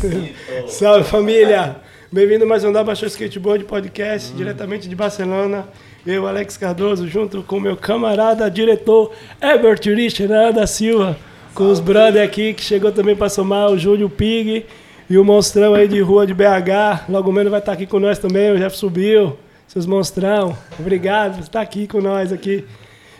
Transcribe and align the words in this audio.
Salve 0.66 1.04
família! 1.04 1.76
Bem-vindo 2.10 2.46
mais 2.46 2.64
um 2.64 2.72
da 2.72 2.82
Baixou 2.82 3.06
Skateboard 3.06 3.64
Podcast, 3.64 4.32
hum. 4.32 4.36
diretamente 4.36 4.88
de 4.88 4.96
Barcelona. 4.96 5.68
Eu, 6.06 6.26
Alex 6.26 6.56
Cardoso, 6.56 7.06
junto 7.06 7.42
com 7.42 7.60
meu 7.60 7.76
camarada, 7.76 8.50
diretor 8.50 9.12
Herbert 9.42 9.80
Richard 9.84 10.54
da 10.54 10.66
Silva, 10.66 11.18
com 11.54 11.70
os 11.70 11.80
brothers 11.80 12.26
aqui 12.26 12.54
que 12.54 12.62
chegou 12.62 12.90
também 12.90 13.14
para 13.14 13.28
somar, 13.28 13.70
o 13.70 13.78
Júlio 13.78 14.08
Pig 14.08 14.64
e 15.08 15.18
o 15.18 15.24
monstrão 15.24 15.74
aí 15.74 15.86
de 15.86 16.00
rua 16.00 16.26
de 16.26 16.32
BH. 16.32 17.04
Logo 17.08 17.30
menos 17.30 17.50
vai 17.50 17.60
estar 17.60 17.72
aqui 17.72 17.86
com 17.86 18.00
nós 18.00 18.18
também, 18.18 18.52
o 18.52 18.58
Jeff 18.58 18.76
subiu. 18.76 19.36
Seus 19.68 19.84
monstrão, 19.84 20.56
obrigado 20.78 21.34
por 21.34 21.42
estar 21.42 21.60
aqui 21.60 21.86
com 21.86 22.00
nós 22.00 22.32
aqui, 22.32 22.64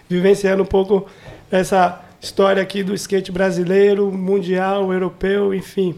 vivenciando 0.09 0.63
um 0.63 0.67
pouco 0.67 1.07
essa 1.51 2.01
história 2.21 2.63
aqui 2.63 2.83
do 2.83 2.95
skate 2.95 3.31
brasileiro, 3.31 4.11
mundial, 4.11 4.91
europeu, 4.93 5.55
enfim. 5.55 5.95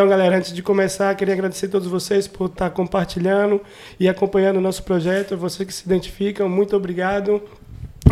Então, 0.00 0.08
galera, 0.08 0.38
antes 0.38 0.54
de 0.54 0.62
começar, 0.62 1.14
queria 1.14 1.34
agradecer 1.34 1.66
a 1.66 1.68
todos 1.68 1.86
vocês 1.86 2.26
por 2.26 2.46
estar 2.46 2.70
compartilhando 2.70 3.60
e 3.98 4.08
acompanhando 4.08 4.56
o 4.56 4.60
nosso 4.62 4.82
projeto. 4.82 5.36
Você 5.36 5.62
que 5.62 5.74
se 5.74 5.84
identificam, 5.84 6.48
muito 6.48 6.74
obrigado. 6.74 7.42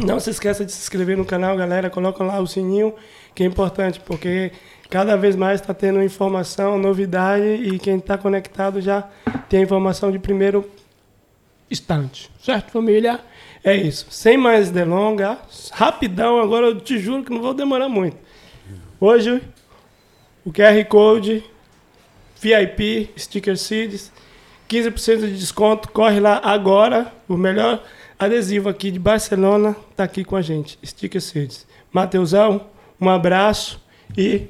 Não 0.05 0.21
se 0.21 0.29
esqueça 0.29 0.67
de 0.67 0.71
se 0.71 0.83
inscrever 0.83 1.17
no 1.17 1.25
canal, 1.25 1.57
galera. 1.57 1.89
Coloca 1.89 2.23
lá 2.23 2.41
o 2.41 2.47
sininho, 2.47 2.95
que 3.35 3.43
é 3.43 3.47
importante, 3.47 4.01
porque 4.01 4.53
cada 4.91 5.17
vez 5.17 5.35
mais 5.35 5.63
está 5.63 5.73
tendo 5.73 6.03
informação, 6.03 6.79
novidade 6.79 7.43
e 7.43 7.79
quem 7.79 7.97
está 7.97 8.19
conectado 8.19 8.83
já 8.83 9.09
tem 9.49 9.61
a 9.61 9.63
informação 9.63 10.13
de 10.13 10.19
primeiro 10.19 10.71
instante. 11.71 12.31
Certo, 12.39 12.71
família? 12.71 13.19
É 13.65 13.75
isso. 13.75 14.09
Sem 14.11 14.37
mais 14.37 14.71
delongas, 14.71 15.71
rapidão, 15.73 16.39
agora 16.39 16.67
eu 16.67 16.79
te 16.79 16.99
juro 16.99 17.25
que 17.25 17.33
não 17.33 17.41
vou 17.41 17.55
demorar 17.55 17.89
muito. 17.89 18.19
Hoje, 19.01 19.43
o 20.45 20.53
QR 20.53 20.85
Code, 20.87 21.43
VIP, 22.41 23.11
Sticker 23.19 23.57
Seeds, 23.57 24.13
15% 24.69 25.21
de 25.21 25.39
desconto. 25.39 25.89
Corre 25.91 26.21
lá 26.21 26.41
agora. 26.43 27.13
O 27.29 27.37
melhor 27.37 27.83
adesivo 28.19 28.69
aqui 28.69 28.91
de 28.91 28.99
Barcelona 28.99 29.77
está 29.91 30.05
aqui 30.05 30.25
com 30.25 30.37
a 30.37 30.43
gente, 30.43 30.79
Sticker 30.85 31.21
Seeds. 31.21 31.67
Mateusão, 31.93 32.67
um 33.01 33.09
abraço 33.09 33.81
e 34.17 34.49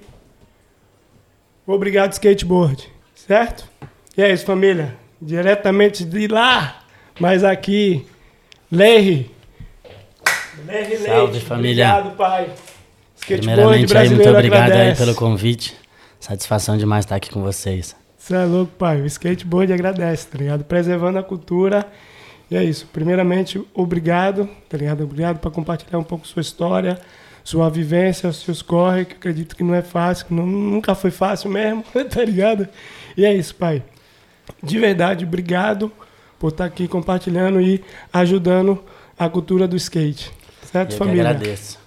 obrigado, 1.67 2.12
skateboard. 2.12 2.89
Certo? 3.15 3.69
E 4.17 4.23
é 4.23 4.33
isso, 4.33 4.45
família. 4.45 4.97
Diretamente 5.21 6.05
de 6.05 6.29
lá, 6.29 6.83
mas 7.21 7.45
aqui 7.45 8.07
Lerry. 8.71 9.31
Lerry 10.67 10.97
Salve, 10.99 11.41
família. 11.41 11.89
Obrigado, 11.89 12.17
pai. 12.17 12.51
Primeiramente, 13.27 13.97
aí, 13.97 14.09
muito 14.09 14.29
obrigado 14.29 14.73
aí 14.73 14.95
pelo 14.95 15.15
convite. 15.15 15.77
Satisfação 16.21 16.77
demais 16.77 17.05
estar 17.05 17.17
aqui 17.17 17.31
com 17.31 17.43
vocês. 17.43 17.95
Você 18.17 18.35
é 18.35 18.45
louco, 18.45 18.73
pai. 18.77 19.01
O 19.01 19.07
skateboard 19.07 19.73
agradece, 19.73 20.27
tá 20.27 20.39
ligado? 20.39 20.65
Preservando 20.65 21.19
a 21.19 21.23
cultura. 21.23 21.87
E 22.51 22.57
é 22.57 22.65
isso. 22.65 22.87
Primeiramente, 22.93 23.63
obrigado, 23.73 24.49
tá 24.69 24.77
ligado? 24.77 25.05
Obrigado 25.05 25.39
por 25.39 25.53
compartilhar 25.53 25.99
um 25.99 26.05
pouco 26.05 26.27
sua 26.27 26.43
história, 26.43 26.99
sua 27.45 27.71
vivência, 27.71 28.29
os 28.29 28.43
seus 28.43 28.61
corre, 28.63 29.05
que 29.05 29.15
acredito 29.15 29.55
que 29.55 29.63
não 29.63 29.75
é 29.75 29.83
fácil, 29.83 30.27
que 30.27 30.35
não, 30.35 30.47
nunca 30.47 30.95
foi 30.95 31.11
fácil 31.11 31.51
mesmo, 31.51 31.85
tá 32.11 32.25
ligado? 32.25 32.69
E 33.17 33.25
é 33.25 33.35
isso, 33.35 33.55
pai. 33.55 33.83
De 34.63 34.79
verdade, 34.79 35.25
obrigado 35.25 35.93
por 36.39 36.49
estar 36.49 36.65
aqui 36.65 36.89
compartilhando 36.89 37.61
e 37.61 37.85
ajudando 38.13 38.83
a 39.19 39.29
cultura 39.29 39.69
do 39.69 39.77
skate. 39.77 40.33
Certo, 40.71 40.93
Eu 40.93 40.99
família? 40.99 41.23
Eu 41.23 41.29
agradeço. 41.29 41.79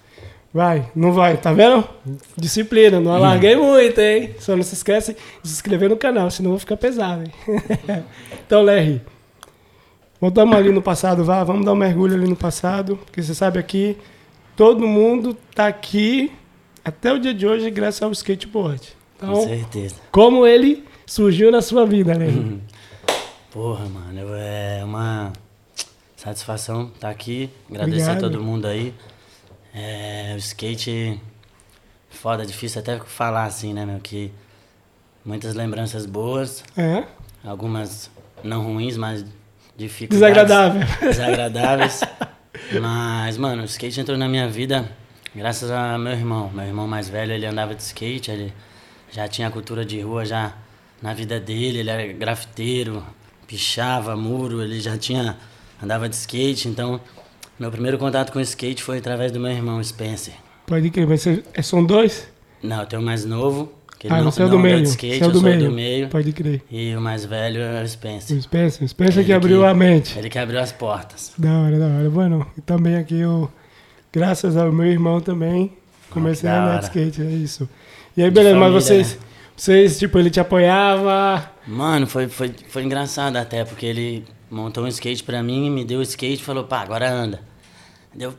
Vai, 0.54 0.92
não 0.94 1.14
vai, 1.14 1.38
tá 1.38 1.54
vendo? 1.54 1.88
Disciplina, 2.36 3.00
não 3.00 3.14
alarguei 3.14 3.56
hum. 3.56 3.72
muito, 3.72 4.00
hein? 4.02 4.36
Só 4.38 4.54
não 4.56 4.64
se 4.64 4.74
esquece 4.74 5.16
de 5.42 5.48
se 5.48 5.56
inscrever 5.56 5.90
no 5.90 5.96
canal, 5.96 6.30
senão 6.30 6.52
vai 6.52 6.60
ficar 6.60 6.76
pesado, 6.76 7.24
hein? 7.24 7.64
então, 8.46 8.62
Larry, 8.62 9.02
voltamos 10.20 10.54
ali 10.54 10.70
no 10.70 10.82
passado, 10.82 11.24
vá, 11.24 11.42
vamos 11.46 11.66
dar 11.66 11.72
um 11.72 11.78
mergulho 11.78 12.16
ali 12.16 12.28
no 12.28 12.36
passado, 12.36 12.98
porque 12.98 13.22
você 13.24 13.34
sabe 13.34 13.60
aqui, 13.60 13.98
todo 14.58 14.86
mundo 14.86 15.38
tá 15.56 15.68
aqui 15.68 16.32
até 16.84 17.14
o 17.14 17.20
dia 17.20 17.34
de 17.34 17.48
hoje 17.48 17.72
graças 17.72 18.02
ao 18.02 18.12
skateboard. 18.12 18.90
Então, 19.16 19.34
Com 19.34 19.48
certeza. 19.48 19.96
Como 20.12 20.46
ele 20.46 20.84
surgiu 21.06 21.50
na 21.50 21.62
sua 21.62 21.86
vida, 21.86 22.12
Larry? 22.12 22.62
Porra, 23.52 23.86
mano, 23.88 24.36
é 24.36 24.82
uma 24.84 25.32
satisfação 26.18 26.88
estar 26.88 27.00
tá 27.00 27.10
aqui. 27.10 27.50
Agradecer 27.70 28.10
Obrigado. 28.12 28.18
a 28.18 28.30
todo 28.30 28.44
mundo 28.44 28.68
aí. 28.68 28.94
É, 29.74 30.34
o 30.36 30.38
skate, 30.38 31.20
foda, 32.10 32.46
difícil 32.46 32.82
até 32.82 33.00
falar 33.00 33.46
assim, 33.46 33.74
né, 33.74 33.86
meu? 33.86 34.00
Que 34.00 34.32
muitas 35.24 35.56
lembranças 35.56 36.06
boas. 36.06 36.64
É. 36.78 37.04
Algumas 37.44 38.12
não 38.44 38.64
ruins, 38.64 38.98
mas 38.98 39.26
dificuldades. 39.76 40.36
Desagradáveis. 40.36 41.00
Desagradáveis. 41.00 42.02
mas, 42.82 43.38
mano, 43.38 43.62
o 43.62 43.66
skate 43.66 44.00
entrou 44.00 44.18
na 44.18 44.28
minha 44.28 44.48
vida 44.48 44.90
graças 45.36 45.72
a 45.72 45.98
meu 45.98 46.14
irmão. 46.14 46.50
Meu 46.54 46.66
irmão 46.66 46.88
mais 46.88 47.10
velho, 47.10 47.34
ele 47.34 47.46
andava 47.46 47.74
de 47.74 47.82
skate, 47.82 48.32
ele 48.32 48.54
já 49.12 49.28
tinha 49.28 49.48
a 49.48 49.52
cultura 49.52 49.86
de 49.86 50.00
rua 50.02 50.26
já 50.26 50.54
na 51.02 51.14
vida 51.14 51.40
dele, 51.40 51.80
ele 51.80 51.90
era 51.90 52.14
grafiteiro, 52.14 53.04
pichava 53.48 54.16
muro, 54.16 54.62
ele 54.62 54.80
já 54.80 54.98
tinha 54.98 55.38
andava 55.82 56.08
de 56.08 56.16
skate, 56.16 56.68
então 56.68 57.02
meu 57.62 57.70
primeiro 57.70 58.00
contato 58.00 58.32
com 58.32 58.40
skate 58.42 58.82
foi 58.82 58.98
através 58.98 59.32
do 59.32 59.40
meu 59.40 59.52
irmão 59.52 59.84
Spencer. 59.84 60.34
Pode 60.66 60.90
crer, 60.90 61.06
mas 61.06 61.28
é, 61.28 61.62
são 61.62 61.86
dois? 61.86 62.28
Não, 62.64 62.80
eu 62.80 62.88
tenho 62.88 63.02
o 63.04 63.06
mais 63.06 63.24
novo, 63.24 63.72
que 64.00 64.08
ele 64.08 64.16
ah, 64.16 64.22
não, 64.24 64.32
você 64.32 64.42
é 64.42 64.48
do 64.48 64.58
meio. 64.58 64.82
skate, 64.82 65.20
você 65.20 65.26
é 65.26 65.28
do 65.30 65.38
eu 65.38 65.42
meio. 65.44 65.60
do 65.60 65.72
meio. 65.72 66.08
Pode 66.08 66.34
crer. 66.34 66.64
E 66.72 66.96
o 66.96 67.00
mais 67.00 67.24
velho 67.24 67.62
é 67.62 67.84
o 67.84 67.88
Spencer. 67.88 68.36
O 68.36 68.42
Spencer, 68.42 68.84
o 68.84 68.88
Spencer 68.88 69.18
ele 69.20 69.26
que 69.26 69.34
abriu 69.34 69.60
que, 69.60 69.66
a 69.68 69.74
mente. 69.76 70.18
Ele 70.18 70.28
que 70.28 70.40
abriu 70.40 70.60
as 70.60 70.72
portas. 70.72 71.34
Da 71.38 71.52
hora, 71.52 71.78
da 71.78 71.86
hora. 71.86 72.10
Bueno, 72.10 72.48
e 72.58 72.62
também 72.62 72.96
aqui 72.96 73.20
eu, 73.20 73.48
graças 74.12 74.58
ao 74.58 74.72
meu 74.72 74.88
irmão 74.88 75.22
também, 75.22 75.72
comecei 76.10 76.50
ah, 76.50 76.54
a 76.54 76.64
andar 76.64 76.80
de 76.80 76.86
skate, 76.86 77.22
é 77.22 77.26
isso. 77.26 77.70
E 78.18 78.24
aí, 78.24 78.32
beleza, 78.32 78.56
família, 78.56 78.74
mas 78.74 78.84
vocês... 78.84 79.14
Né? 79.14 79.20
Vocês, 79.56 80.00
tipo, 80.00 80.18
ele 80.18 80.32
te 80.32 80.40
apoiava? 80.40 81.48
Mano, 81.68 82.08
foi, 82.08 82.28
foi, 82.28 82.52
foi 82.70 82.84
engraçado 82.84 83.38
até, 83.38 83.64
porque 83.64 83.86
ele 83.86 84.26
montou 84.52 84.84
um 84.84 84.88
skate 84.88 85.24
pra 85.24 85.42
mim, 85.42 85.70
me 85.70 85.86
deu 85.86 86.00
o 86.00 86.04
skate 86.04 86.42
e 86.42 86.46
falou, 86.46 86.66
pá, 86.66 86.82
agora 86.82 87.10
anda. 87.10 87.40
Deu, 88.14 88.34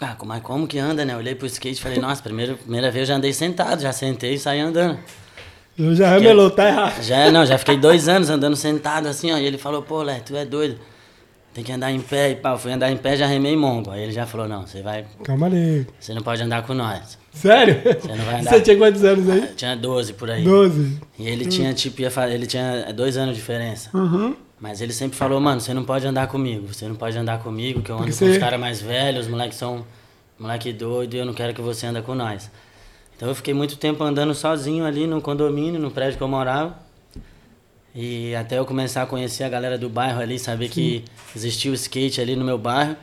ah, 0.00 0.16
mas 0.24 0.42
como 0.42 0.66
que 0.66 0.78
anda, 0.78 1.04
né? 1.04 1.16
Olhei 1.16 1.34
pro 1.34 1.46
skate 1.46 1.78
e 1.78 1.82
falei, 1.82 1.98
nossa, 2.00 2.22
primeira, 2.22 2.54
primeira 2.54 2.90
vez 2.90 3.02
eu 3.02 3.14
já 3.14 3.16
andei 3.16 3.32
sentado, 3.32 3.82
já 3.82 3.92
sentei 3.92 4.34
e 4.34 4.38
saí 4.38 4.60
andando. 4.60 4.98
Eu 5.78 5.94
já 5.94 6.10
remelou, 6.10 6.50
tá 6.50 6.68
errado. 6.68 7.02
Já, 7.02 7.30
não, 7.30 7.46
já 7.46 7.56
fiquei 7.56 7.76
dois 7.76 8.08
anos 8.08 8.28
andando 8.28 8.56
sentado 8.56 9.06
assim, 9.06 9.32
ó. 9.32 9.38
E 9.38 9.46
ele 9.46 9.56
falou, 9.56 9.82
pô, 9.82 10.02
Lé, 10.02 10.20
tu 10.20 10.36
é 10.36 10.44
doido. 10.44 10.78
Tem 11.54 11.64
que 11.64 11.72
andar 11.72 11.90
em 11.90 12.00
pé 12.00 12.30
e 12.30 12.36
pá. 12.36 12.52
Eu 12.52 12.58
fui 12.58 12.70
andar 12.70 12.90
em 12.90 12.96
pé 12.96 13.16
já 13.16 13.26
remei 13.26 13.56
mongo. 13.56 13.90
Aí 13.90 14.02
ele 14.02 14.12
já 14.12 14.26
falou, 14.26 14.46
não, 14.46 14.66
você 14.66 14.82
vai. 14.82 15.04
Calma 15.24 15.48
aí. 15.48 15.86
Você 15.98 16.14
não 16.14 16.22
pode 16.22 16.42
andar 16.42 16.62
com 16.64 16.74
nós. 16.74 17.18
Sério? 17.32 17.80
Você 17.82 18.08
não 18.08 18.24
vai 18.24 18.40
andar. 18.40 18.50
Você 18.50 18.60
tinha 18.60 18.76
quantos 18.76 19.02
anos 19.04 19.28
aí? 19.28 19.46
Tinha 19.56 19.74
12 19.74 20.12
por 20.12 20.30
aí. 20.30 20.44
12. 20.44 21.00
E 21.18 21.28
ele 21.28 21.46
tinha, 21.46 21.72
tipo, 21.72 22.02
ia, 22.02 22.10
ele 22.30 22.46
tinha 22.46 22.92
dois 22.92 23.16
anos 23.16 23.34
de 23.34 23.40
diferença. 23.40 23.90
Uhum. 23.96 24.36
Mas 24.60 24.82
ele 24.82 24.92
sempre 24.92 25.16
falou, 25.16 25.40
mano, 25.40 25.60
você 25.60 25.72
não 25.72 25.84
pode 25.84 26.06
andar 26.06 26.26
comigo. 26.26 26.68
Você 26.72 26.86
não 26.86 26.94
pode 26.94 27.16
andar 27.16 27.42
comigo, 27.42 27.80
que 27.80 27.90
eu 27.90 27.96
ando 27.96 28.04
Porque 28.04 28.18
com 28.18 28.26
você... 28.26 28.32
os 28.32 28.38
caras 28.38 28.60
mais 28.60 28.80
velhos, 28.80 29.24
os 29.24 29.30
moleques 29.30 29.56
são 29.56 29.86
moleque 30.38 30.72
doido 30.72 31.14
e 31.14 31.18
eu 31.18 31.24
não 31.24 31.32
quero 31.32 31.54
que 31.54 31.62
você 31.62 31.86
anda 31.86 32.02
com 32.02 32.14
nós. 32.14 32.50
Então 33.16 33.28
eu 33.28 33.34
fiquei 33.34 33.54
muito 33.54 33.76
tempo 33.76 34.04
andando 34.04 34.34
sozinho 34.34 34.84
ali 34.84 35.06
no 35.06 35.20
condomínio, 35.20 35.80
no 35.80 35.90
prédio 35.90 36.18
que 36.18 36.22
eu 36.22 36.28
morava. 36.28 36.78
E 37.94 38.34
até 38.34 38.58
eu 38.58 38.66
começar 38.66 39.02
a 39.02 39.06
conhecer 39.06 39.44
a 39.44 39.48
galera 39.48 39.76
do 39.76 39.88
bairro 39.88 40.20
ali, 40.20 40.38
saber 40.38 40.66
Sim. 40.66 40.72
que 40.72 41.04
existia 41.34 41.70
o 41.70 41.74
skate 41.74 42.20
ali 42.20 42.36
no 42.36 42.44
meu 42.44 42.58
bairro. 42.58 42.96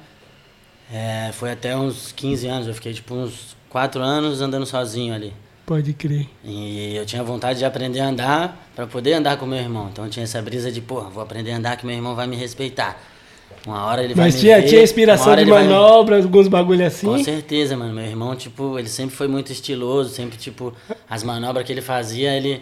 É, 0.91 1.31
foi 1.34 1.51
até 1.51 1.75
uns 1.75 2.12
15 2.12 2.47
anos, 2.47 2.67
eu 2.67 2.73
fiquei 2.73 2.94
tipo 2.94 3.13
uns 3.13 3.57
4 3.69 4.01
anos 4.01 4.41
andando 4.41 4.66
sozinho 4.66 5.13
ali. 5.13 5.34
Pode 5.67 5.91
crer. 5.91 6.29
E 6.45 6.96
eu 6.96 7.05
tinha 7.05 7.22
vontade 7.22 7.59
de 7.59 7.66
aprender 7.66 7.99
a 7.99 8.08
andar 8.08 8.69
para 8.73 8.87
poder 8.87 9.11
andar 9.11 9.35
com 9.35 9.46
meu 9.46 9.59
irmão. 9.59 9.90
Então 9.91 10.08
tinha 10.08 10.23
essa 10.23 10.41
brisa 10.41 10.72
de, 10.72 10.79
pô, 10.79 11.02
vou 11.02 11.22
aprender 11.22 11.52
a 11.52 11.58
andar 11.58 11.75
que 11.75 11.85
meu 11.85 11.93
irmão 11.93 12.16
vai 12.16 12.25
me 12.25 12.37
respeitar. 12.37 12.97
Uma 13.66 13.84
hora 13.84 14.02
ele 14.02 14.16
Mas 14.16 14.35
vai 14.35 14.41
tinha, 14.41 14.55
me 14.55 14.61
ver, 14.61 14.69
tinha 14.69 14.81
inspiração 14.81 15.35
de 15.35 15.43
manobra, 15.43 16.16
me... 16.16 16.23
alguns 16.23 16.47
bagulho 16.47 16.87
assim? 16.87 17.05
Com 17.05 17.22
certeza, 17.22 17.75
mano. 17.75 17.93
Meu 17.93 18.05
irmão, 18.05 18.34
tipo, 18.34 18.79
ele 18.79 18.87
sempre 18.87 19.14
foi 19.14 19.28
muito 19.28 19.52
estiloso, 19.52 20.09
sempre, 20.09 20.37
tipo, 20.37 20.73
as 21.09 21.22
manobras 21.22 21.66
que 21.66 21.73
ele 21.73 21.81
fazia, 21.81 22.31
ele 22.31 22.61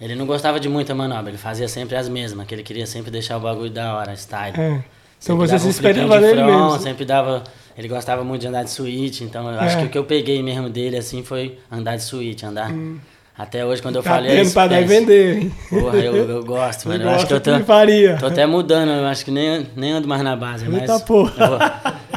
ele 0.00 0.16
não 0.16 0.26
gostava 0.26 0.58
de 0.58 0.68
muita 0.68 0.92
manobra, 0.92 1.30
ele 1.30 1.38
fazia 1.38 1.68
sempre 1.68 1.96
as 1.96 2.08
mesmas, 2.08 2.48
que 2.48 2.54
ele 2.54 2.64
queria 2.64 2.84
sempre 2.84 3.12
deixar 3.12 3.36
o 3.36 3.40
bagulho 3.40 3.70
da 3.70 3.94
hora, 3.94 4.12
style. 4.14 4.58
É. 4.58 4.82
Então 5.22 5.36
você 5.36 5.58
se 5.58 5.68
esperava 5.68 6.20
nele 6.20 6.42
mesmo. 6.42 6.78
Sempre 6.80 7.04
dava. 7.04 7.44
Ele 7.76 7.88
gostava 7.88 8.22
muito 8.22 8.42
de 8.42 8.46
andar 8.46 8.62
de 8.62 8.70
suíte, 8.70 9.24
então 9.24 9.50
eu 9.50 9.58
é. 9.58 9.64
acho 9.64 9.78
que 9.78 9.84
o 9.84 9.88
que 9.88 9.98
eu 9.98 10.04
peguei 10.04 10.42
mesmo 10.42 10.68
dele 10.70 10.96
assim 10.96 11.22
foi 11.22 11.58
andar 11.70 11.96
de 11.96 12.02
suíte, 12.02 12.46
andar. 12.46 12.70
Hum. 12.70 12.98
Até 13.36 13.66
hoje, 13.66 13.82
quando 13.82 13.96
eu 13.96 14.02
tá 14.02 14.10
falei. 14.10 14.36
Tempo 14.36 14.52
pra 14.52 14.68
dar 14.68 14.80
e 14.80 14.84
vender, 14.84 15.38
hein? 15.38 15.52
Porra, 15.68 15.98
eu, 15.98 16.14
eu 16.14 16.44
gosto, 16.46 16.88
mano. 16.88 17.02
Eu, 17.02 17.08
eu 17.08 17.14
acho 17.16 17.26
que 17.26 17.32
eu 17.32 17.40
tô. 17.40 17.58
Faria. 17.64 18.16
Tô 18.16 18.26
até 18.26 18.46
mudando, 18.46 18.90
eu 18.90 19.06
acho 19.06 19.24
que 19.24 19.32
nem, 19.32 19.66
nem 19.74 19.90
ando 19.90 20.06
mais 20.06 20.22
na 20.22 20.36
base. 20.36 20.64
Mas 20.68 20.82
Eita 20.82 21.00
porra. 21.00 21.34
Eu 21.36 21.48
vou, 21.48 21.58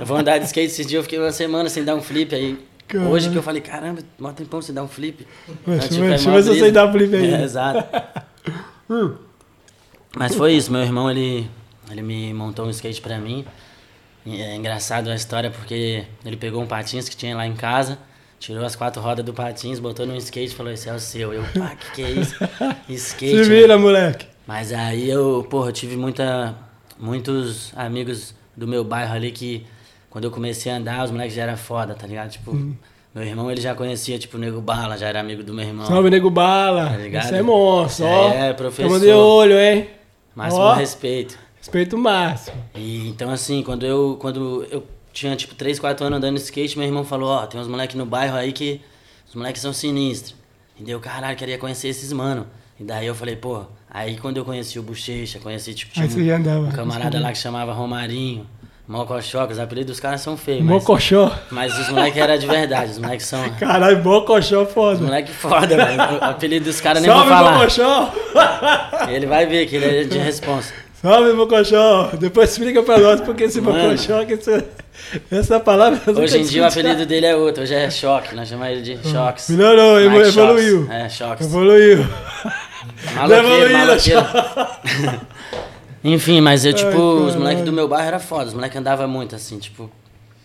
eu 0.01 0.05
vou 0.05 0.17
andar 0.17 0.37
de 0.37 0.45
skate 0.45 0.67
esses 0.67 0.85
dias, 0.85 0.99
eu 0.99 1.03
fiquei 1.03 1.17
uma 1.17 1.31
semana 1.31 1.69
sem 1.69 1.83
dar 1.83 1.95
um 1.95 2.01
flip 2.01 2.35
aí 2.35 2.57
Caramba. 2.87 3.09
Hoje 3.09 3.29
que 3.29 3.35
eu 3.35 3.43
falei, 3.43 3.61
caramba, 3.61 4.01
mó 4.17 4.31
tempão 4.31 4.61
você 4.61 4.71
dá 4.71 4.81
um 4.81 4.87
flip. 4.87 5.27
Deixa 5.65 5.95
eu 5.95 6.07
ver 6.07 6.17
se 6.19 6.29
você 6.29 6.71
dá 6.71 6.85
um 6.85 6.91
flip 6.91 7.13
aí. 7.13 7.33
É, 7.33 7.43
exato. 7.43 7.85
hum. 8.89 9.15
Mas 10.15 10.33
foi 10.33 10.53
isso, 10.53 10.71
meu 10.71 10.81
irmão, 10.81 11.11
ele, 11.11 11.49
ele 11.91 12.01
me 12.01 12.33
montou 12.33 12.65
um 12.65 12.69
skate 12.69 13.01
pra 13.01 13.19
mim. 13.19 13.45
É 14.35 14.55
engraçado 14.55 15.09
a 15.09 15.15
história 15.15 15.49
porque 15.49 16.03
ele 16.25 16.35
pegou 16.35 16.61
um 16.61 16.67
patins 16.67 17.07
que 17.07 17.15
tinha 17.15 17.35
lá 17.35 17.47
em 17.47 17.53
casa, 17.53 17.97
tirou 18.39 18.65
as 18.65 18.75
quatro 18.75 19.01
rodas 19.01 19.23
do 19.23 19.33
patins, 19.33 19.79
botou 19.79 20.05
no 20.05 20.15
skate 20.17 20.51
e 20.51 20.55
falou, 20.55 20.71
esse 20.71 20.89
é 20.89 20.93
o 20.93 20.99
seu. 20.99 21.33
Eu, 21.33 21.43
pá, 21.57 21.75
que 21.75 21.91
que 21.91 22.03
é 22.03 22.11
isso? 22.11 22.35
Skate. 22.89 23.43
Se 23.43 23.43
vira, 23.43 23.75
né? 23.75 23.81
moleque. 23.81 24.25
Mas 24.45 24.73
aí 24.73 25.09
eu, 25.09 25.45
porra, 25.49 25.69
eu 25.69 25.73
tive 25.73 25.95
muita, 25.95 26.55
muitos 26.99 27.71
amigos 27.75 28.33
do 28.55 28.67
meu 28.67 28.83
bairro 28.83 29.13
ali 29.13 29.31
que 29.31 29.65
quando 30.09 30.25
eu 30.25 30.31
comecei 30.31 30.71
a 30.71 30.77
andar, 30.77 31.03
os 31.03 31.11
moleques 31.11 31.35
já 31.35 31.43
eram 31.43 31.57
foda, 31.57 31.93
tá 31.93 32.07
ligado? 32.07 32.31
Tipo, 32.31 32.51
hum. 32.51 32.75
meu 33.13 33.23
irmão 33.23 33.51
ele 33.51 33.61
já 33.61 33.75
conhecia, 33.75 34.17
tipo, 34.17 34.37
o 34.37 34.39
Nego 34.39 34.61
Bala, 34.61 34.97
já 34.97 35.07
era 35.07 35.19
amigo 35.19 35.43
do 35.43 35.53
meu 35.53 35.65
irmão. 35.65 35.85
Salve, 35.85 36.09
Nego 36.09 36.29
Bala. 36.29 36.89
Tá 36.89 36.97
ligado? 36.97 37.25
Isso 37.25 37.35
é 37.35 37.41
monstro, 37.41 38.05
ó. 38.05 38.29
É, 38.29 38.53
professor. 38.53 38.89
Tamo 38.89 38.99
de 38.99 39.11
olho, 39.11 39.59
hein? 39.59 39.89
Máximo 40.35 40.63
ó. 40.63 40.73
respeito. 40.73 41.37
Respeito 41.67 41.97
máximo. 41.97 42.55
E, 42.73 43.09
então, 43.09 43.29
assim, 43.29 43.61
quando 43.61 43.85
eu, 43.85 44.15
quando 44.21 44.65
eu 44.71 44.87
tinha, 45.11 45.35
tipo, 45.35 45.53
3, 45.53 45.77
4 45.77 46.05
anos 46.05 46.17
andando 46.17 46.35
de 46.37 46.41
skate, 46.41 46.77
meu 46.77 46.87
irmão 46.87 47.03
falou, 47.03 47.27
ó, 47.27 47.43
oh, 47.43 47.47
tem 47.47 47.59
uns 47.59 47.67
moleques 47.67 47.97
no 47.97 48.05
bairro 48.05 48.37
aí 48.37 48.53
que 48.53 48.79
os 49.27 49.35
moleques 49.35 49.61
são 49.61 49.73
sinistros. 49.73 50.33
E 50.79 50.83
deu, 50.83 50.97
caralho, 51.01 51.35
queria 51.35 51.57
conhecer 51.57 51.89
esses 51.89 52.13
mano. 52.13 52.47
E 52.79 52.85
daí 52.85 53.05
eu 53.05 53.13
falei, 53.13 53.35
pô, 53.35 53.65
aí 53.89 54.15
quando 54.15 54.37
eu 54.37 54.45
conheci 54.45 54.79
o 54.79 54.83
Bochecha, 54.83 55.39
conheci, 55.39 55.73
tipo, 55.73 55.91
tinha 55.91 56.07
um, 56.07 56.35
andava, 56.37 56.67
um 56.67 56.71
camarada 56.71 57.19
lá 57.19 57.33
que 57.33 57.37
chamava 57.37 57.73
Romarinho. 57.73 58.47
Mocoxó, 58.87 59.45
que 59.45 59.51
os 59.51 59.59
apelidos 59.59 59.91
dos 59.91 59.99
caras 59.99 60.21
são 60.21 60.37
feios. 60.37 60.63
Mocoxó. 60.63 61.37
Mas, 61.51 61.73
mas 61.73 61.79
os 61.81 61.89
moleques 61.89 62.17
eram 62.17 62.37
de 62.37 62.47
verdade, 62.47 62.91
os 62.91 62.97
moleques 62.97 63.25
são. 63.25 63.49
Caralho, 63.59 64.01
Mocoxó 64.01 64.65
foda. 64.65 64.93
Os 64.93 65.01
moleques 65.01 65.35
foda, 65.35 65.67
velho. 65.67 66.01
O 66.21 66.23
apelido 66.23 66.63
dos 66.63 66.79
caras 66.79 67.03
nem 67.03 67.11
vou 67.11 67.25
falar. 67.25 67.55
Mocoxó! 67.55 68.13
Ele 69.09 69.25
vai 69.25 69.45
ver 69.45 69.65
que 69.65 69.75
ele 69.75 69.85
é 69.85 70.03
de 70.05 70.17
responsa. 70.17 70.73
Salve, 71.07 71.31
Mocoxó! 71.31 72.09
Depois 72.19 72.51
explica 72.51 72.83
pra 72.83 72.97
nós 72.97 73.21
porque 73.21 73.45
esse 73.45 73.61
Mocoxó, 73.61 74.25
que 74.25 74.33
essa, 74.33 74.65
essa 75.31 75.57
palavra. 75.57 76.01
Hoje 76.19 76.39
em 76.39 76.43
dia 76.43 76.63
o 76.63 76.65
apelido 76.65 77.05
dele 77.05 77.27
é 77.27 77.33
outro, 77.33 77.63
hoje 77.63 77.73
é 77.73 77.89
Choque, 77.89 78.35
nós 78.35 78.49
chamamos 78.49 78.73
ele 78.73 78.81
de 78.81 79.07
Choques. 79.07 79.49
Melhorou, 79.49 80.01
evoluiu. 80.01 80.91
É, 80.91 81.07
Choques. 81.07 81.47
Evoluiu. 81.47 82.05
Maloqueiro, 83.15 83.71
maloqueiro. 83.71 84.25
Enfim, 86.03 86.41
mas 86.41 86.65
eu, 86.65 86.73
tipo, 86.73 86.89
Ai, 86.89 87.27
os 87.27 87.35
moleques 87.37 87.63
do 87.63 87.71
meu 87.71 87.87
bairro 87.87 88.07
era 88.09 88.19
foda, 88.19 88.47
os 88.47 88.53
moleques 88.53 88.77
andavam 88.77 89.07
muito, 89.07 89.33
assim, 89.33 89.57
tipo. 89.59 89.89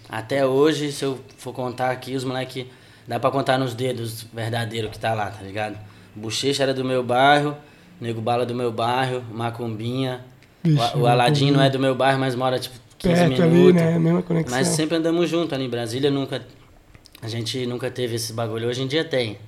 Até 0.09 0.47
hoje, 0.47 0.93
se 0.93 1.05
eu 1.05 1.19
for 1.39 1.53
contar 1.53 1.91
aqui, 1.91 2.15
os 2.15 2.23
moleques. 2.23 2.67
Dá 3.09 3.19
pra 3.19 3.33
contar 3.33 3.59
nos 3.59 3.75
dedos 3.75 4.25
verdadeiro 4.33 4.89
que 4.91 4.99
tá 4.99 5.13
lá, 5.13 5.27
tá 5.27 5.43
ligado? 5.43 5.77
Bochecha 6.15 6.63
era 6.63 6.73
do 6.73 6.85
meu 6.85 7.03
bairro, 7.03 7.57
Nego 8.01 8.21
Bala 8.21 8.47
do 8.47 8.55
meu 8.55 8.71
bairro, 8.71 9.25
Macumbinha, 9.33 10.21
Bicho, 10.63 10.99
o, 10.99 11.07
Aladim 11.07 11.51
não 11.51 11.63
é 11.63 11.69
do 11.69 11.79
meu 11.79 11.95
bairro, 11.95 12.21
mas 12.21 12.35
mora 12.35 12.59
tipo 12.59 12.75
15 12.99 13.15
Perto 13.15 13.43
minutos. 13.43 13.43
Ali, 13.43 13.73
né? 13.73 13.99
Mesma 13.99 14.23
conexão. 14.23 14.57
Mas 14.57 14.69
sempre 14.69 14.97
andamos 14.97 15.29
junto 15.29 15.55
ali 15.55 15.65
em 15.65 15.71
Brasília, 15.71 16.11
nunca 16.11 16.43
a 17.23 17.29
gente 17.29 17.65
nunca 17.67 17.91
teve 17.91 18.17
esse 18.17 18.33
bagulho. 18.33 18.69
Hoje 18.69 18.83
em 18.83 18.87
dia 18.87 19.05
tem 19.05 19.39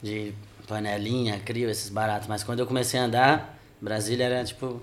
de 0.00 0.32
panelinha, 0.68 1.40
crio 1.44 1.68
esses 1.68 1.90
baratos, 1.90 2.28
mas 2.28 2.44
quando 2.44 2.60
eu 2.60 2.66
comecei 2.66 3.00
a 3.00 3.04
andar, 3.04 3.58
Brasília 3.80 4.26
era 4.26 4.44
tipo 4.44 4.80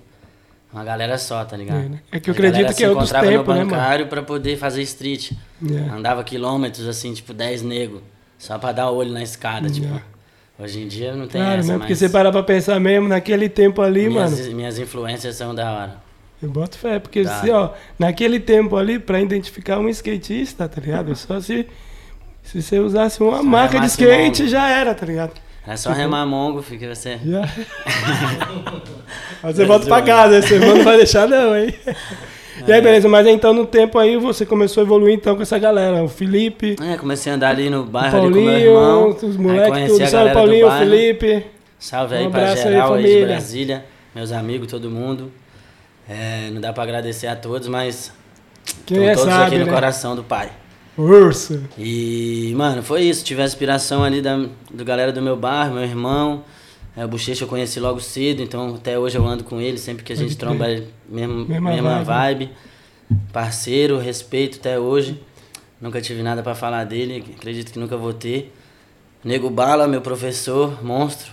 uma 0.74 0.83
galera 0.83 1.18
só, 1.18 1.45
tá 1.45 1.56
ligado? 1.56 1.86
É, 1.86 1.89
né? 1.89 2.01
é 2.12 2.19
que 2.19 2.30
eu 2.30 2.33
acredito 2.33 2.75
que 2.75 2.83
é 2.83 2.89
outros 2.89 3.12
tempos, 3.12 3.48
no 3.48 3.54
né, 3.54 3.63
bancário 3.63 4.06
né, 4.06 4.10
pra 4.10 4.22
poder 4.22 4.57
fazer 4.57 4.81
street. 4.81 5.31
Yeah. 5.63 5.94
É. 5.94 5.98
Andava 5.98 6.22
quilômetros, 6.24 6.86
assim, 6.88 7.13
tipo 7.13 7.33
10 7.33 7.62
nego, 7.62 8.01
só 8.38 8.57
pra 8.57 8.74
dar 8.74 8.92
olho 8.92 9.12
na 9.12 9.24
escada, 9.24 9.69
tipo... 9.69 9.88
Hoje 10.57 10.81
em 10.81 10.87
dia 10.87 11.13
não 11.13 11.27
tem 11.27 11.41
claro, 11.41 11.59
essa, 11.59 11.73
né? 11.73 11.79
Porque 11.79 11.95
você 11.95 12.07
parar 12.07 12.31
pra 12.31 12.41
pensar 12.41 12.79
mesmo, 12.79 13.09
naquele 13.09 13.49
tempo 13.49 13.81
ali, 13.81 14.07
minhas, 14.07 14.39
mano... 14.39 14.55
Minhas 14.55 14.79
influências 14.79 15.35
são 15.35 15.53
da 15.53 15.71
hora. 15.71 15.95
Eu 16.41 16.49
boto 16.49 16.77
fé, 16.77 16.99
porque 16.99 17.23
tá. 17.23 17.41
se, 17.41 17.49
ó, 17.49 17.71
naquele 17.99 18.39
tempo 18.39 18.77
ali, 18.77 18.97
pra 18.97 19.19
identificar 19.19 19.79
um 19.79 19.89
skatista, 19.89 20.67
tá 20.67 20.79
ligado? 20.79 21.13
Só 21.15 21.41
se, 21.41 21.67
se 22.43 22.61
você 22.61 22.79
usasse 22.79 23.21
uma 23.21 23.37
só 23.37 23.43
marca 23.43 23.79
de 23.79 23.87
skate, 23.87 24.43
mongo. 24.43 24.51
já 24.51 24.69
era, 24.69 24.95
tá 24.95 25.05
ligado? 25.05 25.33
É 25.67 25.75
só 25.75 25.89
tipo, 25.89 26.01
remar 26.01 26.25
mongo, 26.25 26.61
fica 26.61 26.93
você... 26.93 27.19
Já. 27.25 27.41
Mas 29.43 29.55
você 29.55 29.65
volta 29.65 29.87
pra 29.87 30.01
casa, 30.01 30.41
você 30.41 30.59
não 30.59 30.83
vai 30.83 30.97
deixar 30.97 31.27
não, 31.27 31.57
hein? 31.57 31.73
E 32.67 32.71
aí, 32.71 32.81
beleza, 32.81 33.09
mas 33.09 33.27
então 33.27 33.53
no 33.53 33.65
tempo 33.65 33.97
aí 33.99 34.17
você 34.17 34.45
começou 34.45 34.81
a 34.81 34.85
evoluir 34.85 35.13
então 35.13 35.35
com 35.35 35.41
essa 35.41 35.57
galera, 35.59 36.03
o 36.03 36.07
Felipe. 36.07 36.75
É, 36.81 36.97
comecei 36.97 37.31
a 37.31 37.35
andar 37.35 37.49
ali 37.49 37.69
no 37.69 37.83
bairro 37.83 38.11
Paulinho, 38.11 38.49
ali 38.49 38.65
com 38.65 38.71
meu 38.71 38.81
irmão. 38.81 39.09
Os 39.09 39.37
moleques, 39.37 39.91
tudo. 39.91 40.07
Salve 40.07 40.33
Paulinho, 40.33 40.71
Felipe. 40.71 41.45
Salve 41.77 42.15
aí 42.15 42.27
um 42.27 42.31
pra 42.31 42.55
geral 42.55 42.93
aí, 42.93 43.05
aí 43.05 43.19
de 43.19 43.25
Brasília, 43.25 43.85
meus 44.13 44.31
amigos, 44.31 44.67
todo 44.67 44.89
mundo. 44.89 45.31
É, 46.07 46.49
não 46.51 46.61
dá 46.61 46.71
pra 46.71 46.83
agradecer 46.83 47.27
a 47.27 47.35
todos, 47.35 47.67
mas 47.67 48.11
Quem 48.85 49.07
é 49.07 49.15
todos 49.15 49.33
sabe, 49.33 49.47
aqui 49.47 49.57
no 49.57 49.65
né? 49.65 49.71
coração 49.71 50.15
do 50.15 50.23
pai. 50.23 50.51
Urso. 50.97 51.61
E, 51.77 52.53
mano, 52.55 52.81
foi 52.81 53.01
isso. 53.01 53.23
Tive 53.25 53.41
a 53.41 53.45
inspiração 53.45 54.03
ali 54.03 54.21
da 54.21 54.45
do 54.71 54.85
galera 54.85 55.11
do 55.11 55.21
meu 55.21 55.35
bairro, 55.35 55.73
meu 55.73 55.83
irmão. 55.83 56.43
É, 56.95 57.03
o 57.03 57.07
Bochecha 57.07 57.44
eu 57.44 57.47
conheci 57.47 57.80
logo 57.80 58.00
cedo, 58.00 58.42
então 58.42 58.75
até 58.75 58.97
hoje 58.97 59.18
eu 59.18 59.25
ando 59.25 59.44
com 59.44 59.59
ele, 59.59 59.77
sempre 59.77 60.03
que 60.03 60.13
a 60.13 60.15
gente 60.15 60.38
tromba 60.38 60.69
é 60.69 60.83
mesmo, 61.09 61.45
mesma, 61.45 61.71
mesma 61.71 62.03
vibe. 62.03 62.45
vibe. 62.45 62.51
Parceiro, 63.33 63.97
respeito 64.00 64.57
até 64.57 64.80
hoje. 64.80 65.19
Nunca 65.80 66.01
tive 66.01 66.24
nada 66.24 66.42
para 66.42 66.56
falar 66.56 66.86
dele, 66.86 67.24
acredito 67.36 67.71
que 67.71 67.77
nunca 67.77 67.97
vou 67.97 68.13
ter. 68.13 68.53
Nego 69.24 69.50
Bala, 69.50 69.88
meu 69.88 70.01
professor, 70.01 70.83
monstro. 70.83 71.31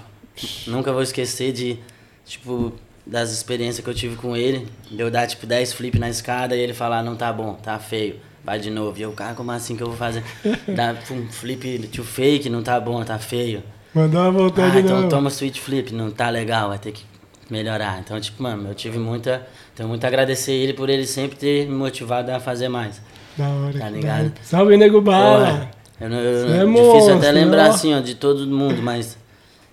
Nunca 0.66 0.92
vou 0.92 1.02
esquecer 1.02 1.52
de, 1.52 1.78
tipo, 2.24 2.72
das 3.06 3.30
experiências 3.30 3.84
que 3.84 3.88
eu 3.88 3.94
tive 3.94 4.16
com 4.16 4.36
ele. 4.36 4.66
De 4.90 5.00
eu 5.00 5.10
dar, 5.10 5.26
tipo, 5.26 5.46
10 5.46 5.72
flip 5.74 5.98
na 5.98 6.08
escada 6.08 6.56
e 6.56 6.60
ele 6.60 6.74
falar, 6.74 7.02
não 7.02 7.14
tá 7.14 7.32
bom, 7.32 7.54
tá 7.54 7.78
feio, 7.78 8.16
vai 8.44 8.58
de 8.58 8.70
novo. 8.70 8.98
E 8.98 9.02
eu, 9.02 9.12
cara, 9.12 9.34
como 9.34 9.52
assim 9.52 9.76
que 9.76 9.82
eu 9.82 9.88
vou 9.88 9.96
fazer? 9.96 10.24
Dar 10.74 10.96
um 11.10 11.28
flip 11.28 11.86
to 11.88 12.02
fake, 12.02 12.48
não 12.48 12.62
tá 12.62 12.80
bom, 12.80 13.02
tá 13.04 13.18
feio. 13.18 13.62
Mandar 13.94 14.22
uma 14.22 14.32
vontade 14.32 14.78
ah, 14.78 14.80
então 14.80 15.02
não. 15.02 15.08
toma 15.08 15.28
switch 15.28 15.58
flip, 15.58 15.92
não 15.92 16.10
tá 16.10 16.30
legal, 16.30 16.68
vai 16.70 16.78
ter 16.78 16.92
que 16.92 17.04
melhorar. 17.50 18.00
Então, 18.00 18.18
tipo, 18.18 18.42
mano, 18.42 18.70
eu 18.70 18.74
tive 18.74 18.98
muita. 18.98 19.46
Tenho 19.74 19.88
muito 19.88 20.04
a 20.04 20.08
agradecer 20.08 20.52
ele 20.52 20.72
por 20.72 20.88
ele 20.88 21.06
sempre 21.06 21.36
ter 21.36 21.66
me 21.66 21.74
motivado 21.74 22.30
a 22.30 22.40
fazer 22.40 22.68
mais. 22.68 23.00
Da 23.36 23.48
hora. 23.48 23.78
Tá 23.78 23.88
ligado? 23.90 24.32
Salve, 24.42 24.76
nego 24.76 25.00
bala! 25.00 25.70
Eu, 26.00 26.08
eu, 26.08 26.18
eu, 26.18 26.62
é 26.62 26.66
difícil 26.66 26.92
monstro, 26.92 27.16
até 27.16 27.30
lembrar, 27.30 27.66
assim, 27.66 27.94
ó, 27.94 28.00
de 28.00 28.14
todo 28.14 28.46
mundo, 28.46 28.82
mas 28.82 29.16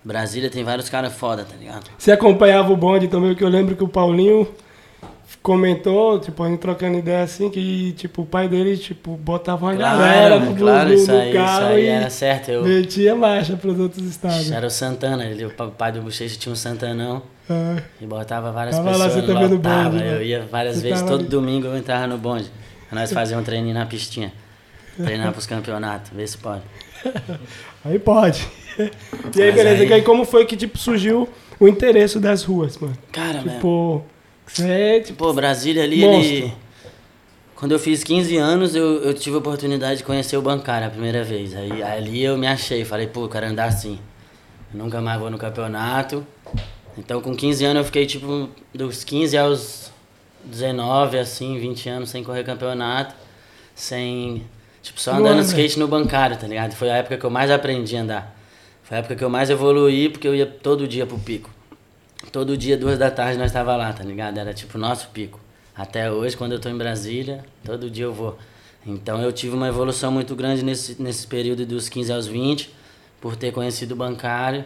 Brasília 0.04 0.50
tem 0.50 0.64
vários 0.64 0.90
caras 0.90 1.14
foda, 1.14 1.44
tá 1.44 1.56
ligado? 1.56 1.90
Você 1.98 2.12
acompanhava 2.12 2.72
o 2.72 2.78
bonde 2.78 3.08
também, 3.08 3.32
porque 3.32 3.44
eu 3.44 3.50
lembro 3.50 3.76
que 3.76 3.84
o 3.84 3.88
Paulinho 3.88 4.48
comentou, 5.42 6.20
tipo, 6.20 6.44
a 6.44 6.50
gente 6.50 6.60
trocando 6.60 6.98
ideia 6.98 7.24
assim, 7.24 7.50
que, 7.50 7.94
tipo, 7.94 8.24
o 8.24 8.26
pai 8.26 8.48
dele, 8.48 8.78
tipo, 8.78 9.16
botava 9.16 9.66
uma 9.66 9.76
claro, 9.76 9.98
galera 9.98 10.40
no, 10.40 10.56
claro, 10.56 10.90
no, 10.90 10.96
isso 10.96 11.12
aí, 11.12 11.34
carro 11.34 11.64
isso 11.64 11.68
aí 11.68 11.86
era 11.86 12.10
certo. 12.10 12.52
Eu... 12.52 12.64
metia 12.64 13.16
marcha 13.16 13.56
pros 13.56 13.80
outros 13.80 14.06
estados. 14.06 14.52
Era 14.52 14.68
o 14.68 14.70
Santana, 14.70 15.26
ele, 15.26 15.46
o 15.46 15.52
pai 15.52 15.92
do 15.92 16.02
Bochecha 16.02 16.38
tinha 16.38 16.52
um 16.52 16.56
Santanão 16.56 17.22
é. 17.50 17.82
e 18.02 18.06
botava 18.06 18.52
várias 18.52 18.76
tava 18.76 18.92
pessoas, 18.92 19.16
lá, 19.16 19.22
você 19.22 19.34
lotava, 19.34 19.90
bonde, 19.90 20.04
eu 20.04 20.18
né? 20.18 20.24
ia 20.24 20.46
várias 20.46 20.76
você 20.76 20.90
vezes, 20.90 21.02
todo 21.04 21.22
ali. 21.22 21.30
domingo 21.30 21.68
eu 21.68 21.78
entrava 21.78 22.06
no 22.06 22.18
bonde. 22.18 22.52
Nós 22.92 23.12
fazíamos 23.12 23.44
um 23.44 23.46
treininho 23.46 23.74
na 23.74 23.86
pistinha, 23.86 24.34
treinar 24.98 25.32
pros 25.32 25.46
campeonatos, 25.46 26.12
vê 26.14 26.26
se 26.26 26.38
pode. 26.38 26.64
aí 27.86 27.98
pode. 27.98 28.46
E 28.78 28.82
aí, 28.82 28.92
Mas 29.48 29.56
beleza, 29.56 29.84
aí... 29.84 29.90
e 29.90 29.94
aí 29.94 30.02
como 30.02 30.26
foi 30.26 30.46
que, 30.46 30.58
tipo, 30.58 30.78
surgiu 30.78 31.30
o 31.60 31.68
interesse 31.68 32.20
das 32.20 32.44
ruas, 32.44 32.78
mano? 32.78 32.98
Cara, 33.12 33.40
tipo, 33.40 34.04
tipo, 35.04 35.18
Pô, 35.18 35.34
Brasília 35.34 35.84
ali, 35.84 36.04
ele... 36.04 36.54
Quando 37.56 37.74
eu 37.74 37.80
fiz 37.80 38.06
15 38.06 38.38
anos, 38.38 38.74
eu, 38.74 39.04
eu 39.04 39.14
tive 39.14 39.36
a 39.36 39.40
oportunidade 39.40 39.98
de 39.98 40.04
conhecer 40.06 40.38
o 40.38 40.42
bancário 40.42 40.88
a 40.88 40.90
primeira 40.90 41.26
vez. 41.26 41.54
Aí 41.54 41.84
ali 41.84 42.24
eu 42.24 42.38
me 42.38 42.48
achei, 42.48 42.86
falei, 42.86 43.06
pô, 43.06 43.26
eu 43.26 43.30
quero 43.30 43.48
andar 43.48 43.66
assim. 43.66 44.00
Eu 44.74 44.80
nunca 44.80 45.02
mais 45.02 45.20
vou 45.20 45.30
no 45.30 45.38
campeonato. 45.38 46.26
Então 46.98 47.22
com 47.22 47.36
15 47.36 47.66
anos 47.66 47.78
eu 47.80 47.84
fiquei 47.84 48.06
tipo 48.06 48.50
dos 48.74 49.04
15 49.04 49.38
aos 49.38 49.92
19, 50.44 51.20
assim, 51.20 51.60
20 51.60 51.90
anos 51.90 52.10
sem 52.10 52.24
correr 52.24 52.46
campeonato, 52.46 53.14
sem. 53.76 54.46
Tipo, 54.82 55.02
só 55.02 55.12
andando 55.16 55.42
de 55.42 55.48
skate 55.48 55.78
no 55.78 55.88
bancário, 55.88 56.38
tá 56.38 56.48
ligado? 56.48 56.74
Foi 56.74 56.90
a 56.90 56.96
época 56.96 57.18
que 57.18 57.26
eu 57.26 57.30
mais 57.30 57.52
aprendi 57.52 57.98
a 57.98 58.02
andar. 58.02 58.36
Foi 58.84 58.96
a 58.96 59.00
época 59.02 59.16
que 59.18 59.24
eu 59.24 59.30
mais 59.30 59.50
evoluí, 59.50 60.08
porque 60.08 60.28
eu 60.28 60.34
ia 60.34 60.46
todo 60.46 60.88
dia 60.88 61.06
pro 61.06 61.20
pico. 61.20 61.50
Todo 62.32 62.56
dia, 62.56 62.78
duas 62.78 62.98
da 62.98 63.10
tarde, 63.10 63.38
nós 63.38 63.52
tava 63.52 63.76
lá, 63.76 63.92
tá 63.92 64.04
ligado? 64.04 64.38
Era 64.38 64.54
tipo 64.54 64.78
o 64.78 64.82
nosso 64.82 65.10
pico. 65.10 65.40
Até 65.76 66.12
hoje, 66.12 66.38
quando 66.38 66.52
eu 66.52 66.60
tô 66.60 66.70
em 66.70 66.78
Brasília, 66.78 67.44
todo 67.64 67.90
dia 67.90 68.06
eu 68.06 68.14
vou. 68.14 68.38
Então 68.86 69.22
eu 69.22 69.32
tive 69.32 69.56
uma 69.56 69.68
evolução 69.68 70.12
muito 70.12 70.36
grande 70.36 70.64
nesse, 70.64 71.02
nesse 71.02 71.26
período 71.26 71.66
dos 71.66 71.90
15 71.90 72.14
aos 72.14 72.28
20, 72.28 72.74
por 73.20 73.36
ter 73.36 73.52
conhecido 73.52 73.94
o 73.94 73.96
bancário, 73.96 74.64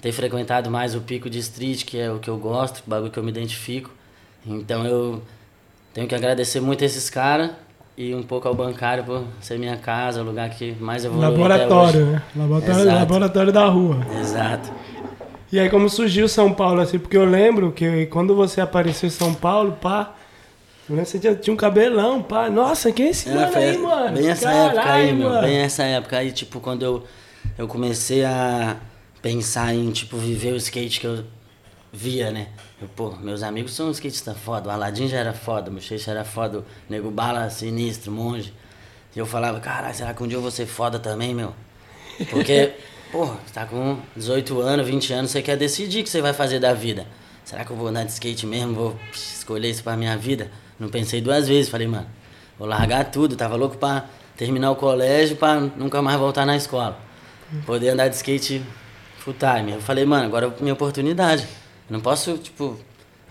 ter 0.00 0.12
frequentado 0.12 0.70
mais 0.70 0.94
o 0.94 1.00
pico 1.00 1.28
de 1.28 1.38
street, 1.38 1.84
que 1.84 1.98
é 1.98 2.10
o 2.10 2.18
que 2.18 2.28
eu 2.28 2.38
gosto, 2.38 2.78
o 2.78 2.90
bagulho 2.90 3.10
que 3.10 3.18
eu 3.18 3.22
me 3.22 3.30
identifico. 3.30 3.90
Então 4.46 4.86
eu 4.86 5.22
tenho 5.92 6.08
que 6.08 6.14
agradecer 6.14 6.60
muito 6.60 6.82
esses 6.84 7.10
caras 7.10 7.50
e 7.96 8.14
um 8.14 8.22
pouco 8.22 8.48
ao 8.48 8.54
bancário 8.54 9.04
por 9.04 9.24
ser 9.40 9.58
minha 9.58 9.76
casa, 9.76 10.22
o 10.22 10.24
lugar 10.24 10.48
que 10.50 10.72
mais 10.80 11.04
evoluiu 11.04 11.30
Laboratório, 11.30 12.06
né? 12.06 12.22
Laboratório, 12.34 12.86
laboratório 12.86 13.52
da 13.52 13.66
rua. 13.66 14.06
Exato. 14.18 14.72
E 15.52 15.58
aí 15.58 15.68
como 15.68 15.88
surgiu 15.88 16.28
São 16.28 16.52
Paulo, 16.52 16.80
assim, 16.80 16.98
porque 16.98 17.16
eu 17.16 17.24
lembro 17.24 17.72
que 17.72 18.06
quando 18.06 18.34
você 18.36 18.60
apareceu 18.60 19.08
em 19.08 19.10
São 19.10 19.34
Paulo, 19.34 19.72
pá, 19.80 20.14
você 20.88 21.18
tinha, 21.18 21.34
tinha 21.34 21.52
um 21.54 21.56
cabelão, 21.56 22.22
pá. 22.22 22.48
Nossa, 22.48 22.92
quem 22.92 23.06
é 23.06 23.10
esse 23.10 23.28
é, 23.28 23.34
mano 23.34 23.56
aí, 23.56 23.78
mano? 23.78 24.16
Bem 24.16 24.28
essa 24.28 24.50
Caralho, 24.50 24.70
época 24.70 24.92
aí, 24.92 25.12
mano. 25.12 25.30
meu. 25.30 25.40
Bem 25.42 25.56
essa 25.58 25.82
época 25.84 26.18
aí, 26.18 26.32
tipo, 26.32 26.60
quando 26.60 26.82
eu, 26.84 27.04
eu 27.58 27.68
comecei 27.68 28.24
a 28.24 28.76
pensar 29.22 29.74
em, 29.74 29.90
tipo, 29.90 30.16
viver 30.16 30.52
o 30.52 30.56
skate 30.56 31.00
que 31.00 31.06
eu 31.06 31.24
via, 31.92 32.30
né? 32.30 32.48
Eu, 32.80 32.88
pô, 32.88 33.10
meus 33.20 33.42
amigos 33.42 33.74
são 33.74 33.90
skatistas 33.90 34.36
foda, 34.38 34.68
o 34.68 34.72
Aladim 34.72 35.06
já 35.08 35.18
era 35.18 35.32
foda, 35.32 35.70
o 35.70 35.74
Bochecha 35.74 36.10
era 36.10 36.24
foda, 36.24 36.58
o 36.58 36.64
Nego 36.88 37.10
Bala 37.10 37.50
sinistro, 37.50 38.10
monge. 38.10 38.52
E 39.14 39.18
eu 39.18 39.26
falava, 39.26 39.60
caralho, 39.60 39.94
será 39.94 40.14
que 40.14 40.22
um 40.22 40.26
dia 40.26 40.38
eu 40.38 40.42
vou 40.42 40.50
ser 40.50 40.66
foda 40.66 40.98
também, 40.98 41.34
meu? 41.34 41.52
Porque 42.30 42.72
Pô, 43.12 43.26
você 43.26 43.52
tá 43.52 43.66
com 43.66 43.98
18 44.16 44.60
anos, 44.60 44.86
20 44.86 45.12
anos, 45.12 45.30
você 45.32 45.42
quer 45.42 45.56
decidir 45.56 46.00
o 46.00 46.04
que 46.04 46.10
você 46.10 46.22
vai 46.22 46.32
fazer 46.32 46.60
da 46.60 46.72
vida. 46.72 47.06
Será 47.44 47.64
que 47.64 47.72
eu 47.72 47.76
vou 47.76 47.88
andar 47.88 48.04
de 48.04 48.12
skate 48.12 48.46
mesmo? 48.46 48.74
Vou 48.74 48.96
escolher 49.12 49.68
isso 49.68 49.82
pra 49.82 49.96
minha 49.96 50.16
vida? 50.16 50.48
Não 50.78 50.88
pensei 50.88 51.20
duas 51.20 51.48
vezes. 51.48 51.68
Falei, 51.68 51.88
mano, 51.88 52.06
vou 52.56 52.68
largar 52.68 53.10
tudo. 53.10 53.34
Tava 53.34 53.56
louco 53.56 53.76
pra 53.76 54.04
terminar 54.36 54.70
o 54.70 54.76
colégio 54.76 55.36
pra 55.36 55.58
nunca 55.58 56.00
mais 56.00 56.18
voltar 56.20 56.46
na 56.46 56.56
escola. 56.56 56.96
Poder 57.66 57.88
andar 57.88 58.06
de 58.06 58.14
skate 58.14 58.62
full 59.18 59.34
time. 59.34 59.72
Eu 59.72 59.80
falei, 59.80 60.04
mano, 60.04 60.26
agora 60.26 60.46
é 60.46 60.62
minha 60.62 60.74
oportunidade. 60.74 61.42
Eu 61.88 61.94
não 61.94 62.00
posso, 62.00 62.38
tipo, 62.38 62.78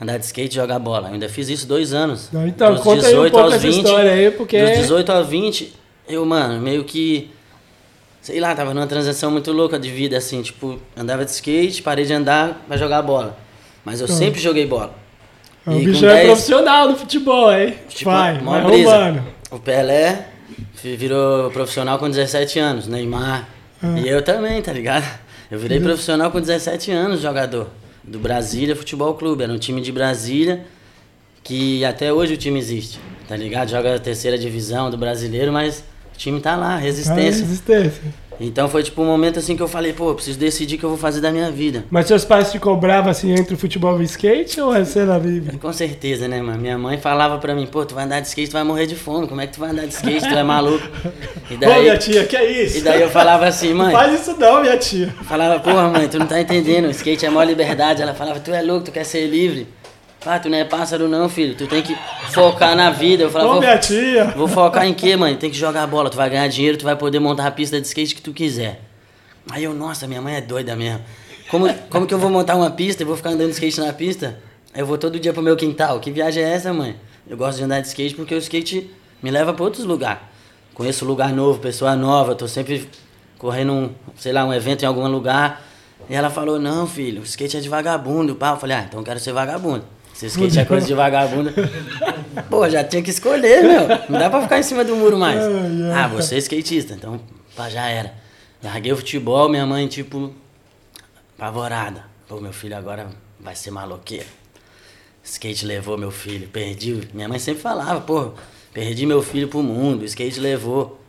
andar 0.02 0.18
de 0.18 0.26
skate 0.26 0.52
e 0.52 0.56
jogar 0.56 0.78
bola. 0.80 1.08
Eu 1.08 1.14
ainda 1.14 1.30
fiz 1.30 1.48
isso 1.48 1.66
dois 1.66 1.94
anos. 1.94 2.30
então, 2.46 2.74
dos 2.74 2.84
conta 2.84 3.04
18 3.04 3.16
aí 3.16 3.28
um 3.28 3.32
pouco 3.32 3.54
aos 3.54 3.62
20, 3.62 3.76
história 3.78 4.12
aí, 4.12 4.32
porque... 4.32 4.62
Dos 4.62 4.78
18 4.80 5.12
aos 5.14 5.28
20, 5.30 5.74
eu, 6.10 6.26
mano, 6.26 6.62
meio 6.62 6.84
que 6.84 7.32
sei 8.22 8.40
lá, 8.40 8.54
tava 8.56 8.74
numa 8.74 8.88
transação 8.88 9.32
muito 9.32 9.52
louca 9.52 9.80
de 9.80 9.90
vida, 9.90 10.18
assim, 10.18 10.42
tipo, 10.42 10.80
andava 10.96 11.26
de 11.26 11.32
skate, 11.32 11.82
parei 11.82 12.06
de 12.06 12.14
andar 12.14 12.64
pra 12.68 12.78
jogar 12.78 13.02
bola. 13.02 13.38
Mas 13.84 14.02
eu 14.02 14.06
ah. 14.06 14.10
sempre 14.10 14.40
joguei 14.40 14.66
bola. 14.66 14.94
O 15.66 15.72
bicho 15.80 16.06
é 16.06 16.26
profissional 16.26 16.88
do 16.88 16.96
futebol, 16.96 17.52
hein? 17.52 17.76
Tipo, 17.90 18.12
vai, 18.12 18.38
vai 18.38 18.62
roubando. 18.62 19.24
O 19.52 19.60
Pelé 19.60 20.28
virou 20.84 21.52
profissional 21.52 22.00
com 22.00 22.10
17 22.10 22.60
anos, 22.60 22.88
Neymar. 22.88 23.48
Ah. 23.82 24.00
E 24.00 24.08
eu 24.08 24.22
também, 24.22 24.62
tá 24.62 24.72
ligado? 24.72 25.06
Eu 25.50 25.60
virei 25.60 25.80
profissional 25.80 26.32
com 26.32 26.40
17 26.40 26.92
anos, 26.92 27.22
jogador. 27.22 27.68
Do 28.04 28.20
Brasília 28.20 28.76
Futebol 28.76 29.14
Clube. 29.16 29.44
Era 29.44 29.52
um 29.52 29.58
time 29.58 29.82
de 29.82 29.92
Brasília 29.92 30.66
que 31.44 31.84
até 31.86 32.12
hoje 32.14 32.34
o 32.34 32.38
time 32.38 32.60
existe, 32.60 33.00
tá 33.28 33.36
ligado? 33.36 33.70
Joga 33.70 33.96
a 33.96 34.00
terceira 34.00 34.38
divisão 34.38 34.92
do 34.92 34.98
brasileiro, 34.98 35.52
mas 35.52 35.84
time 36.20 36.40
tá 36.40 36.56
lá, 36.56 36.76
resistência. 36.76 37.44
Ah, 37.44 37.48
resistência. 37.48 38.02
Então 38.42 38.70
foi 38.70 38.84
tipo 38.84 39.02
um 39.02 39.06
momento 39.06 39.38
assim 39.38 39.56
que 39.56 39.62
eu 39.62 39.68
falei, 39.68 39.92
pô, 39.92 40.14
preciso 40.14 40.40
decidir 40.40 40.76
o 40.76 40.80
que 40.80 40.86
eu 40.86 40.90
vou 40.90 40.98
fazer 40.98 41.20
da 41.20 41.30
minha 41.30 41.52
vida. 41.52 41.84
Mas 41.90 42.08
seus 42.08 42.24
pais 42.24 42.52
te 42.52 42.60
cobravam 42.60 43.12
assim 43.12 43.34
entre 43.34 43.54
o 43.54 43.58
futebol 43.58 43.98
e 43.98 44.02
o 44.02 44.04
skate 44.04 44.62
ou 44.62 44.74
é 44.74 44.86
cena 44.86 45.18
livre? 45.18 45.58
Com 45.58 45.74
certeza, 45.74 46.28
né, 46.28 46.42
mano? 46.42 46.60
Minha 46.60 46.78
mãe 46.78 46.98
falava 46.98 47.38
pra 47.38 47.54
mim, 47.54 47.66
pô, 47.66 47.86
tu 47.86 47.96
vai 47.96 48.06
andar 48.06 48.22
de 48.22 48.28
skate, 48.28 48.50
tu 48.50 48.54
vai 48.54 48.64
morrer 48.64 48.86
de 48.86 48.96
fome. 48.96 49.28
Como 49.28 49.42
é 49.42 49.48
que 49.48 49.54
tu 49.54 49.60
vai 49.60 49.72
andar 49.72 49.86
de 49.86 49.94
skate? 49.94 50.28
Tu 50.28 50.36
é 50.36 50.44
maluco. 50.44 50.88
E 51.52 51.58
daí, 51.58 51.80
Ô, 51.80 51.82
minha 51.82 51.98
tia, 51.98 52.24
que 52.26 52.38
é 52.38 52.64
isso? 52.64 52.78
E 52.78 52.82
daí 52.82 53.02
eu 53.02 53.10
falava 53.10 53.46
assim, 53.46 53.74
mãe. 53.74 53.92
Não 53.92 54.00
faz 54.00 54.22
isso 54.22 54.38
não, 54.40 54.62
minha 54.62 54.78
tia. 54.78 55.14
Falava, 55.24 55.60
porra, 55.60 55.90
mãe, 55.90 56.08
tu 56.08 56.18
não 56.18 56.28
tá 56.28 56.40
entendendo, 56.40 56.86
o 56.86 56.92
skate 56.92 57.26
é 57.26 57.30
maior 57.30 57.46
liberdade. 57.46 58.02
Ela 58.02 58.14
falava, 58.14 58.40
tu 58.40 58.52
é 58.52 58.62
louco, 58.62 58.86
tu 58.86 58.92
quer 58.92 59.04
ser 59.04 59.28
livre. 59.28 59.68
Ah, 60.26 60.38
tu 60.38 60.50
não 60.50 60.58
é 60.58 60.66
pássaro 60.66 61.08
não, 61.08 61.30
filho. 61.30 61.56
Tu 61.56 61.66
tem 61.68 61.82
que 61.82 61.98
focar 62.32 62.76
na 62.76 62.90
vida. 62.90 63.24
Eu 63.24 63.30
falava, 63.32 63.56
Ô, 63.56 63.60
minha 63.60 63.78
tia. 63.78 64.26
Vou 64.36 64.48
focar 64.48 64.86
em 64.86 64.94
quê, 64.94 65.16
mãe? 65.16 65.36
Tem 65.36 65.50
que 65.50 65.58
jogar 65.58 65.88
bola. 65.88 66.10
Tu 66.10 66.18
vai 66.18 66.30
ganhar 66.30 66.48
dinheiro, 66.48 66.78
tu 66.78 66.84
vai 66.84 66.96
poder 66.96 67.20
montar 67.20 67.48
a 67.48 67.52
pista 67.52 67.80
de 67.80 67.88
skate 67.88 68.16
que 68.16 68.22
tu 68.22 68.34
quiser. 68.34 68.82
Aí 69.50 69.64
eu, 69.64 69.74
nossa, 69.74 70.08
minha 70.08 70.22
mãe 70.22 70.36
é 70.36 70.42
doida 70.42 70.76
mesmo. 70.76 71.02
Como, 71.50 71.74
como 71.90 72.06
que 72.06 72.14
eu 72.14 72.20
vou 72.20 72.30
montar 72.30 72.56
uma 72.56 72.70
pista 72.70 73.02
e 73.02 73.06
vou 73.06 73.16
ficar 73.16 73.30
andando 73.30 73.48
de 73.48 73.54
skate 73.54 73.80
na 73.80 73.94
pista? 73.94 74.40
Eu 74.76 74.86
vou 74.86 74.98
todo 74.98 75.20
dia 75.20 75.34
pro 75.34 75.42
meu 75.42 75.56
quintal. 75.56 76.00
Que 76.00 76.12
viagem 76.12 76.44
é 76.44 76.54
essa, 76.54 76.72
mãe? 76.74 76.96
Eu 77.28 77.38
gosto 77.38 77.58
de 77.58 77.64
andar 77.64 77.80
de 77.80 77.88
skate 77.88 78.14
porque 78.14 78.36
o 78.36 78.38
skate 78.38 78.90
me 79.24 79.32
leva 79.32 79.54
para 79.54 79.64
outros 79.64 79.86
lugares. 79.86 80.22
Conheço 80.74 81.06
lugar 81.06 81.34
novo, 81.34 81.60
pessoa 81.60 81.96
nova, 81.96 82.36
tô 82.36 82.48
sempre 82.48 82.88
correndo 83.38 83.74
um, 83.74 83.90
sei 84.16 84.32
lá, 84.32 84.46
um 84.46 84.54
evento 84.54 84.84
em 84.84 84.86
algum 84.86 85.08
lugar. 85.08 85.64
E 86.10 86.14
ela 86.14 86.30
falou, 86.30 86.60
não, 86.60 86.88
filho, 86.88 87.22
o 87.22 87.26
skate 87.26 87.58
é 87.58 87.60
de 87.60 87.70
vagabundo, 87.70 88.36
pá. 88.36 88.52
Eu 88.52 88.58
falei, 88.58 88.78
ah, 88.78 88.86
então 88.88 89.00
eu 89.00 89.04
quero 89.04 89.20
ser 89.20 89.34
vagabundo. 89.34 89.84
Se 90.20 90.26
skate 90.26 90.60
é 90.60 90.66
coisa 90.66 90.86
de 90.86 90.94
vagabundo. 90.94 91.50
Pô, 92.50 92.68
já 92.68 92.84
tinha 92.84 93.02
que 93.02 93.10
escolher, 93.10 93.64
meu. 93.64 93.88
Não 94.10 94.20
dá 94.20 94.30
pra 94.30 94.42
ficar 94.42 94.60
em 94.60 94.64
cima 94.64 94.84
do 94.84 94.94
muro 94.94 95.18
mais. 95.18 95.40
Ah, 95.96 96.10
você 96.10 96.36
é 96.36 96.38
skatista, 96.40 96.94
então 96.94 97.22
pá, 97.56 97.70
já 97.70 97.88
era. 97.88 98.14
Larguei 98.62 98.92
o 98.92 98.98
futebol, 98.98 99.48
minha 99.48 99.66
mãe, 99.66 99.88
tipo, 99.88 100.34
apavorada. 101.38 102.04
Pô, 102.28 102.42
meu 102.42 102.52
filho 102.52 102.76
agora 102.76 103.08
vai 103.40 103.56
ser 103.56 103.72
maloqueiro. 103.72 104.26
Skate 105.24 105.66
levou 105.66 105.98
meu 105.98 106.12
filho, 106.12 106.50
perdi. 106.50 107.08
Minha 107.14 107.30
mãe 107.30 107.40
sempre 107.40 107.62
falava, 107.62 108.02
pô, 108.02 108.34
perdi 108.74 109.06
meu 109.06 109.24
filho 109.24 109.48
pro 109.48 109.64
mundo, 109.64 110.04
skate 110.04 110.38
levou. 110.38 111.00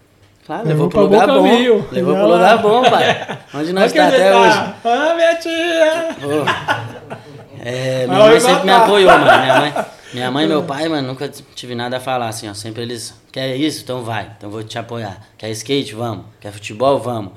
Claro, 0.46 0.68
levou, 0.68 0.86
levou 0.86 0.88
pro 0.88 1.00
lugar 1.00 1.26
bom. 1.26 1.50
Caminho. 1.50 1.88
Levou 1.90 2.14
pro 2.14 2.28
lugar 2.28 2.58
bom, 2.62 2.82
pai. 2.88 3.38
Onde 3.54 3.72
nós 3.72 3.92
tá 3.92 4.06
até 4.06 4.30
tá? 4.30 4.38
hoje. 4.38 4.74
Ah, 4.84 5.14
minha 5.16 5.34
tia! 5.34 6.16
Pô. 6.20 7.39
É, 7.62 8.06
minha 8.06 8.18
mãe 8.18 8.40
sempre 8.40 8.64
me 8.64 8.70
apoiou, 8.70 9.10
mano. 9.10 9.24
Minha 9.24 9.60
mãe, 9.60 9.74
minha 10.14 10.30
mãe 10.30 10.44
e 10.46 10.48
meu 10.48 10.62
pai, 10.62 10.88
mano, 10.88 11.08
nunca 11.08 11.28
tive 11.28 11.74
nada 11.74 11.98
a 11.98 12.00
falar, 12.00 12.28
assim, 12.28 12.48
ó. 12.48 12.54
Sempre 12.54 12.82
eles, 12.82 13.14
quer 13.30 13.54
isso? 13.56 13.82
Então 13.82 14.02
vai, 14.02 14.30
então 14.36 14.48
vou 14.48 14.62
te 14.62 14.78
apoiar. 14.78 15.20
Quer 15.36 15.50
skate? 15.50 15.94
Vamos. 15.94 16.24
Quer 16.40 16.52
futebol? 16.52 16.98
Vamos. 16.98 17.32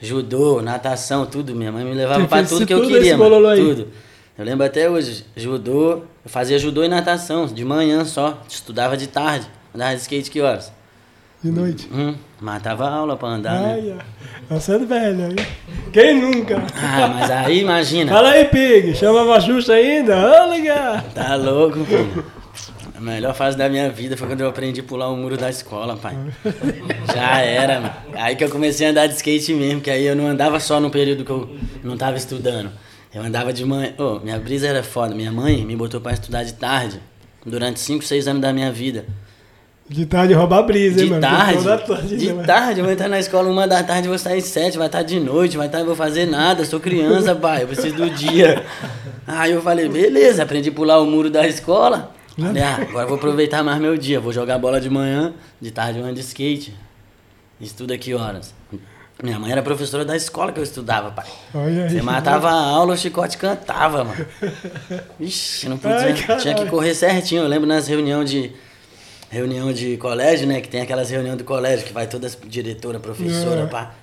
Judô, 0.00 0.60
natação, 0.60 1.26
tudo. 1.26 1.54
Minha 1.54 1.70
mãe 1.70 1.84
me 1.84 1.94
levava 1.94 2.26
pra 2.26 2.42
tudo 2.44 2.66
que 2.66 2.74
eu 2.74 2.86
queria, 2.86 3.16
mano. 3.16 3.36
Tudo. 3.56 3.88
Eu 4.36 4.44
lembro 4.44 4.64
até 4.64 4.88
hoje, 4.88 5.24
judô, 5.36 6.04
eu 6.24 6.30
fazia 6.30 6.58
judô 6.60 6.84
e 6.84 6.88
natação, 6.88 7.46
de 7.46 7.64
manhã 7.64 8.04
só. 8.04 8.40
Estudava 8.48 8.96
de 8.96 9.08
tarde. 9.08 9.48
Andava 9.74 9.94
de 9.94 10.00
skate 10.00 10.30
que 10.30 10.40
horas? 10.40 10.72
De 11.42 11.50
noite. 11.50 11.88
Hum, 11.92 12.14
matava 12.40 12.88
aula 12.88 13.16
pra 13.16 13.28
andar, 13.28 13.64
Ai, 13.64 13.80
né? 13.80 13.98
Você 14.50 14.74
é 14.74 14.78
velho 14.78 15.26
aí. 15.26 15.46
Quem 15.92 16.20
nunca? 16.20 16.62
Ah, 16.76 17.08
mas 17.08 17.30
aí 17.30 17.60
imagina. 17.60 18.12
Fala 18.12 18.30
aí, 18.30 18.46
Pig. 18.46 18.94
Chama 18.94 19.38
justa 19.40 19.74
ainda? 19.74 20.16
Ô, 20.16 20.54
ligar. 20.54 21.02
Tá 21.14 21.34
louco, 21.34 21.78
pô. 21.84 22.22
A 22.96 23.00
melhor 23.00 23.32
fase 23.34 23.56
da 23.56 23.68
minha 23.68 23.88
vida 23.90 24.16
foi 24.16 24.26
quando 24.26 24.40
eu 24.40 24.48
aprendi 24.48 24.80
a 24.80 24.82
pular 24.82 25.08
o 25.08 25.16
muro 25.16 25.36
da 25.36 25.48
escola, 25.48 25.96
pai. 25.96 26.16
Já 27.14 27.40
era, 27.42 27.80
mano. 27.80 27.94
Aí 28.14 28.34
que 28.34 28.42
eu 28.42 28.50
comecei 28.50 28.86
a 28.86 28.90
andar 28.90 29.06
de 29.06 29.14
skate 29.14 29.54
mesmo, 29.54 29.80
que 29.80 29.90
aí 29.90 30.04
eu 30.04 30.16
não 30.16 30.26
andava 30.26 30.58
só 30.58 30.80
no 30.80 30.90
período 30.90 31.24
que 31.24 31.30
eu 31.30 31.48
não 31.84 31.96
tava 31.96 32.16
estudando. 32.16 32.70
Eu 33.14 33.22
andava 33.22 33.52
de 33.52 33.64
manhã. 33.64 33.94
Oh, 33.98 34.18
minha 34.18 34.38
brisa 34.38 34.66
era 34.66 34.82
foda. 34.82 35.14
Minha 35.14 35.30
mãe 35.30 35.64
me 35.64 35.76
botou 35.76 36.00
pra 36.00 36.12
estudar 36.12 36.42
de 36.42 36.54
tarde. 36.54 37.00
Durante 37.46 37.78
5, 37.78 38.04
6 38.04 38.28
anos 38.28 38.42
da 38.42 38.52
minha 38.52 38.72
vida. 38.72 39.06
De 39.88 40.04
tarde 40.04 40.34
roubar 40.34 40.62
brisa, 40.64 41.02
hein, 41.02 41.08
mano? 41.08 41.22
Tarde, 41.22 41.64
tarde, 41.64 42.16
de 42.16 42.32
né, 42.32 42.44
tarde, 42.44 42.80
eu 42.80 42.84
vou 42.84 42.92
entrar 42.92 43.08
na 43.08 43.18
escola 43.18 43.48
uma 43.48 43.66
da 43.66 43.82
tarde, 43.82 44.06
vou 44.06 44.18
sair 44.18 44.42
sete, 44.42 44.76
vai 44.76 44.86
estar 44.86 45.02
de 45.02 45.18
noite, 45.18 45.56
vai 45.56 45.66
estar, 45.66 45.82
vou 45.82 45.96
fazer 45.96 46.26
nada, 46.26 46.62
sou 46.66 46.78
criança, 46.78 47.32
pai, 47.36 47.62
eu 47.62 47.68
preciso 47.68 47.96
do 47.96 48.10
dia. 48.10 48.62
Aí 49.26 49.52
eu 49.52 49.62
falei, 49.62 49.88
beleza, 49.88 50.42
aprendi 50.42 50.68
a 50.68 50.72
pular 50.72 51.00
o 51.00 51.06
muro 51.06 51.30
da 51.30 51.46
escola. 51.46 52.12
Falei, 52.38 52.62
ah, 52.62 52.78
agora 52.82 53.06
vou 53.06 53.16
aproveitar 53.16 53.64
mais 53.64 53.80
meu 53.80 53.96
dia, 53.96 54.20
vou 54.20 54.32
jogar 54.32 54.58
bola 54.58 54.78
de 54.78 54.90
manhã, 54.90 55.32
de 55.58 55.70
tarde 55.70 55.98
eu 55.98 56.04
ando 56.04 56.14
de 56.14 56.20
skate. 56.20 56.74
Estuda 57.58 57.96
que 57.96 58.14
horas? 58.14 58.54
Minha 59.20 59.38
mãe 59.38 59.50
era 59.50 59.62
professora 59.62 60.04
da 60.04 60.14
escola 60.14 60.52
que 60.52 60.60
eu 60.60 60.62
estudava, 60.62 61.10
pai. 61.10 61.26
Olha 61.52 61.88
Você 61.88 62.00
matava 62.00 62.48
a 62.48 62.52
aula, 62.52 62.94
o 62.94 62.96
chicote 62.96 63.36
cantava, 63.36 64.04
mano. 64.04 64.26
Ixi, 65.18 65.68
não 65.68 65.76
podia. 65.76 65.98
Ai, 65.98 66.36
tinha 66.38 66.54
que 66.54 66.66
correr 66.66 66.94
certinho. 66.94 67.42
Eu 67.42 67.48
lembro 67.48 67.66
nas 67.66 67.88
reuniões 67.88 68.30
de 68.30 68.52
reunião 69.30 69.72
de 69.72 69.96
colégio, 69.96 70.46
né? 70.46 70.60
Que 70.60 70.68
tem 70.68 70.80
aquelas 70.80 71.10
reuniões 71.10 71.38
do 71.38 71.44
colégio 71.44 71.86
que 71.86 71.92
vai 71.92 72.06
toda 72.06 72.28
diretora, 72.46 72.98
professora, 72.98 73.62
é. 73.62 73.66
pá. 73.66 73.94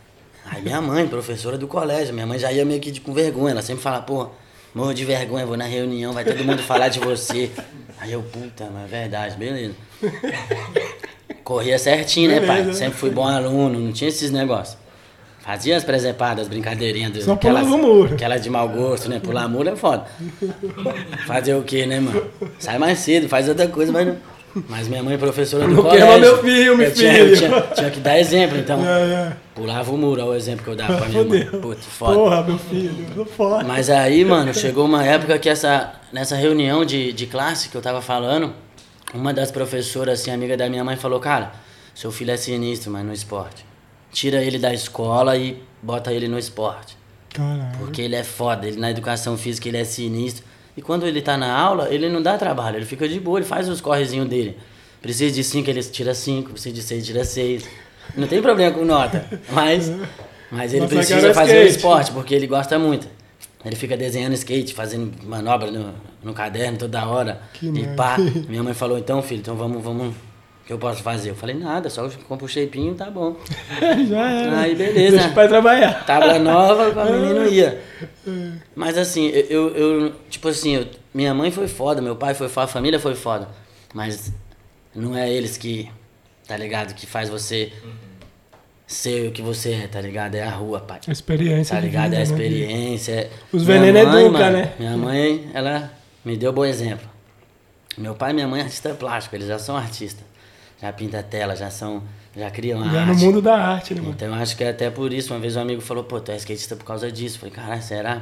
Aí 0.46 0.62
minha 0.62 0.79
mãe, 0.79 1.08
professora 1.08 1.58
do 1.58 1.67
colégio, 1.67 2.13
minha 2.13 2.27
mãe 2.27 2.38
já 2.38 2.51
ia 2.51 2.63
meio 2.63 2.79
que 2.79 2.91
de, 2.91 3.01
com 3.01 3.13
vergonha. 3.13 3.51
Ela 3.51 3.62
sempre 3.62 3.82
fala, 3.82 4.01
pô, 4.01 4.29
morro 4.74 4.94
de 4.94 5.03
vergonha, 5.03 5.46
vou 5.46 5.58
na 5.58 5.65
reunião, 5.65 6.13
vai 6.13 6.24
todo 6.24 6.44
mundo 6.44 6.62
falar 6.62 6.89
de 6.89 7.00
você. 7.00 7.50
Aí 8.00 8.12
eu, 8.12 8.22
puta, 8.22 8.70
mas 8.72 8.84
é 8.84 8.88
verdade, 8.88 9.36
beleza. 9.38 9.74
Corria 11.44 11.79
certinho, 11.79 12.29
né, 12.29 12.46
pai? 12.46 12.74
Sempre 12.74 12.98
fui 12.98 13.10
bom 13.10 13.27
aluno, 13.27 13.79
não 13.79 13.91
tinha 13.91 14.10
esses 14.10 14.29
negócios. 14.32 14.77
Fazia 15.39 15.77
as 15.77 15.84
presepadas, 15.84 16.48
brincadeirinhas. 16.48 17.24
Só 17.24 17.34
aquelas, 17.34 17.67
muro. 17.67 18.13
Aquelas 18.13 18.41
de 18.41 18.50
mau 18.50 18.67
gosto, 18.67 19.08
né? 19.08 19.20
Pular 19.20 19.48
muro 19.48 19.70
é 19.70 19.75
foda. 19.75 20.05
Fazer 21.27 21.53
o 21.53 21.62
quê, 21.62 21.86
né, 21.86 22.00
mano? 22.00 22.25
Sai 22.58 22.79
mais 22.79 22.98
cedo, 23.00 23.29
faz 23.29 23.48
outra 23.48 23.67
coisa, 23.67 23.91
mas 23.91 24.08
não... 24.08 24.17
Mas 24.70 24.88
minha 24.88 25.04
mãe 25.04 25.16
é 25.16 25.18
professora 25.18 25.68
do 25.68 25.74
não 25.74 25.84
colégio. 25.84 26.08
Não 26.08 26.20
meu 26.20 26.38
filho, 26.42 26.78
meu 26.78 26.92
filho. 26.92 27.36
Tinha, 27.36 27.50
tinha, 27.50 27.62
tinha, 27.62 27.92
que 27.92 28.00
dar 28.00 28.18
exemplo, 28.18 28.58
então. 28.58 28.86
É, 28.86 29.02
é. 29.02 29.34
Pulava 29.54 29.92
o 29.92 29.98
muro, 29.98 30.22
olha 30.22 30.32
o 30.32 30.36
exemplo 30.36 30.64
que 30.64 30.70
eu 30.70 30.76
dava 30.76 30.98
pra 30.98 31.08
minha 31.08 31.24
mãe. 31.24 31.46
Puta, 31.46 31.82
foda. 31.82 32.14
Porra, 32.16 32.44
meu 32.44 32.58
filho, 32.58 33.26
foda. 33.26 33.64
Mas 33.66 33.90
aí, 33.90 34.24
mano, 34.24 34.54
chegou 34.54 34.86
uma 34.86 35.04
época 35.04 35.38
que 35.38 35.50
essa, 35.50 35.94
nessa 36.12 36.36
reunião 36.36 36.86
de, 36.86 37.12
de 37.12 37.26
classe 37.26 37.68
que 37.68 37.76
eu 37.76 37.82
tava 37.82 38.02
falando, 38.02 38.54
uma 39.14 39.34
das 39.34 39.52
professoras, 39.52 40.22
assim, 40.22 40.32
amiga 40.32 40.56
da 40.56 40.70
minha 40.70 40.84
mãe, 40.84 40.96
falou, 40.96 41.20
cara, 41.20 41.52
seu 41.94 42.12
filho 42.12 42.32
é 42.32 42.38
sinistro, 42.38 42.92
mas 42.92 43.06
no 43.06 43.14
esporte. 43.14 43.66
Tira 44.12 44.42
ele 44.42 44.58
da 44.58 44.74
escola 44.74 45.36
e 45.36 45.62
bota 45.82 46.14
ele 46.14 46.28
no 46.28 46.40
esporte. 46.40 46.98
Caralho. 47.34 47.78
Porque 47.78 48.02
ele 48.02 48.16
é 48.16 48.24
foda, 48.24 48.66
ele 48.66 48.80
na 48.80 48.90
educação 48.90 49.38
física 49.38 49.68
ele 49.68 49.78
é 49.78 49.84
sinistro. 49.84 50.46
E 50.77 50.82
quando 50.82 51.08
ele 51.08 51.22
tá 51.22 51.38
na 51.38 51.53
aula, 51.53 51.94
ele 51.94 52.10
não 52.10 52.22
dá 52.22 52.38
trabalho, 52.38 52.77
ele 52.77 52.86
fica 52.86 53.08
de 53.08 53.20
boa, 53.20 53.39
ele 53.39 53.46
faz 53.46 53.70
os 53.70 53.79
correzinhos 53.79 54.27
dele. 54.27 54.58
Precisa 55.01 55.34
de 55.34 55.44
5, 55.44 55.70
ele 55.70 55.84
tira 55.84 56.13
5, 56.13 56.51
precisa 56.51 56.75
de 56.75 56.82
6, 56.82 57.05
tira 57.05 57.24
6. 57.24 57.67
Não 58.17 58.27
tem 58.27 58.41
problema 58.41 58.75
com 58.75 58.84
nota, 58.84 59.25
mas, 59.51 59.91
mas 60.51 60.74
ele 60.74 60.82
Nossa, 60.82 60.96
precisa 60.96 61.22
cara, 61.22 61.34
fazer 61.34 61.63
o 61.63 61.67
esporte, 61.67 62.12
porque 62.12 62.34
ele 62.36 62.48
gosta 62.48 62.77
muito. 62.77 63.08
Ele 63.63 63.75
fica 63.75 63.98
desenhando 63.98 64.34
skate, 64.34 64.74
fazendo 64.74 65.12
manobra 65.24 65.72
no, 65.72 65.94
no 66.24 66.34
caderno 66.34 66.77
toda 66.77 67.05
hora. 67.08 67.41
Que 67.53 67.67
e 67.67 67.88
pá, 67.96 68.17
minha 68.48 68.62
mãe 68.62 68.74
falou, 68.74 68.98
então 68.98 69.22
filho, 69.22 69.39
então 69.39 69.55
vamos, 69.55 69.84
vamos, 69.84 70.13
que 70.65 70.74
eu 70.74 70.79
posso 70.79 71.03
fazer? 71.03 71.29
Eu 71.29 71.36
falei, 71.36 71.55
nada, 71.55 71.89
só 71.89 72.10
compra 72.27 72.45
o 72.45 72.50
shapinho, 72.50 72.95
tá 72.95 73.10
bom. 73.12 73.36
Já 74.10 74.31
era. 74.31 74.60
Aí, 74.62 74.75
beleza. 74.75 75.12
Deixa 75.17 75.27
o 75.29 75.34
pai 75.34 75.48
trabalhar. 75.48 76.05
Tábua 76.05 76.39
nova, 76.39 77.01
a 77.01 77.05
menina 77.12 77.48
ia. 77.48 77.81
Mas 78.75 78.98
assim, 78.98 79.27
eu, 79.27 79.69
eu, 79.75 80.13
tipo 80.29 80.48
assim, 80.48 80.75
eu- 80.75 80.88
minha 81.13 81.34
mãe 81.34 81.51
foi 81.51 81.67
foda, 81.67 82.01
meu 82.01 82.15
pai 82.15 82.34
foi 82.34 82.50
foda, 82.50 82.65
a 82.65 82.67
família 82.67 83.00
foi 83.00 83.15
foda. 83.15 83.48
Mas 83.93 84.31
não 84.93 85.15
é 85.15 85.31
eles 85.31 85.55
que, 85.57 85.89
tá 86.48 86.57
ligado, 86.57 86.93
que 86.95 87.05
faz 87.05 87.29
você 87.29 87.72
ser 88.88 89.27
o 89.29 89.31
que 89.31 89.41
você 89.41 89.72
é, 89.74 89.88
tá 89.88 90.00
ligado? 90.01 90.36
É 90.36 90.43
a 90.43 90.50
rua, 90.50 90.79
pai. 90.79 91.00
A 91.07 91.12
experiência 91.12 91.75
Tá 91.75 91.81
ligado? 91.81 92.13
É 92.13 92.22
a 92.22 92.24
vida, 92.24 92.36
né? 92.38 92.43
experiência. 92.45 93.12
é- 93.13 93.29
Os 93.51 93.63
Minha 93.65 93.79
veneno 93.79 94.10
mãe, 94.12 94.24
educa, 94.25 94.39
mano, 94.39 94.57
né? 94.57 94.74
Minha 94.79 94.98
mãe, 94.98 95.50
ela 95.53 95.91
me 96.24 96.36
deu 96.38 96.51
bom 96.53 96.65
exemplo. 96.65 97.07
Meu 97.98 98.13
pai 98.13 98.31
e 98.31 98.34
minha 98.34 98.48
mãe 98.48 98.60
é 98.62 98.63
artista 98.63 98.89
plástico, 98.93 99.36
eles 99.36 99.48
já 99.48 99.57
são 99.57 99.75
artistas. 99.77 100.24
Já 100.86 100.94
pinta 100.94 101.24
tela, 101.24 101.56
já 101.56 101.70
são. 101.72 102.04
Já 102.38 102.51
criam 102.51 102.84
Já 102.92 103.01
arte. 103.01 103.08
no 103.13 103.15
mundo 103.25 103.42
da 103.42 103.56
arte, 103.58 103.96
né, 103.96 104.01
mano? 104.01 104.13
Então 104.13 104.27
eu 104.27 104.34
acho 104.36 104.56
que 104.58 104.63
é 104.63 104.70
até 104.70 104.89
por 104.92 105.12
isso. 105.13 105.34
Uma 105.34 105.39
vez 105.39 105.56
um 105.56 105.62
amigo 105.62 105.82
falou, 105.82 106.04
pô, 106.04 106.20
tu 106.20 106.32
é 106.32 106.36
skatista 106.36 106.75
por 106.75 106.84
causa 106.86 107.12
disso. 107.12 107.38
Eu 107.38 107.39
falei, 107.39 107.56
caralho, 107.56 107.82
será? 107.82 108.22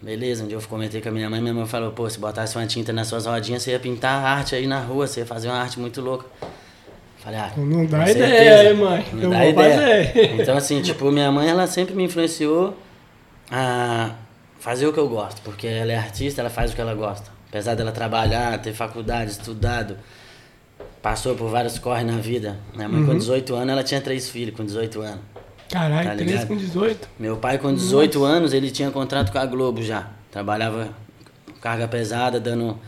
Beleza, 0.00 0.44
um 0.44 0.46
dia 0.46 0.56
eu 0.56 0.62
comentei 0.62 1.00
com 1.02 1.10
a 1.10 1.12
minha 1.12 1.28
mãe, 1.28 1.40
minha 1.42 1.52
mãe 1.52 1.66
falou, 1.66 1.90
pô, 1.92 2.08
se 2.08 2.18
botasse 2.18 2.56
uma 2.56 2.66
tinta 2.66 2.90
nas 2.92 3.06
suas 3.08 3.26
rodinhas, 3.26 3.62
você 3.62 3.72
ia 3.72 3.78
pintar 3.78 4.24
arte 4.24 4.54
aí 4.54 4.66
na 4.66 4.80
rua, 4.80 5.06
você 5.06 5.20
ia 5.20 5.26
fazer 5.26 5.48
uma 5.48 5.58
arte 5.60 5.78
muito 5.78 6.00
louca. 6.00 6.24
Falei, 7.18 7.38
ah, 7.38 7.50
Não 7.54 7.84
dá 7.84 8.08
ideia, 8.10 8.16
certeza. 8.16 8.70
hein, 8.70 8.74
mãe? 8.76 9.06
Não 9.12 9.22
Eu 9.24 9.30
dá 9.30 9.46
ideia. 9.46 10.06
fazer. 10.06 10.40
Então, 10.40 10.56
assim, 10.56 10.80
tipo, 10.80 11.10
minha 11.12 11.30
mãe, 11.30 11.48
ela 11.50 11.66
sempre 11.66 11.94
me 11.94 12.04
influenciou 12.04 12.74
a 13.50 14.12
fazer 14.58 14.86
o 14.86 14.92
que 14.92 14.98
eu 14.98 15.08
gosto, 15.08 15.42
porque 15.42 15.66
ela 15.66 15.92
é 15.92 15.96
artista, 15.98 16.40
ela 16.40 16.48
faz 16.48 16.72
o 16.72 16.74
que 16.74 16.80
ela 16.80 16.94
gosta. 16.94 17.30
Apesar 17.50 17.74
dela 17.74 17.92
trabalhar, 17.92 18.56
ter 18.62 18.72
faculdade, 18.72 19.32
estudado, 19.32 19.98
passou 21.02 21.34
por 21.34 21.48
vários 21.50 21.78
corre 21.78 22.04
na 22.04 22.16
vida. 22.18 22.58
Minha 22.74 22.88
mãe, 22.88 23.00
Uhum. 23.00 23.06
com 23.06 23.18
18 23.18 23.54
anos, 23.54 23.68
ela 23.72 23.82
tinha 23.82 24.00
três 24.00 24.28
filhos 24.28 24.54
com 24.56 24.64
18 24.64 25.00
anos. 25.00 25.20
Caralho, 25.70 26.08
Tá 26.08 26.14
13 26.16 26.24
ligado? 26.32 26.48
com 26.48 26.56
18. 26.56 27.08
Meu 27.18 27.36
pai, 27.36 27.58
com 27.58 27.72
18 27.72 28.24
anos, 28.24 28.52
ele 28.52 28.70
tinha 28.70 28.90
contrato 28.90 29.30
com 29.32 29.38
a 29.38 29.46
Globo 29.46 29.82
já. 29.82 30.08
Trabalhava 30.30 30.88
carga 31.60 31.86
pesada, 31.88 32.40
dando. 32.40 32.78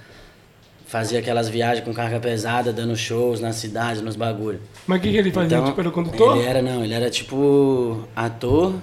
Fazia 0.87 1.21
aquelas 1.21 1.49
viagens 1.49 1.83
com 1.87 1.95
carga 1.95 2.21
pesada, 2.21 2.71
dando 2.71 2.95
shows 2.95 3.41
na 3.41 3.53
cidade, 3.53 4.03
nos 4.03 4.15
bagulho. 4.15 4.61
Mas 4.87 4.99
o 4.99 5.03
que, 5.03 5.11
que 5.11 5.17
ele 5.17 5.33
fazia? 5.33 5.57
Então, 5.57 5.69
tipo, 5.69 5.81
era 5.81 5.91
condutor? 5.91 6.37
Ele 6.37 6.47
era, 6.47 6.61
não, 6.61 6.85
ele 6.85 6.93
era 6.93 7.09
tipo 7.09 8.05
ator. 8.15 8.75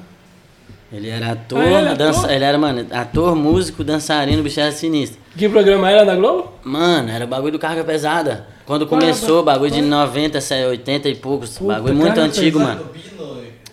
Ele 0.91 1.07
era 1.09 1.33
ator, 1.33 1.59
Ah, 1.59 1.65
ele 1.65 1.73
era 1.75 1.95
dança, 1.95 2.19
ator? 2.21 2.31
ele 2.31 2.43
era, 2.43 2.57
mano, 2.57 2.87
ator, 2.91 3.35
músico, 3.35 3.83
dançarino, 3.83 4.41
bicho 4.41 4.59
era 4.59 4.71
sinistro. 4.71 5.19
Que 5.37 5.47
programa 5.47 5.89
era 5.89 6.03
da 6.03 6.15
Globo? 6.15 6.51
Mano, 6.63 7.11
era 7.11 7.27
bagulho 7.27 7.51
do 7.53 7.59
carga 7.59 7.83
pesada. 7.83 8.47
Quando 8.65 8.87
começou, 8.87 9.43
bagulho 9.43 9.71
de 9.71 9.81
90, 9.81 10.39
80 10.69 11.09
e 11.09 11.15
poucos. 11.15 11.57
Puta, 11.57 11.73
bagulho 11.73 11.95
muito 11.95 12.19
antigo, 12.19 12.59
mano. 12.59 12.85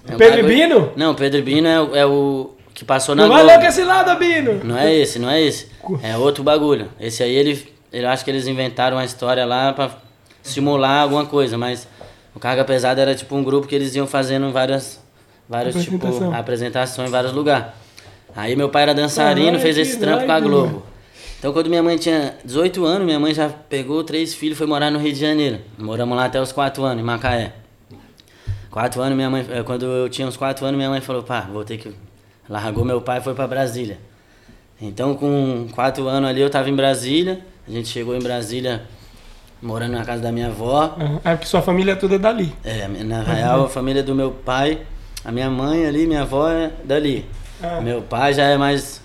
É 0.09 0.15
o 0.15 0.19
Pedro 0.19 0.37
bagulho- 0.43 0.47
Bino? 0.69 0.93
Não, 0.95 1.15
Pedro 1.15 1.43
Bino 1.43 1.67
é, 1.67 1.81
o- 1.81 1.97
é 1.97 2.07
o 2.07 2.51
que 2.75 2.85
passou 2.85 3.15
na 3.15 3.23
Não 3.25 3.31
vai 3.31 3.43
Globo. 3.43 3.55
louco 3.55 3.67
esse 3.69 3.83
lado, 3.83 4.19
Bino! 4.19 4.61
Não 4.63 4.77
é 4.79 4.95
esse, 4.95 5.19
não 5.19 5.29
é 5.31 5.41
esse. 5.43 5.69
É 6.03 6.17
outro 6.17 6.45
bagulho. 6.45 6.89
Esse 7.01 7.23
aí, 7.23 7.35
ele, 7.35 7.67
eu 7.93 8.09
acho 8.09 8.25
que 8.25 8.31
eles 8.31 8.47
inventaram 8.47 8.97
uma 8.99 9.05
história 9.05 9.45
lá 9.47 9.73
pra 9.73 9.91
simular 10.43 11.03
alguma 11.03 11.25
coisa, 11.27 11.57
mas 11.59 11.89
o 12.35 12.39
Carga 12.39 12.65
Pesada 12.65 13.01
era 13.01 13.15
tipo 13.15 13.35
um 13.35 13.43
grupo 13.43 13.67
que 13.67 13.75
eles 13.75 13.95
iam 13.97 14.07
fazendo 14.07 14.53
várias, 14.53 15.01
várias 15.49 15.75
tipo, 15.75 15.97
Apresentação. 15.97 16.35
apresentações 16.35 17.09
em 17.09 17.13
vários 17.13 17.33
lugares. 17.33 17.67
Aí 18.35 18.55
meu 18.57 18.69
pai 18.69 18.83
era 18.83 18.95
dançarino, 18.95 19.47
Caralho, 19.47 19.63
fez 19.63 19.79
esse 19.79 19.99
trampo 19.99 20.27
com 20.27 20.33
a 20.33 20.41
Globo. 20.41 20.67
mano. 20.67 20.83
Então 21.39 21.53
quando 21.53 21.69
minha 21.69 21.83
mãe 21.83 21.97
tinha 21.97 22.35
18 22.45 22.85
anos, 22.85 23.07
minha 23.07 23.21
mãe 23.21 23.33
já 23.33 23.49
pegou 23.49 24.03
três 24.05 24.35
filhos 24.35 24.57
e 24.57 24.59
foi 24.59 24.67
morar 24.67 24.91
no 24.91 24.99
Rio 24.99 25.13
de 25.13 25.21
Janeiro. 25.21 25.61
Moramos 25.79 26.17
lá 26.17 26.25
até 26.27 26.41
os 26.41 26.53
4 26.53 26.83
anos, 26.85 27.03
em 27.03 27.07
Macaé. 27.07 27.53
Quatro 28.71 29.01
anos, 29.01 29.17
minha 29.17 29.31
mãe, 29.31 29.47
eh, 29.51 29.63
quando 29.63 29.87
eu 29.87 30.09
tinha 30.09 30.29
uns 30.29 30.37
quatro 30.37 30.67
anos, 30.67 30.77
minha 30.77 30.91
mãe 30.91 31.01
falou, 31.01 31.23
pá, 31.23 31.41
vou 31.51 31.65
ter 31.65 31.79
que. 31.79 31.95
Largou 32.47 32.85
meu 32.85 33.01
pai 33.01 33.19
e 33.19 33.23
foi 33.23 33.33
pra 33.33 33.47
Brasília. 33.47 33.99
Então, 34.81 35.15
com 35.15 35.67
quatro 35.75 36.07
anos 36.07 36.29
ali, 36.29 36.43
eu 36.43 36.51
tava 36.51 36.69
em 36.69 36.75
Brasília. 36.77 37.41
A 37.67 37.71
gente 37.71 37.89
chegou 37.89 38.15
em 38.15 38.19
Brasília, 38.21 38.83
morando 39.63 39.93
na 39.93 40.05
casa 40.05 40.21
da 40.21 40.31
minha 40.31 40.49
avó. 40.49 40.95
É 41.25 41.31
porque 41.31 41.47
sua 41.47 41.63
família 41.63 41.97
toda 41.97 42.17
é 42.17 42.19
dali. 42.19 42.53
É, 42.63 42.87
na 42.87 43.23
real, 43.23 43.65
a 43.65 43.69
família 43.71 44.03
do 44.03 44.15
meu 44.15 44.31
pai, 44.31 44.83
a 45.27 45.33
minha 45.33 45.51
mãe 45.51 45.85
ali, 45.85 46.07
minha 46.07 46.23
avó 46.23 46.49
é 46.49 46.71
dali. 46.85 47.27
Ah. 47.63 47.81
Meu 47.81 48.01
pai 48.03 48.33
já 48.33 48.45
é 48.45 48.57
mais. 48.57 49.03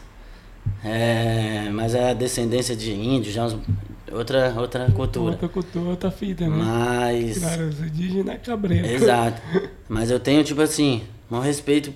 É, 0.84 1.69
mas 1.71 1.95
é 1.95 2.13
descendência 2.13 2.75
de 2.75 2.91
índio, 2.93 3.31
já 3.31 3.45
uns- 3.45 3.57
outra, 4.12 4.53
outra 4.57 4.86
cultura. 4.91 5.31
Outra 5.31 5.49
cultura, 5.49 5.89
outra 5.89 6.12
fita, 6.12 6.47
né? 6.47 6.55
Mas. 6.55 7.39
Claro, 7.39 7.67
os 7.67 7.79
indígenas 7.79 8.36
é 8.36 8.38
cabreiro. 8.38 8.86
Exato. 8.86 9.41
Mas 9.89 10.10
eu 10.12 10.19
tenho, 10.19 10.43
tipo 10.43 10.62
assim, 10.62 11.03
maior 11.29 11.43
respeito 11.43 11.93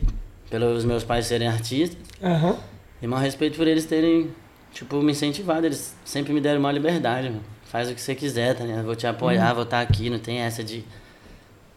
pelos 0.49 0.83
meus 0.83 1.03
pais 1.03 1.25
serem 1.27 1.47
artistas 1.47 1.97
Aham. 2.21 2.57
e 3.01 3.07
maior 3.07 3.21
respeito 3.21 3.57
por 3.57 3.67
eles 3.67 3.85
terem, 3.85 4.29
tipo, 4.73 5.01
me 5.01 5.11
incentivado. 5.11 5.65
Eles 5.65 5.95
sempre 6.03 6.33
me 6.33 6.41
deram 6.41 6.59
uma 6.59 6.71
liberdade, 6.71 7.29
mano. 7.29 7.41
Faz 7.65 7.89
o 7.89 7.95
que 7.95 8.01
você 8.01 8.15
quiser, 8.15 8.55
tá 8.55 8.63
ligado? 8.63 8.85
Vou 8.85 8.95
te 8.95 9.05
apoiar, 9.07 9.53
vou 9.53 9.63
estar 9.63 9.81
aqui, 9.81 10.09
não 10.09 10.19
tem 10.19 10.39
essa 10.39 10.63
de. 10.63 10.83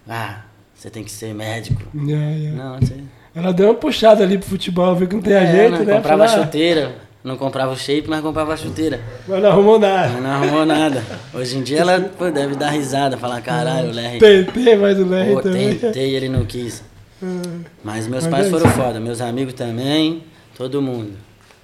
Ah, 0.09 0.43
você 0.79 0.89
tem 0.91 1.03
que 1.03 1.11
ser 1.11 1.35
médico. 1.35 1.83
Yeah, 1.95 2.31
yeah. 2.37 2.63
Não, 2.65 2.79
você. 2.79 2.95
Ela 3.35 3.53
deu 3.53 3.67
uma 3.69 3.75
puxada 3.75 4.23
ali 4.23 4.39
pro 4.39 4.49
futebol, 4.49 4.95
viu 4.95 5.09
que 5.09 5.15
não 5.17 5.23
tem 5.23 5.33
É, 5.35 5.51
jeito, 5.51 5.73
não 5.79 5.85
né? 5.85 5.95
comprava 5.97 6.27
Falou, 6.29 6.43
ah, 6.43 6.45
chuteira, 6.47 6.95
não 7.23 7.37
comprava 7.37 7.73
o 7.73 7.77
shape, 7.77 8.09
mas 8.09 8.21
comprava 8.21 8.55
a 8.55 8.57
chuteira. 8.57 9.01
Mas 9.27 9.43
não 9.43 9.51
arrumou 9.51 9.79
nada. 9.79 10.09
Mas 10.13 10.23
não 10.23 10.31
arrumou 10.31 10.65
nada. 10.67 11.03
Hoje 11.35 11.59
em 11.59 11.63
dia 11.63 11.81
ela 11.81 12.01
pô, 12.01 12.31
deve 12.31 12.55
dar 12.55 12.71
risada, 12.71 13.17
falar, 13.17 13.41
caralho, 13.41 13.91
o 13.91 13.95
Larry. 13.95 14.19
Tentei, 14.19 14.77
mas 14.77 14.99
o 14.99 15.05
Larry 15.05 15.33
Pô, 15.35 15.41
também. 15.43 15.75
tentei, 15.75 16.15
ele 16.15 16.29
não 16.29 16.45
quis. 16.45 16.83
Ah, 17.23 17.27
Mas 17.83 18.07
meus 18.07 18.25
Mas 18.25 18.31
pais 18.33 18.47
é 18.47 18.51
foram 18.51 18.71
foda, 18.71 19.01
meus 19.01 19.21
amigos 19.21 19.55
também, 19.55 20.23
todo 20.57 20.81
mundo. 20.81 21.13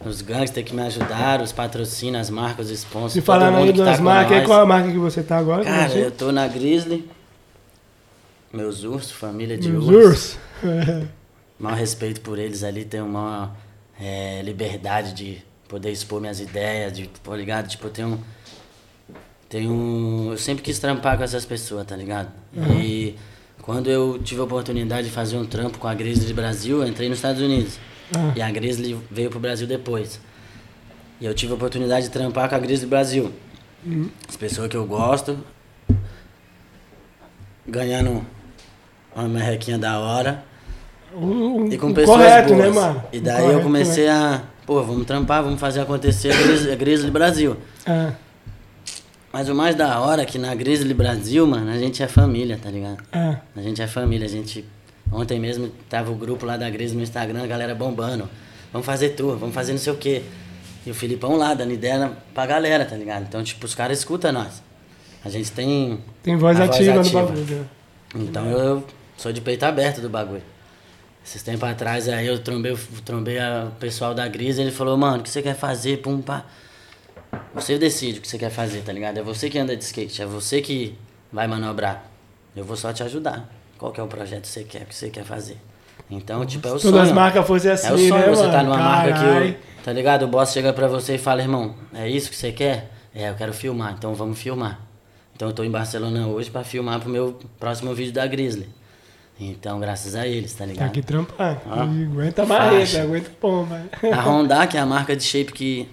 Os 0.04 0.20
gangsters 0.20 0.66
que 0.66 0.74
me 0.74 0.82
ajudaram, 0.82 1.42
os 1.44 1.52
patrocínios, 1.52 2.20
as 2.22 2.30
marcas, 2.30 2.66
os 2.66 2.72
sponsors. 2.80 3.14
Todo 3.14 3.24
falando 3.24 3.56
aí 3.58 3.72
tá 3.72 3.84
das 3.84 3.96
com 3.98 4.02
marcas, 4.04 4.44
qual 4.44 4.60
a 4.60 4.66
marca 4.66 4.90
que 4.90 4.98
você 4.98 5.22
tá 5.22 5.38
agora? 5.38 5.64
Cara, 5.64 5.92
eu 5.94 6.10
tô 6.10 6.30
na 6.30 6.46
Grizzly, 6.46 7.08
meus 8.54 8.84
ursos, 8.84 9.12
família 9.12 9.58
de 9.58 9.68
Meus 9.68 9.86
ursos. 9.86 10.38
ursos. 10.62 11.08
Maior 11.58 11.76
respeito 11.76 12.20
por 12.20 12.38
eles 12.38 12.62
ali, 12.62 12.84
tenho 12.84 13.04
uma 13.04 13.56
é, 14.00 14.42
liberdade 14.42 15.12
de 15.12 15.42
poder 15.68 15.90
expor 15.90 16.20
minhas 16.20 16.40
ideias, 16.40 16.92
de, 16.92 17.06
tá 17.08 17.36
ligado? 17.36 17.68
Tipo, 17.68 17.86
eu 17.86 17.90
tenho. 17.90 18.24
Tenho. 19.48 20.28
Eu 20.30 20.38
sempre 20.38 20.62
quis 20.62 20.78
trampar 20.78 21.16
com 21.16 21.24
essas 21.24 21.44
pessoas, 21.44 21.86
tá 21.86 21.96
ligado? 21.96 22.28
E 22.80 23.14
quando 23.62 23.88
eu 23.88 24.20
tive 24.22 24.40
a 24.40 24.44
oportunidade 24.44 25.08
de 25.08 25.12
fazer 25.12 25.36
um 25.36 25.46
trampo 25.46 25.78
com 25.78 25.88
a 25.88 25.94
Grizzly 25.94 26.32
Brasil, 26.32 26.82
eu 26.82 26.88
entrei 26.88 27.08
nos 27.08 27.18
Estados 27.18 27.40
Unidos. 27.40 27.78
Ah. 28.14 28.32
E 28.36 28.42
a 28.42 28.50
Grizzly 28.50 28.98
veio 29.10 29.30
pro 29.30 29.40
Brasil 29.40 29.66
depois. 29.66 30.20
E 31.20 31.24
eu 31.24 31.32
tive 31.32 31.52
a 31.52 31.54
oportunidade 31.54 32.06
de 32.06 32.12
trampar 32.12 32.48
com 32.48 32.56
a 32.56 32.58
Grizzly 32.58 32.86
Brasil. 32.86 33.32
Uhum. 33.86 34.10
As 34.28 34.36
pessoas 34.36 34.68
que 34.68 34.76
eu 34.76 34.84
gosto, 34.84 35.38
ganhando 37.66 38.26
uma 39.14 39.28
merrequinha 39.28 39.78
da 39.78 39.98
hora. 39.98 40.42
O- 41.14 41.68
E 41.70 41.78
com 41.78 41.88
o 41.90 41.94
pessoas 41.94 42.18
correto, 42.18 42.54
boas. 42.54 42.74
né, 42.74 42.80
mano? 42.80 43.02
E 43.12 43.20
daí 43.20 43.38
eu 43.38 43.44
correto, 43.46 43.62
comecei 43.62 44.04
né? 44.06 44.10
a, 44.10 44.42
pô, 44.66 44.82
vamos 44.82 45.06
trampar, 45.06 45.42
vamos 45.44 45.60
fazer 45.60 45.80
acontecer 45.80 46.32
a 46.32 46.36
Grizzly, 46.36 46.72
a 46.72 46.76
Grizzly 46.76 47.10
Brasil. 47.10 47.56
Ah, 47.86 48.12
Mas 49.32 49.48
o 49.48 49.54
mais 49.54 49.74
da 49.76 49.98
hora 50.00 50.22
é 50.22 50.24
que 50.24 50.38
na 50.38 50.54
Grizzly 50.54 50.94
Brasil, 50.94 51.46
mano, 51.46 51.70
a 51.70 51.78
gente 51.78 52.02
é 52.02 52.06
família, 52.08 52.58
tá 52.60 52.70
ligado? 52.70 52.98
ah, 53.12 53.36
A 53.56 53.60
gente 53.62 53.80
é 53.82 53.86
família, 53.86 54.26
a 54.26 54.30
gente. 54.30 54.64
Ontem 55.12 55.38
mesmo 55.38 55.70
tava 55.88 56.10
o 56.10 56.14
grupo 56.14 56.46
lá 56.46 56.56
da 56.56 56.68
Grizzly 56.70 56.96
no 56.96 57.02
Instagram, 57.02 57.42
a 57.44 57.46
galera 57.46 57.74
bombando. 57.74 58.28
Vamos 58.72 58.86
fazer 58.86 59.10
tour, 59.10 59.36
vamos 59.36 59.54
fazer 59.54 59.72
não 59.72 59.78
sei 59.78 59.92
o 59.92 59.96
quê. 59.96 60.22
E 60.86 60.90
o 60.90 60.94
Filipão 60.94 61.36
lá, 61.36 61.54
dando 61.54 61.72
ideia 61.72 62.10
pra 62.34 62.44
galera, 62.46 62.84
tá 62.84 62.96
ligado? 62.96 63.22
Então, 63.28 63.42
tipo, 63.42 63.64
os 63.66 63.74
caras 63.74 63.98
escutam 63.98 64.32
nós. 64.32 64.62
A 65.24 65.28
gente 65.28 65.50
tem. 65.52 65.98
tem 66.22 66.36
voz 66.36 66.58
a 66.60 66.64
ativa 66.64 67.02
no 67.02 67.10
bagulho. 67.10 67.44
né? 67.56 67.64
Então 68.16 68.46
eu 68.50 68.84
sou 69.16 69.32
de 69.32 69.40
peito 69.40 69.64
aberto 69.64 70.00
do 70.00 70.08
bagulho. 70.08 70.42
Esses 71.24 71.42
tempos 71.42 71.66
atrás 71.68 72.08
aí 72.08 72.26
eu 72.26 72.38
trombei, 72.38 72.76
trombei 73.04 73.38
o 73.38 73.70
pessoal 73.80 74.12
da 74.14 74.28
Gris 74.28 74.58
ele 74.58 74.70
falou, 74.70 74.96
mano, 74.96 75.18
o 75.18 75.22
que 75.22 75.30
você 75.30 75.40
quer 75.40 75.54
fazer? 75.56 75.98
Pum, 75.98 76.20
pá. 76.20 76.44
Você 77.54 77.78
decide 77.78 78.18
o 78.18 78.22
que 78.22 78.28
você 78.28 78.38
quer 78.38 78.50
fazer, 78.50 78.82
tá 78.82 78.92
ligado? 78.92 79.18
É 79.18 79.22
você 79.22 79.48
que 79.48 79.58
anda 79.58 79.76
de 79.76 79.82
skate, 79.82 80.22
é 80.22 80.26
você 80.26 80.60
que 80.60 80.96
vai 81.32 81.46
manobrar. 81.46 82.04
eu 82.54 82.64
vou 82.64 82.76
só 82.76 82.92
te 82.92 83.02
ajudar. 83.02 83.48
Qual 83.78 83.90
que 83.90 84.00
é 84.00 84.02
o 84.02 84.06
projeto 84.06 84.42
que 84.42 84.48
você 84.48 84.64
quer, 84.64 84.84
que 84.84 84.94
você 84.94 85.10
quer 85.10 85.24
fazer? 85.24 85.56
Então, 86.10 86.44
tipo, 86.44 86.66
é 86.68 86.70
o 86.70 86.74
Todas 86.74 86.82
sonho. 86.90 87.02
as 87.02 87.12
marcas 87.12 87.46
fossem 87.46 87.70
assim, 87.70 87.86
É 87.88 87.92
o 87.92 87.98
sonho 87.98 88.14
né, 88.14 88.26
você 88.28 88.42
mano? 88.42 88.52
tá 88.52 88.62
numa 88.62 88.76
marca 88.76 89.12
que 89.14 89.18
Carai. 89.20 89.50
o, 89.50 89.84
tá 89.84 89.92
ligado? 89.92 90.22
O 90.24 90.28
boss 90.28 90.52
chega 90.52 90.72
pra 90.72 90.86
você 90.86 91.14
e 91.14 91.18
fala, 91.18 91.40
irmão, 91.42 91.74
é 91.94 92.08
isso 92.08 92.28
que 92.30 92.36
você 92.36 92.52
quer? 92.52 92.90
É, 93.14 93.30
eu 93.30 93.34
quero 93.34 93.52
filmar, 93.54 93.94
então 93.96 94.14
vamos 94.14 94.38
filmar. 94.38 94.80
Então 95.34 95.48
eu 95.48 95.54
tô 95.54 95.64
em 95.64 95.70
Barcelona 95.70 96.26
hoje 96.28 96.50
pra 96.50 96.62
filmar 96.62 97.00
pro 97.00 97.08
meu 97.10 97.40
próximo 97.58 97.94
vídeo 97.94 98.12
da 98.12 98.26
Grizzly. 98.26 98.68
Então, 99.38 99.80
graças 99.80 100.14
a 100.14 100.26
eles, 100.26 100.52
tá 100.52 100.58
Tá 100.60 100.66
ligado? 100.66 100.86
aqui 100.88 101.02
trampar. 101.02 101.60
Ah. 101.66 101.82
Aguenta 101.82 102.42
a 102.42 102.46
marreta, 102.46 102.76
Faixa. 102.76 103.02
aguenta 103.02 103.28
o 103.30 103.32
pomba. 103.34 103.82
A 104.12 104.20
Honda, 104.22 104.66
que 104.66 104.76
é 104.76 104.80
a 104.80 104.86
marca 104.86 105.16
de 105.16 105.24
shape 105.24 105.52
que 105.52 105.88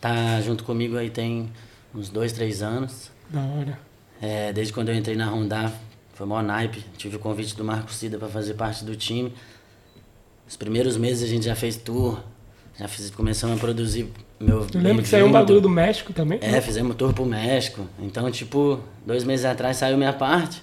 tá 0.00 0.40
junto 0.40 0.64
comigo 0.64 0.96
aí 0.96 1.10
tem 1.10 1.50
uns 1.94 2.08
dois, 2.08 2.32
três 2.32 2.62
anos. 2.62 3.10
Da 3.28 3.40
hora. 3.40 3.78
É, 4.22 4.52
desde 4.52 4.72
quando 4.72 4.88
eu 4.88 4.94
entrei 4.94 5.14
na 5.16 5.30
Honda, 5.30 5.70
foi 6.14 6.26
mó 6.26 6.40
naipe. 6.42 6.82
Tive 6.96 7.16
o 7.16 7.18
convite 7.18 7.54
do 7.54 7.62
Marco 7.62 7.92
Cida 7.92 8.16
para 8.18 8.28
fazer 8.28 8.54
parte 8.54 8.84
do 8.84 8.96
time. 8.96 9.32
Os 10.48 10.56
primeiros 10.56 10.96
meses 10.96 11.22
a 11.22 11.26
gente 11.32 11.44
já 11.44 11.54
fez 11.54 11.76
tour, 11.76 12.18
já 12.78 12.88
fiz, 12.88 13.10
começamos 13.10 13.58
a 13.58 13.60
produzir 13.60 14.10
meu. 14.40 14.66
Eu 14.72 14.80
lembro 14.80 15.02
que 15.02 15.08
saiu 15.08 15.26
um 15.26 15.32
bagulho 15.32 15.60
do 15.60 15.68
México 15.68 16.12
também. 16.14 16.38
É, 16.40 16.58
fizemos 16.62 16.96
tour 16.96 17.12
pro 17.12 17.26
México. 17.26 17.86
Então, 17.98 18.30
tipo, 18.30 18.80
dois 19.06 19.24
meses 19.24 19.44
atrás 19.44 19.76
saiu 19.76 19.98
minha 19.98 20.12
parte. 20.14 20.62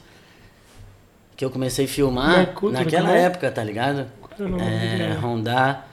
Que 1.35 1.43
eu 1.43 1.49
comecei 1.49 1.85
a 1.85 1.87
é 1.87 1.91
filmar 1.91 2.53
Culture, 2.53 2.83
naquela 2.83 3.15
é? 3.15 3.23
época, 3.23 3.51
tá 3.51 3.63
ligado? 3.63 4.07
É? 4.39 5.17
Honda 5.21 5.83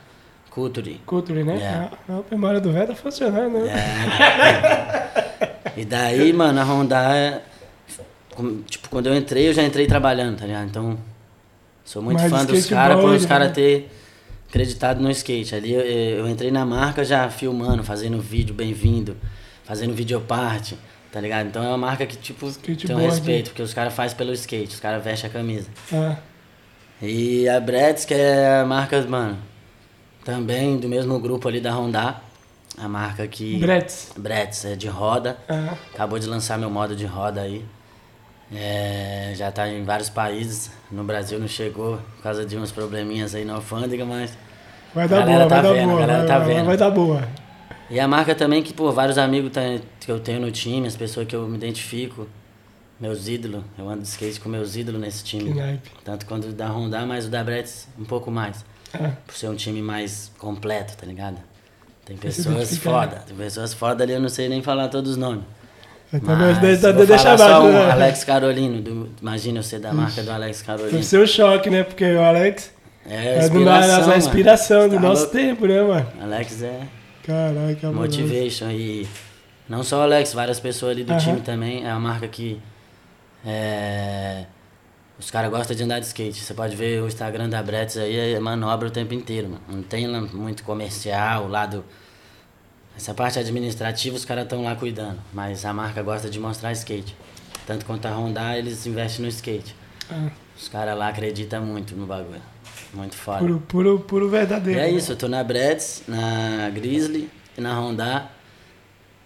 Culture. 0.51 1.01
Culture, 1.07 1.43
né? 1.43 1.59
É. 1.61 2.13
A, 2.13 2.17
a 2.17 2.23
memória 2.31 2.61
do 2.61 2.73
velho 2.73 2.89
tá 2.89 2.95
funcionando, 2.95 3.59
né? 3.61 3.73
E 5.77 5.85
daí, 5.85 6.33
mano, 6.33 6.61
a 6.61 6.65
Honda 6.65 7.17
é. 7.17 7.43
Tipo, 8.67 8.89
quando 8.89 9.07
eu 9.07 9.17
entrei, 9.17 9.49
eu 9.49 9.53
já 9.53 9.63
entrei 9.63 9.87
trabalhando, 9.87 10.39
tá 10.39 10.47
ligado? 10.47 10.67
Então, 10.67 10.99
sou 11.85 12.03
muito 12.03 12.19
Mais 12.19 12.31
fã 12.31 12.45
dos 12.45 12.67
caras 12.67 13.01
por 13.01 13.11
os 13.11 13.23
né? 13.23 13.29
caras 13.29 13.53
ter 13.53 13.91
acreditado 14.49 15.01
no 15.01 15.11
skate. 15.11 15.55
Ali 15.55 15.73
eu, 15.73 15.81
eu 15.81 16.29
entrei 16.29 16.51
na 16.51 16.65
marca 16.65 17.05
já 17.05 17.29
filmando, 17.29 17.83
fazendo 17.83 18.21
vídeo 18.21 18.55
bem-vindo, 18.55 19.17
fazendo 19.65 19.95
videoparte, 19.95 20.79
tá 21.13 21.21
ligado? 21.21 21.47
Então 21.47 21.63
é 21.63 21.69
uma 21.69 21.79
marca 21.79 22.05
que, 22.07 22.17
tipo, 22.17 22.51
tem 22.87 22.97
um 22.97 22.99
respeito, 23.11 23.51
porque 23.51 23.63
os 23.63 23.73
caras 23.75 23.93
fazem 23.95 24.17
pelo 24.17 24.33
skate, 24.33 24.75
os 24.75 24.81
caras 24.81 25.05
vestem 25.05 25.29
a 25.31 25.33
camisa. 25.33 25.69
Ah, 25.93 26.17
E 27.01 27.49
a 27.49 27.61
Bretz, 27.61 28.05
que 28.05 28.15
é 28.15 28.61
a 28.61 28.65
marca, 28.65 29.01
mano, 29.03 29.39
também 30.25 30.79
do 30.79 30.89
mesmo 30.89 31.19
grupo 31.21 31.47
ali 31.49 31.61
da 31.61 31.73
Honda. 31.73 32.17
A 32.79 32.89
marca 32.89 33.27
que. 33.27 33.59
Bretz. 33.59 34.13
Bretz, 34.17 34.65
é 34.65 34.75
de 34.75 34.89
roda. 34.89 35.37
Ah, 35.47 35.75
Acabou 35.93 36.19
de 36.19 36.27
lançar 36.27 36.59
meu 36.59 36.71
modo 36.71 36.97
de 36.97 37.05
roda 37.05 37.43
aí. 37.43 37.63
É, 38.55 39.33
já 39.37 39.51
tá 39.53 39.69
em 39.69 39.85
vários 39.85 40.09
países. 40.09 40.71
No 40.91 41.05
Brasil 41.05 41.39
não 41.39 41.49
chegou 41.49 41.99
por 42.17 42.23
causa 42.23 42.45
de 42.47 42.57
uns 42.57 42.73
probleminhas 42.73 43.35
aí 43.35 43.45
na 43.45 43.55
alfândega, 43.55 44.05
mas. 44.07 44.33
vai 44.95 45.07
dar 45.07 45.27
boa, 45.27 45.47
tá 45.47 45.61
vai 45.61 45.63
dar 45.63 45.87
boa. 45.87 46.27
tá 46.27 46.39
vai 46.65 46.77
dar 46.77 46.91
boa. 46.91 47.29
E 47.93 48.01
a 48.01 48.09
marca 48.09 48.35
também 48.35 48.63
que, 48.63 48.73
pô, 48.73 48.91
vários 48.91 49.19
amigos 49.19 49.53
tá- 49.53 49.61
que 50.01 50.11
eu 50.11 50.19
tenho 50.19 50.41
no 50.41 50.51
time, 50.51 50.87
as 50.87 50.97
pessoas 50.97 51.27
que 51.27 51.37
eu 51.37 51.47
me 51.47 51.57
identifico, 51.57 52.27
meus 52.99 53.29
ídolos. 53.29 53.63
Eu 53.79 53.89
ando 53.89 54.03
de 54.03 54.09
skate 54.09 54.41
com 54.41 54.49
meus 54.49 54.75
ídolos 54.77 55.01
nesse 55.01 55.23
time. 55.23 55.55
Tanto 56.05 56.25
quanto 56.27 56.49
o 56.49 56.53
da 56.53 56.69
Honda, 56.69 57.05
mas 57.05 57.27
o 57.27 57.29
da 57.29 57.45
Bretz 57.45 57.89
um 57.99 58.05
pouco 58.05 58.31
mais. 58.31 58.65
Ah, 58.95 59.11
Por 59.27 59.35
ser 59.35 59.49
um 59.49 59.55
time 59.55 59.83
mais 59.83 60.31
completo, 60.39 60.97
tá 60.97 61.07
ligado? 61.07 61.37
Tem 62.05 62.17
pessoas 62.17 62.57
identifica, 62.57 62.91
foda. 62.91 63.17
Tem 63.27 63.37
pessoas 63.37 63.73
foda 63.75 64.03
ali, 64.05 64.13
eu 64.15 64.21
não 64.21 64.29
sei 64.29 64.49
nem 64.49 64.63
falar 64.63 64.89
todos 64.89 65.13
os 65.13 65.17
nomes. 65.17 65.45
então 66.13 66.35
Mas 66.37 66.59
deixa, 66.59 66.93
vou 66.93 67.07
deixa 67.07 67.23
falar 67.37 67.57
abaixo. 67.57 67.63
só 67.63 67.67
um, 67.69 67.73
né? 67.87 67.91
Alex 67.93 68.25
Carolino. 68.25 68.83
do- 68.83 69.11
imagina 69.21 69.63
você 69.63 69.79
da 69.79 69.93
marca 69.93 70.23
do 70.23 70.31
Alex 70.31 70.63
Carolino. 70.63 70.91
Deve 70.93 71.05
ser 71.05 71.27
choque, 71.29 71.71
né? 71.71 71.83
Porque 71.85 72.05
o 72.05 72.23
Alex 72.23 72.71
É 73.07 73.15
é, 73.37 73.39
do 73.49 73.57
inspiração, 73.57 73.89
nossa 73.97 74.07
mano. 74.07 74.17
inspiração 74.19 74.89
do 74.89 74.95
Tá 74.97 75.01
nosso 75.01 75.23
louco? 75.23 75.37
tempo, 75.37 75.67
né, 75.67 75.83
mano? 75.83 76.07
Alex 76.21 76.63
é 76.63 76.81
Caraca, 77.23 77.87
mano. 77.89 78.01
motivation 78.01 78.71
e 78.71 79.07
não 79.69 79.83
só 79.83 79.99
o 79.99 80.03
Alex, 80.03 80.33
várias 80.33 80.59
pessoas 80.61 80.93
ali 80.93 81.05
do 81.05 81.13
Aham. 81.13 81.21
time 81.21 81.41
também. 81.41 81.85
É 81.87 81.91
uma 81.93 82.01
marca 82.01 82.27
que 82.29 82.61
é, 83.45 84.45
os 85.19 85.31
caras 85.31 85.51
gostam 85.51 85.77
de 85.77 85.83
andar 85.83 86.01
de 86.01 86.07
skate. 86.07 86.41
Você 86.41 86.55
pode 86.55 86.75
ver 86.77 87.03
o 87.03 87.07
Instagram 87.07 87.49
da 87.49 87.63
Bretz 87.63 87.97
aí, 87.97 88.35
é 88.35 88.41
manobra 88.41 88.89
o 88.89 88.91
tempo 88.91 89.15
inteiro, 89.15 89.49
mano. 89.49 89.63
Não 89.69 89.83
tem 89.83 90.07
muito 90.09 90.63
comercial, 90.65 91.49
lado 91.49 91.85
essa 92.97 93.15
parte 93.15 93.39
administrativa 93.39 94.15
os 94.15 94.25
caras 94.25 94.45
estão 94.45 94.63
lá 94.65 94.77
cuidando, 94.77 95.19
mas 95.33 95.65
a 95.65 95.73
marca 95.73 96.03
gosta 96.03 96.29
de 96.29 96.39
mostrar 96.39 96.73
skate. 96.73 97.17
Tanto 97.67 97.87
quanto 97.87 98.07
a 98.07 98.11
Honda, 98.11 98.57
eles 98.59 98.85
investem 98.87 99.23
no 99.23 99.29
skate. 99.29 99.75
Ah, 100.11 100.29
Os 100.57 100.69
caras 100.69 100.99
lá 100.99 101.09
acreditam 101.09 101.65
muito 101.65 101.95
no 101.97 102.05
bagulho. 102.07 102.43
Muito 102.93 103.17
foda. 103.17 103.39
puro, 103.39 103.61
puro, 103.67 104.01
puro 104.01 104.27
E 104.27 104.31
verdadeiro. 104.31 104.79
é 104.81 104.91
isso, 104.91 105.13
eu 105.13 105.17
tô 105.17 105.27
na 105.29 105.43
Bretz, 105.43 106.03
na 106.07 106.69
Grizzly 106.71 107.31
e 107.57 107.61
na 107.61 107.79
Honda. 107.79 108.29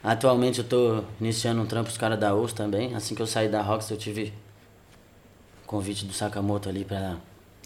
Atualmente 0.05 0.59
eu 0.61 0.65
tô 0.65 1.03
iniciando 1.21 1.61
um 1.61 1.67
trampo 1.67 1.91
os 1.91 1.99
caras 1.99 2.19
da 2.19 2.33
OS 2.35 2.53
também. 2.53 2.95
Assim 2.95 3.15
que 3.15 3.21
eu 3.23 3.27
saí 3.27 3.49
da 3.49 3.61
Rox, 3.61 3.91
eu 3.91 3.97
tive 3.97 4.33
convite 5.67 6.05
do 6.05 6.13
Sakamoto 6.13 6.69
ali 6.69 6.85
pra 6.85 7.17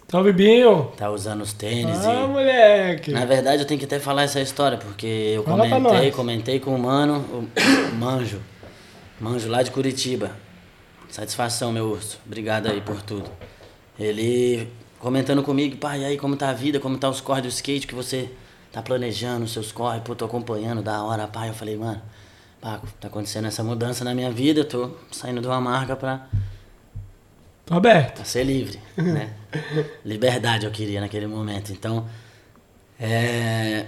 Salve, 0.09 0.33
Binho! 0.33 0.91
tá 0.97 1.09
usando 1.11 1.43
os 1.43 1.53
tênis 1.53 2.05
Ah, 2.05 2.25
e... 2.25 2.27
moleque! 2.27 3.11
Na 3.13 3.25
verdade, 3.27 3.63
eu 3.63 3.67
tenho 3.67 3.79
que 3.79 3.85
até 3.87 4.01
falar 4.01 4.23
essa 4.23 4.41
história, 4.41 4.77
porque 4.79 5.07
eu 5.07 5.45
Fala 5.45 5.69
comentei, 5.69 6.11
comentei 6.11 6.61
com 6.61 6.75
o 6.75 6.79
mano, 6.79 7.19
o 7.33 7.95
Manjo. 7.95 8.41
Manjo 9.21 9.49
lá 9.49 9.63
de 9.63 9.71
Curitiba. 9.71 10.33
Satisfação, 11.11 11.71
meu 11.73 11.85
urso. 11.87 12.19
Obrigado 12.27 12.69
aí 12.69 12.81
por 12.81 13.03
tudo. 13.03 13.29
Ele 13.99 14.67
comentando 15.01 15.43
comigo, 15.43 15.77
pai, 15.77 16.03
e 16.03 16.05
aí 16.05 16.19
como 16.19 16.37
tá 16.37 16.51
a 16.51 16.53
vida, 16.53 16.79
como 16.79 16.97
tá 16.97 17.09
os 17.09 17.21
corre 17.21 17.43
do 17.43 17.49
skate 17.49 17.87
que 17.87 17.95
você 17.95 18.31
tá 18.71 18.81
planejando, 18.81 19.45
os 19.45 19.53
seus 19.53 19.73
corre, 19.73 20.01
pô, 20.01 20.15
tô 20.15 20.25
acompanhando, 20.25 20.83
da 20.83 21.03
hora, 21.03 21.27
pai. 21.27 21.49
Eu 21.49 21.55
falei, 21.55 21.77
mano, 21.77 22.01
Paco, 22.61 22.87
tá 23.01 23.09
acontecendo 23.09 23.49
essa 23.49 23.65
mudança 23.65 24.05
na 24.05 24.15
minha 24.15 24.31
vida, 24.31 24.61
eu 24.61 24.65
tô 24.65 24.91
saindo 25.11 25.41
de 25.41 25.47
uma 25.47 25.61
marca 25.61 25.97
pra 25.97 26.29
Tô 27.71 27.77
aberto. 27.77 28.17
Pra 28.17 28.25
ser 28.25 28.43
livre, 28.43 28.81
né? 28.99 29.33
Liberdade 30.05 30.67
eu 30.67 30.73
queria 30.73 31.01
naquele 31.01 31.29
momento. 31.29 31.71
Então, 31.71 32.05
é... 32.99 33.87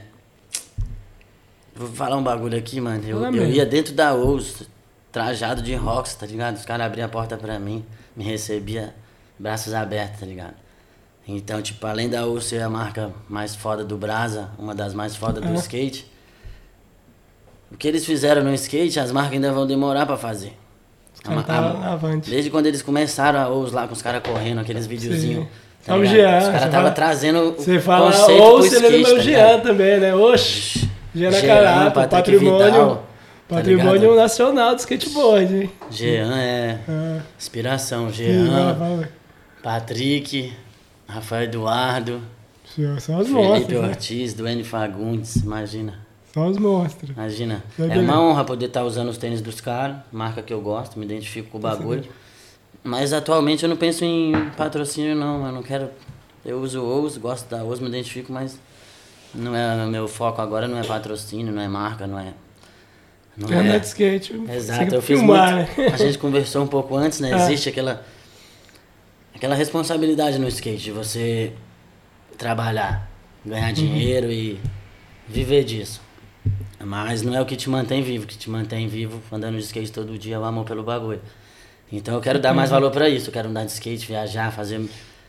Vou 1.75 1.89
falar 1.89 2.17
um 2.17 2.23
bagulho 2.23 2.57
aqui, 2.57 2.81
mano. 2.81 3.03
Eu, 3.05 3.25
eu 3.35 3.45
ia 3.51 3.67
dentro 3.67 3.93
da 3.93 4.15
OUS, 4.15 4.63
trajado 5.11 5.63
de 5.63 5.75
rocks, 5.75 6.15
tá 6.15 6.25
ligado? 6.25 6.55
Os 6.57 6.65
caras 6.65 6.87
abriam 6.87 7.07
a 7.07 7.09
porta 7.09 7.37
pra 7.37 7.59
mim, 7.59 7.85
me 8.15 8.23
recebia 8.23 8.95
braços 9.37 9.75
abertos, 9.75 10.21
tá 10.21 10.27
ligado? 10.27 10.55
Então, 11.27 11.63
tipo, 11.63 11.87
além 11.87 12.09
da 12.09 12.27
OUS 12.27 12.45
ser 12.47 12.61
a 12.63 12.69
marca 12.69 13.11
mais 13.29 13.55
foda 13.55 13.85
do 13.85 13.97
Brasa, 13.97 14.51
uma 14.59 14.75
das 14.75 14.93
mais 14.93 15.15
fodas 15.15 15.43
do 15.43 15.51
Ah. 15.51 15.55
skate, 15.55 16.11
o 17.71 17.77
que 17.77 17.87
eles 17.87 18.05
fizeram 18.05 18.43
no 18.43 18.53
skate, 18.55 18.99
as 18.99 19.13
marcas 19.13 19.35
ainda 19.35 19.53
vão 19.53 19.67
demorar 19.67 20.05
pra 20.05 20.17
fazer. 20.17 20.53
A- 21.25 21.43
tá 21.43 21.55
a- 21.55 21.93
avante. 21.93 22.29
Desde 22.29 22.51
quando 22.51 22.67
eles 22.67 22.83
começaram 22.83 23.39
a 23.39 23.49
OUS 23.49 23.71
lá 23.73 23.87
com 23.87 23.93
os 23.93 24.03
caras 24.03 24.23
correndo, 24.25 24.61
aqueles 24.61 24.87
videozinhos. 24.87 25.47
Tá 25.85 25.97
ligado? 25.97 26.13
Jean, 26.15 26.27
Os 26.39 26.45
caras 26.45 26.53
fala- 26.55 26.67
estavam 26.67 26.93
trazendo 26.93 27.39
o 27.41 27.53
Você 27.55 27.81
fala, 27.81 28.11
conceito 28.13 28.43
ou 28.43 28.59
você 28.63 28.79
lembra 28.81 29.15
tá 29.17 29.21
Jean 29.21 29.23
ligado? 29.43 29.63
também, 29.63 30.01
né? 30.01 30.15
Oxi! 30.15 30.91
Jean 31.15 31.31
na 31.31 31.39
Jean, 31.41 31.91
Patrick 31.91 32.09
patrimônio, 32.17 32.65
Vidal, 32.73 32.97
tá 33.49 33.55
patrimônio 33.57 33.93
ligado? 34.01 34.17
nacional 34.17 34.75
do 34.75 34.79
skateboard, 34.79 35.55
hein? 35.57 35.71
Jean 35.91 36.37
é 36.39 36.79
Ah, 36.89 37.21
inspiração. 37.39 38.11
Jean. 38.13 39.09
Patrick, 39.63 40.53
Rafael 41.13 41.45
Eduardo, 41.45 42.21
São- 43.01 43.19
os 43.19 43.27
Felipe 43.29 43.33
monstros, 43.33 43.81
né? 43.83 43.89
Ortiz, 43.89 44.35
Duane 44.35 44.65
Fagundes, 44.65 45.37
imagina. 45.37 45.95
São 46.33 46.47
os 46.49 46.57
monstros. 46.57 47.11
Imagina. 47.11 47.63
É 47.79 47.83
É 47.83 47.99
uma 47.99 48.21
honra 48.21 48.45
poder 48.45 48.67
estar 48.67 48.85
usando 48.85 49.09
os 49.11 49.19
tênis 49.19 49.41
dos 49.43 49.61
caras, 49.61 49.97
marca 50.11 50.41
que 50.43 50.53
eu 50.53 50.61
gosto, 50.61 50.99
me 50.99 51.05
identifico 51.05 51.51
com 51.51 51.59
o 51.59 51.61
bagulho. 51.61 52.05
Mas 52.83 53.13
atualmente 53.13 53.63
eu 53.63 53.69
não 53.69 53.77
penso 53.77 54.05
em 54.05 54.33
patrocínio 54.57 55.15
não, 55.15 55.41
mano. 55.41 55.57
Não 55.57 55.63
quero. 55.63 55.89
Eu 56.45 56.61
uso 56.61 56.83
OUS, 56.83 57.17
gosto 57.19 57.49
da 57.49 57.63
OUS, 57.63 57.79
me 57.79 57.89
identifico, 57.89 58.33
mas 58.33 58.59
não 59.35 59.55
é 59.55 59.87
meu 59.87 60.09
foco 60.09 60.41
agora 60.43 60.67
não 60.67 60.79
é 60.79 60.83
patrocínio, 60.83 61.53
não 61.53 61.63
é 61.63 61.69
marca, 61.69 62.07
não 62.07 62.19
é. 62.19 62.33
Não 63.37 63.49
É 63.53 63.79
de 63.79 63.87
skate. 63.87 64.35
Exato, 64.51 64.95
eu 64.95 65.01
fiz 65.03 65.19
filmar, 65.19 65.55
muito. 65.57 65.81
né? 65.81 65.87
A 65.93 65.97
gente 65.97 66.19
conversou 66.19 66.63
um 66.65 66.67
pouco 66.67 66.97
antes, 66.97 67.21
né? 67.21 67.33
Ah. 67.33 67.37
Existe 67.45 67.69
aquela 67.69 68.05
aquela 69.35 69.55
responsabilidade 69.55 70.39
no 70.39 70.49
skate 70.49 70.83
de 70.85 70.91
você 70.93 71.53
trabalhar, 72.39 73.09
ganhar 73.45 73.69
Uhum. 73.69 73.73
dinheiro 73.75 74.31
e 74.31 74.61
viver 75.29 75.65
disso. 75.65 76.01
Mas 76.85 77.23
não 77.23 77.35
é 77.35 77.41
o 77.41 77.47
que 77.47 77.55
te 77.57 77.71
mantém 77.71 78.03
vivo, 78.03 78.25
o 78.25 78.27
que 78.27 78.37
te 78.37 78.51
mantém 78.51 78.89
vivo 78.89 79.23
andando 79.31 79.57
de 79.57 79.63
skate 79.63 79.93
todo 79.93 80.19
dia 80.19 80.35
é 80.35 80.39
o 80.39 80.45
amor 80.45 80.65
pelo 80.65 80.83
bagulho. 80.83 81.21
Então 81.91 82.15
eu 82.15 82.21
quero 82.21 82.39
dar 82.41 82.53
mais 82.55 82.71
valor 82.71 82.91
pra 82.91 83.09
isso, 83.09 83.29
eu 83.29 83.33
quero 83.33 83.49
andar 83.49 83.65
de 83.65 83.71
skate, 83.71 84.07
viajar, 84.07 84.51
fazer 84.51 84.85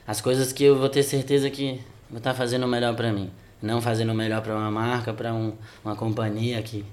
as 0.07 0.19
coisas 0.19 0.51
que 0.51 0.63
eu 0.63 0.77
vou 0.77 0.89
ter 0.89 1.03
certeza 1.03 1.49
que 1.49 1.79
vou 2.09 2.17
estar 2.17 2.33
fazendo 2.33 2.63
o 2.63 2.67
melhor 2.67 2.95
pra 2.95 3.11
mim. 3.11 3.29
Não 3.61 3.81
fazendo 3.81 4.11
o 4.11 4.15
melhor 4.15 4.41
pra 4.41 4.55
uma 4.55 4.71
marca, 4.71 5.13
pra 5.13 5.33
um, 5.33 5.53
uma 5.85 5.95
companhia 5.95 6.61
que 6.63 6.83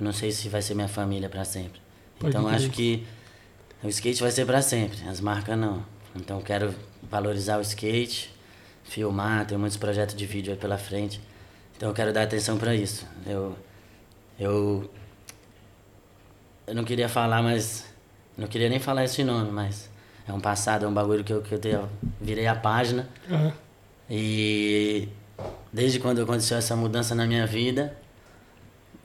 eu 0.00 0.04
não 0.04 0.12
sei 0.12 0.30
se 0.32 0.48
vai 0.48 0.62
ser 0.62 0.74
minha 0.74 0.88
família 0.88 1.28
pra 1.28 1.44
sempre. 1.44 1.80
Pode 2.18 2.34
então 2.36 2.48
acho 2.48 2.70
que 2.70 3.04
o 3.82 3.88
skate 3.88 4.22
vai 4.22 4.30
ser 4.30 4.46
pra 4.46 4.62
sempre, 4.62 4.96
as 5.08 5.20
marcas 5.20 5.58
não. 5.58 5.84
Então 6.16 6.40
quero 6.40 6.74
valorizar 7.02 7.58
o 7.58 7.60
skate, 7.60 8.34
filmar, 8.84 9.46
tenho 9.46 9.60
muitos 9.60 9.76
projetos 9.76 10.14
de 10.14 10.26
vídeo 10.26 10.52
aí 10.52 10.58
pela 10.58 10.78
frente. 10.78 11.20
Então 11.76 11.88
eu 11.88 11.94
quero 11.94 12.12
dar 12.12 12.22
atenção 12.22 12.56
para 12.56 12.74
isso. 12.74 13.06
Eu, 13.26 13.56
eu, 14.38 14.90
eu 16.66 16.74
não 16.74 16.84
queria 16.84 17.08
falar, 17.08 17.42
mas 17.42 17.84
não 18.36 18.46
queria 18.46 18.68
nem 18.68 18.78
falar 18.78 19.04
esse 19.04 19.22
nome, 19.22 19.50
mas 19.50 19.90
é 20.26 20.32
um 20.32 20.40
passado, 20.40 20.84
é 20.84 20.88
um 20.88 20.94
bagulho 20.94 21.22
que 21.22 21.32
eu, 21.32 21.42
que 21.42 21.54
eu 21.54 21.58
tenho, 21.58 21.88
virei 22.20 22.46
a 22.46 22.54
página. 22.54 23.08
Uhum. 23.30 23.52
E 24.08 25.08
desde 25.72 25.98
quando 25.98 26.22
aconteceu 26.22 26.56
essa 26.56 26.74
mudança 26.74 27.14
na 27.14 27.26
minha 27.26 27.46
vida, 27.46 27.96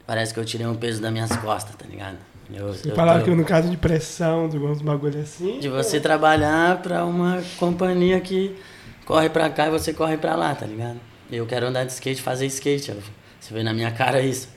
parece 0.06 0.32
que 0.32 0.40
eu 0.40 0.44
tirei 0.44 0.66
um 0.66 0.74
peso 0.74 1.00
das 1.00 1.12
minhas 1.12 1.34
costas, 1.36 1.74
tá 1.76 1.84
ligado? 1.86 2.18
Eu, 2.54 2.68
Você 2.68 2.90
eu 2.90 2.94
falava 2.94 3.20
tô... 3.20 3.26
que 3.26 3.30
no 3.34 3.44
caso 3.44 3.70
de 3.70 3.76
pressão, 3.76 4.48
de 4.48 4.56
alguns 4.56 4.82
bagulhos 4.82 5.16
assim. 5.16 5.58
De 5.58 5.68
você 5.68 6.00
trabalhar 6.00 6.82
para 6.82 7.04
uma 7.04 7.42
companhia 7.58 8.20
que 8.20 8.56
corre 9.04 9.28
para 9.28 9.48
cá 9.50 9.68
e 9.68 9.70
você 9.70 9.92
corre 9.92 10.16
para 10.16 10.34
lá, 10.34 10.54
tá 10.54 10.66
ligado? 10.66 11.00
Eu 11.30 11.46
quero 11.46 11.66
andar 11.66 11.84
de 11.84 11.92
skate, 11.92 12.20
fazer 12.20 12.46
skate. 12.46 12.92
Você 13.40 13.54
vê 13.54 13.62
na 13.62 13.72
minha 13.72 13.90
cara 13.90 14.20
isso. 14.20 14.48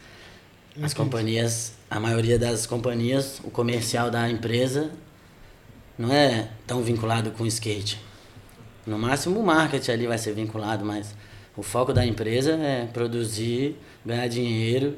As 0.81 0.93
companhias, 0.93 1.73
a 1.89 1.99
maioria 1.99 2.37
das 2.37 2.65
companhias, 2.65 3.39
o 3.43 3.49
comercial 3.49 4.11
da 4.11 4.29
empresa 4.29 4.91
não 5.97 6.13
é 6.13 6.49
tão 6.67 6.81
vinculado 6.81 7.31
com 7.31 7.45
skate. 7.45 7.99
No 8.85 8.99
máximo 8.99 9.39
o 9.39 9.45
marketing 9.45 9.91
ali 9.91 10.07
vai 10.07 10.17
ser 10.17 10.33
vinculado, 10.33 10.85
mas 10.85 11.15
o 11.55 11.63
foco 11.63 11.93
da 11.93 12.05
empresa 12.05 12.51
é 12.51 12.87
produzir, 12.91 13.77
ganhar 14.05 14.27
dinheiro, 14.27 14.95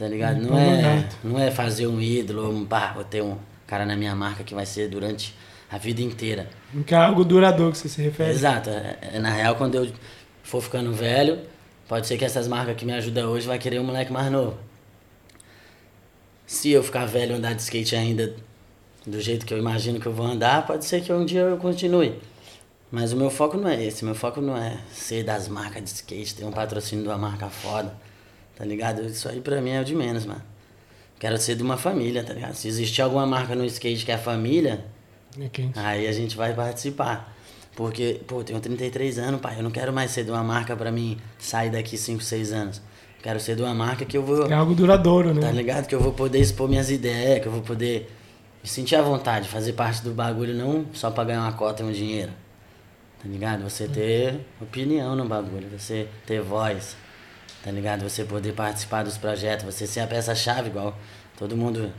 tá 0.00 0.08
ligado? 0.08 0.40
Não 0.40 0.58
é, 0.58 1.08
não 1.22 1.38
é 1.38 1.50
fazer 1.50 1.86
um 1.86 2.00
ídolo, 2.00 2.50
um, 2.50 2.64
pá, 2.64 2.92
vou 2.94 3.04
ter 3.04 3.22
um 3.22 3.36
cara 3.66 3.84
na 3.84 3.94
minha 3.94 4.16
marca 4.16 4.42
que 4.42 4.54
vai 4.54 4.64
ser 4.64 4.88
durante 4.88 5.36
a 5.70 5.76
vida 5.76 6.00
inteira. 6.00 6.48
Não 6.72 6.82
é 6.88 6.94
algo 6.94 7.22
duradouro 7.22 7.70
que 7.70 7.78
você 7.78 7.88
se 7.90 8.00
refere. 8.00 8.30
Exato. 8.30 8.70
É, 8.70 8.98
é, 9.12 9.18
na 9.18 9.30
real, 9.30 9.56
quando 9.56 9.74
eu 9.74 9.92
for 10.42 10.62
ficando 10.62 10.90
velho, 10.90 11.40
pode 11.86 12.06
ser 12.06 12.16
que 12.16 12.24
essas 12.24 12.48
marcas 12.48 12.76
que 12.76 12.86
me 12.86 12.94
ajudam 12.94 13.28
hoje 13.28 13.46
vai 13.46 13.58
querer 13.58 13.78
um 13.78 13.84
moleque 13.84 14.10
mais 14.10 14.32
novo. 14.32 14.56
Se 16.46 16.70
eu 16.70 16.82
ficar 16.82 17.04
velho 17.04 17.32
e 17.32 17.34
andar 17.36 17.54
de 17.54 17.60
skate 17.60 17.94
ainda 17.94 18.34
do 19.06 19.20
jeito 19.20 19.44
que 19.44 19.52
eu 19.52 19.58
imagino 19.58 20.00
que 20.00 20.06
eu 20.06 20.14
vou 20.14 20.26
andar, 20.26 20.66
pode 20.66 20.86
ser 20.86 21.02
que 21.02 21.12
um 21.12 21.26
dia 21.26 21.42
eu 21.42 21.58
continue. 21.58 22.14
Mas 22.90 23.12
o 23.12 23.18
meu 23.18 23.28
foco 23.28 23.58
não 23.58 23.68
é 23.68 23.84
esse. 23.84 24.02
Meu 24.02 24.14
foco 24.14 24.40
não 24.40 24.56
é 24.56 24.78
ser 24.92 25.24
das 25.24 25.46
marcas 25.46 25.84
de 25.84 25.90
skate, 25.90 26.36
ter 26.36 26.44
um 26.46 26.50
patrocínio 26.50 27.04
de 27.04 27.10
uma 27.10 27.18
marca 27.18 27.48
foda. 27.50 27.94
Tá 28.60 28.66
ligado? 28.66 29.06
Isso 29.06 29.26
aí 29.26 29.40
pra 29.40 29.58
mim 29.62 29.70
é 29.70 29.80
o 29.80 29.84
de 29.86 29.94
menos, 29.94 30.26
mano. 30.26 30.42
Quero 31.18 31.38
ser 31.38 31.54
de 31.54 31.62
uma 31.62 31.78
família, 31.78 32.22
tá 32.22 32.34
ligado? 32.34 32.52
Se 32.52 32.68
existir 32.68 33.00
alguma 33.00 33.24
marca 33.24 33.54
no 33.54 33.64
skate 33.64 34.04
que 34.04 34.12
é 34.12 34.18
família, 34.18 34.84
é 35.40 35.80
aí 35.80 36.06
a 36.06 36.12
gente 36.12 36.36
vai 36.36 36.52
participar. 36.52 37.34
Porque, 37.74 38.20
pô, 38.26 38.40
eu 38.40 38.44
tenho 38.44 38.60
33 38.60 39.18
anos, 39.18 39.40
pai. 39.40 39.56
Eu 39.58 39.62
não 39.62 39.70
quero 39.70 39.94
mais 39.94 40.10
ser 40.10 40.24
de 40.24 40.30
uma 40.30 40.44
marca 40.44 40.76
pra 40.76 40.92
mim 40.92 41.16
sair 41.38 41.70
daqui 41.70 41.96
5, 41.96 42.22
6 42.22 42.52
anos. 42.52 42.82
Quero 43.22 43.40
ser 43.40 43.56
de 43.56 43.62
uma 43.62 43.72
marca 43.72 44.04
que 44.04 44.18
eu 44.18 44.22
vou. 44.22 44.46
É 44.46 44.52
algo 44.52 44.74
duradouro, 44.74 45.32
né? 45.32 45.40
Tá 45.40 45.50
ligado? 45.50 45.86
Que 45.86 45.94
eu 45.94 46.00
vou 46.00 46.12
poder 46.12 46.38
expor 46.38 46.68
minhas 46.68 46.90
ideias, 46.90 47.40
que 47.40 47.48
eu 47.48 47.52
vou 47.52 47.62
poder 47.62 48.12
me 48.62 48.68
sentir 48.68 48.96
à 48.96 49.00
vontade, 49.00 49.48
fazer 49.48 49.72
parte 49.72 50.02
do 50.02 50.10
bagulho, 50.10 50.52
não 50.52 50.84
só 50.92 51.10
pra 51.10 51.24
ganhar 51.24 51.40
uma 51.40 51.52
cota 51.54 51.82
e 51.82 51.86
um 51.86 51.92
dinheiro. 51.92 52.32
Tá 53.22 53.26
ligado? 53.26 53.62
Você 53.62 53.88
ter 53.88 54.38
opinião 54.60 55.16
no 55.16 55.24
bagulho, 55.24 55.66
você 55.78 56.08
ter 56.26 56.42
voz. 56.42 56.94
Tá 57.62 57.70
ligado? 57.70 58.02
Você 58.02 58.24
poder 58.24 58.52
participar 58.52 59.04
dos 59.04 59.18
projetos, 59.18 59.64
você 59.64 59.86
ser 59.86 60.00
a 60.00 60.06
peça-chave, 60.06 60.68
igual 60.68 60.96
todo 61.38 61.56
mundo 61.56 61.92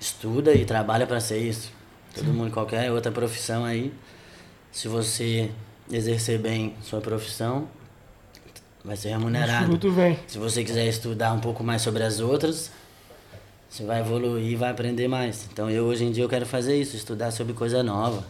estuda 0.00 0.52
e 0.54 0.64
trabalha 0.64 1.06
para 1.06 1.20
ser 1.20 1.38
isso. 1.38 1.72
Todo 2.14 2.26
Sim. 2.26 2.32
mundo, 2.32 2.52
qualquer 2.52 2.92
outra 2.92 3.10
profissão 3.10 3.64
aí, 3.64 3.92
se 4.70 4.86
você 4.86 5.50
exercer 5.90 6.38
bem 6.38 6.74
sua 6.82 7.00
profissão, 7.00 7.68
vai 8.84 8.96
ser 8.96 9.08
remunerado. 9.10 9.66
Se 10.26 10.38
você 10.38 10.62
quiser 10.62 10.86
estudar 10.86 11.32
um 11.32 11.40
pouco 11.40 11.64
mais 11.64 11.82
sobre 11.82 12.02
as 12.02 12.20
outras, 12.20 12.70
você 13.68 13.84
vai 13.84 14.00
evoluir 14.00 14.52
e 14.52 14.56
vai 14.56 14.70
aprender 14.70 15.08
mais. 15.08 15.48
Então 15.52 15.68
eu 15.68 15.84
hoje 15.84 16.04
em 16.04 16.12
dia 16.12 16.22
eu 16.22 16.28
quero 16.28 16.46
fazer 16.46 16.80
isso, 16.80 16.94
estudar 16.94 17.32
sobre 17.32 17.52
coisa 17.52 17.82
nova. 17.82 18.24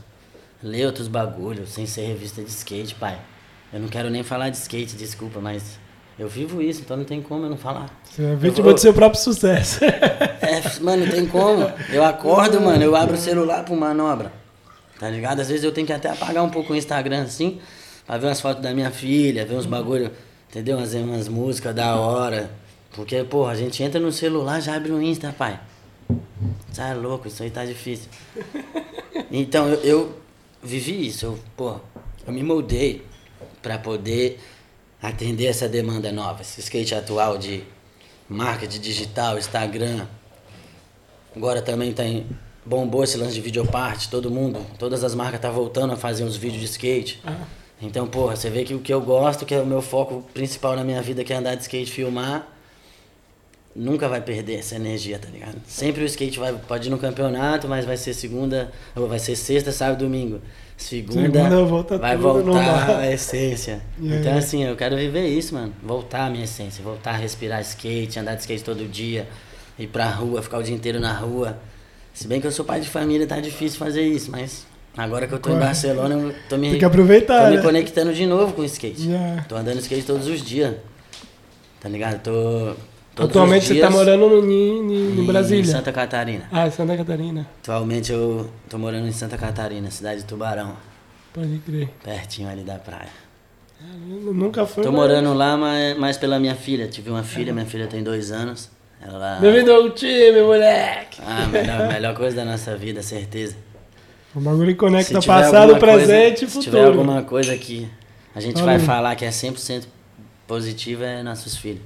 Ler 0.62 0.86
outros 0.86 1.08
bagulhos, 1.08 1.70
sem 1.70 1.84
ser 1.84 2.06
revista 2.06 2.42
de 2.42 2.48
skate, 2.48 2.94
pai. 2.94 3.20
Eu 3.70 3.80
não 3.80 3.88
quero 3.88 4.08
nem 4.08 4.22
falar 4.22 4.48
de 4.48 4.56
skate, 4.56 4.96
desculpa, 4.96 5.40
mas 5.40 5.78
eu 6.18 6.28
vivo 6.28 6.62
isso, 6.62 6.82
então 6.82 6.96
não 6.96 7.04
tem 7.04 7.20
como 7.20 7.44
eu 7.44 7.50
não 7.50 7.56
falar. 7.56 7.90
Você 8.04 8.22
é 8.22 8.34
vítima 8.36 8.64
vou... 8.64 8.74
do 8.74 8.80
seu 8.80 8.94
próprio 8.94 9.20
sucesso. 9.20 9.84
é, 9.84 10.62
mano, 10.80 11.04
não 11.04 11.12
tem 11.12 11.26
como. 11.26 11.70
Eu 11.92 12.04
acordo, 12.04 12.60
mano, 12.60 12.82
eu 12.82 12.94
abro 12.94 13.14
o 13.14 13.18
celular 13.18 13.64
pro 13.64 13.74
manobra. 13.74 14.32
Tá 14.98 15.10
ligado? 15.10 15.40
Às 15.40 15.48
vezes 15.48 15.64
eu 15.64 15.72
tenho 15.72 15.86
que 15.86 15.92
até 15.92 16.08
apagar 16.08 16.44
um 16.44 16.50
pouco 16.50 16.72
o 16.72 16.76
Instagram 16.76 17.22
assim, 17.22 17.60
pra 18.06 18.16
ver 18.16 18.28
umas 18.28 18.40
fotos 18.40 18.62
da 18.62 18.72
minha 18.72 18.92
filha, 18.92 19.44
ver 19.44 19.56
uns 19.56 19.66
bagulho, 19.66 20.10
entendeu? 20.48 20.76
Umas, 20.76 20.94
umas 20.94 21.28
músicas 21.28 21.74
da 21.74 21.96
hora. 21.96 22.50
Porque, 22.92 23.24
porra, 23.24 23.52
a 23.52 23.56
gente 23.56 23.82
entra 23.82 23.98
no 23.98 24.12
celular 24.12 24.60
já 24.60 24.76
abre 24.76 24.92
o 24.92 25.02
Insta, 25.02 25.34
pai. 25.36 25.58
É 26.78 26.94
louco, 26.94 27.26
isso 27.26 27.42
aí 27.42 27.50
tá 27.50 27.64
difícil. 27.64 28.08
Então, 29.30 29.68
eu, 29.68 29.80
eu 29.82 30.18
vivi 30.62 31.08
isso. 31.08 31.26
Eu, 31.26 31.38
porra, 31.56 31.80
eu 32.24 32.32
me 32.32 32.42
moldei 32.42 33.04
para 33.60 33.78
poder 33.78 34.38
atender 35.04 35.46
essa 35.46 35.68
demanda 35.68 36.10
nova. 36.10 36.40
Esse 36.40 36.60
skate 36.60 36.94
atual 36.94 37.36
de 37.36 37.62
marketing 38.28 38.80
digital, 38.80 39.38
Instagram. 39.38 40.06
Agora 41.36 41.60
também 41.60 41.92
tem 41.92 42.26
bombou 42.64 43.04
esse 43.04 43.18
lance 43.18 43.34
de 43.34 43.42
videoparte, 43.42 44.08
todo 44.08 44.30
mundo, 44.30 44.64
todas 44.78 45.04
as 45.04 45.14
marcas 45.14 45.38
tá 45.38 45.50
voltando 45.50 45.92
a 45.92 45.96
fazer 45.96 46.24
uns 46.24 46.34
vídeos 46.34 46.60
de 46.60 46.66
skate. 46.66 47.20
Ah. 47.22 47.36
Então, 47.82 48.06
porra, 48.06 48.34
você 48.34 48.48
vê 48.48 48.64
que 48.64 48.72
o 48.72 48.78
que 48.78 48.94
eu 48.94 49.02
gosto, 49.02 49.44
que 49.44 49.54
é 49.54 49.60
o 49.60 49.66
meu 49.66 49.82
foco 49.82 50.24
principal 50.32 50.74
na 50.74 50.82
minha 50.82 51.02
vida, 51.02 51.22
que 51.22 51.32
é 51.32 51.36
andar 51.36 51.54
de 51.56 51.62
skate, 51.62 51.92
filmar, 51.92 52.53
nunca 53.74 54.08
vai 54.08 54.20
perder 54.20 54.58
essa 54.58 54.76
energia, 54.76 55.18
tá 55.18 55.28
ligado? 55.28 55.56
Sempre 55.66 56.02
o 56.02 56.06
skate 56.06 56.38
vai, 56.38 56.52
pode 56.52 56.88
ir 56.88 56.90
no 56.90 56.98
campeonato, 56.98 57.68
mas 57.68 57.84
vai 57.84 57.96
ser 57.96 58.14
segunda, 58.14 58.70
ou 58.94 59.08
vai 59.08 59.18
ser 59.18 59.34
sexta, 59.36 59.72
sábado, 59.72 60.04
domingo. 60.04 60.40
Segunda, 60.76 61.22
segunda 61.22 61.64
volta 61.64 61.98
vai 61.98 62.16
voltar 62.16 62.98
a 62.98 63.12
essência. 63.12 63.80
Yeah. 63.98 64.20
Então 64.20 64.38
assim, 64.38 64.64
eu 64.64 64.76
quero 64.76 64.96
viver 64.96 65.26
isso, 65.26 65.54
mano. 65.54 65.72
Voltar 65.82 66.26
a 66.26 66.30
minha 66.30 66.44
essência, 66.44 66.82
voltar 66.82 67.10
a 67.10 67.16
respirar 67.16 67.60
skate, 67.60 68.18
andar 68.18 68.34
de 68.34 68.40
skate 68.40 68.64
todo 68.64 68.84
dia, 68.88 69.28
ir 69.78 69.86
pra 69.86 70.08
rua, 70.10 70.42
ficar 70.42 70.58
o 70.58 70.62
dia 70.62 70.74
inteiro 70.74 70.98
na 70.98 71.12
rua. 71.12 71.58
Se 72.12 72.26
bem 72.26 72.40
que 72.40 72.46
eu 72.46 72.52
sou 72.52 72.64
pai 72.64 72.80
de 72.80 72.88
família, 72.88 73.26
tá 73.26 73.40
difícil 73.40 73.78
fazer 73.78 74.02
isso, 74.02 74.30
mas 74.30 74.66
agora 74.96 75.26
que 75.26 75.34
eu 75.34 75.38
tô 75.38 75.50
em 75.50 75.58
Barcelona, 75.58 76.14
eu 76.14 76.34
tô 76.48 76.56
me, 76.56 76.70
Tem 76.70 76.78
que 76.78 76.84
aproveitar, 76.84 77.44
tô 77.44 77.50
né? 77.50 77.56
me 77.56 77.62
conectando 77.62 78.12
de 78.12 78.26
novo 78.26 78.52
com 78.52 78.62
o 78.62 78.64
skate. 78.64 79.08
Yeah. 79.08 79.44
Tô 79.48 79.56
andando 79.56 79.78
skate 79.78 80.04
todos 80.04 80.26
os 80.26 80.42
dias. 80.42 80.74
Tá 81.80 81.88
ligado? 81.88 82.20
Tô 82.22 82.74
Todos 83.14 83.30
Atualmente 83.30 83.66
você 83.66 83.74
está 83.74 83.90
morando 83.90 84.28
no, 84.28 84.50
em, 84.50 85.20
em 85.20 85.24
Brasília? 85.24 85.62
Em 85.62 85.64
Santa 85.64 85.92
Catarina. 85.92 86.48
Ah, 86.50 86.66
em 86.66 86.70
Santa 86.72 86.96
Catarina. 86.96 87.46
Atualmente 87.62 88.12
eu 88.12 88.50
tô 88.68 88.76
morando 88.76 89.06
em 89.06 89.12
Santa 89.12 89.38
Catarina, 89.38 89.88
cidade 89.90 90.22
de 90.22 90.26
Tubarão. 90.26 90.76
Pode 91.32 91.58
crer. 91.58 91.88
Pertinho 92.02 92.48
ali 92.48 92.62
da 92.62 92.74
praia. 92.74 93.10
Eu 93.80 94.34
nunca 94.34 94.66
fui. 94.66 94.82
Tô 94.82 94.90
mas... 94.90 95.00
morando 95.00 95.32
lá, 95.32 95.56
mas 95.56 95.96
mais 95.96 96.16
pela 96.16 96.40
minha 96.40 96.56
filha. 96.56 96.88
Tive 96.88 97.10
uma 97.10 97.22
filha, 97.22 97.52
minha 97.52 97.66
filha 97.66 97.86
tem 97.86 98.02
dois 98.02 98.32
anos. 98.32 98.68
Ela... 99.00 99.38
Bem-vindo 99.38 99.70
ao 99.70 99.90
time, 99.90 100.42
moleque! 100.42 101.20
Ah, 101.24 101.46
melhor, 101.46 101.88
melhor 101.88 102.14
coisa 102.14 102.36
da 102.36 102.44
nossa 102.44 102.74
vida, 102.74 103.02
certeza. 103.02 103.54
O 104.34 104.40
bagulho 104.40 104.74
conecta 104.76 105.20
passado, 105.22 105.76
presente 105.76 106.44
e 106.44 106.48
futuro. 106.48 106.64
Se 106.64 106.70
tiver 106.70 106.84
alguma 106.84 107.22
coisa 107.22 107.56
que 107.56 107.88
a 108.34 108.40
gente 108.40 108.56
Olha. 108.56 108.64
vai 108.64 108.78
falar 108.80 109.14
que 109.14 109.24
é 109.24 109.28
100% 109.28 109.84
positiva, 110.46 111.04
é 111.04 111.22
nossos 111.22 111.56
filhos. 111.56 111.82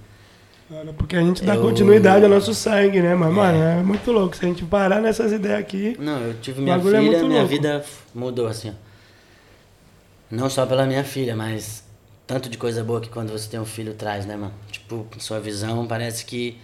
Porque 0.99 1.17
a 1.17 1.23
gente 1.23 1.43
dá 1.45 1.55
eu... 1.55 1.63
continuidade 1.63 2.25
ao 2.25 2.31
nosso 2.31 2.53
sangue, 2.55 3.01
né? 3.01 3.15
Mas, 3.15 3.31
é. 3.31 3.33
mano, 3.33 3.63
é 3.63 3.83
muito 3.83 4.13
louco. 4.13 4.37
Se 4.37 4.45
a 4.45 4.49
gente 4.49 4.65
parar 4.65 5.01
nessas 5.01 5.33
ideias 5.33 5.59
aqui. 5.59 5.97
Não, 5.99 6.21
eu 6.21 6.35
tive 6.41 6.61
minha 6.61 6.77
é 6.77 6.81
filha, 6.81 6.97
é 6.97 7.01
minha 7.01 7.23
louco. 7.23 7.47
vida 7.47 7.85
mudou, 8.15 8.47
assim. 8.47 8.75
Não 10.31 10.51
só 10.51 10.67
pela 10.67 10.85
minha 10.85 11.03
filha, 11.05 11.35
mas 11.35 11.85
tanto 12.27 12.51
de 12.51 12.59
coisa 12.59 12.85
boa 12.85 13.01
que 13.01 13.09
quando 13.09 13.31
você 13.31 13.49
tem 13.49 13.59
um 13.59 13.65
filho 13.65 13.95
traz, 13.95 14.27
né, 14.27 14.37
mano? 14.37 14.53
Tipo, 14.71 15.07
sua 15.19 15.41
visão 15.41 15.87
parece 15.87 16.27
que 16.27 16.59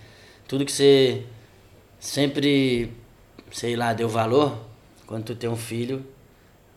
tudo 0.46 0.66
que 0.66 0.72
você 0.72 1.22
sempre, 1.98 2.92
sei 3.50 3.74
lá, 3.74 3.94
deu 3.94 4.08
valor, 4.08 4.58
quando 5.06 5.24
tu 5.24 5.34
tem 5.34 5.48
um 5.48 5.56
filho, 5.56 6.04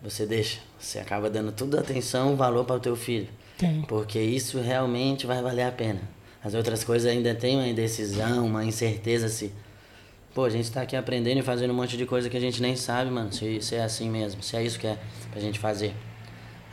você 0.02 0.26
deixa. 0.26 0.60
Você 0.80 1.00
acaba 1.00 1.30
dando 1.30 1.52
toda 1.52 1.78
a 1.78 1.82
atenção, 1.82 2.38
valor 2.38 2.64
para 2.64 2.78
o 2.78 2.80
teu 2.80 2.96
filho. 2.96 3.28
Tem. 3.58 3.82
Porque 3.82 4.20
isso 4.20 4.62
realmente 4.62 5.28
vai 5.28 5.42
valer 5.42 5.64
a 5.64 5.72
pena. 5.72 6.00
As 6.44 6.54
outras 6.54 6.84
coisas 6.84 7.12
ainda 7.12 7.34
tem 7.34 7.56
uma 7.56 7.68
indecisão, 7.68 8.46
uma 8.46 8.64
incerteza 8.64 9.28
se. 9.28 9.52
Pô, 10.34 10.46
a 10.46 10.50
gente 10.50 10.72
tá 10.72 10.82
aqui 10.82 10.96
aprendendo 10.96 11.40
e 11.40 11.42
fazendo 11.42 11.72
um 11.72 11.76
monte 11.76 11.98
de 11.98 12.06
coisa 12.06 12.30
que 12.30 12.38
a 12.38 12.40
gente 12.40 12.62
nem 12.62 12.76
sabe, 12.76 13.10
mano, 13.10 13.34
se, 13.34 13.60
se 13.62 13.76
é 13.76 13.84
assim 13.84 14.10
mesmo, 14.10 14.44
se 14.44 14.56
é 14.56 14.64
isso 14.64 14.80
que 14.80 14.86
é 14.86 14.98
pra 15.32 15.42
gente 15.42 15.58
fazer. 15.58 15.94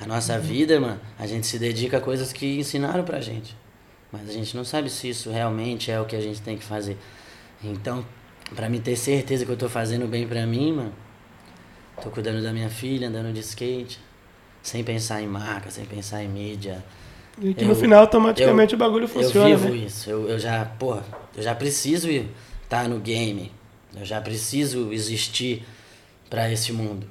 A 0.00 0.06
nossa 0.06 0.34
uhum. 0.34 0.40
vida, 0.40 0.78
mano, 0.78 1.00
a 1.18 1.26
gente 1.26 1.46
se 1.46 1.58
dedica 1.58 1.96
a 1.96 2.00
coisas 2.00 2.32
que 2.32 2.58
ensinaram 2.58 3.04
pra 3.04 3.20
gente. 3.20 3.56
Mas 4.12 4.28
a 4.28 4.32
gente 4.32 4.56
não 4.56 4.64
sabe 4.64 4.90
se 4.90 5.08
isso 5.08 5.30
realmente 5.30 5.90
é 5.90 6.00
o 6.00 6.04
que 6.04 6.14
a 6.14 6.20
gente 6.20 6.42
tem 6.42 6.58
que 6.58 6.64
fazer. 6.64 6.98
Então, 7.62 8.04
para 8.54 8.68
mim 8.68 8.80
ter 8.80 8.96
certeza 8.96 9.44
que 9.46 9.50
eu 9.50 9.56
tô 9.56 9.68
fazendo 9.68 10.06
bem 10.06 10.26
pra 10.28 10.46
mim, 10.46 10.72
mano, 10.72 10.92
tô 12.02 12.10
cuidando 12.10 12.42
da 12.42 12.52
minha 12.52 12.68
filha, 12.68 13.08
andando 13.08 13.32
de 13.32 13.40
skate, 13.40 13.98
sem 14.62 14.84
pensar 14.84 15.22
em 15.22 15.26
marca, 15.26 15.70
sem 15.70 15.84
pensar 15.84 16.22
em 16.22 16.28
mídia. 16.28 16.84
E 17.40 17.54
que 17.54 17.64
eu, 17.64 17.68
no 17.68 17.74
final 17.74 18.00
automaticamente 18.00 18.74
eu, 18.74 18.76
o 18.76 18.78
bagulho 18.78 19.08
funciona. 19.08 19.48
Eu 19.48 19.58
vivo 19.58 19.74
né? 19.74 19.84
isso. 19.86 20.08
Eu, 20.08 20.28
eu 20.28 20.38
já, 20.38 20.64
pô, 20.64 20.98
eu 21.36 21.42
já 21.42 21.54
preciso 21.54 22.08
estar 22.08 22.28
tá 22.68 22.88
no 22.88 22.98
game. 22.98 23.50
Eu 23.96 24.04
já 24.04 24.20
preciso 24.20 24.92
existir 24.92 25.64
para 26.30 26.50
esse 26.50 26.72
mundo. 26.72 27.06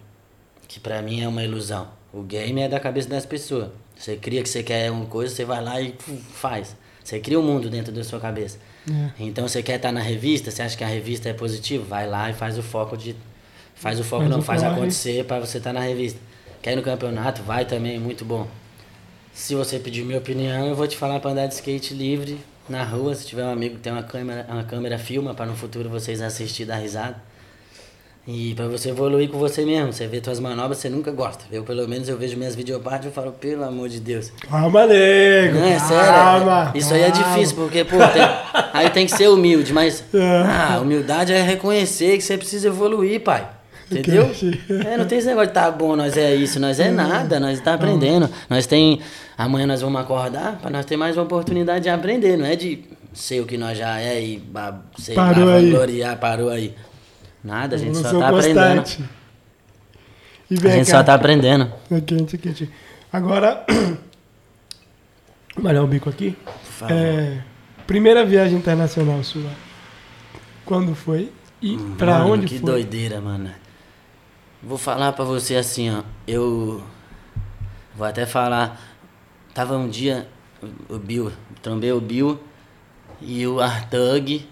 Que 0.67 0.79
para 0.79 1.01
mim 1.01 1.21
é 1.21 1.27
uma 1.27 1.43
ilusão. 1.43 1.87
O 2.11 2.21
game 2.21 2.61
é 2.61 2.67
da 2.67 2.79
cabeça 2.79 3.09
das 3.09 3.25
pessoas. 3.25 3.69
Você 3.95 4.15
cria 4.15 4.41
que 4.41 4.49
você 4.49 4.63
quer 4.63 4.91
uma 4.91 5.05
coisa, 5.05 5.33
você 5.33 5.45
vai 5.45 5.63
lá 5.63 5.79
e 5.81 5.95
faz. 6.33 6.75
Você 7.03 7.19
cria 7.19 7.39
o 7.39 7.43
um 7.43 7.45
mundo 7.45 7.69
dentro 7.69 7.91
da 7.91 8.03
sua 8.03 8.19
cabeça. 8.19 8.57
É. 8.89 9.11
Então 9.19 9.47
você 9.47 9.61
quer 9.61 9.75
estar 9.75 9.89
tá 9.89 9.93
na 9.93 10.01
revista, 10.01 10.51
você 10.51 10.61
acha 10.61 10.77
que 10.77 10.83
a 10.83 10.87
revista 10.87 11.29
é 11.29 11.33
positiva, 11.33 11.83
vai 11.83 12.07
lá 12.07 12.29
e 12.29 12.33
faz 12.33 12.57
o 12.57 12.63
foco 12.63 12.97
de 12.97 13.15
faz 13.75 13.99
o 13.99 14.03
foco 14.03 14.23
faz 14.23 14.31
não, 14.31 14.39
o 14.39 14.41
faz 14.41 14.61
corre. 14.61 14.73
acontecer 14.73 15.25
para 15.25 15.39
você 15.39 15.57
estar 15.57 15.73
tá 15.73 15.79
na 15.79 15.85
revista. 15.85 16.19
Quer 16.61 16.73
ir 16.73 16.75
no 16.75 16.81
campeonato, 16.81 17.43
vai 17.43 17.65
também, 17.65 17.99
muito 17.99 18.23
bom. 18.23 18.47
Se 19.33 19.55
você 19.55 19.79
pedir 19.79 20.05
minha 20.05 20.19
opinião, 20.19 20.67
eu 20.67 20.75
vou 20.75 20.87
te 20.87 20.95
falar 20.95 21.19
para 21.19 21.31
andar 21.31 21.47
de 21.47 21.55
skate 21.55 21.93
livre 21.93 22.37
na 22.69 22.83
rua, 22.83 23.15
se 23.15 23.25
tiver 23.25 23.43
um 23.43 23.51
amigo 23.51 23.75
que 23.75 23.81
tem 23.81 23.91
uma 23.91 24.03
câmera, 24.03 24.45
uma 24.47 24.63
câmera 24.63 24.97
filma 24.99 25.33
para 25.33 25.47
no 25.47 25.55
futuro 25.55 25.89
vocês 25.89 26.21
assistir 26.21 26.65
dar 26.65 26.77
risada. 26.77 27.15
E 28.25 28.53
para 28.55 28.67
você 28.67 28.91
evoluir 28.91 29.29
com 29.29 29.37
você 29.37 29.65
mesmo, 29.65 29.91
você 29.91 30.07
vê 30.07 30.21
suas 30.23 30.39
manobras, 30.39 30.77
você 30.77 30.87
nunca 30.87 31.11
gosta. 31.11 31.43
Eu, 31.51 31.63
pelo 31.63 31.85
menos, 31.89 32.07
eu 32.07 32.17
vejo 32.17 32.37
minhas 32.37 32.55
videopartes 32.55 33.09
e 33.09 33.11
falo, 33.11 33.33
pelo 33.33 33.65
amor 33.65 33.89
de 33.89 33.99
Deus. 33.99 34.31
Calma, 34.49 34.85
nego. 34.85 35.57
Não, 35.57 35.65
é 35.65 35.79
sério. 35.79 36.05
Calma, 36.05 36.71
isso 36.73 36.89
calma. 36.89 37.03
aí 37.03 37.09
é 37.09 37.11
difícil, 37.11 37.55
porque, 37.57 37.83
pô, 37.83 37.97
tem, 37.97 38.21
aí 38.71 38.89
tem 38.91 39.05
que 39.05 39.11
ser 39.11 39.27
humilde, 39.27 39.73
mas 39.73 40.05
é. 40.13 40.43
ah, 40.45 40.79
humildade 40.79 41.33
é 41.33 41.41
reconhecer 41.41 42.15
que 42.17 42.23
você 42.23 42.37
precisa 42.37 42.67
evoluir, 42.69 43.19
pai. 43.19 43.45
Entendeu? 43.99 44.31
É, 44.85 44.97
não 44.97 45.05
tem 45.05 45.17
esse 45.17 45.27
negócio 45.27 45.47
de 45.47 45.53
tá 45.53 45.71
bom, 45.71 45.95
nós 45.95 46.17
é 46.17 46.33
isso, 46.35 46.59
nós 46.59 46.79
é 46.79 46.89
nada, 46.91 47.39
nós 47.39 47.57
está 47.57 47.73
aprendendo. 47.73 48.29
Nós 48.49 48.65
tem. 48.65 48.99
Amanhã 49.37 49.65
nós 49.65 49.81
vamos 49.81 49.99
acordar 49.99 50.57
para 50.61 50.69
nós 50.69 50.85
ter 50.85 50.97
mais 50.97 51.17
uma 51.17 51.23
oportunidade 51.23 51.83
de 51.83 51.89
aprender, 51.89 52.37
não 52.37 52.45
é 52.45 52.55
de 52.55 52.83
ser 53.13 53.41
o 53.41 53.45
que 53.45 53.57
nós 53.57 53.77
já 53.77 53.99
é 53.99 54.21
e 54.21 54.43
sei 54.97 55.15
parou 55.15 55.45
lá, 55.45 55.59
gloriar, 55.59 56.17
parou 56.17 56.49
aí. 56.49 56.75
Nada, 57.43 57.75
a 57.75 57.79
gente 57.79 57.97
só 57.97 58.11
está 58.11 58.29
aprendendo. 58.29 58.81
a 58.81 60.69
gente 60.69 60.85
cá. 60.85 60.91
só 60.91 61.01
está 61.01 61.13
aprendendo. 61.13 61.71
Quente, 62.05 62.37
quente. 62.37 62.69
Agora, 63.11 63.65
malhar 65.61 65.83
o 65.83 65.87
bico 65.87 66.09
aqui. 66.09 66.35
É, 66.89 67.37
primeira 67.85 68.25
viagem 68.25 68.57
internacional 68.57 69.23
sua. 69.23 69.49
Quando 70.65 70.95
foi? 70.95 71.31
E 71.61 71.75
hum, 71.75 71.95
para 71.97 72.25
onde 72.25 72.47
que 72.47 72.59
foi? 72.59 72.59
Que 72.59 72.65
doideira, 72.65 73.21
mano. 73.21 73.51
Vou 74.65 74.77
falar 74.77 75.11
para 75.11 75.25
você 75.25 75.57
assim, 75.57 75.93
ó. 75.93 76.03
Eu 76.25 76.81
vou 77.93 78.07
até 78.07 78.25
falar. 78.25 78.79
Tava 79.53 79.75
um 79.75 79.89
dia 79.89 80.25
o 80.89 80.97
Bill, 80.97 81.33
trombei 81.61 81.91
o 81.91 81.99
Bill 81.99 82.39
e 83.21 83.45
o 83.45 83.59
Artug! 83.59 84.47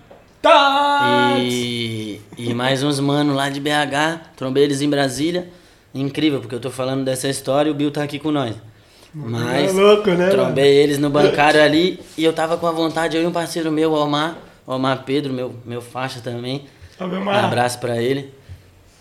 E, 1.39 2.19
e 2.37 2.53
mais 2.53 2.83
uns 2.83 2.99
manos 2.99 3.35
lá 3.35 3.49
de 3.49 3.61
BH, 3.61 4.33
trombei 4.35 4.63
eles 4.63 4.81
em 4.81 4.89
Brasília. 4.89 5.47
Incrível, 5.93 6.41
porque 6.41 6.55
eu 6.55 6.59
tô 6.59 6.69
falando 6.69 7.05
dessa 7.05 7.29
história 7.29 7.69
e 7.69 7.71
o 7.71 7.75
Bill 7.75 7.89
tá 7.89 8.03
aqui 8.03 8.19
com 8.19 8.31
nós. 8.31 8.55
Mas 9.13 9.69
é 9.69 9.81
louco, 9.81 10.09
né, 10.11 10.29
trombei 10.29 10.63
mano? 10.63 10.83
eles 10.83 10.97
no 10.97 11.09
bancário 11.09 11.61
ali 11.61 11.99
e 12.17 12.23
eu 12.23 12.33
tava 12.33 12.57
com 12.57 12.67
a 12.67 12.71
vontade, 12.71 13.15
eu 13.15 13.23
e 13.23 13.25
um 13.25 13.31
parceiro 13.31 13.71
meu, 13.71 13.91
o 13.91 13.95
Omar, 13.95 14.37
Omar 14.65 15.03
Pedro, 15.03 15.33
meu, 15.33 15.55
meu 15.65 15.81
faixa 15.81 16.19
também. 16.21 16.65
Omar. 16.99 17.43
Um 17.43 17.47
abraço 17.47 17.79
pra 17.79 18.01
ele. 18.01 18.40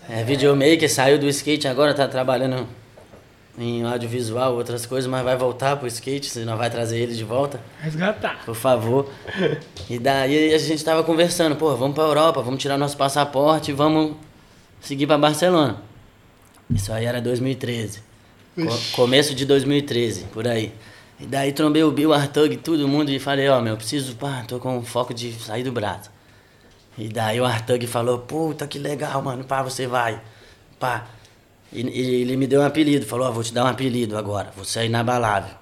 É 0.09 0.23
videomaker, 0.23 0.91
saiu 0.91 1.17
do 1.17 1.27
skate 1.29 1.67
agora, 1.67 1.93
tá 1.93 2.07
trabalhando 2.07 2.67
em 3.57 3.83
audiovisual, 3.83 4.55
outras 4.55 4.85
coisas, 4.85 5.09
mas 5.09 5.23
vai 5.23 5.35
voltar 5.35 5.75
pro 5.77 5.87
skate, 5.87 6.29
você 6.29 6.45
não 6.45 6.57
vai 6.57 6.69
trazer 6.69 6.99
ele 6.99 7.13
de 7.13 7.23
volta. 7.23 7.59
Resgatar. 7.79 8.43
Por 8.45 8.55
favor. 8.55 9.09
E 9.89 9.99
daí 9.99 10.53
a 10.53 10.57
gente 10.57 10.83
tava 10.83 11.03
conversando, 11.03 11.55
pô, 11.55 11.75
vamos 11.75 11.95
pra 11.95 12.03
Europa, 12.03 12.41
vamos 12.41 12.61
tirar 12.61 12.77
nosso 12.77 12.97
passaporte, 12.97 13.71
vamos 13.71 14.15
seguir 14.79 15.07
para 15.07 15.17
Barcelona. 15.17 15.81
Isso 16.73 16.91
aí 16.91 17.05
era 17.05 17.21
2013. 17.21 18.01
Co 18.55 18.77
começo 18.93 19.33
de 19.33 19.45
2013, 19.45 20.25
por 20.33 20.47
aí. 20.47 20.73
E 21.19 21.25
daí 21.25 21.53
trombei 21.53 21.83
o 21.83 21.91
Bill, 21.91 22.13
Artug, 22.13 22.57
todo 22.57 22.87
mundo 22.87 23.11
e 23.11 23.19
falei, 23.19 23.47
ó, 23.47 23.59
oh, 23.59 23.61
meu, 23.61 23.77
preciso, 23.77 24.15
pá, 24.15 24.43
tô 24.47 24.59
com 24.59 24.81
foco 24.81 25.13
de 25.13 25.31
sair 25.33 25.63
do 25.63 25.71
braço. 25.71 26.10
E 26.97 27.07
daí 27.07 27.39
o 27.39 27.45
Artug 27.45 27.87
falou, 27.87 28.19
puta 28.19 28.67
que 28.67 28.77
legal, 28.77 29.21
mano, 29.21 29.43
pá, 29.43 29.61
você 29.61 29.87
vai. 29.87 30.21
Pá. 30.79 31.07
E, 31.71 31.79
ele 31.79 32.35
me 32.35 32.47
deu 32.47 32.61
um 32.61 32.65
apelido, 32.65 33.05
falou, 33.05 33.29
oh, 33.29 33.33
vou 33.33 33.43
te 33.43 33.53
dar 33.53 33.63
um 33.63 33.67
apelido 33.67 34.17
agora, 34.17 34.51
você 34.55 34.79
é 34.79 34.85
inabalável. 34.85 35.55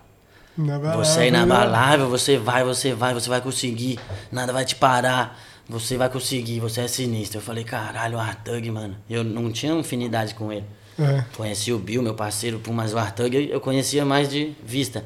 inabalável 0.57 1.05
você 1.05 1.21
é 1.21 1.27
inabalável, 1.27 2.09
você 2.09 2.37
vai, 2.37 2.63
você 2.63 2.93
vai, 2.93 3.13
você 3.13 3.29
vai 3.29 3.41
conseguir, 3.41 3.99
nada 4.31 4.51
vai 4.51 4.65
te 4.65 4.75
parar, 4.75 5.39
você 5.67 5.97
vai 5.97 6.09
conseguir, 6.09 6.59
você 6.59 6.81
é 6.81 6.87
sinistro. 6.87 7.37
Eu 7.37 7.43
falei, 7.43 7.63
caralho, 7.63 8.17
o 8.17 8.19
Artug, 8.19 8.71
mano, 8.71 8.95
eu 9.09 9.23
não 9.23 9.51
tinha 9.51 9.79
afinidade 9.79 10.33
com 10.33 10.51
ele. 10.51 10.65
É. 10.99 11.23
Conheci 11.37 11.71
o 11.71 11.79
Bill, 11.79 12.01
meu 12.01 12.15
parceiro, 12.15 12.59
mas 12.73 12.93
o 12.93 12.97
Artug 12.97 13.49
eu 13.49 13.61
conhecia 13.61 14.03
mais 14.03 14.27
de 14.27 14.53
vista. 14.63 15.05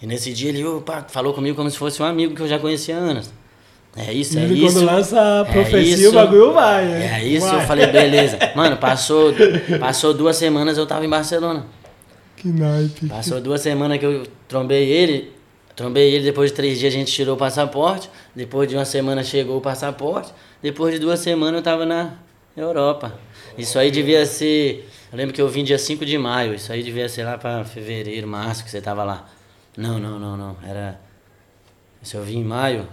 E 0.00 0.06
nesse 0.06 0.32
dia 0.32 0.48
ele 0.48 0.64
opa, 0.64 1.04
falou 1.08 1.34
comigo 1.34 1.54
como 1.54 1.70
se 1.70 1.76
fosse 1.76 2.02
um 2.02 2.06
amigo 2.06 2.34
que 2.34 2.40
eu 2.40 2.48
já 2.48 2.58
conhecia 2.58 2.96
há 2.96 2.98
anos. 2.98 3.30
É 3.96 4.12
isso, 4.12 4.38
é 4.38 4.42
Ele, 4.42 4.64
isso. 4.64 4.74
Quando 4.74 4.86
lança 4.86 5.40
a 5.40 5.44
profecia, 5.44 5.78
é 5.78 5.98
isso, 5.98 6.10
o 6.10 6.12
bagulho 6.12 6.52
vai. 6.52 6.86
Né? 6.86 7.20
É 7.20 7.24
isso, 7.24 7.46
vai. 7.46 7.56
eu 7.56 7.60
falei, 7.62 7.86
beleza. 7.88 8.38
Mano, 8.54 8.76
passou, 8.76 9.32
passou 9.80 10.14
duas 10.14 10.36
semanas 10.36 10.78
eu 10.78 10.86
tava 10.86 11.04
em 11.04 11.08
Barcelona. 11.08 11.66
Que 12.36 12.48
naipe. 12.48 13.06
Passou 13.06 13.40
duas 13.40 13.60
semanas 13.60 13.98
que 13.98 14.06
eu 14.06 14.26
trombei 14.48 14.88
ele. 14.88 15.32
Trombei 15.74 16.14
ele, 16.14 16.24
depois 16.24 16.50
de 16.50 16.56
três 16.56 16.78
dias 16.78 16.94
a 16.94 16.96
gente 16.96 17.12
tirou 17.12 17.34
o 17.34 17.38
passaporte. 17.38 18.08
Depois 18.34 18.68
de 18.68 18.76
uma 18.76 18.84
semana 18.84 19.24
chegou 19.24 19.58
o 19.58 19.60
passaporte. 19.60 20.32
Depois 20.62 20.94
de 20.94 21.00
duas 21.00 21.18
semanas 21.20 21.56
eu 21.56 21.62
tava 21.62 21.84
na 21.84 22.14
Europa. 22.56 23.18
Isso 23.58 23.78
aí 23.78 23.90
devia 23.90 24.24
ser. 24.24 24.88
Eu 25.10 25.18
lembro 25.18 25.34
que 25.34 25.42
eu 25.42 25.48
vim 25.48 25.64
dia 25.64 25.78
5 25.78 26.04
de 26.06 26.16
maio. 26.16 26.54
Isso 26.54 26.72
aí 26.72 26.82
devia 26.82 27.08
ser 27.08 27.24
lá 27.24 27.36
para 27.36 27.64
fevereiro, 27.64 28.26
março 28.28 28.64
que 28.64 28.70
você 28.70 28.80
tava 28.80 29.02
lá. 29.02 29.28
Não, 29.76 29.98
não, 29.98 30.18
não, 30.18 30.36
não. 30.36 30.56
Era. 30.66 31.00
Se 32.02 32.14
eu 32.16 32.22
vim 32.22 32.38
em 32.38 32.44
maio, 32.44 32.86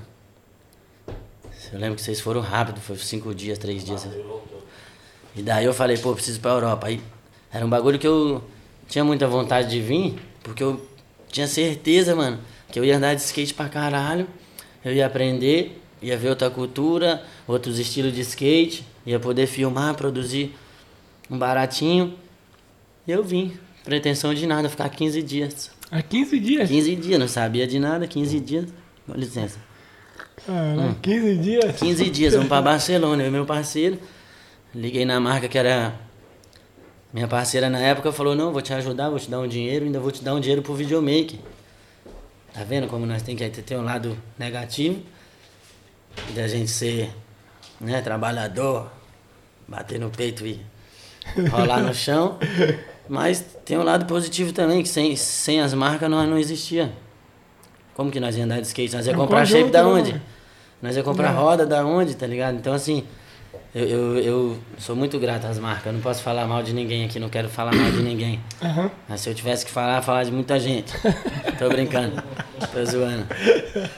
eu 1.72 1.80
lembro 1.80 1.96
que 1.96 2.02
vocês 2.02 2.20
foram 2.20 2.42
rápido, 2.42 2.80
foi 2.80 2.96
cinco 2.98 3.34
dias, 3.34 3.58
três 3.58 3.84
dias. 3.84 4.08
E 5.36 5.42
daí 5.42 5.66
eu 5.66 5.74
falei, 5.74 5.98
pô, 5.98 6.14
preciso 6.14 6.40
ir 6.40 6.42
pra 6.42 6.52
Europa. 6.52 6.88
Aí 6.88 7.02
era 7.52 7.66
um 7.66 7.70
bagulho 7.70 8.00
que 8.00 8.08
eu 8.08 8.44
tinha 8.88 9.04
muita 9.04 9.28
vontade 9.28 9.70
de 9.70 9.82
vir, 9.82 10.16
porque 10.44 10.64
eu 10.64 10.86
tinha 11.30 11.48
certeza, 11.48 12.16
mano, 12.16 12.40
que 12.72 12.80
eu 12.80 12.86
ia 12.86 12.98
andar 12.98 13.14
de 13.14 13.22
skate 13.22 13.54
pra 13.54 13.70
caralho, 13.70 14.28
eu 14.84 14.94
ia 14.94 15.06
aprender, 15.06 15.82
ia 16.02 16.18
ver 16.18 16.30
outra 16.30 16.50
cultura, 16.50 17.24
outros 17.48 17.80
estilos 17.80 18.14
de 18.14 18.22
skate, 18.22 18.86
ia 19.06 19.20
poder 19.20 19.48
filmar, 19.48 19.96
produzir 19.96 20.56
um 21.30 21.38
baratinho. 21.38 22.14
E 23.06 23.12
eu 23.12 23.24
vim, 23.24 23.58
pretensão 23.84 24.34
de 24.34 24.46
nada, 24.48 24.70
ficar 24.70 24.90
15 24.90 25.22
dias. 25.22 25.72
Ah, 25.90 26.02
15 26.02 26.40
dias? 26.40 26.70
15 26.70 26.96
dias, 26.96 27.20
não 27.20 27.28
sabia 27.28 27.66
de 27.66 27.80
nada, 27.80 28.08
15 28.08 28.40
dias. 28.40 28.66
Com 29.06 29.14
licença. 29.14 29.58
Hum. 30.48 30.94
15 31.02 31.38
dias? 31.38 31.76
15 31.78 32.10
dias, 32.10 32.34
vamos 32.34 32.48
para 32.48 32.62
Barcelona, 32.62 33.24
eu 33.24 33.28
e 33.28 33.32
meu 33.32 33.46
parceiro. 33.46 34.00
Liguei 34.74 35.06
na 35.06 35.20
marca 35.20 35.48
que 35.48 35.58
era. 35.58 35.96
Minha 37.12 37.28
parceira 37.28 37.70
na 37.70 37.80
época 37.80 38.12
falou: 38.12 38.36
Não, 38.36 38.52
vou 38.52 38.62
te 38.62 38.74
ajudar, 38.74 39.10
vou 39.10 39.20
te 39.20 39.30
dar 39.30 39.40
um 39.40 39.48
dinheiro, 39.48 39.86
ainda 39.86 40.00
vou 40.00 40.12
te 40.12 40.24
dar 40.24 40.36
um 40.36 40.40
dinheiro 40.40 40.62
pro 40.62 40.74
videomaker. 40.74 41.40
Tá 42.54 42.64
vendo 42.64 42.88
como 42.88 43.06
nós 43.06 43.22
temos 43.22 43.42
que 43.42 43.62
ter 43.62 43.78
um 43.78 43.84
lado 43.84 44.18
negativo? 44.38 45.02
Da 46.34 46.48
gente 46.48 46.70
ser 46.70 47.12
né, 47.80 48.02
trabalhador, 48.02 48.92
bater 49.68 50.00
no 50.00 50.10
peito 50.10 50.46
e 50.46 50.60
rolar 51.50 51.82
no 51.82 51.94
chão. 51.94 52.38
Mas 53.10 53.44
tem 53.64 53.78
um 53.78 53.84
lado 53.84 54.06
positivo 54.06 54.52
também, 54.52 54.84
que 54.84 54.90
sem, 54.90 55.16
sem 55.16 55.62
as 55.62 55.74
marcas 55.74 56.10
nós 56.10 56.28
não 56.30 56.38
existia. 56.38 56.92
Como 57.98 58.12
que 58.12 58.20
nós 58.20 58.38
ia 58.38 58.44
andar 58.44 58.62
de 58.62 58.68
skate? 58.68 58.96
Nós 58.96 59.08
ia 59.08 59.14
é 59.14 59.16
comprar 59.16 59.44
shape 59.44 59.72
da 59.72 59.86
onde? 59.86 60.14
Né? 60.14 60.22
Nós 60.84 60.96
ia 60.96 61.02
comprar 61.02 61.34
não. 61.34 61.42
roda 61.42 61.66
da 61.66 61.84
onde, 61.84 62.16
tá 62.16 62.28
ligado? 62.28 62.54
Então, 62.54 62.72
assim, 62.72 63.04
eu, 63.74 63.88
eu, 63.88 64.18
eu, 64.20 64.58
sou 64.78 64.96
muito 64.96 65.18
grato 65.18 65.48
às 65.48 65.58
marcas. 65.58 65.88
Eu 65.88 65.94
não 65.94 66.00
posso 66.00 66.22
falar 66.22 66.46
mal 66.46 66.62
de 66.62 66.74
ninguém 66.74 67.06
aqui, 67.06 67.20
não 67.20 67.28
quero 67.28 67.50
falar 67.50 67.74
mal 67.74 67.90
de 67.90 68.04
ninguém. 68.04 68.40
Uhum. 68.62 68.88
Mas 69.10 69.22
se 69.22 69.30
eu 69.32 69.34
tivesse 69.34 69.66
que 69.66 69.72
falar, 69.72 70.00
falar 70.04 70.24
de 70.26 70.32
muita 70.32 70.60
gente. 70.60 70.94
Tô 71.58 71.70
brincando. 71.70 72.22
Tô 72.72 72.86
zoando. 72.86 73.26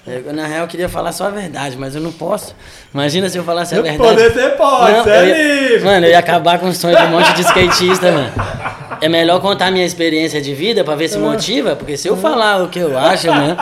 Eu, 0.07 0.33
na 0.33 0.47
real, 0.47 0.61
eu 0.61 0.67
queria 0.69 0.87
falar 0.87 1.11
só 1.11 1.25
a 1.25 1.29
verdade, 1.29 1.75
mas 1.77 1.93
eu 1.93 1.99
não 2.01 2.13
posso. 2.13 2.55
Imagina 2.93 3.27
se 3.27 3.37
eu 3.37 3.43
falasse 3.43 3.75
a 3.75 3.81
verdade. 3.81 4.09
Poder 4.09 4.31
você 4.31 4.49
pode, 4.51 4.91
não, 4.93 5.07
é 5.09 5.27
ia, 5.27 5.67
livre. 5.67 5.85
Mano, 5.85 6.05
eu 6.05 6.11
ia 6.11 6.19
acabar 6.19 6.57
com 6.57 6.69
o 6.69 6.73
sonho 6.73 6.95
de 6.95 7.03
um 7.03 7.09
monte 7.09 7.33
de 7.33 7.41
skatista, 7.41 8.09
mano. 8.13 8.31
É 9.01 9.07
melhor 9.07 9.39
contar 9.41 9.71
minha 9.71 9.85
experiência 9.85 10.41
de 10.41 10.53
vida 10.53 10.83
pra 10.83 10.95
ver 10.95 11.07
se 11.07 11.17
motiva, 11.17 11.75
porque 11.75 11.95
se 11.95 12.07
eu 12.07 12.17
falar 12.17 12.63
o 12.63 12.69
que 12.69 12.79
eu 12.79 12.97
acho, 12.97 13.27
mano, 13.27 13.57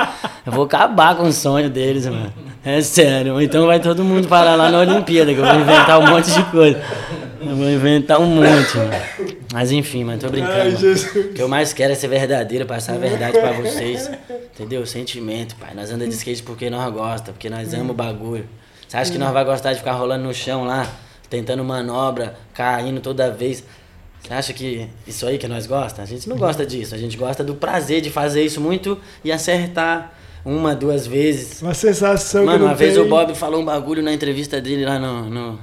eu 0.46 0.52
vou 0.52 0.66
acabar 0.66 1.16
com 1.16 1.24
o 1.24 1.34
sonho 1.34 1.70
deles, 1.70 2.06
mano. 2.06 2.34
É 2.66 2.82
sério. 2.82 3.40
Então 3.42 3.66
vai 3.66 3.80
todo 3.80 4.04
mundo 4.04 4.28
parar 4.28 4.56
lá 4.56 4.70
na 4.70 4.80
Olimpíada, 4.80 5.34
que 5.34 5.40
eu 5.40 5.46
vou 5.46 5.56
inventar 5.56 6.00
um 6.00 6.08
monte 6.08 6.32
de 6.32 6.44
coisa. 6.46 6.82
Eu 7.40 7.56
vou 7.56 7.70
inventar 7.70 8.20
um 8.20 8.26
monte, 8.26 8.78
mano. 8.78 8.92
Mas 9.54 9.72
enfim, 9.72 10.04
mano, 10.04 10.20
tô 10.20 10.28
brincando. 10.28 10.54
Ai, 10.54 10.74
o 10.74 11.34
que 11.34 11.42
eu 11.42 11.48
mais 11.48 11.72
quero 11.72 11.94
é 11.94 11.96
ser 11.96 12.08
verdadeiro, 12.08 12.66
passar 12.66 12.96
a 12.96 12.98
verdade 12.98 13.40
pra 13.40 13.54
vocês. 13.54 14.12
Entendeu? 14.54 14.86
Sentimento, 14.86 15.56
pai. 15.56 15.70
Nós 15.76 15.92
andamos 15.92 16.10
de 16.10 16.18
skate 16.18 16.44
porque 16.44 16.70
nós 16.70 16.92
gostamos, 16.92 17.32
porque 17.32 17.50
nós 17.50 17.74
amamos 17.74 17.92
o 17.92 17.94
bagulho. 17.94 18.46
Você 18.88 18.98
acha 18.98 19.12
que 19.12 19.18
nós 19.18 19.32
vamos 19.32 19.48
gostar 19.48 19.74
de 19.74 19.80
ficar 19.80 19.94
rolando 19.94 20.26
no 20.26 20.34
chão 20.34 20.66
lá, 20.66 20.88
tentando 21.30 21.64
manobra, 21.64 22.36
caindo 22.54 23.00
toda 23.00 23.30
vez? 23.30 23.64
Você 24.22 24.34
acha 24.34 24.54
que 24.54 24.90
isso 25.06 25.26
aí 25.26 25.38
que 25.38 25.48
nós 25.48 25.66
gostamos? 25.66 26.10
A 26.10 26.14
gente 26.14 26.28
não 26.28 26.38
gosta 26.38 26.66
disso. 26.66 26.94
A 26.94 26.98
gente 26.98 27.16
gosta 27.16 27.44
do 27.44 27.56
prazer 27.56 28.02
de 28.02 28.10
fazer 28.10 28.44
isso 28.44 28.60
muito 28.60 29.00
e 29.24 29.32
acertar 29.32 30.14
uma, 30.44 30.76
duas 30.76 31.06
vezes. 31.06 31.62
Uma 31.62 31.74
sensação 31.74 32.46
Mano, 32.46 32.66
uma 32.66 32.76
vez 32.76 32.94
tem. 32.94 33.04
o 33.04 33.08
Bob 33.08 33.36
falou 33.36 33.62
um 33.62 33.66
bagulho 33.66 34.02
na 34.02 34.14
entrevista 34.14 34.62
dele 34.62 34.86
lá 34.86 34.98
no, 34.98 35.30
no, 35.30 35.60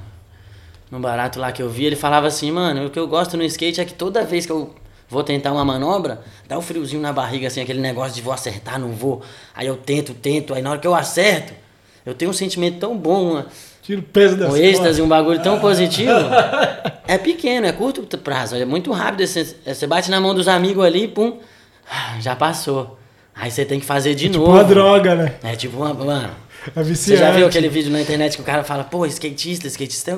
no 0.91 0.99
barato 0.99 1.39
lá 1.39 1.51
que 1.51 1.61
eu 1.61 1.69
vi. 1.69 1.85
Ele 1.85 1.95
falava 1.95 2.27
assim, 2.27 2.51
mano, 2.51 2.85
o 2.85 2.89
que 2.89 2.99
eu 2.99 3.07
gosto 3.07 3.35
no 3.35 3.43
skate 3.43 3.81
é 3.81 3.85
que 3.85 3.93
toda 3.93 4.23
vez 4.23 4.45
que 4.45 4.51
eu 4.51 4.73
vou 5.09 5.23
tentar 5.23 5.51
uma 5.51 5.65
manobra, 5.65 6.21
dá 6.47 6.57
um 6.57 6.61
friozinho 6.61 7.01
na 7.01 7.13
barriga, 7.13 7.47
assim, 7.47 7.61
aquele 7.61 7.79
negócio 7.79 8.13
de 8.15 8.21
vou 8.21 8.33
acertar, 8.33 8.79
não 8.79 8.91
vou. 8.91 9.21
Aí 9.53 9.67
eu 9.67 9.77
tento, 9.77 10.13
tento, 10.13 10.53
aí 10.53 10.61
na 10.61 10.71
hora 10.71 10.79
que 10.79 10.87
eu 10.87 10.95
acerto, 10.95 11.53
eu 12.05 12.13
tenho 12.13 12.31
um 12.31 12.33
sentimento 12.33 12.79
tão 12.79 12.97
bom, 12.97 13.31
uma, 13.31 13.47
Tira 13.85 13.99
o 13.99 14.03
peso 14.03 14.35
das 14.35 14.51
um 14.51 14.57
êxtase, 14.57 15.01
um 15.01 15.07
bagulho 15.07 15.39
tão 15.43 15.59
positivo. 15.59 16.09
é 17.07 17.17
pequeno, 17.19 17.67
é 17.67 17.71
curto 17.71 18.17
prazo, 18.17 18.55
é 18.55 18.65
muito 18.65 18.91
rápido. 18.91 19.27
Você, 19.27 19.55
você 19.63 19.85
bate 19.85 20.09
na 20.09 20.19
mão 20.19 20.33
dos 20.33 20.47
amigos 20.47 20.83
ali, 20.83 21.07
pum, 21.07 21.37
já 22.19 22.35
passou. 22.35 22.97
Aí 23.35 23.51
você 23.51 23.63
tem 23.63 23.79
que 23.79 23.85
fazer 23.85 24.15
de 24.15 24.25
tipo 24.29 24.39
novo. 24.39 24.51
uma 24.53 24.63
droga, 24.63 25.13
né? 25.13 25.35
É 25.43 25.55
tipo 25.55 25.77
uma. 25.77 25.93
Mano, 25.93 26.31
É 26.75 26.83
você 26.83 26.89
viciante. 26.89 27.19
já 27.19 27.31
viu 27.31 27.45
aquele 27.45 27.69
vídeo 27.69 27.91
na 27.91 28.01
internet 28.01 28.37
que 28.37 28.41
o 28.41 28.45
cara 28.45 28.63
fala, 28.63 28.83
pô, 28.83 29.05
skatista, 29.05 29.67
skatista. 29.67 30.11
É 30.11 30.17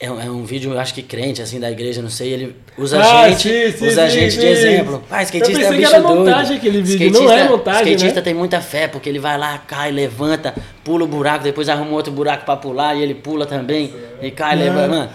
é 0.00 0.30
um 0.30 0.44
vídeo, 0.44 0.72
eu 0.72 0.78
acho 0.78 0.94
que 0.94 1.02
crente, 1.02 1.42
assim, 1.42 1.58
da 1.58 1.68
igreja, 1.70 2.00
não 2.00 2.08
sei, 2.08 2.32
ele 2.32 2.56
usa 2.76 3.00
Ah, 3.00 3.22
a 3.22 3.30
gente, 3.30 3.72
sim, 3.72 3.78
sim, 3.78 3.88
usa 3.88 4.02
a 4.04 4.08
gente 4.08 4.34
sim. 4.34 4.40
de 4.40 4.46
exemplo. 4.46 5.02
Ah, 5.10 5.20
Eu 5.20 5.24
skatista 5.24 5.52
é 5.58 5.62
pensei 5.62 5.76
que 5.76 5.82
bicho 5.82 5.94
era 5.94 6.02
doido. 6.02 6.18
montagem 6.20 6.56
aquele 6.56 6.82
vídeo, 6.82 7.10
não 7.12 7.32
é 7.32 7.48
montagem, 7.48 7.82
Skatista 7.94 8.14
né? 8.20 8.22
tem 8.22 8.34
muita 8.34 8.60
fé, 8.60 8.86
porque 8.86 9.08
ele 9.08 9.18
vai 9.18 9.36
lá, 9.36 9.58
cai, 9.58 9.90
levanta, 9.90 10.54
pula 10.84 11.02
o 11.04 11.06
buraco, 11.08 11.42
depois 11.42 11.68
arruma 11.68 11.90
outro 11.92 12.12
buraco 12.12 12.44
pra 12.44 12.56
pular, 12.56 12.94
e 12.94 13.02
ele 13.02 13.14
pula 13.14 13.44
também, 13.44 13.92
e 14.22 14.30
cai, 14.30 14.54
levanta, 14.54 14.88
mano. 14.88 15.10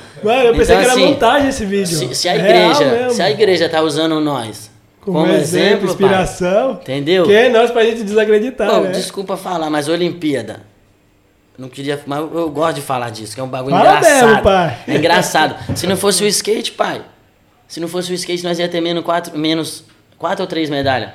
Eu 0.45 0.53
pensei 0.53 0.75
Então, 0.75 0.77
que 0.77 0.83
era 0.83 0.91
assim, 0.93 1.05
montagem 1.05 1.49
esse 1.49 1.65
vídeo. 1.65 1.85
Se, 1.97 2.13
se 2.15 2.27
a 2.27 2.35
igreja, 2.35 3.09
se 3.11 3.21
a 3.21 3.31
igreja 3.31 3.69
tá 3.69 3.81
usando 3.81 4.19
nós 4.19 4.69
como, 4.99 5.19
como, 5.19 5.31
exemplo, 5.33 5.65
exemplo, 5.67 5.85
pai, 5.85 5.91
inspiração. 5.93 6.71
entendeu? 6.81 7.23
Quem 7.25 7.35
é 7.35 7.49
nós 7.49 7.71
pra 7.71 7.85
gente 7.85 8.03
desacreditar, 8.03 8.69
Pô, 8.69 8.79
né? 8.81 8.91
desculpa 8.91 9.37
falar, 9.37 9.69
mas 9.69 9.87
Olimpíada. 9.87 10.72
Não 11.57 11.69
queria, 11.69 12.01
mas 12.07 12.19
eu, 12.19 12.31
eu 12.33 12.49
gosto 12.49 12.75
de 12.75 12.81
falar 12.81 13.09
disso, 13.11 13.35
que 13.35 13.39
é 13.39 13.43
um 13.43 13.47
bagulho 13.47 13.75
Fala 13.75 13.97
engraçado. 13.97 14.27
mesmo, 14.27 14.41
pai. 14.41 14.77
É 14.87 14.95
engraçado. 14.95 15.77
Se 15.77 15.85
não 15.85 15.95
fosse 15.95 16.23
o 16.23 16.27
skate, 16.27 16.71
pai. 16.71 17.01
Se 17.67 17.79
não 17.79 17.87
fosse 17.87 18.11
o 18.11 18.15
skate, 18.15 18.43
nós 18.43 18.57
ia 18.59 18.67
ter 18.67 18.81
menos 18.81 19.03
quatro, 19.03 19.37
menos 19.37 19.83
quatro 20.17 20.41
ou 20.43 20.47
três 20.47 20.69
medalhas. 20.69 21.11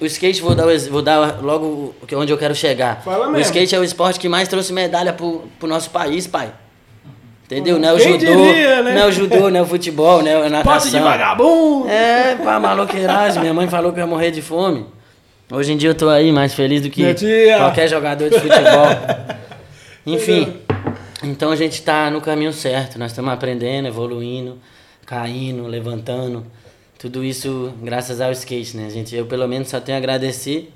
O 0.00 0.06
skate, 0.06 0.40
vou 0.40 0.54
dar, 0.54 0.66
o 0.66 0.90
vou 0.90 1.02
dar 1.02 1.42
logo 1.42 1.94
o 2.00 2.16
onde 2.16 2.32
eu 2.32 2.38
quero 2.38 2.54
chegar. 2.54 3.02
Fala 3.02 3.26
o 3.26 3.32
mesmo. 3.32 3.42
skate 3.46 3.74
é 3.74 3.78
o 3.78 3.84
esporte 3.84 4.18
que 4.18 4.28
mais 4.28 4.48
trouxe 4.48 4.72
medalha 4.72 5.12
pro, 5.12 5.44
pro 5.58 5.68
nosso 5.68 5.90
país, 5.90 6.26
pai. 6.26 6.52
Entendeu? 7.44 7.78
Não 7.80 7.88
é 7.88 7.92
o 7.92 7.96
Quem 7.96 8.12
judô, 8.12 8.44
diria, 8.44 8.82
né? 8.82 8.94
não 8.94 9.02
é 9.02 9.06
o 9.06 9.12
judô, 9.12 9.50
não 9.50 9.58
é 9.58 9.62
o 9.62 9.66
futebol, 9.66 10.22
não 10.22 10.30
é 10.30 10.46
a 10.46 10.48
natação. 10.48 10.72
Posse 10.72 10.90
de 10.90 11.00
vagabundo! 11.00 11.88
É, 11.88 12.36
pá, 12.36 12.60
maloqueiragem. 12.60 13.40
Minha 13.40 13.52
mãe 13.52 13.68
falou 13.68 13.92
que 13.92 13.98
eu 13.98 14.04
ia 14.04 14.06
morrer 14.06 14.30
de 14.30 14.40
fome. 14.40 14.86
Hoje 15.50 15.72
em 15.72 15.76
dia 15.76 15.90
eu 15.90 15.94
tô 15.94 16.08
aí 16.08 16.30
mais 16.30 16.54
feliz 16.54 16.80
do 16.82 16.90
que 16.90 17.02
qualquer 17.58 17.88
jogador 17.88 18.30
de 18.30 18.38
futebol. 18.38 18.86
Enfim, 20.06 20.56
então 21.24 21.50
a 21.50 21.56
gente 21.56 21.82
tá 21.82 22.08
no 22.10 22.20
caminho 22.20 22.52
certo. 22.52 22.98
Nós 22.98 23.10
estamos 23.10 23.32
aprendendo, 23.32 23.88
evoluindo, 23.88 24.58
caindo, 25.04 25.66
levantando. 25.66 26.46
Tudo 26.98 27.24
isso 27.24 27.72
graças 27.82 28.20
ao 28.20 28.30
skate, 28.32 28.76
né, 28.76 28.88
gente? 28.90 29.14
Eu 29.16 29.26
pelo 29.26 29.48
menos 29.48 29.68
só 29.68 29.80
tenho 29.80 29.96
a 29.96 29.98
agradecer. 29.98 30.72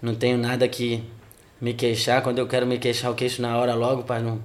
Não 0.00 0.14
tenho 0.14 0.38
nada 0.38 0.68
que 0.68 1.02
me 1.60 1.72
queixar. 1.72 2.22
Quando 2.22 2.38
eu 2.38 2.46
quero 2.46 2.66
me 2.66 2.78
queixar, 2.78 3.10
eu 3.10 3.14
queixo 3.14 3.42
na 3.42 3.58
hora 3.58 3.74
logo 3.74 4.02
para 4.04 4.20
não 4.20 4.38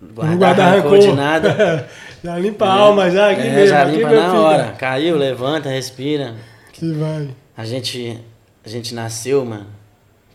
Não 0.00 0.14
guardar 0.14 0.36
guardar 0.38 0.74
rancor 0.76 0.98
de 0.98 1.12
nada. 1.12 1.88
já 2.22 2.38
limpa 2.38 2.66
a 2.66 2.72
alma, 2.74 3.10
já 3.10 3.30
aqui 3.30 3.40
É, 3.42 3.50
mesmo. 3.54 3.66
já 3.68 3.84
limpa 3.84 4.10
na 4.10 4.40
hora. 4.40 4.74
Caiu, 4.78 5.16
levanta, 5.16 5.68
respira. 5.68 6.34
Que 6.72 6.92
vai. 6.92 7.28
A 7.56 7.64
gente, 7.64 8.18
a 8.64 8.68
gente 8.68 8.94
nasceu, 8.94 9.44
mano, 9.44 9.66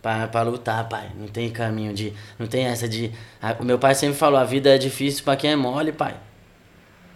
pra, 0.02 0.26
pra 0.28 0.42
lutar, 0.42 0.88
pai. 0.88 1.10
Não 1.18 1.26
tem 1.28 1.50
caminho 1.50 1.92
de. 1.94 2.12
Não 2.38 2.46
tem 2.46 2.64
essa 2.66 2.88
de. 2.88 3.12
a- 3.40 3.56
o 3.60 3.64
meu 3.64 3.78
pai 3.78 3.94
sempre 3.94 4.16
falou: 4.16 4.38
a 4.38 4.44
vida 4.44 4.74
é 4.74 4.78
difícil 4.78 5.24
pra 5.24 5.36
quem 5.36 5.50
é 5.52 5.56
mole, 5.56 5.92
pai. 5.92 6.16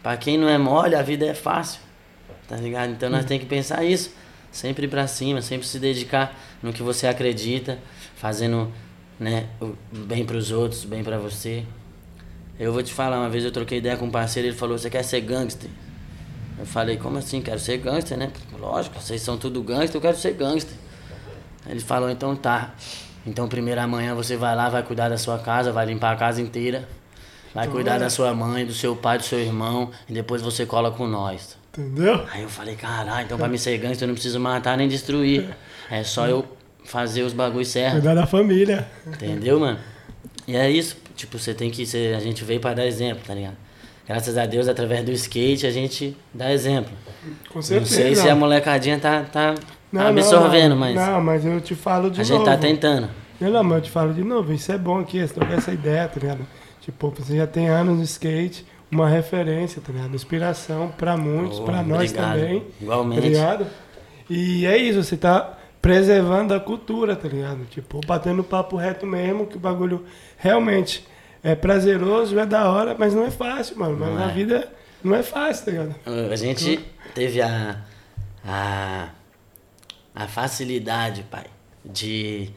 Pra 0.02 0.16
quem 0.16 0.38
não 0.38 0.48
é 0.48 0.56
mole, 0.58 0.94
a 0.94 1.02
vida 1.02 1.26
é 1.26 1.34
fácil. 1.34 1.80
Tá 2.48 2.56
ligado? 2.56 2.90
Então 2.92 3.08
nós 3.10 3.24
temos 3.24 3.42
que 3.44 3.48
pensar 3.48 3.84
isso. 3.84 4.10
Sempre 4.50 4.88
pra 4.88 5.06
cima, 5.06 5.40
sempre 5.40 5.66
se 5.66 5.78
dedicar 5.78 6.36
no 6.60 6.72
que 6.72 6.82
você 6.82 7.06
acredita, 7.06 7.78
fazendo 8.16 8.72
né, 9.18 9.46
o 9.60 9.76
bem 9.92 10.24
pros 10.24 10.50
outros, 10.50 10.84
bem 10.84 11.04
pra 11.04 11.18
você. 11.18 11.64
Eu 12.58 12.72
vou 12.72 12.82
te 12.82 12.92
falar, 12.92 13.18
uma 13.20 13.28
vez 13.30 13.44
eu 13.44 13.52
troquei 13.52 13.78
ideia 13.78 13.96
com 13.96 14.06
um 14.06 14.10
parceiro, 14.10 14.48
ele 14.48 14.56
falou, 14.56 14.76
você 14.76 14.90
quer 14.90 15.04
ser 15.04 15.20
gangster? 15.20 15.70
Eu 16.58 16.66
falei, 16.66 16.96
como 16.96 17.16
assim? 17.18 17.40
Quero 17.40 17.60
ser 17.60 17.78
gangster, 17.78 18.18
né? 18.18 18.32
Lógico, 18.58 19.00
vocês 19.00 19.22
são 19.22 19.38
tudo 19.38 19.62
gangster, 19.62 19.96
eu 19.96 20.00
quero 20.00 20.16
ser 20.16 20.32
gangster. 20.34 20.74
Ele 21.66 21.80
falou, 21.80 22.10
então 22.10 22.34
tá. 22.36 22.74
Então 23.26 23.48
primeiro 23.48 23.80
amanhã 23.80 24.14
você 24.14 24.36
vai 24.36 24.54
lá, 24.56 24.68
vai 24.68 24.82
cuidar 24.82 25.08
da 25.08 25.18
sua 25.18 25.38
casa, 25.38 25.72
vai 25.72 25.86
limpar 25.86 26.12
a 26.12 26.16
casa 26.16 26.40
inteira. 26.40 26.88
Vai 27.54 27.66
cuidar 27.66 27.98
da 27.98 28.08
sua 28.08 28.32
mãe, 28.32 28.64
do 28.64 28.72
seu 28.72 28.94
pai, 28.94 29.18
do 29.18 29.24
seu 29.24 29.40
irmão, 29.40 29.90
e 30.08 30.12
depois 30.12 30.40
você 30.40 30.64
cola 30.64 30.90
com 30.90 31.06
nós. 31.06 31.58
Entendeu? 31.72 32.24
Aí 32.32 32.42
eu 32.42 32.48
falei, 32.48 32.76
caralho, 32.76 33.24
então 33.24 33.36
pra 33.36 33.48
me 33.48 33.58
ser 33.58 33.76
gangster 33.78 34.04
eu 34.04 34.08
não 34.08 34.14
preciso 34.14 34.38
matar 34.38 34.76
nem 34.76 34.88
destruir. 34.88 35.48
É 35.90 36.04
só 36.04 36.28
eu 36.28 36.44
fazer 36.84 37.22
os 37.22 37.32
bagulhos 37.32 37.68
certos. 37.68 38.00
Cuidar 38.00 38.14
da 38.14 38.26
família. 38.26 38.88
Entendeu, 39.06 39.58
mano? 39.58 39.78
E 40.46 40.56
é 40.56 40.70
isso, 40.70 40.96
tipo, 41.16 41.38
você 41.38 41.52
tem 41.52 41.70
que 41.70 41.84
ser. 41.86 42.14
A 42.14 42.20
gente 42.20 42.44
veio 42.44 42.60
pra 42.60 42.72
dar 42.72 42.86
exemplo, 42.86 43.22
tá 43.26 43.34
ligado? 43.34 43.56
Graças 44.06 44.36
a 44.36 44.46
Deus, 44.46 44.66
através 44.66 45.04
do 45.04 45.12
skate, 45.12 45.66
a 45.66 45.70
gente 45.70 46.16
dá 46.34 46.52
exemplo. 46.52 46.92
Com 47.48 47.58
Não 47.58 47.62
certeza. 47.62 47.94
sei 47.94 48.16
se 48.16 48.28
a 48.28 48.34
molecadinha 48.34 48.98
tá, 48.98 49.22
tá 49.22 49.54
Não, 49.92 50.06
absorvendo, 50.06 50.70
não. 50.70 50.76
mas 50.78 50.94
Não, 50.94 51.20
mas 51.20 51.44
eu 51.44 51.60
te 51.60 51.74
falo 51.74 52.10
de 52.10 52.20
a 52.20 52.24
novo. 52.24 52.36
gente 52.36 52.44
tá 52.44 52.56
tentando. 52.56 53.08
Não, 53.40 53.50
não, 53.50 53.64
mas 53.64 53.78
eu 53.78 53.82
te 53.84 53.90
falo 53.90 54.12
de 54.14 54.22
novo, 54.22 54.52
isso 54.52 54.70
é 54.70 54.78
bom 54.78 54.98
aqui, 55.00 55.20
você 55.26 55.32
trocar 55.34 55.54
essa 55.54 55.72
ideia, 55.72 56.06
tá 56.08 56.20
ligado? 56.20 56.46
Tipo, 56.80 57.10
você 57.10 57.36
já 57.36 57.46
tem 57.46 57.68
anos 57.68 57.96
no 57.98 58.02
skate, 58.04 58.64
uma 58.90 59.08
referência, 59.08 59.80
tá 59.84 59.92
ligado? 59.92 60.14
Inspiração 60.14 60.92
pra 60.96 61.16
muitos, 61.16 61.58
Oh, 61.58 61.62
pra 61.64 61.82
nós 61.82 62.10
obrigado. 62.10 62.38
também. 62.38 62.64
Igualmente. 62.80 63.20
Tá 63.22 63.26
ligado? 63.28 63.66
E 64.28 64.66
é 64.66 64.76
isso, 64.76 65.02
você 65.02 65.16
tá 65.16 65.56
preservando 65.82 66.52
a 66.54 66.60
cultura, 66.60 67.16
tá 67.16 67.26
ligado? 67.28 67.64
Tipo, 67.70 68.00
batendo 68.06 68.44
papo 68.44 68.76
reto 68.76 69.06
mesmo, 69.06 69.46
que 69.46 69.56
o 69.56 69.60
bagulho 69.60 70.04
realmente 70.36 71.06
é 71.42 71.54
prazeroso, 71.54 72.38
é 72.38 72.44
da 72.44 72.68
hora, 72.70 72.94
mas 72.98 73.14
não 73.14 73.24
é 73.24 73.30
fácil, 73.30 73.78
mano. 73.78 73.96
Mas 73.98 74.08
Não 74.10 74.16
na 74.16 74.30
é. 74.30 74.34
vida 74.34 74.68
não 75.02 75.16
é 75.16 75.22
fácil, 75.22 75.64
tá 75.64 75.70
ligado? 75.70 75.94
A 76.30 76.36
gente 76.36 76.78
teve 77.14 77.40
a, 77.40 77.76
a, 78.46 79.08
a 80.14 80.26
facilidade, 80.26 81.22
pai, 81.30 81.46
de 81.84 82.50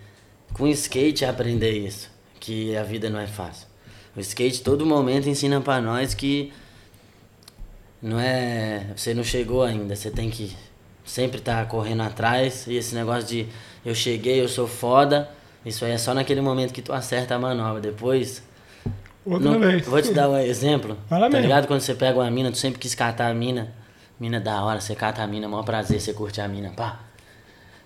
com 0.53 0.63
o 0.65 0.67
skate 0.67 1.25
aprender 1.25 1.71
isso, 1.71 2.09
que 2.39 2.75
a 2.75 2.83
vida 2.83 3.09
não 3.09 3.19
é 3.19 3.27
fácil. 3.27 3.67
O 4.15 4.19
skate 4.19 4.61
todo 4.61 4.85
momento 4.85 5.27
ensina 5.27 5.59
pra 5.61 5.81
nós 5.81 6.13
que 6.13 6.53
não 8.01 8.19
é, 8.19 8.87
você 8.95 9.13
não 9.13 9.23
chegou 9.23 9.63
ainda, 9.63 9.95
você 9.95 10.11
tem 10.11 10.29
que 10.29 10.55
sempre 11.05 11.39
estar 11.39 11.65
correndo 11.67 12.03
atrás 12.03 12.67
e 12.67 12.75
esse 12.75 12.93
negócio 12.95 13.27
de 13.27 13.47
eu 13.85 13.95
cheguei, 13.95 14.39
eu 14.41 14.47
sou 14.47 14.67
foda, 14.67 15.29
isso 15.65 15.83
aí 15.85 15.91
é 15.91 15.97
só 15.97 16.13
naquele 16.13 16.41
momento 16.41 16.73
que 16.73 16.81
tu 16.81 16.93
acerta 16.93 17.35
a 17.35 17.39
manobra, 17.39 17.81
depois 17.81 18.43
Outra 19.25 19.51
não- 19.51 19.59
vez. 19.59 19.85
Vou 19.85 20.01
te 20.01 20.13
dar 20.13 20.29
um 20.29 20.37
exemplo. 20.37 20.97
Fala 21.07 21.27
tá 21.27 21.29
mesmo. 21.29 21.43
ligado? 21.43 21.65
Quando 21.67 21.79
você 21.79 21.95
pega 21.95 22.19
uma 22.19 22.29
mina, 22.29 22.51
tu 22.51 22.57
sempre 22.57 22.77
quis 22.77 22.93
catar 22.93 23.29
a 23.31 23.33
mina. 23.33 23.73
Mina 24.19 24.37
da 24.39 24.61
hora, 24.61 24.81
você 24.81 24.93
cata 24.95 25.23
a 25.23 25.27
mina, 25.27 25.47
maior 25.47 25.63
prazer, 25.63 25.99
você 26.01 26.11
curte 26.13 26.41
a 26.41 26.47
mina, 26.47 26.71
pá. 26.71 26.99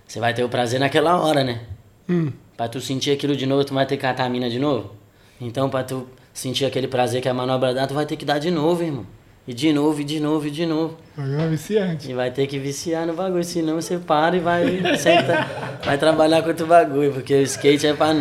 Você 0.08 0.18
vai 0.18 0.32
ter 0.32 0.42
o 0.42 0.48
prazer 0.48 0.80
naquela 0.80 1.20
hora, 1.20 1.44
né? 1.44 1.60
Hum. 2.08 2.32
Pra 2.56 2.66
tu 2.66 2.80
sentir 2.80 3.10
aquilo 3.10 3.36
de 3.36 3.44
novo, 3.44 3.62
tu 3.62 3.74
vai 3.74 3.84
ter 3.84 3.96
que 3.96 4.02
catar 4.02 4.24
a 4.24 4.28
mina 4.30 4.48
de 4.48 4.58
novo. 4.58 4.92
Então, 5.38 5.68
pra 5.68 5.84
tu 5.84 6.08
sentir 6.32 6.64
aquele 6.64 6.88
prazer 6.88 7.20
que 7.20 7.28
a 7.28 7.34
manobra 7.34 7.74
dá, 7.74 7.86
tu 7.86 7.92
vai 7.92 8.06
ter 8.06 8.16
que 8.16 8.24
dar 8.24 8.38
de 8.38 8.50
novo, 8.50 8.82
irmão. 8.82 9.06
E 9.46 9.52
de 9.52 9.70
novo, 9.70 10.00
e 10.00 10.04
de 10.04 10.18
novo, 10.18 10.46
e 10.46 10.50
de 10.50 10.64
novo. 10.64 10.96
Agora 11.16 11.42
é 11.42 11.48
viciante. 11.48 12.10
E 12.10 12.14
vai 12.14 12.30
ter 12.30 12.46
que 12.46 12.58
viciar 12.58 13.06
no 13.06 13.12
bagulho, 13.12 13.44
senão 13.44 13.74
você 13.76 13.98
para 13.98 14.36
e 14.36 14.40
vai 14.40 14.96
sentar, 14.96 15.80
vai 15.84 15.98
trabalhar 15.98 16.42
com 16.42 16.48
outro 16.48 16.66
bagulho, 16.66 17.12
porque 17.12 17.34
o 17.34 17.42
skate 17.42 17.86
é 17.86 17.92
pra, 17.94 18.14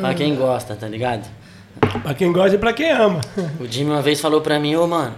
pra 0.00 0.14
quem 0.14 0.34
gosta, 0.34 0.74
tá 0.74 0.88
ligado? 0.88 1.28
Pra 2.02 2.12
quem 2.14 2.32
gosta 2.32 2.56
e 2.56 2.58
pra 2.58 2.72
quem 2.72 2.90
ama. 2.90 3.20
O 3.60 3.66
Jimmy 3.66 3.90
uma 3.90 4.02
vez 4.02 4.20
falou 4.20 4.40
pra 4.40 4.58
mim, 4.58 4.74
ô 4.74 4.86
mano, 4.86 5.14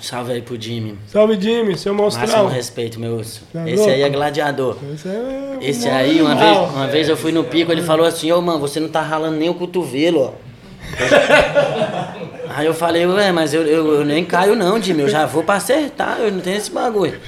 salve 0.00 0.32
aí 0.32 0.42
pro 0.42 0.60
Jimmy. 0.60 0.98
Salve, 1.06 1.38
Jimmy, 1.40 1.76
seu 1.78 1.94
Máximo 1.94 2.20
monstrão. 2.22 2.46
respeito, 2.48 2.98
meu 3.00 3.16
urso. 3.16 3.42
Tá 3.52 3.68
Esse 3.68 3.88
aí 3.88 4.00
é 4.00 4.04
louco? 4.04 4.16
gladiador. 4.16 4.76
Esse, 4.94 5.08
é 5.08 5.58
Esse 5.60 5.88
aí, 5.88 6.20
uma 6.20 6.34
vez, 6.34 6.58
uma 6.58 6.86
vez 6.86 7.08
eu 7.08 7.16
fui 7.16 7.32
no 7.32 7.44
pico, 7.44 7.70
ele 7.72 7.82
falou 7.82 8.06
assim, 8.06 8.30
ô 8.32 8.40
mano, 8.40 8.58
você 8.58 8.80
não 8.80 8.88
tá 8.88 9.00
ralando 9.02 9.36
nem 9.36 9.48
o 9.48 9.54
cotovelo, 9.54 10.20
ó. 10.20 10.52
Aí 12.54 12.66
eu 12.66 12.74
falei, 12.74 13.06
ué, 13.06 13.32
mas 13.32 13.54
eu, 13.54 13.62
eu, 13.62 13.94
eu 13.94 14.04
nem 14.04 14.24
caio 14.26 14.54
não, 14.54 14.80
Jimmy, 14.80 15.02
eu 15.02 15.08
já 15.08 15.24
vou 15.24 15.42
pra 15.42 15.54
acertar, 15.54 16.18
eu 16.20 16.30
não 16.30 16.40
tenho 16.40 16.58
esse 16.58 16.70
bagulho. 16.70 17.18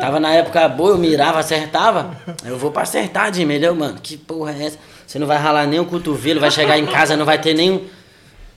Tava 0.00 0.18
na 0.18 0.32
época 0.32 0.66
boa, 0.68 0.92
eu 0.92 0.98
mirava, 0.98 1.38
acertava. 1.38 2.16
Eu 2.46 2.56
vou 2.56 2.70
pra 2.70 2.82
acertar, 2.82 3.32
Jimmy. 3.34 3.56
Ele, 3.56 3.70
mano, 3.72 3.98
que 4.02 4.16
porra 4.16 4.54
é 4.58 4.66
essa? 4.66 4.78
Você 5.06 5.18
não 5.18 5.26
vai 5.26 5.36
ralar 5.36 5.66
nem 5.66 5.78
o 5.80 5.84
cotovelo, 5.84 6.40
vai 6.40 6.50
chegar 6.50 6.78
em 6.78 6.86
casa, 6.86 7.14
não 7.16 7.26
vai 7.26 7.38
ter 7.38 7.52
nem. 7.52 7.84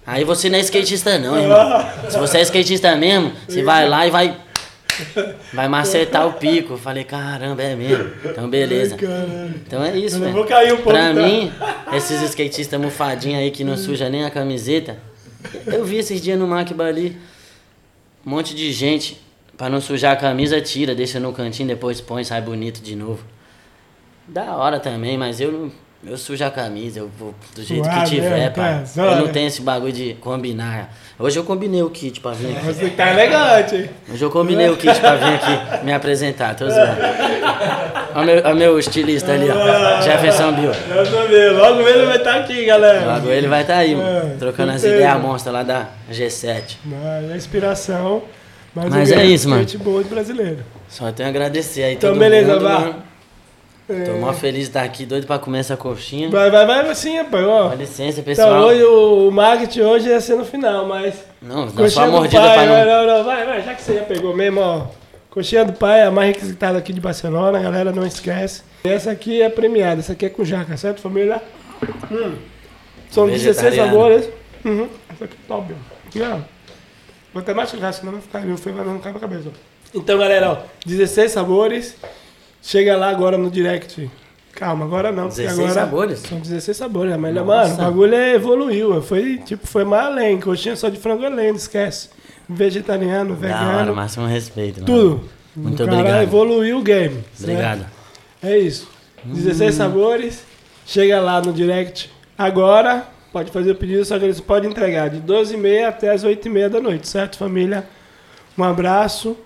Aí 0.06 0.24
você 0.24 0.50
não 0.50 0.58
é 0.58 0.62
skatista 0.62 1.18
não, 1.20 1.40
irmão. 1.40 1.86
Se 2.10 2.18
você 2.18 2.40
é 2.40 2.42
skatista 2.42 2.96
mesmo, 2.96 3.34
você 3.48 3.64
vai 3.64 3.88
lá 3.88 4.08
e 4.08 4.12
vai. 4.12 4.38
Vai 5.54 5.68
macetar 5.68 6.28
o 6.28 6.34
pico. 6.34 6.74
Eu 6.74 6.78
falei, 6.78 7.04
caramba, 7.04 7.64
é 7.64 7.76
mesmo. 7.76 8.12
Então 8.26 8.50
beleza. 8.50 8.98
Então 9.66 9.84
é 9.84 9.98
isso, 9.98 10.20
velho. 10.20 10.34
um. 10.42 10.78
Pra 10.84 11.08
tá? 11.08 11.14
mim, 11.14 11.52
esses 11.94 12.22
skatistas 12.22 12.80
mofadinhos 12.80 13.40
aí 13.40 13.52
que 13.52 13.64
não 13.64 13.78
suja 13.78 14.10
nem 14.10 14.26
a 14.26 14.30
camiseta. 14.30 14.98
Eu 15.66 15.84
vi 15.86 15.98
esses 15.98 16.22
dias 16.22 16.38
no 16.38 16.48
Macba 16.48 16.86
ali, 16.86 17.18
um 18.26 18.30
monte 18.30 18.54
de 18.54 18.72
gente, 18.72 19.20
pra 19.58 19.70
não 19.70 19.82
sujar 19.82 20.14
a 20.14 20.16
camisa, 20.16 20.62
tira, 20.62 20.94
deixa 20.94 21.20
no 21.20 21.34
cantinho, 21.34 21.68
depois 21.68 22.00
põe, 22.02 22.24
sai 22.24 22.42
bonito 22.42 22.82
de 22.82 22.96
novo. 22.96 23.24
Da 24.28 24.56
hora 24.56 24.80
também, 24.80 25.18
mas 25.18 25.42
eu 25.42 25.52
não. 25.52 25.72
Eu 26.04 26.18
sujo 26.18 26.44
a 26.44 26.50
camisa, 26.50 26.98
eu 27.00 27.12
vou 27.20 27.32
do 27.56 27.62
jeito 27.64 27.88
que 27.88 28.04
tiver, 28.06 28.40
é, 28.40 28.50
pai. 28.50 28.84
tá, 28.96 29.02
Eu 29.04 29.16
não 29.18 29.28
tenho 29.28 29.48
esse 29.48 29.62
bagulho 29.62 29.94
de 29.94 30.16
combinar. 30.16 30.92
Hoje 31.20 31.38
eu 31.38 31.44
combinei 31.44 31.84
o 31.84 31.92
kit 31.92 32.20
pra 32.20 32.32
vir 32.32 32.58
aqui. 32.58 32.66
Você 32.66 32.90
tá 32.90 33.12
elegante, 33.12 33.76
hein? 33.76 33.90
Hoje 34.12 34.26
eu 34.26 34.32
combinei 34.32 34.68
o 34.68 34.76
kit 34.78 35.00
pra 35.00 35.16
vir 35.16 35.36
aqui 35.36 35.86
me 35.86 35.94
apresentar, 35.94 36.56
tô 36.56 36.68
zoando. 36.68 36.98
Olha 38.16 38.22
o 38.24 38.26
meu, 38.26 38.36
olha 38.38 38.54
o 38.54 38.58
meu 38.58 38.80
estilista 38.80 39.32
ali, 39.32 39.48
ó. 39.48 40.02
Jefferson 40.02 40.52
Bill. 40.54 40.72
Eu 40.72 41.28
vendo. 41.30 41.58
Logo 41.60 41.82
ele 41.88 42.06
vai 42.08 42.18
estar 42.18 42.36
aqui, 42.38 42.66
galera. 42.66 43.06
Logo 43.14 43.30
ele 43.30 43.48
vai 43.48 43.62
estar 43.62 43.78
aí, 43.78 43.96
mano, 43.96 44.32
É, 44.34 44.36
trocando 44.40 44.72
as 44.72 44.84
ideias 44.84 45.22
monstras 45.22 45.54
lá 45.54 45.62
da 45.62 45.86
G7. 46.12 46.78
Mas 46.84 47.30
é 47.32 47.38
inspiração. 47.38 48.24
Mas, 48.74 48.90
Mas 48.90 49.12
é 49.12 49.24
isso, 49.26 49.48
mano. 49.48 49.62
skateboard 49.64 50.10
brasileiro. 50.10 50.60
Só 50.90 51.12
tenho 51.12 51.28
a 51.28 51.30
agradecer 51.30 51.84
aí 51.84 51.94
Então, 51.94 52.10
todo 52.10 52.20
beleza, 52.20 52.54
mundo. 52.54 52.64
vá. 52.64 52.94
Mano. 53.92 54.06
Tô 54.06 54.14
mó 54.14 54.34
feliz 54.34 54.62
de 54.64 54.68
estar 54.70 54.84
aqui, 54.84 55.06
doido 55.06 55.28
pra 55.28 55.38
comer 55.40 55.60
essa 55.60 55.76
coxinha. 55.78 56.30
Vai, 56.30 56.50
vai, 56.50 56.66
vai 56.66 56.90
assim, 56.90 57.18
rapaz. 57.18 57.46
Ó. 57.46 57.70
Dá 57.70 57.76
licença, 57.76 58.20
Então, 58.20 58.24
pessoal. 58.24 58.64
hoje 58.66 58.84
o 58.84 59.32
marketing 59.32 59.82
hoje 59.82 60.10
ia 60.10 60.20
ser 60.22 60.36
no 60.36 60.46
final, 60.46 60.86
mas. 60.88 61.24
Não, 61.42 61.66
dá 61.66 61.72
só 61.72 61.78
Coxinha 61.78 62.06
uma 62.06 62.12
do 62.12 62.18
mordida 62.18 62.42
pai, 62.42 62.54
pra 62.54 62.66
vai, 62.66 62.86
não... 62.86 63.06
não, 63.08 63.18
não, 63.18 63.24
vai, 63.24 63.46
vai, 63.46 63.62
já 63.64 63.74
que 63.74 63.82
você 63.82 63.96
já 63.96 64.04
pegou 64.04 64.36
mesmo, 64.36 64.60
ó. 64.62 64.88
Coxinha 65.30 65.64
do 65.64 65.74
pai, 65.74 66.02
a 66.04 66.12
mais 66.12 66.36
requisitada 66.36 66.78
aqui 66.78 66.92
de 66.92 67.00
Barcelona, 67.00 67.60
galera, 67.60 67.92
não 67.92 68.06
esquece. 68.06 68.64
Essa 68.84 69.12
aqui 69.12 69.42
é 69.42 69.50
premiada, 69.50 70.02
essa 70.02 70.12
aqui 70.14 70.26
é 70.26 70.30
com 70.30 70.44
jaca, 70.44 70.76
certo, 70.76 71.00
família? 71.02 71.42
Hum. 72.12 72.36
São 73.10 73.28
16 73.28 73.44
Vegetariana. 73.56 73.92
sabores. 73.92 74.30
Uhum. 74.66 74.88
Essa 75.14 75.26
aqui 75.26 75.36
é 75.36 75.48
top, 75.48 75.74
ó. 75.74 76.36
Ó. 76.36 76.40
Vou 77.34 77.42
até 77.42 77.54
mastigar, 77.54 77.94
senão 77.94 78.12
vai 78.14 78.22
ficar, 78.22 78.42
não 78.42 78.58
foi, 78.58 78.72
vai 78.74 78.84
cair 79.00 79.14
na 79.14 79.20
cabeça. 79.20 79.44
ó. 79.48 79.72
Então, 79.94 80.18
galera, 80.18 80.52
ó, 80.52 80.58
16 80.86 81.32
sabores. 81.32 81.96
Chega 82.62 82.96
lá 82.96 83.10
agora 83.10 83.38
no 83.38 83.50
direct. 83.50 84.10
Calma, 84.54 84.86
agora 84.86 85.12
não. 85.12 85.28
porque 85.28 85.42
16 85.42 85.60
agora 85.60 85.74
sabores? 85.74 86.20
São 86.20 86.40
16 86.40 86.78
sabores, 86.78 87.14
é 87.14 87.18
melhor. 87.18 87.46
Nossa. 87.46 87.70
Mano, 87.70 87.82
o 87.82 87.86
bagulho 87.86 88.16
é- 88.16 88.34
evoluiu. 88.36 89.02
Foi, 89.02 89.38
tipo, 89.38 89.66
foi 89.66 89.84
mais 89.84 90.06
além. 90.08 90.40
Coxinha 90.40 90.76
só 90.76 90.90
de 90.90 90.98
frango 91.00 91.26
além, 91.26 91.56
esquece. 91.56 92.10
Vegetariano, 92.48 93.36
Da 93.36 93.48
hora, 93.48 93.68
vegano, 93.72 93.96
máximo 93.96 94.28
respeito. 94.28 94.82
mano. 94.82 94.86
tudo. 94.86 95.30
Muito 95.56 95.82
o 95.84 95.86
cara 95.86 95.98
obrigado. 96.00 96.22
evoluiu 96.24 96.78
o 96.80 96.82
game. 96.84 97.24
certo? 97.34 97.44
Obrigado. 97.52 97.86
É 98.44 98.58
isso. 98.58 98.88
16 99.24 99.74
sabores. 99.76 100.44
Chega 100.86 101.20
lá 101.20 101.42
no 101.42 101.54
direct 101.54 102.12
agora. 102.38 103.06
Pode 103.32 103.50
fazer 103.52 103.72
o 103.72 103.76
pedido, 103.76 104.04
só 104.04 104.20
que 104.20 104.26
eles 104.26 104.42
podem 104.42 104.70
entregar 104.70 105.10
de 105.10 105.22
12h30 105.22 105.88
até 105.88 106.12
as 106.12 106.24
8h30 106.26 106.68
da 106.70 106.82
noite, 106.82 107.08
certo, 107.08 107.38
família? 107.38 107.86
Um 108.58 108.64
abraço. 108.64 109.38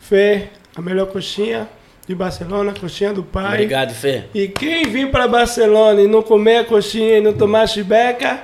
Fê, 0.00 0.48
a 0.74 0.80
melhor 0.80 1.06
coxinha 1.08 1.68
de 2.06 2.14
Barcelona, 2.14 2.74
coxinha 2.78 3.12
do 3.12 3.22
pai. 3.22 3.54
Obrigado, 3.54 3.92
Fê. 3.94 4.24
E 4.34 4.46
quem 4.48 4.84
vir 4.86 5.10
para 5.10 5.26
Barcelona 5.26 6.00
e 6.02 6.06
não 6.06 6.22
comer 6.22 6.58
a 6.58 6.64
coxinha 6.64 7.18
e 7.18 7.20
não 7.20 7.32
tomar 7.32 7.66
chibeca, 7.66 8.40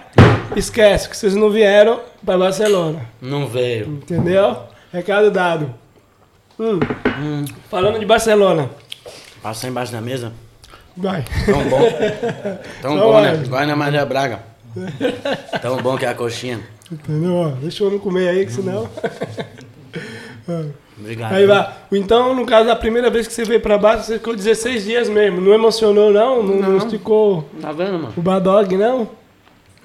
esquece 0.56 1.08
que 1.08 1.16
vocês 1.16 1.34
não 1.34 1.50
vieram 1.50 2.00
para 2.24 2.38
Barcelona. 2.38 3.02
Não 3.20 3.46
veio. 3.46 3.86
Entendeu? 3.86 4.56
Recado 4.92 5.30
dado. 5.30 5.74
Hum, 6.58 6.78
Hum, 7.22 7.44
falando 7.70 7.98
de 7.98 8.06
Barcelona. 8.06 8.70
passou 9.42 9.68
embaixo 9.68 9.92
da 9.92 10.00
mesa. 10.00 10.32
Vai. 10.96 11.24
Tão 11.46 11.64
bom. 11.68 11.80
Tão 12.82 12.98
bom, 12.98 13.12
vai. 13.12 13.36
né? 13.36 13.42
Igual 13.44 13.66
na 13.66 13.76
Maria 13.76 14.04
Braga. 14.06 14.40
Tão 15.60 15.76
bom 15.78 15.96
que 15.98 16.04
é 16.04 16.08
a 16.08 16.14
coxinha. 16.14 16.60
Entendeu? 16.90 17.56
Deixa 17.60 17.84
o 17.84 17.86
homem 17.88 17.98
comer 17.98 18.28
aí, 18.28 18.46
que 18.46 18.52
senão. 18.52 18.88
Obrigado. 21.00 21.32
Aí 21.34 21.46
vai. 21.46 21.68
Então, 21.92 22.34
no 22.34 22.44
caso, 22.46 22.70
a 22.70 22.76
primeira 22.76 23.08
vez 23.10 23.26
que 23.26 23.32
você 23.32 23.44
veio 23.44 23.60
pra 23.60 23.78
baixo, 23.78 24.04
você 24.04 24.14
ficou 24.18 24.36
16 24.36 24.84
dias 24.84 25.08
mesmo. 25.08 25.40
Não 25.40 25.52
emocionou, 25.54 26.12
não? 26.12 26.42
Não, 26.42 26.54
não 26.56 26.68
Não. 26.72 26.76
esticou 26.78 27.48
Tá 27.60 27.72
vendo, 27.72 27.92
mano? 27.94 28.12
o 28.16 28.20
Badog, 28.20 28.76
não? 28.76 29.08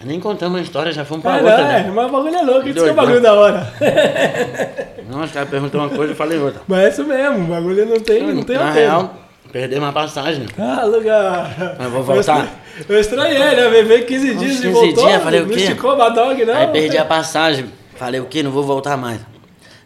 Nem 0.04 0.20
contamos 0.20 0.60
a 0.60 0.62
história, 0.62 0.92
já 0.92 1.04
fomos 1.06 1.24
pra 1.24 1.36
Ah, 1.36 1.38
outra, 1.38 1.58
não, 1.58 1.64
é, 1.70 1.84
né? 1.84 1.92
mas 1.96 2.06
o 2.08 2.12
bagulho 2.12 2.36
é 2.36 2.42
louco, 2.44 2.68
isso 2.68 2.80
que 2.84 2.90
é 2.90 2.92
o 2.92 2.96
bagulho 2.96 3.22
da 3.22 3.34
hora. 3.34 3.74
Não, 5.10 5.24
os 5.24 5.32
caras 5.32 5.50
perguntou 5.50 5.80
uma 5.82 5.90
coisa, 5.90 6.12
eu 6.12 6.16
falei 6.16 6.38
outra. 6.38 6.62
Mas 6.68 6.80
é 6.80 6.90
isso 6.90 7.06
mesmo, 7.06 7.46
o 7.46 7.48
bagulho 7.48 7.86
não 7.86 8.00
tem, 8.00 8.22
não 8.34 8.44
tem 8.44 8.58
Na 8.58 8.72
real, 8.72 9.16
perdemos 9.52 9.88
a 9.88 9.92
passagem. 9.92 10.46
Ah, 10.60 10.84
lugar. 10.84 11.76
Mas 11.80 11.92
vou 11.92 12.04
voltar. 12.04 12.48
Eu 12.90 13.00
estranhei, 13.00 13.40
né? 13.40 13.70
Bebê 13.70 14.02
15 14.02 14.36
dias 14.36 14.52
Uns 14.58 14.60
e 14.60 14.62
15 14.64 14.70
voltou. 14.74 15.06
dias, 15.08 15.24
falei 15.24 15.40
o 15.42 15.44
não 15.48 15.54
quê? 15.54 15.60
esticou 15.62 15.94
o 15.94 15.96
Badog, 15.96 16.44
não? 16.46 16.54
Aí 16.56 16.68
perdi 16.68 16.98
a 16.98 17.06
passagem. 17.06 17.66
Falei, 17.96 18.20
o 18.20 18.26
quê? 18.26 18.44
Não 18.44 18.52
vou 18.52 18.64
voltar 18.64 18.98
mais. 18.98 19.22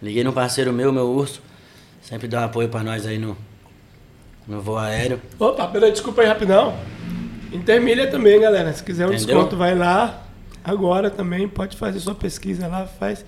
Liguei 0.02 0.24
no 0.24 0.34
parceiro 0.34 0.72
meu, 0.72 0.92
meu 0.92 1.08
urso. 1.08 1.42
Sempre 2.02 2.28
dá 2.28 2.42
um 2.42 2.44
apoio 2.46 2.70
pra 2.70 2.84
nós 2.84 3.06
aí 3.06 3.18
no, 3.18 3.38
no 4.48 4.62
voo 4.62 4.78
aéreo. 4.78 5.22
Opa, 5.38 5.68
peraí, 5.68 5.92
desculpa 5.92 6.22
aí 6.22 6.28
rapidão. 6.28 6.78
Intermilha 7.52 8.08
também, 8.10 8.40
galera. 8.40 8.72
Se 8.74 8.84
quiser 8.84 9.06
um 9.06 9.14
Entendeu? 9.14 9.36
desconto, 9.36 9.58
vai 9.58 9.76
lá. 9.76 10.24
Agora 10.64 11.10
também, 11.10 11.48
pode 11.48 11.76
fazer 11.78 12.00
sua 12.00 12.16
pesquisa 12.16 12.68
lá, 12.68 12.86
faz 12.86 13.26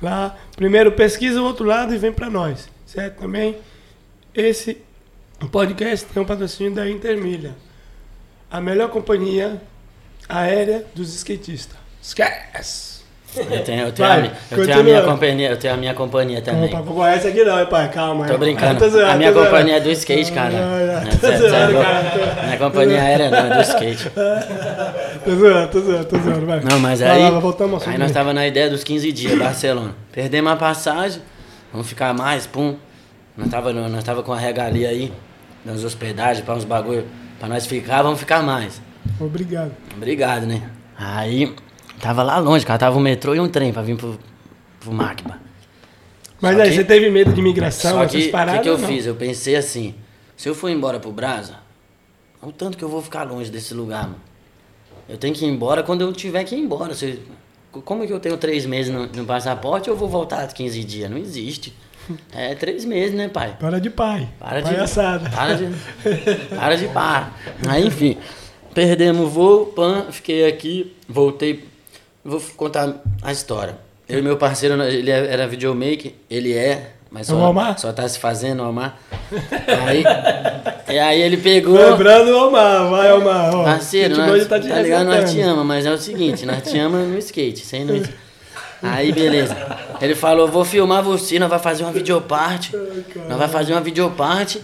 lá. 0.00 0.36
Primeiro 0.56 0.92
pesquisa 0.92 1.40
o 1.40 1.44
outro 1.44 1.64
lado 1.64 1.94
e 1.94 1.98
vem 1.98 2.12
pra 2.12 2.28
nós. 2.28 2.68
Certo? 2.86 3.20
Também, 3.20 3.56
esse 4.34 4.78
podcast 5.50 6.06
tem 6.06 6.22
um 6.22 6.26
patrocínio 6.26 6.74
da 6.74 6.88
Intermilha. 6.88 7.54
A 8.50 8.60
melhor 8.60 8.90
companhia 8.90 9.62
aérea 10.28 10.84
dos 10.94 11.14
skatistas. 11.14 11.76
Esquece! 12.02 12.91
Eu 13.34 13.64
tenho, 13.64 13.86
eu 13.86 13.92
tenho, 13.92 14.08
Vai, 14.08 14.20
a, 14.20 14.54
eu 14.54 14.66
tenho 14.66 14.80
a 14.80 14.82
minha 14.82 15.02
companhia, 15.02 15.50
eu 15.50 15.56
tenho 15.56 15.74
a 15.74 15.76
minha 15.76 15.94
companhia 15.94 16.42
também. 16.42 16.68
Opa, 16.68 16.82
vou 16.82 17.06
essa 17.06 17.28
aqui 17.28 17.42
não, 17.42 17.58
hein, 17.58 17.66
pai? 17.70 17.88
Calma. 17.88 18.26
Tô 18.26 18.36
brincando. 18.36 18.78
Tô 18.78 18.88
zoando, 18.90 19.10
a 19.10 19.14
minha 19.14 19.32
companhia 19.32 19.76
é 19.76 19.80
do 19.80 19.90
skate, 19.90 20.32
cara. 20.32 20.52
Não, 20.52 21.18
tô 21.18 21.26
é 21.26 21.36
zoando, 21.38 21.72
louco. 21.72 21.88
cara. 21.88 22.42
Minha 22.44 22.58
companhia 22.58 23.02
aérea 23.02 23.30
não, 23.30 23.38
é 23.38 23.56
do 23.56 23.62
skate. 23.62 24.10
Tô 25.24 25.30
zoando, 25.36 25.68
tô 25.68 25.80
zoando, 25.80 26.04
tô 26.04 26.18
zoando, 26.18 26.46
vai. 26.46 26.60
Não, 26.60 26.80
mas 26.80 27.00
aí. 27.00 27.30
lá, 27.30 27.38
voltamos 27.38 27.86
aí 27.86 27.96
nós 27.96 28.10
tava 28.10 28.34
na 28.34 28.44
ideia 28.44 28.68
dos 28.68 28.82
15 28.82 29.12
dias, 29.12 29.38
Barcelona. 29.38 29.94
Perdemos 30.10 30.50
a 30.50 30.56
passagem, 30.56 31.22
vamos 31.72 31.86
ficar 31.86 32.12
mais, 32.12 32.44
pum. 32.44 32.74
Nós 33.36 33.48
tava, 33.48 33.72
nós 33.72 34.02
tava 34.02 34.22
com 34.24 34.32
a 34.32 34.38
regalia 34.38 34.88
aí, 34.88 35.12
nas 35.64 35.84
hospedagens, 35.84 36.44
pra 36.44 36.54
uns 36.54 36.64
bagulho, 36.64 37.06
pra 37.38 37.48
nós 37.48 37.66
ficar, 37.66 38.02
vamos 38.02 38.18
ficar 38.18 38.42
mais. 38.42 38.82
Obrigado. 39.20 39.70
Obrigado, 39.96 40.44
né? 40.44 40.62
Aí, 40.98 41.54
tava 42.02 42.22
lá 42.22 42.38
longe, 42.38 42.66
cara, 42.66 42.78
tava 42.78 42.98
um 42.98 43.00
metrô 43.00 43.34
e 43.34 43.40
um 43.40 43.48
trem 43.48 43.72
pra 43.72 43.80
vir 43.80 43.96
pro, 43.96 44.18
pro 44.80 44.92
Macba. 44.92 45.38
Mas 46.40 46.56
Só 46.56 46.62
aí, 46.62 46.68
que- 46.70 46.74
você 46.76 46.84
teve 46.84 47.08
medo 47.10 47.32
de 47.32 47.40
imigração, 47.40 47.92
Só 47.92 48.02
essas 48.02 48.20
que, 48.22 48.28
o 48.28 48.32
paradas? 48.32 48.56
que, 48.58 48.62
que 48.64 48.68
eu 48.68 48.78
não? 48.78 48.88
fiz? 48.88 49.06
Eu 49.06 49.14
pensei 49.14 49.56
assim, 49.56 49.94
se 50.36 50.48
eu 50.48 50.54
for 50.54 50.68
embora 50.68 50.98
pro 51.00 51.12
Brasa, 51.12 51.54
o 52.42 52.50
tanto 52.52 52.76
que 52.76 52.82
eu 52.84 52.88
vou 52.88 53.00
ficar 53.00 53.22
longe 53.22 53.50
desse 53.50 53.72
lugar, 53.72 54.02
mano. 54.04 54.20
Eu 55.08 55.16
tenho 55.16 55.32
que 55.34 55.44
ir 55.44 55.48
embora 55.48 55.82
quando 55.82 56.00
eu 56.02 56.12
tiver 56.12 56.42
que 56.44 56.54
ir 56.54 56.58
embora. 56.58 56.94
Se- 56.94 57.20
como 57.84 58.06
que 58.06 58.12
eu 58.12 58.20
tenho 58.20 58.36
três 58.36 58.66
meses 58.66 58.92
no, 58.92 59.06
no 59.06 59.24
passaporte 59.24 59.88
eu 59.88 59.96
vou 59.96 60.08
voltar 60.08 60.46
15 60.48 60.82
dias? 60.84 61.10
Não 61.10 61.16
existe. 61.18 61.72
É 62.34 62.52
três 62.56 62.84
meses, 62.84 63.14
né, 63.14 63.28
pai? 63.28 63.56
Para 63.60 63.80
de 63.80 63.88
pai. 63.88 64.28
Para 64.40 64.60
de. 64.60 64.68
Palhaçada. 64.70 65.30
Para 65.30 65.54
de. 65.54 65.68
Para 66.56 66.74
de 66.76 66.88
par. 66.88 67.38
Aí, 67.68 67.86
enfim. 67.86 68.18
Perdemos 68.74 69.22
o 69.26 69.28
voo, 69.28 69.66
pan, 69.66 70.06
fiquei 70.10 70.44
aqui, 70.48 70.96
voltei. 71.08 71.64
Vou 72.24 72.40
contar 72.56 72.94
a 73.22 73.32
história. 73.32 73.76
Eu 74.08 74.18
e 74.18 74.22
meu 74.22 74.36
parceiro, 74.36 74.80
ele 74.82 75.10
é- 75.10 75.32
era 75.32 75.46
videomaker, 75.46 76.12
ele 76.30 76.52
é, 76.56 76.90
mas 77.10 77.28
É 77.28 77.32
só, 77.32 77.50
Omar? 77.50 77.78
só 77.78 77.92
tá 77.92 78.06
se 78.08 78.18
fazendo, 78.18 78.62
Omar. 78.62 78.98
Aí, 79.86 80.04
e 80.94 80.98
aí 80.98 81.20
ele 81.22 81.36
pegou. 81.36 81.74
Lembrando 81.76 82.28
o 82.30 82.48
Omar, 82.48 82.88
vai 82.90 83.12
Omar. 83.12 83.54
Ó, 83.54 83.64
Parceiro, 83.64 84.16
nós, 84.16 84.42
tá 84.46 84.56
tá, 84.56 84.60
te 84.60 84.68
ligado? 84.82 85.06
Nós 85.06 85.32
te 85.32 85.40
ama, 85.40 85.64
mas 85.64 85.86
é 85.86 85.90
o 85.92 85.98
seguinte, 85.98 86.44
nós 86.46 86.62
te 86.62 86.78
ama 86.78 86.98
no 86.98 87.18
skate, 87.18 87.64
sem 87.64 87.84
no... 87.84 88.02
Aí, 88.82 89.12
beleza. 89.12 89.56
Ele 90.00 90.14
falou, 90.14 90.48
vou 90.48 90.64
filmar 90.64 91.02
você, 91.04 91.38
nós 91.38 91.48
vai 91.48 91.60
fazer 91.60 91.84
uma 91.84 91.92
videoparte. 91.92 92.72
Nós 93.28 93.38
vai 93.38 93.48
fazer 93.48 93.72
uma 93.72 93.80
videoparte 93.80 94.60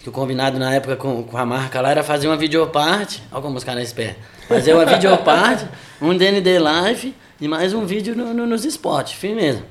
que 0.00 0.08
o 0.08 0.12
combinado 0.12 0.58
na 0.58 0.72
época 0.74 0.96
com, 0.96 1.22
com 1.22 1.36
a 1.36 1.44
marca 1.44 1.80
lá 1.80 1.90
era 1.90 2.02
fazer 2.02 2.28
uma 2.28 2.36
videoparte. 2.36 3.22
Olha 3.32 3.42
como 3.42 3.56
os 3.56 3.64
caras 3.64 3.84
esperam. 3.84 4.16
Fazer 4.46 4.72
uma 4.74 4.86
videoparte, 4.86 5.66
um 6.00 6.16
DND 6.16 6.58
Live 6.58 7.14
e 7.40 7.48
mais 7.48 7.74
um 7.74 7.84
vídeo 7.84 8.14
no, 8.16 8.32
no, 8.32 8.46
nos 8.46 8.64
spots, 8.64 9.12
firmeza. 9.12 9.62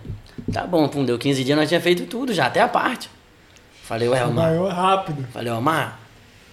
Tá 0.52 0.66
bom, 0.66 0.88
pum, 0.88 1.04
deu 1.04 1.18
15 1.18 1.44
dias, 1.44 1.58
nós 1.58 1.68
tinha 1.68 1.82
feito 1.82 2.06
tudo 2.06 2.34
já, 2.34 2.46
até 2.46 2.62
a 2.62 2.68
parte. 2.68 3.10
Falei, 3.84 4.08
ué, 4.08 4.24
Omar. 4.26 4.50
Maior 4.50 4.72
rápido. 4.72 5.26
Falei, 5.32 5.52
Omar, 5.52 6.00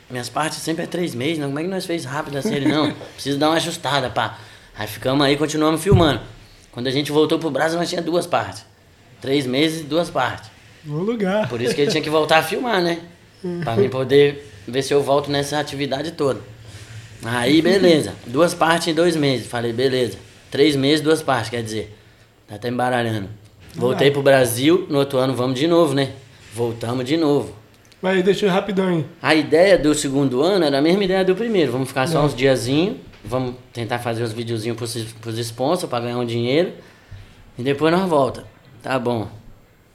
minhas 0.09 0.29
partes 0.29 0.59
sempre 0.59 0.85
é 0.85 0.87
três 0.87 1.15
meses, 1.15 1.39
não? 1.39 1.49
Como 1.49 1.59
é 1.59 1.63
que 1.63 1.69
nós 1.69 1.85
fez 1.85 2.05
rápido 2.05 2.39
assim? 2.39 2.55
Ele, 2.55 2.69
não, 2.69 2.93
preciso 3.15 3.39
dar 3.39 3.51
uma 3.51 3.57
ajustada, 3.57 4.09
pá. 4.09 4.39
Aí 4.77 4.87
ficamos 4.87 5.25
aí, 5.25 5.37
continuamos 5.37 5.83
filmando. 5.83 6.21
Quando 6.73 6.87
a 6.87 6.91
gente 6.91 7.13
voltou 7.13 7.39
pro 7.39 7.51
Brasil, 7.51 7.79
nós 7.79 7.89
tinha 7.89 8.03
duas 8.03 8.27
partes. 8.27 8.65
Três 9.21 9.47
meses 9.47 9.83
e 9.83 9.85
duas 9.85 10.11
partes. 10.11 10.51
No 10.85 10.99
lugar. 10.99 11.49
Por 11.49 11.61
isso 11.61 11.75
que 11.75 11.81
ele 11.81 11.91
tinha 11.91 12.03
que 12.03 12.11
voltar 12.11 12.39
a 12.39 12.43
filmar, 12.43 12.83
né? 12.83 13.01
Pra 13.63 13.77
mim 13.77 13.89
poder 13.89 14.51
ver 14.67 14.83
se 14.83 14.95
eu 14.95 15.03
volto 15.03 15.31
nessa 15.31 15.59
atividade 15.59 16.13
toda. 16.13 16.41
Aí, 17.25 17.61
beleza. 17.63 18.15
Duas 18.27 18.55
partes 18.55 18.89
em 18.89 18.95
dois 18.95 19.17
meses. 19.17 19.47
Falei, 19.47 19.73
beleza. 19.73 20.19
Três 20.51 20.77
meses, 20.77 21.01
duas 21.01 21.23
partes, 21.23 21.51
quer 21.51 21.63
dizer. 21.63 21.97
Tá 22.47 22.57
até 22.57 22.69
embaralhando. 22.69 23.29
Voltei 23.75 24.11
pro 24.11 24.23
Brasil, 24.23 24.87
no 24.89 24.99
outro 24.99 25.19
ano 25.19 25.35
vamos 25.35 25.59
de 25.59 25.67
novo, 25.67 25.95
né? 25.95 26.13
Voltamos 26.55 27.05
de 27.05 27.17
novo. 27.17 27.53
Mas 28.01 28.23
deixa 28.23 28.47
eu 28.47 28.51
rapidão 28.51 28.87
aí. 28.87 29.05
A 29.21 29.35
ideia 29.35 29.77
do 29.77 29.95
segundo 29.95 30.43
ano 30.43 30.65
era 30.65 30.79
a 30.79 30.83
mesma 30.83 31.03
ideia 31.03 31.25
do 31.25 31.35
primeiro. 31.35 31.73
Vamos 31.73 31.89
ficar 31.89 32.07
só 32.07 32.19
Não. 32.19 32.27
uns 32.27 32.37
diazinhos, 32.37 32.99
vamos 33.25 33.57
tentar 33.73 33.99
fazer 33.99 34.23
uns 34.23 34.33
videozinhos 34.33 34.77
pros, 34.77 34.95
pros 35.21 35.39
sponsors 35.39 35.89
pra 35.89 36.01
ganhar 36.01 36.19
um 36.19 36.25
dinheiro. 36.25 36.73
E 37.59 37.63
depois 37.63 37.93
nós 37.93 38.09
volta. 38.09 38.45
Tá 38.83 38.99
bom. 38.99 39.27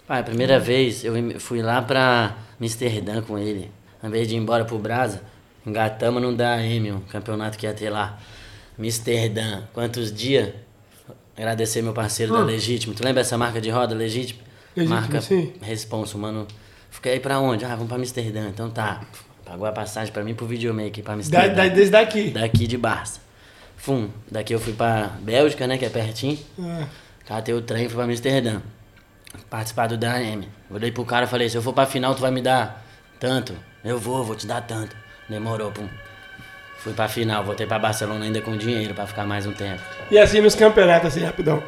Pai, 0.08 0.22
a 0.22 0.24
primeira 0.24 0.60
vez 0.60 1.06
eu 1.06 1.14
fui 1.40 1.62
lá 1.62 1.82
pra 1.82 2.36
Amsterdã 2.60 3.22
com 3.22 3.38
ele. 3.38 3.72
Ao 4.02 4.10
invés 4.10 4.28
de 4.28 4.36
ir 4.36 4.38
embora 4.38 4.66
pro 4.66 4.78
Brasa, 4.78 5.22
engatamos 5.66 6.22
no 6.22 6.36
DAM, 6.36 6.94
um 6.96 7.00
campeonato 7.02 7.58
que 7.58 7.66
ia 7.66 7.74
ter 7.74 7.90
lá. 7.90 8.18
Amsterdã. 8.78 9.64
Quantos 9.74 10.12
dias? 10.14 10.50
Agradecer 11.38 11.82
meu 11.82 11.94
parceiro 11.94 12.34
da 12.34 12.40
Ah. 12.40 12.44
Legítimo. 12.44 12.94
Tu 12.94 13.04
lembra 13.04 13.22
essa 13.22 13.38
marca 13.38 13.60
de 13.62 13.70
roda, 13.70 13.96
Legítimo? 13.96 14.40
Legítimo, 14.76 15.00
marca 15.00 15.22
sim. 15.22 15.54
Responso, 15.62 16.18
mano. 16.18 16.48
Fiquei 16.92 17.14
aí 17.14 17.20
pra 17.20 17.40
onde? 17.40 17.64
Ah, 17.66 17.70
vamos 17.70 17.88
pra 17.88 17.98
Amsterdã. 17.98 18.48
Então 18.50 18.70
tá. 18.70 19.02
Pagou 19.46 19.66
a 19.66 19.72
passagem 19.72 20.14
pra 20.14 20.24
mim 20.24 20.34
pro 20.36 20.46
videomaker 20.46 21.04
pra 21.04 21.14
Da, 21.14 21.18
Amsterdã. 21.20 21.54
da, 21.56 21.68
desde 21.68 21.92
daqui. 21.92 22.30
Daqui 22.30 22.68
de 22.68 22.78
Barça. 22.78 23.20
Fum. 23.78 24.10
Daqui 24.30 24.54
eu 24.54 24.60
fui 24.60 24.74
pra 24.74 25.08
Bélgica, 25.22 25.66
né? 25.66 25.78
Que 25.78 25.86
é 25.86 25.90
pertinho. 25.90 26.38
Ah, 26.60 26.88
Catei 27.26 27.54
o 27.54 27.62
trem 27.62 27.86
e 27.86 27.88
fui 27.88 27.96
pra 27.96 28.06
Amsterdã. 28.06 28.60
Participar 29.50 29.88
do 29.88 29.98
DAM. 29.98 30.42
Olhei 30.70 30.92
pro 30.92 31.06
cara 31.06 31.26
e 31.26 31.28
falei, 31.28 31.50
se 31.50 31.58
eu 31.58 31.62
for 31.62 31.74
pra 31.74 31.86
final, 31.86 32.14
tu 32.16 32.22
vai 32.22 32.32
me 32.32 32.42
dar 32.42 32.84
tanto. 33.20 33.54
Eu 33.84 33.98
vou, 33.98 34.24
vou 34.24 34.36
te 34.36 34.46
dar 34.48 34.62
tanto. 34.62 34.96
Demorou, 35.30 35.72
pum. 35.72 35.88
Fui 36.80 36.94
pra 36.94 37.08
final, 37.08 37.44
voltei 37.44 37.68
pra 37.68 37.78
Barcelona 37.78 38.26
ainda 38.26 38.42
com 38.42 38.56
dinheiro 38.56 38.94
pra 38.94 39.06
ficar 39.06 39.26
mais 39.26 39.46
um 39.46 39.52
tempo. 39.52 39.82
E 40.10 40.18
assim 40.18 40.40
nos 40.42 40.56
campeonatos, 40.56 41.10
assim, 41.10 41.24
rapidão. 41.26 41.62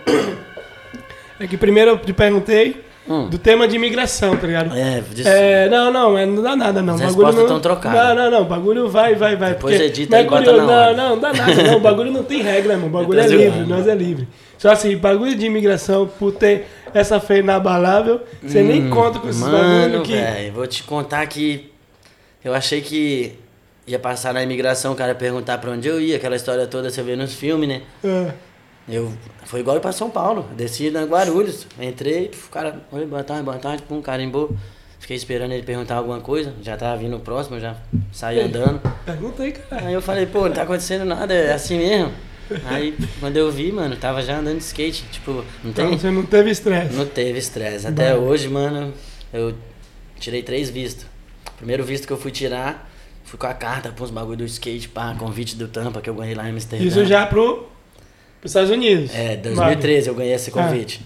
É 1.39 1.47
que 1.47 1.57
primeiro 1.57 1.91
eu 1.91 1.97
te 1.97 2.14
perguntei 2.14 2.86
Hum. 3.09 3.28
do 3.30 3.39
tema 3.39 3.68
de 3.68 3.76
imigração, 3.76 4.38
tá 4.38 4.45
ligado? 4.45 4.78
É, 4.78 5.01
disso. 5.01 5.28
É, 5.28 5.68
não, 5.68 5.91
não, 5.91 6.16
é, 6.18 6.24
não 6.24 6.41
dá 6.43 6.55
nada, 6.55 6.84
não. 6.84 6.93
As 6.93 7.01
bagulho 7.16 7.34
não, 7.34 7.47
tão 7.47 7.59
trocadas. 7.59 8.16
Não, 8.16 8.16
não, 8.16 8.32
não. 8.32 8.41
O 8.43 8.45
bagulho 8.45 8.88
vai, 8.89 9.16
vai, 9.16 9.36
vai. 9.36 9.49
Depois 9.53 9.82
edita 9.82 10.18
é 10.18 10.22
e 10.22 10.24
bota 10.26 10.51
na 10.51 10.57
Não, 10.64 10.70
hora. 10.74 10.93
não, 10.93 11.09
não 11.09 11.20
dá 11.20 11.34
nada, 11.34 11.64
não. 11.64 11.78
O 11.78 11.80
bagulho 11.80 12.12
não 12.12 12.24
tem 12.24 12.43
regra, 12.43 12.76
mano. 12.76 12.88
O 12.88 12.89
bagulho 12.91 13.20
é 13.20 13.26
livre, 13.28 13.59
nós 13.62 13.88
é 13.88 13.95
livre. 13.95 14.28
Só 14.62 14.70
assim, 14.70 14.95
bagulho 14.95 15.34
de 15.36 15.43
imigração, 15.47 16.07
por 16.20 16.34
ter 16.34 16.68
essa 16.93 17.20
fé 17.20 17.39
inabalável, 17.39 18.22
você 18.43 18.62
nem 18.62 18.91
conta 18.91 19.18
com 19.18 19.28
esses 19.28 19.41
Hum, 19.41 19.49
Mano, 19.49 19.82
bagulho 19.89 20.03
que. 20.03 20.14
velho, 20.14 20.53
vou 20.53 20.68
te 20.68 20.84
contar 20.84 21.26
que 21.26 21.74
eu 22.45 22.53
achei 22.53 22.80
que 22.80 23.39
ia 23.88 23.97
passar 23.97 24.36
na 24.36 24.43
imigração, 24.43 24.93
o 24.93 24.95
cara 24.95 25.14
ia 25.14 25.16
perguntar 25.16 25.57
pra 25.57 25.72
onde 25.72 25.88
eu 25.88 25.99
ia, 25.99 26.18
aquela 26.18 26.36
história 26.36 26.68
toda 26.68 26.91
você 26.91 27.01
vê 27.01 27.16
nos 27.16 27.34
filmes, 27.34 27.68
né? 27.68 27.82
Ah, 28.05 28.34
Eu, 28.88 29.12
foi 29.45 29.62
igual 29.62 29.78
ir 29.78 29.80
pra 29.80 29.91
São 29.91 30.12
Paulo, 30.12 30.45
desci 30.55 30.91
na 30.91 31.05
Guarulhos, 31.05 31.66
entrei, 31.80 32.30
o 32.47 32.49
cara, 32.51 32.82
oi, 32.91 33.03
boa 33.07 33.24
tarde, 33.24 33.41
boa 33.41 33.57
tarde, 33.57 33.82
pum, 33.82 33.99
carimbou. 33.99 34.55
Fiquei 34.99 35.18
esperando 35.18 35.53
ele 35.53 35.64
perguntar 35.64 35.95
alguma 35.95 36.20
coisa, 36.20 36.53
já 36.62 36.78
tava 36.78 36.97
vindo 36.97 37.18
o 37.18 37.20
próximo, 37.20 37.59
já 37.59 37.76
saí 38.14 38.39
andando. 38.39 38.80
pergunta 39.03 39.41
aí, 39.41 39.53
cara. 39.53 39.88
Aí 39.88 39.93
eu 39.95 40.01
falei, 40.03 40.28
pô, 40.28 40.41
não 40.47 40.51
tá 40.53 40.62
acontecendo 40.62 41.03
nada, 41.03 41.34
é 41.34 41.51
assim 41.51 41.80
mesmo. 41.80 42.12
Aí 42.66 42.95
quando 43.20 43.38
eu 43.38 43.52
vi, 43.52 43.72
mano, 43.72 43.95
tava 43.95 44.22
já 44.22 44.38
andando 44.39 44.58
de 44.58 44.64
skate, 44.64 45.04
tipo, 45.12 45.32
não 45.64 45.72
Então 45.72 45.89
tem? 45.89 45.97
você 45.97 46.12
não 46.12 46.24
teve 46.26 46.49
estresse. 46.52 46.93
Não 46.95 47.06
teve 47.06 47.39
estresse. 47.39 47.88
Até 47.88 48.14
Bom. 48.16 48.22
hoje, 48.24 48.47
mano, 48.49 48.93
eu 49.34 49.54
tirei 50.20 50.41
três 50.43 50.70
vistos. 50.70 51.06
Primeiro 51.58 51.84
visto 51.84 52.08
que 52.08 52.14
eu 52.14 52.18
fui 52.18 52.32
tirar, 52.32 52.89
fui 53.24 53.38
com 53.38 53.47
a 53.47 53.54
carta 53.54 53.89
pros 53.89 54.10
bagulho 54.12 54.38
do 54.38 54.45
skate, 54.45 54.89
pá, 54.89 55.16
convite 55.18 55.56
do 55.56 55.68
Tampa 55.68 56.02
que 56.02 56.10
eu 56.10 56.16
ganhei 56.16 56.34
lá 56.36 56.47
em 56.47 56.52
Amsterdã. 56.52 56.84
Isso 56.86 57.06
já 57.06 57.26
pro, 57.28 57.68
pros 58.39 58.52
Estados 58.52 58.70
Unidos. 58.72 59.12
É, 59.14 59.38
Vale. 59.38 59.41
2013 59.56 60.08
eu 60.10 60.16
ganhei 60.16 60.34
esse 60.34 60.49
Ah. 60.49 60.54
convite. 60.54 61.02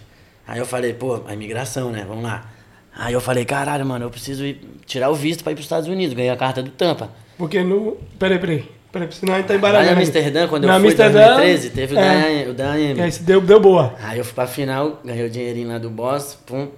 Aí 0.48 0.60
eu 0.60 0.66
falei, 0.66 0.94
pô, 0.94 1.22
a 1.28 1.34
imigração, 1.34 1.92
né? 1.92 2.06
Vamos 2.08 2.24
lá. 2.24 2.52
Aí 2.98 3.14
eu 3.14 3.20
falei, 3.20 3.44
caralho, 3.44 3.86
mano, 3.86 4.06
eu 4.06 4.10
preciso 4.10 4.46
ir 4.46 4.62
tirar 4.86 5.10
o 5.10 5.16
visto 5.16 5.44
pra 5.44 5.52
ir 5.52 5.56
pros 5.56 5.66
Estados 5.66 5.90
Unidos. 5.90 6.14
Ganhei 6.16 6.30
a 6.30 6.38
carta 6.38 6.64
do 6.64 6.72
Tampa. 6.72 7.10
Porque 7.38 7.62
no. 7.64 7.98
Peraí, 8.18 8.40
peraí. 8.40 8.66
Peraí, 8.96 9.10
senão 9.12 9.34
a 9.34 9.38
gente 9.40 9.48
tá 9.48 9.54
Lá 9.54 9.56
em 9.56 9.60
embaralhando. 9.60 9.98
aí. 10.00 10.04
Amsterdã, 10.06 10.48
quando 10.48 10.64
eu 10.64 10.68
Na 10.70 10.76
fui 10.80 10.84
em 10.86 10.88
Amsterdã, 10.92 11.20
2013, 11.36 11.70
teve 11.72 11.96
o 11.96 12.00
é. 12.00 12.46
o 12.50 12.54
da 12.54 12.72
AM. 12.72 13.02
Aí 13.02 13.12
se 13.12 13.24
deu, 13.24 13.42
deu 13.42 13.60
boa. 13.60 13.94
Aí 14.02 14.18
eu 14.18 14.24
fui 14.24 14.34
pra 14.34 14.48
final, 14.48 15.02
ganhei 15.04 15.26
o 15.26 15.30
dinheirinho 15.30 15.68
lá 15.68 15.78
do 15.78 15.90
boss, 15.90 16.38
pum. 16.46 16.70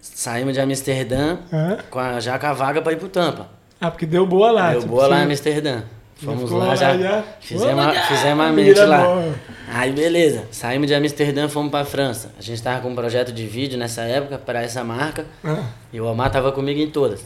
Saímos 0.00 0.54
de 0.54 0.60
Amsterdã, 0.60 1.36
Ah, 1.52 1.78
com 1.88 2.00
a, 2.00 2.18
já 2.18 2.36
com 2.36 2.46
a 2.46 2.52
vaga 2.52 2.82
pra 2.82 2.92
ir 2.92 2.96
pro 2.96 3.08
Tampa. 3.08 3.46
Ah, 3.80 3.92
porque 3.92 4.06
deu 4.06 4.26
boa 4.26 4.50
lá. 4.50 4.70
Deu 4.72 4.80
tipo, 4.80 4.92
boa 4.94 5.06
lá 5.06 5.20
em 5.20 5.24
Amsterdã. 5.26 5.82
Fomos 6.16 6.50
lá, 6.50 6.66
lá 6.66 6.74
já, 6.74 6.96
já. 6.96 7.22
Fizemos, 7.38 7.86
a, 7.86 7.92
fizemos 7.92 8.44
a 8.44 8.50
mente 8.50 8.80
lá. 8.80 8.98
boa. 9.04 9.34
Aí 9.72 9.92
beleza, 9.92 10.46
saímos 10.50 10.88
de 10.88 10.94
Amsterdã, 10.94 11.48
fomos 11.48 11.70
pra 11.70 11.84
França. 11.84 12.32
A 12.36 12.42
gente 12.42 12.60
tava 12.60 12.80
com 12.80 12.88
um 12.88 12.94
projeto 12.96 13.30
de 13.32 13.46
vídeo 13.46 13.78
nessa 13.78 14.02
época 14.02 14.36
para 14.36 14.60
essa 14.62 14.82
marca. 14.82 15.24
Ah, 15.44 15.62
E 15.92 16.00
o 16.00 16.06
Omar 16.06 16.32
tava 16.32 16.50
comigo 16.50 16.80
em 16.80 16.90
todas. 16.90 17.22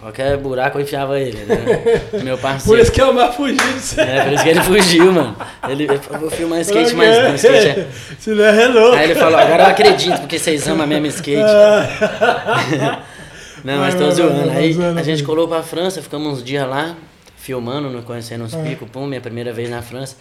Qualquer 0.00 0.36
buraco 0.36 0.78
eu 0.78 0.82
enfiava 0.82 1.18
ele, 1.18 1.38
né? 1.44 1.56
Meu 2.22 2.36
Por 2.36 2.42
parceiro. 2.42 2.80
isso 2.80 2.92
que 2.92 3.02
eu 3.02 3.12
mais 3.12 3.34
fugi 3.34 3.56
disso. 3.56 4.00
É, 4.00 4.24
por 4.24 4.32
isso 4.32 4.42
que 4.44 4.48
ele 4.50 4.62
fugiu, 4.62 5.12
mano. 5.12 5.36
Ele, 5.68 5.98
falou, 5.98 6.20
vou 6.20 6.30
filmar 6.30 6.60
skate, 6.60 6.94
mas 6.94 7.16
não, 7.18 7.34
skate 7.34 7.66
é... 7.80 7.88
Se 8.18 8.30
não 8.30 8.44
é 8.44 8.62
hello. 8.64 8.92
Aí 8.92 9.04
ele 9.10 9.14
falou, 9.16 9.38
agora 9.38 9.64
eu 9.64 9.66
acredito, 9.70 10.18
porque 10.20 10.38
vocês 10.38 10.68
amam 10.68 10.86
mesmo 10.86 11.06
skate. 11.06 11.42
Ah, 11.42 13.02
Não, 13.64 13.78
mas 13.80 13.96
tô 13.96 14.08
zoando. 14.10 14.50
Aí 14.50 14.72
a 14.96 15.02
gente 15.02 15.24
colou 15.24 15.48
pra 15.48 15.64
França, 15.64 16.00
ficamos 16.00 16.32
uns 16.34 16.44
dias 16.44 16.66
lá, 16.68 16.94
filmando, 17.36 18.00
conhecendo 18.02 18.44
Ah. 18.44 18.46
uns 18.46 18.54
picos, 18.54 18.88
pum, 18.88 19.04
minha 19.06 19.20
primeira 19.20 19.52
vez 19.52 19.68
na 19.68 19.82
França. 19.82 20.16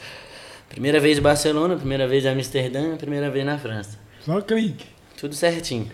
Primeira 0.67 0.99
vez 0.99 1.19
em 1.19 1.21
Barcelona, 1.21 1.75
primeira 1.75 2.07
vez 2.07 2.25
em 2.25 2.29
Amsterdã, 2.29 2.97
primeira 2.97 3.29
vez 3.29 3.45
na 3.45 3.57
França. 3.59 3.99
Só 4.25 4.41
clique. 4.41 4.85
Tudo 5.19 5.35
certinho. 5.35 5.87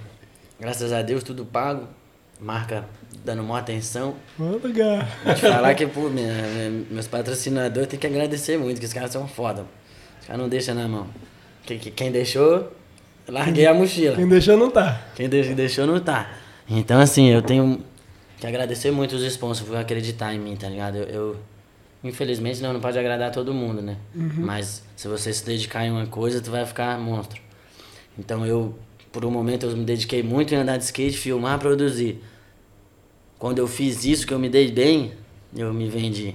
Graças 0.59 0.93
a 0.93 1.01
Deus, 1.01 1.21
tudo 1.21 1.43
pago. 1.45 1.87
Marca 2.43 2.85
dando 3.23 3.41
maior 3.43 3.59
atenção. 3.59 4.15
Vou 4.37 4.57
lugar. 4.57 5.07
Vou 5.23 5.33
te 5.33 5.41
falar 5.41 5.73
que, 5.75 5.87
pô, 5.87 6.09
minha- 6.09 6.27
minha- 6.33 6.85
meus 6.91 7.07
patrocinadores 7.07 7.87
tem 7.89 7.97
que 7.99 8.05
agradecer 8.07 8.57
muito, 8.57 8.79
que 8.79 8.85
os 8.85 8.91
caras 8.93 9.11
são 9.11 9.27
foda. 9.27 9.65
Os 10.19 10.27
caras 10.27 10.41
não 10.41 10.49
deixam 10.49 10.75
na 10.75 10.87
mão. 10.87 11.07
Quem, 11.65 11.79
quem 11.79 12.11
deixou, 12.11 12.69
larguei 13.27 13.65
a 13.65 13.73
mochila. 13.73 14.15
Quem 14.17 14.27
deixou 14.27 14.57
não 14.57 14.69
tá. 14.69 15.01
Quem 15.15 15.29
de- 15.29 15.55
deixou 15.55 15.87
não 15.87 15.99
tá. 16.01 16.29
Então, 16.69 16.99
assim, 16.99 17.29
eu 17.29 17.41
tenho 17.41 17.81
que 18.37 18.45
agradecer 18.45 18.91
muito 18.91 19.15
os 19.15 19.23
sponsors 19.23 19.65
por 19.67 19.77
acreditar 19.77 20.33
em 20.33 20.39
mim, 20.39 20.55
tá 20.57 20.67
ligado? 20.67 20.97
Eu, 20.97 21.03
eu- 21.05 21.37
infelizmente, 22.03 22.61
não, 22.61 22.73
não 22.73 22.81
pode 22.81 22.99
agradar 22.99 23.31
todo 23.31 23.53
mundo, 23.53 23.81
né? 23.81 23.95
Mas 24.13 24.83
se 24.97 25.07
você 25.07 25.31
se 25.31 25.45
dedicar 25.45 25.85
em 25.85 25.91
uma 25.91 26.05
coisa, 26.07 26.41
tu 26.41 26.51
vai 26.51 26.65
ficar 26.65 26.99
monstro. 26.99 27.39
Então, 28.19 28.45
eu, 28.45 28.77
por 29.13 29.23
um 29.23 29.31
momento, 29.31 29.65
eu 29.65 29.77
me 29.77 29.85
dediquei 29.85 30.21
muito 30.21 30.53
em 30.53 30.57
andar 30.57 30.75
de 30.77 30.83
skate, 30.83 31.17
filmar, 31.17 31.57
produzir. 31.59 32.21
Quando 33.43 33.59
eu 33.59 33.67
fiz 33.67 34.05
isso, 34.05 34.25
que 34.25 34.33
eu 34.33 34.39
me 34.39 34.47
dei 34.47 34.71
bem, 34.71 35.11
eu 35.53 35.73
me 35.73 35.89
vendi. 35.89 36.33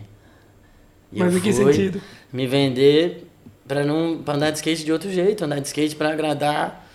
E 1.10 1.18
Mas 1.18 1.34
em 1.34 1.40
que 1.40 1.54
sentido? 1.54 2.02
Me 2.30 2.46
vender 2.46 3.26
pra, 3.66 3.82
não, 3.82 4.18
pra 4.22 4.34
andar 4.34 4.50
de 4.50 4.58
skate 4.58 4.84
de 4.84 4.92
outro 4.92 5.10
jeito, 5.10 5.42
andar 5.42 5.58
de 5.58 5.68
skate 5.68 5.96
pra 5.96 6.10
agradar 6.10 6.86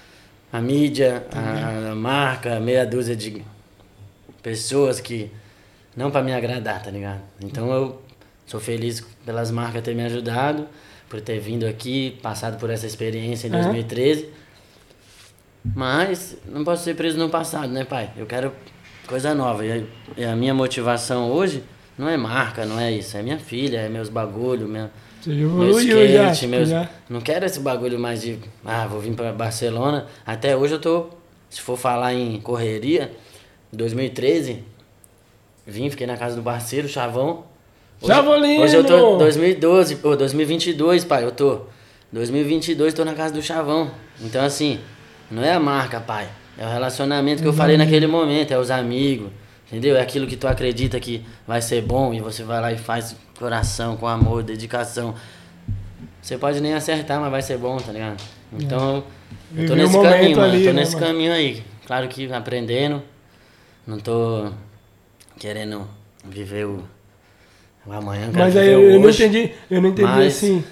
a 0.51 0.61
mídia, 0.61 1.25
a, 1.31 1.93
a 1.93 1.95
marca, 1.95 2.59
meia 2.59 2.85
dúzia 2.85 3.15
de 3.15 3.43
pessoas 4.43 5.01
que. 5.01 5.31
Não 5.97 6.11
pra 6.11 6.21
me 6.21 6.31
agradar, 6.31 6.83
tá 6.83 6.91
ligado? 6.91 7.21
Então 7.41 7.71
eu 7.73 7.99
sou 8.45 8.59
feliz 8.59 9.03
pelas 9.25 9.49
marcas 9.49 9.81
ter 9.81 9.95
me 9.95 10.03
ajudado, 10.03 10.67
por 11.09 11.21
ter 11.21 11.39
vindo 11.39 11.65
aqui, 11.65 12.19
passado 12.21 12.59
por 12.59 12.69
essa 12.69 12.85
experiência 12.85 13.47
em 13.47 13.51
Aham. 13.51 13.63
2013. 13.63 14.29
Mas 15.73 16.37
não 16.45 16.63
posso 16.63 16.83
ser 16.83 16.95
preso 16.95 17.17
no 17.17 17.29
passado, 17.29 17.73
né, 17.73 17.83
pai? 17.83 18.11
Eu 18.15 18.27
quero 18.27 18.53
coisa 19.07 19.33
nova. 19.33 19.63
E 19.65 20.23
a- 20.25 20.35
minha 20.35 20.53
motivação 20.53 21.31
hoje 21.31 21.63
não 21.97 22.07
é 22.09 22.17
marca, 22.17 22.65
não 22.65 22.79
é 22.79 22.91
isso. 22.91 23.15
É 23.17 23.21
minha 23.21 23.37
filha, 23.39 23.77
é 23.79 23.89
meus 23.89 24.09
bagulho, 24.09 24.67
minha, 24.67 24.91
meu 25.65 25.73
skate, 26.31 26.47
meus... 26.47 26.69
Não 27.09 27.21
quero 27.21 27.45
esse 27.45 27.59
bagulho 27.59 27.99
mais 27.99 28.21
de, 28.21 28.39
ah, 28.65 28.85
vou 28.87 28.99
vir 28.99 29.13
pra 29.13 29.31
Barcelona. 29.31 30.07
Até 30.25 30.55
hoje 30.55 30.73
eu 30.75 30.79
tô, 30.79 31.07
se 31.49 31.61
for 31.61 31.77
falar 31.77 32.13
em 32.13 32.39
correria, 32.41 33.11
2013, 33.71 34.63
vim, 35.65 35.89
fiquei 35.89 36.05
na 36.07 36.17
casa 36.17 36.35
do 36.35 36.43
parceiro, 36.43 36.87
Chavão. 36.87 37.45
Hoje, 38.01 38.13
Chavolino! 38.13 38.63
Hoje 38.63 38.75
eu 38.75 38.83
tô 38.83 39.17
2012, 39.17 39.97
ou 40.03 40.17
2022, 40.17 41.05
pai, 41.05 41.23
eu 41.23 41.31
tô. 41.31 41.61
2022 42.11 42.93
tô 42.93 43.03
na 43.05 43.13
casa 43.13 43.33
do 43.33 43.41
Chavão. 43.41 43.89
Então 44.21 44.43
assim, 44.43 44.79
não 45.31 45.43
é 45.43 45.53
a 45.53 45.59
marca, 45.59 45.99
pai. 45.99 46.27
É 46.57 46.65
o 46.65 46.69
relacionamento 46.69 47.41
que 47.41 47.47
eu 47.47 47.53
falei 47.53 47.77
naquele 47.77 48.05
momento, 48.05 48.51
é 48.51 48.57
os 48.57 48.69
amigos, 48.69 49.29
entendeu? 49.67 49.95
É 49.95 50.01
aquilo 50.01 50.27
que 50.27 50.37
tu 50.37 50.47
acredita 50.47 50.99
que 50.99 51.25
vai 51.47 51.61
ser 51.61 51.81
bom 51.81 52.13
e 52.13 52.19
você 52.19 52.43
vai 52.43 52.61
lá 52.61 52.71
e 52.71 52.77
faz 52.77 53.15
coração, 53.37 53.97
com 53.97 54.07
amor, 54.07 54.43
dedicação. 54.43 55.15
Você 56.21 56.37
pode 56.37 56.61
nem 56.61 56.73
acertar, 56.73 57.19
mas 57.19 57.31
vai 57.31 57.41
ser 57.41 57.57
bom, 57.57 57.77
tá 57.77 57.91
ligado? 57.91 58.21
Então, 58.53 59.03
é. 59.55 59.63
eu 59.63 59.67
tô 59.67 59.75
nesse 59.75 60.01
caminho, 60.01 60.37
mano. 60.37 60.53
Ali, 60.53 60.63
tô 60.63 60.73
né, 60.73 60.73
nesse 60.73 60.95
mano? 60.95 61.07
caminho 61.07 61.33
aí. 61.33 61.63
Claro 61.85 62.07
que 62.07 62.31
aprendendo. 62.31 63.01
Não 63.85 63.99
tô 63.99 64.51
querendo 65.37 65.85
viver 66.23 66.65
o, 66.65 66.83
o 67.85 67.91
amanhã. 67.91 68.29
Mas 68.33 68.55
aí 68.55 68.71
eu, 68.71 68.81
eu 68.91 68.99
não 68.99 69.09
entendi, 69.09 69.51
eu 69.69 69.81
não 69.81 69.89
entendi 69.89 70.07
mas, 70.07 70.37
assim. 70.37 70.63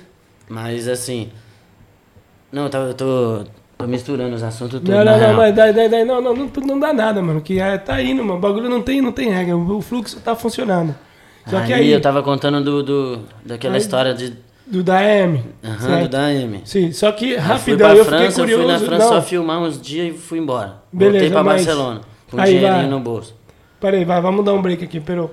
Mas 0.48 0.88
assim. 0.88 1.30
Não, 2.52 2.66
eu 2.66 2.70
tô, 2.70 2.94
tô 2.94 3.46
misturando 3.88 4.36
os 4.36 4.44
assuntos 4.44 4.80
todos. 4.80 4.90
Não, 4.90 5.04
não, 5.04 5.20
não, 5.20 5.34
mas 5.36 5.56
daí, 5.56 5.74
daí, 5.74 5.90
daí, 5.90 6.06
não, 6.06 6.22
não, 6.22 6.34
não, 6.34 6.52
não 6.66 6.80
dá 6.80 6.94
nada, 6.94 7.22
mano. 7.22 7.42
Que 7.42 7.60
é, 7.60 7.78
tá 7.78 8.02
indo, 8.02 8.24
mano. 8.24 8.38
O 8.38 8.42
bagulho 8.42 8.70
não 8.70 8.82
tem, 8.82 9.02
não 9.02 9.12
tem 9.12 9.30
regra. 9.30 9.56
O 9.56 9.82
fluxo 9.82 10.20
tá 10.20 10.36
funcionando. 10.36 10.96
Só 11.48 11.58
aí, 11.58 11.68
que 11.68 11.74
aí 11.74 11.92
eu 11.92 12.02
tava 12.02 12.22
contando 12.22 12.64
do, 12.64 12.84
do, 12.84 13.20
daquela 13.46 13.76
aí, 13.76 13.82
história 13.82 14.14
de 14.14 14.34
do 14.72 14.82
da 14.84 15.00
AM. 15.00 15.44
Aham, 15.64 15.96
uhum, 15.96 16.04
do 16.04 16.10
da 16.10 16.26
AM. 16.28 16.62
Sim, 16.64 16.94
só 16.94 17.12
que 17.12 17.36
rapidão, 17.36 17.94
eu 17.94 18.06
França, 18.06 18.26
fiquei 18.30 18.42
curioso. 18.42 18.62
Eu 18.64 18.68
fui 18.68 18.74
na 18.74 18.80
França 18.80 19.04
não. 19.04 19.14
só 19.14 19.22
filmar 19.22 19.60
uns 19.60 19.82
dias 19.82 20.16
e 20.16 20.18
fui 20.18 20.40
embora. 20.40 20.76
Beleza, 20.94 21.12
Voltei 21.12 21.30
pra 21.32 21.44
mas... 21.44 21.66
Barcelona, 21.66 22.02
com 22.30 22.40
aí, 22.40 22.54
dinheirinho 22.54 22.74
vai. 22.74 22.90
no 22.90 23.00
bolso. 23.00 23.36
Peraí, 23.82 24.06
vai, 24.06 24.22
vamos 24.22 24.46
dar 24.46 24.54
um 24.54 24.62
break 24.62 24.84
aqui, 24.84 25.00
Peru. 25.02 25.30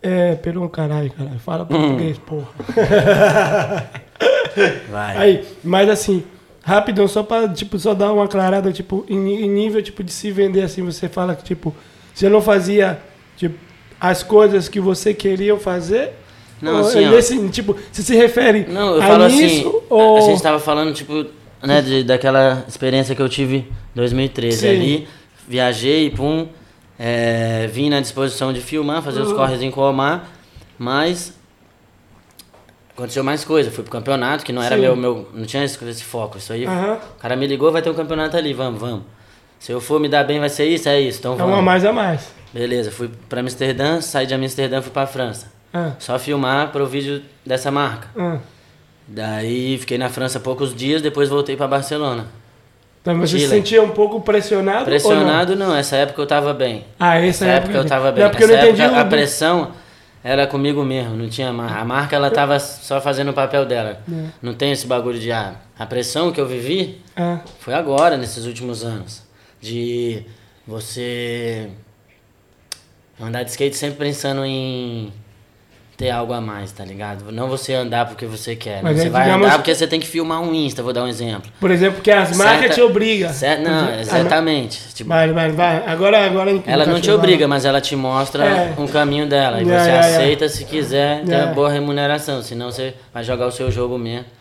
É, 0.00 0.36
Peru, 0.36 0.66
caralho, 0.68 1.10
caralho. 1.10 1.38
Fala 1.40 1.66
português, 1.66 2.16
hum. 2.16 2.20
porra. 2.24 2.48
vai. 4.90 5.16
Aí, 5.18 5.44
mas 5.62 5.90
assim, 5.90 6.24
rapidão, 6.68 7.08
só 7.08 7.22
pra, 7.22 7.48
tipo, 7.48 7.78
só 7.78 7.94
dar 7.94 8.12
uma 8.12 8.24
aclarada, 8.24 8.70
tipo, 8.70 9.04
em, 9.08 9.42
em 9.42 9.48
nível, 9.48 9.82
tipo, 9.82 10.04
de 10.04 10.12
se 10.12 10.30
vender, 10.30 10.62
assim, 10.62 10.82
você 10.82 11.08
fala 11.08 11.34
que, 11.34 11.42
tipo, 11.42 11.74
você 12.14 12.28
não 12.28 12.42
fazia, 12.42 13.00
tipo, 13.38 13.58
as 13.98 14.22
coisas 14.22 14.68
que 14.68 14.78
você 14.78 15.14
queria 15.14 15.56
fazer 15.56 16.12
não, 16.60 16.78
assim, 16.80 17.06
ó, 17.06 17.10
nesse, 17.10 17.48
tipo, 17.48 17.74
você 17.90 18.02
se 18.02 18.16
refere 18.16 18.66
Não, 18.68 18.96
eu 18.96 19.02
falo 19.02 19.24
assim, 19.24 19.64
ou... 19.88 20.18
a 20.18 20.20
gente 20.20 20.36
estava 20.36 20.58
falando, 20.58 20.92
tipo, 20.92 21.24
né, 21.62 21.80
de, 21.80 22.04
daquela 22.04 22.64
experiência 22.68 23.14
que 23.14 23.22
eu 23.22 23.28
tive 23.28 23.56
em 23.56 23.66
2013 23.94 24.58
Sim. 24.58 24.68
ali, 24.68 25.08
viajei, 25.48 26.10
pum, 26.10 26.48
é, 26.98 27.66
vim 27.72 27.88
na 27.88 28.00
disposição 28.00 28.52
de 28.52 28.60
filmar, 28.60 29.02
fazer 29.02 29.20
uhum. 29.20 29.26
os 29.28 29.32
corres 29.32 29.62
em 29.62 29.70
Colmar, 29.70 30.28
mas 30.78 31.32
aconteceu 32.98 33.22
mais 33.22 33.44
coisa, 33.44 33.70
fui 33.70 33.84
pro 33.84 33.92
campeonato, 33.92 34.44
que 34.44 34.52
não 34.52 34.60
era 34.60 34.76
meu, 34.76 34.96
meu, 34.96 35.28
não 35.32 35.44
tinha 35.44 35.64
esse, 35.64 35.82
esse 35.84 36.02
foco, 36.02 36.36
isso 36.36 36.52
aí, 36.52 36.66
uhum. 36.66 36.94
o 36.94 37.20
cara 37.20 37.36
me 37.36 37.46
ligou, 37.46 37.70
vai 37.70 37.80
ter 37.80 37.90
um 37.90 37.94
campeonato 37.94 38.36
ali, 38.36 38.52
vamos, 38.52 38.80
vamos. 38.80 39.02
Se 39.60 39.70
eu 39.70 39.80
for 39.80 40.00
me 40.00 40.08
dar 40.08 40.24
bem, 40.24 40.40
vai 40.40 40.48
ser 40.48 40.66
isso, 40.66 40.88
é 40.88 41.00
isso, 41.00 41.20
então 41.20 41.36
vamos. 41.36 41.52
É 41.52 41.54
uma 41.54 41.62
mais 41.62 41.84
a 41.84 41.92
mais. 41.92 42.32
Beleza, 42.52 42.90
fui 42.90 43.08
para 43.28 43.40
Amsterdã, 43.40 44.00
saí 44.00 44.26
de 44.26 44.34
Amsterdã, 44.34 44.82
fui 44.82 44.90
para 44.90 45.06
França. 45.06 45.52
Ah. 45.72 45.92
Só 45.98 46.18
filmar 46.18 46.72
para 46.72 46.82
o 46.82 46.86
vídeo 46.86 47.22
dessa 47.46 47.70
marca. 47.70 48.08
Ah. 48.16 48.38
Daí 49.06 49.78
fiquei 49.78 49.98
na 49.98 50.08
França 50.08 50.40
poucos 50.40 50.74
dias, 50.74 51.00
depois 51.00 51.28
voltei 51.28 51.56
para 51.56 51.68
Barcelona. 51.68 52.26
Então 53.00 53.18
você 53.18 53.38
se 53.38 53.48
sentia 53.48 53.82
um 53.82 53.90
pouco 53.90 54.20
pressionado? 54.20 54.84
Pressionado 54.84 55.54
não? 55.54 55.68
não? 55.68 55.76
essa 55.76 55.96
época 55.96 56.20
eu 56.20 56.26
tava 56.26 56.52
bem. 56.52 56.84
Ah, 56.98 57.16
essa, 57.16 57.44
essa 57.44 57.46
época, 57.46 57.72
época 57.72 57.78
eu 57.78 57.88
tava 57.88 58.12
bem. 58.12 58.24
Não, 58.24 58.30
porque 58.30 58.44
essa 58.44 58.52
eu 58.52 58.56
não 58.56 58.64
entendi 58.64 58.82
época, 58.82 59.00
a 59.00 59.04
pressão 59.04 59.70
era 60.22 60.46
comigo 60.46 60.84
mesmo, 60.84 61.14
não 61.14 61.28
tinha 61.28 61.52
marca. 61.52 61.78
A 61.78 61.84
marca 61.84 62.16
ela 62.16 62.30
tava 62.30 62.58
só 62.58 63.00
fazendo 63.00 63.30
o 63.30 63.34
papel 63.34 63.64
dela. 63.64 64.02
É. 64.10 64.28
Não 64.42 64.54
tem 64.54 64.72
esse 64.72 64.86
bagulho 64.86 65.18
de 65.18 65.30
ah, 65.30 65.54
a 65.78 65.86
pressão 65.86 66.32
que 66.32 66.40
eu 66.40 66.46
vivi 66.46 67.00
ah. 67.16 67.40
foi 67.60 67.74
agora 67.74 68.16
nesses 68.16 68.44
últimos 68.44 68.84
anos 68.84 69.22
de 69.60 70.24
você 70.66 71.70
andar 73.20 73.42
de 73.42 73.50
skate 73.50 73.76
sempre 73.76 73.98
pensando 73.98 74.44
em 74.44 75.12
ter 75.98 76.10
algo 76.10 76.32
a 76.32 76.40
mais, 76.40 76.70
tá 76.70 76.84
ligado? 76.84 77.32
Não 77.32 77.48
você 77.48 77.74
andar 77.74 78.06
porque 78.06 78.24
você 78.24 78.54
quer. 78.54 78.80
Mas 78.84 78.98
você 78.98 79.10
vai 79.10 79.24
digamos... 79.24 79.48
andar 79.48 79.58
porque 79.58 79.74
você 79.74 79.84
tem 79.84 79.98
que 79.98 80.06
filmar 80.06 80.40
um 80.40 80.54
Insta, 80.54 80.80
vou 80.80 80.92
dar 80.92 81.02
um 81.02 81.08
exemplo. 81.08 81.50
Por 81.58 81.72
exemplo, 81.72 82.00
que 82.00 82.08
as 82.08 82.36
marcas 82.36 82.60
Certa... 82.60 82.74
te 82.76 82.80
obrigam. 82.80 83.28
Não, 83.64 83.98
exatamente. 83.98 84.80
Ah, 84.80 84.92
tipo, 84.94 85.08
vai, 85.08 85.32
vai, 85.32 85.50
vai. 85.50 85.82
Agora, 85.84 86.24
agora 86.24 86.62
Ela 86.64 86.86
não 86.86 87.00
te 87.00 87.10
obriga, 87.10 87.48
mas 87.48 87.64
ela 87.64 87.80
te 87.80 87.96
mostra 87.96 88.44
é. 88.44 88.74
um 88.78 88.86
caminho 88.86 89.26
dela. 89.26 89.60
E 89.60 89.64
você 89.64 89.90
aceita 89.90 90.48
se 90.48 90.64
quiser 90.64 91.24
ter 91.24 91.34
uma 91.34 91.46
boa 91.46 91.68
remuneração. 91.68 92.40
Senão 92.42 92.70
você 92.70 92.94
vai 93.12 93.24
jogar 93.24 93.48
o 93.48 93.52
seu 93.52 93.68
jogo 93.68 93.98
mesmo. 93.98 94.37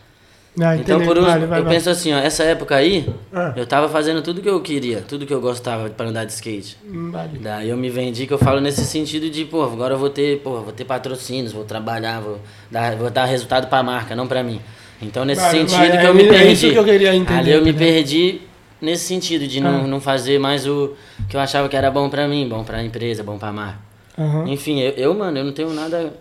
Ah, 0.59 0.75
então, 0.75 0.99
por 1.01 1.19
vale, 1.21 1.45
eu 1.45 1.65
penso 1.65 1.89
assim, 1.89 2.11
ó, 2.13 2.17
essa 2.17 2.43
época 2.43 2.75
aí, 2.75 3.07
ah. 3.31 3.53
eu 3.55 3.65
tava 3.65 3.87
fazendo 3.87 4.23
tudo 4.23 4.41
que 4.41 4.49
eu 4.49 4.59
queria, 4.59 5.01
tudo 5.01 5.25
que 5.25 5.33
eu 5.33 5.39
gostava 5.39 5.87
para 5.89 6.07
andar 6.07 6.25
de 6.25 6.31
skate. 6.31 6.77
Hum, 6.83 7.11
vale. 7.11 7.37
Daí 7.37 7.69
eu 7.69 7.77
me 7.77 7.89
vendi, 7.89 8.25
que 8.25 8.33
eu 8.33 8.39
falo 8.39 8.59
nesse 8.59 8.83
sentido 8.83 9.29
de, 9.29 9.45
pô, 9.45 9.63
agora 9.63 9.93
eu 9.93 9.99
vou 9.99 10.09
ter, 10.09 10.39
pô, 10.39 10.61
vou 10.61 10.73
ter 10.73 10.83
patrocínios, 10.83 11.53
vou 11.53 11.63
trabalhar, 11.63 12.21
vou 12.21 12.39
dar, 12.71 12.95
vou 12.95 13.09
dar 13.11 13.25
resultado 13.25 13.67
para 13.67 13.77
a 13.77 13.83
marca, 13.83 14.15
não 14.15 14.27
para 14.27 14.41
mim. 14.41 14.59
Então, 14.99 15.23
nesse 15.23 15.41
vale, 15.41 15.69
sentido 15.69 15.99
que 15.99 16.05
eu 16.05 16.13
me 16.15 16.23
é 16.23 16.29
perdi. 16.29 16.71
Que 16.71 16.75
eu 16.75 16.85
queria 16.85 17.15
entender, 17.15 17.39
ali 17.39 17.51
eu 17.51 17.63
me 17.63 17.73
perdi 17.73 18.41
nesse 18.81 19.05
sentido 19.05 19.47
de 19.47 19.59
ah. 19.59 19.61
não, 19.61 19.87
não 19.87 20.01
fazer 20.01 20.39
mais 20.39 20.65
o 20.67 20.95
que 21.29 21.35
eu 21.35 21.39
achava 21.39 21.69
que 21.69 21.75
era 21.75 21.91
bom 21.91 22.09
para 22.09 22.27
mim, 22.27 22.47
bom 22.49 22.63
para 22.63 22.77
a 22.77 22.83
empresa, 22.83 23.23
bom 23.23 23.37
para 23.37 23.49
a 23.49 23.53
marca. 23.53 23.79
Uhum. 24.17 24.47
Enfim, 24.47 24.79
eu, 24.79 24.91
eu, 24.93 25.13
mano, 25.13 25.37
eu 25.37 25.43
não 25.43 25.51
tenho 25.51 25.71
nada 25.71 26.13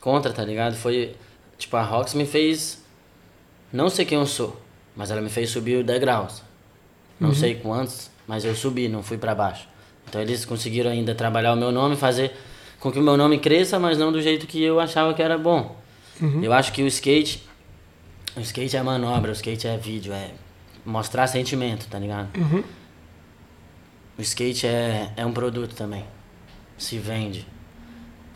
contra, 0.00 0.32
tá 0.32 0.44
ligado? 0.44 0.74
Foi, 0.74 1.14
tipo, 1.56 1.76
a 1.76 1.82
Rox 1.82 2.14
me 2.14 2.26
fez 2.26 2.83
não 3.74 3.90
sei 3.90 4.04
quem 4.04 4.16
eu 4.16 4.24
sou, 4.24 4.56
mas 4.94 5.10
ela 5.10 5.20
me 5.20 5.28
fez 5.28 5.50
subir 5.50 5.82
degraus. 5.82 6.42
Não 7.18 7.30
uhum. 7.30 7.34
sei 7.34 7.56
quantos, 7.56 8.08
mas 8.24 8.44
eu 8.44 8.54
subi, 8.54 8.88
não 8.88 9.02
fui 9.02 9.18
para 9.18 9.34
baixo. 9.34 9.66
Então 10.08 10.20
eles 10.20 10.44
conseguiram 10.44 10.92
ainda 10.92 11.12
trabalhar 11.12 11.52
o 11.52 11.56
meu 11.56 11.72
nome, 11.72 11.96
fazer 11.96 12.32
com 12.78 12.92
que 12.92 13.00
o 13.00 13.02
meu 13.02 13.16
nome 13.16 13.36
cresça, 13.38 13.76
mas 13.76 13.98
não 13.98 14.12
do 14.12 14.22
jeito 14.22 14.46
que 14.46 14.62
eu 14.62 14.78
achava 14.78 15.12
que 15.12 15.20
era 15.20 15.36
bom. 15.36 15.76
Uhum. 16.22 16.44
Eu 16.44 16.52
acho 16.52 16.72
que 16.72 16.84
o 16.84 16.86
skate, 16.86 17.42
o 18.36 18.40
skate 18.40 18.76
é 18.76 18.82
manobra, 18.82 19.32
o 19.32 19.34
skate 19.34 19.66
é 19.66 19.76
vídeo, 19.76 20.12
é 20.12 20.30
mostrar 20.86 21.26
sentimento, 21.26 21.88
tá 21.88 21.98
ligado? 21.98 22.28
Uhum. 22.38 22.62
O 24.16 24.22
skate 24.22 24.68
é, 24.68 25.10
é 25.16 25.26
um 25.26 25.32
produto 25.32 25.74
também. 25.74 26.04
Se 26.78 26.96
vende. 26.96 27.44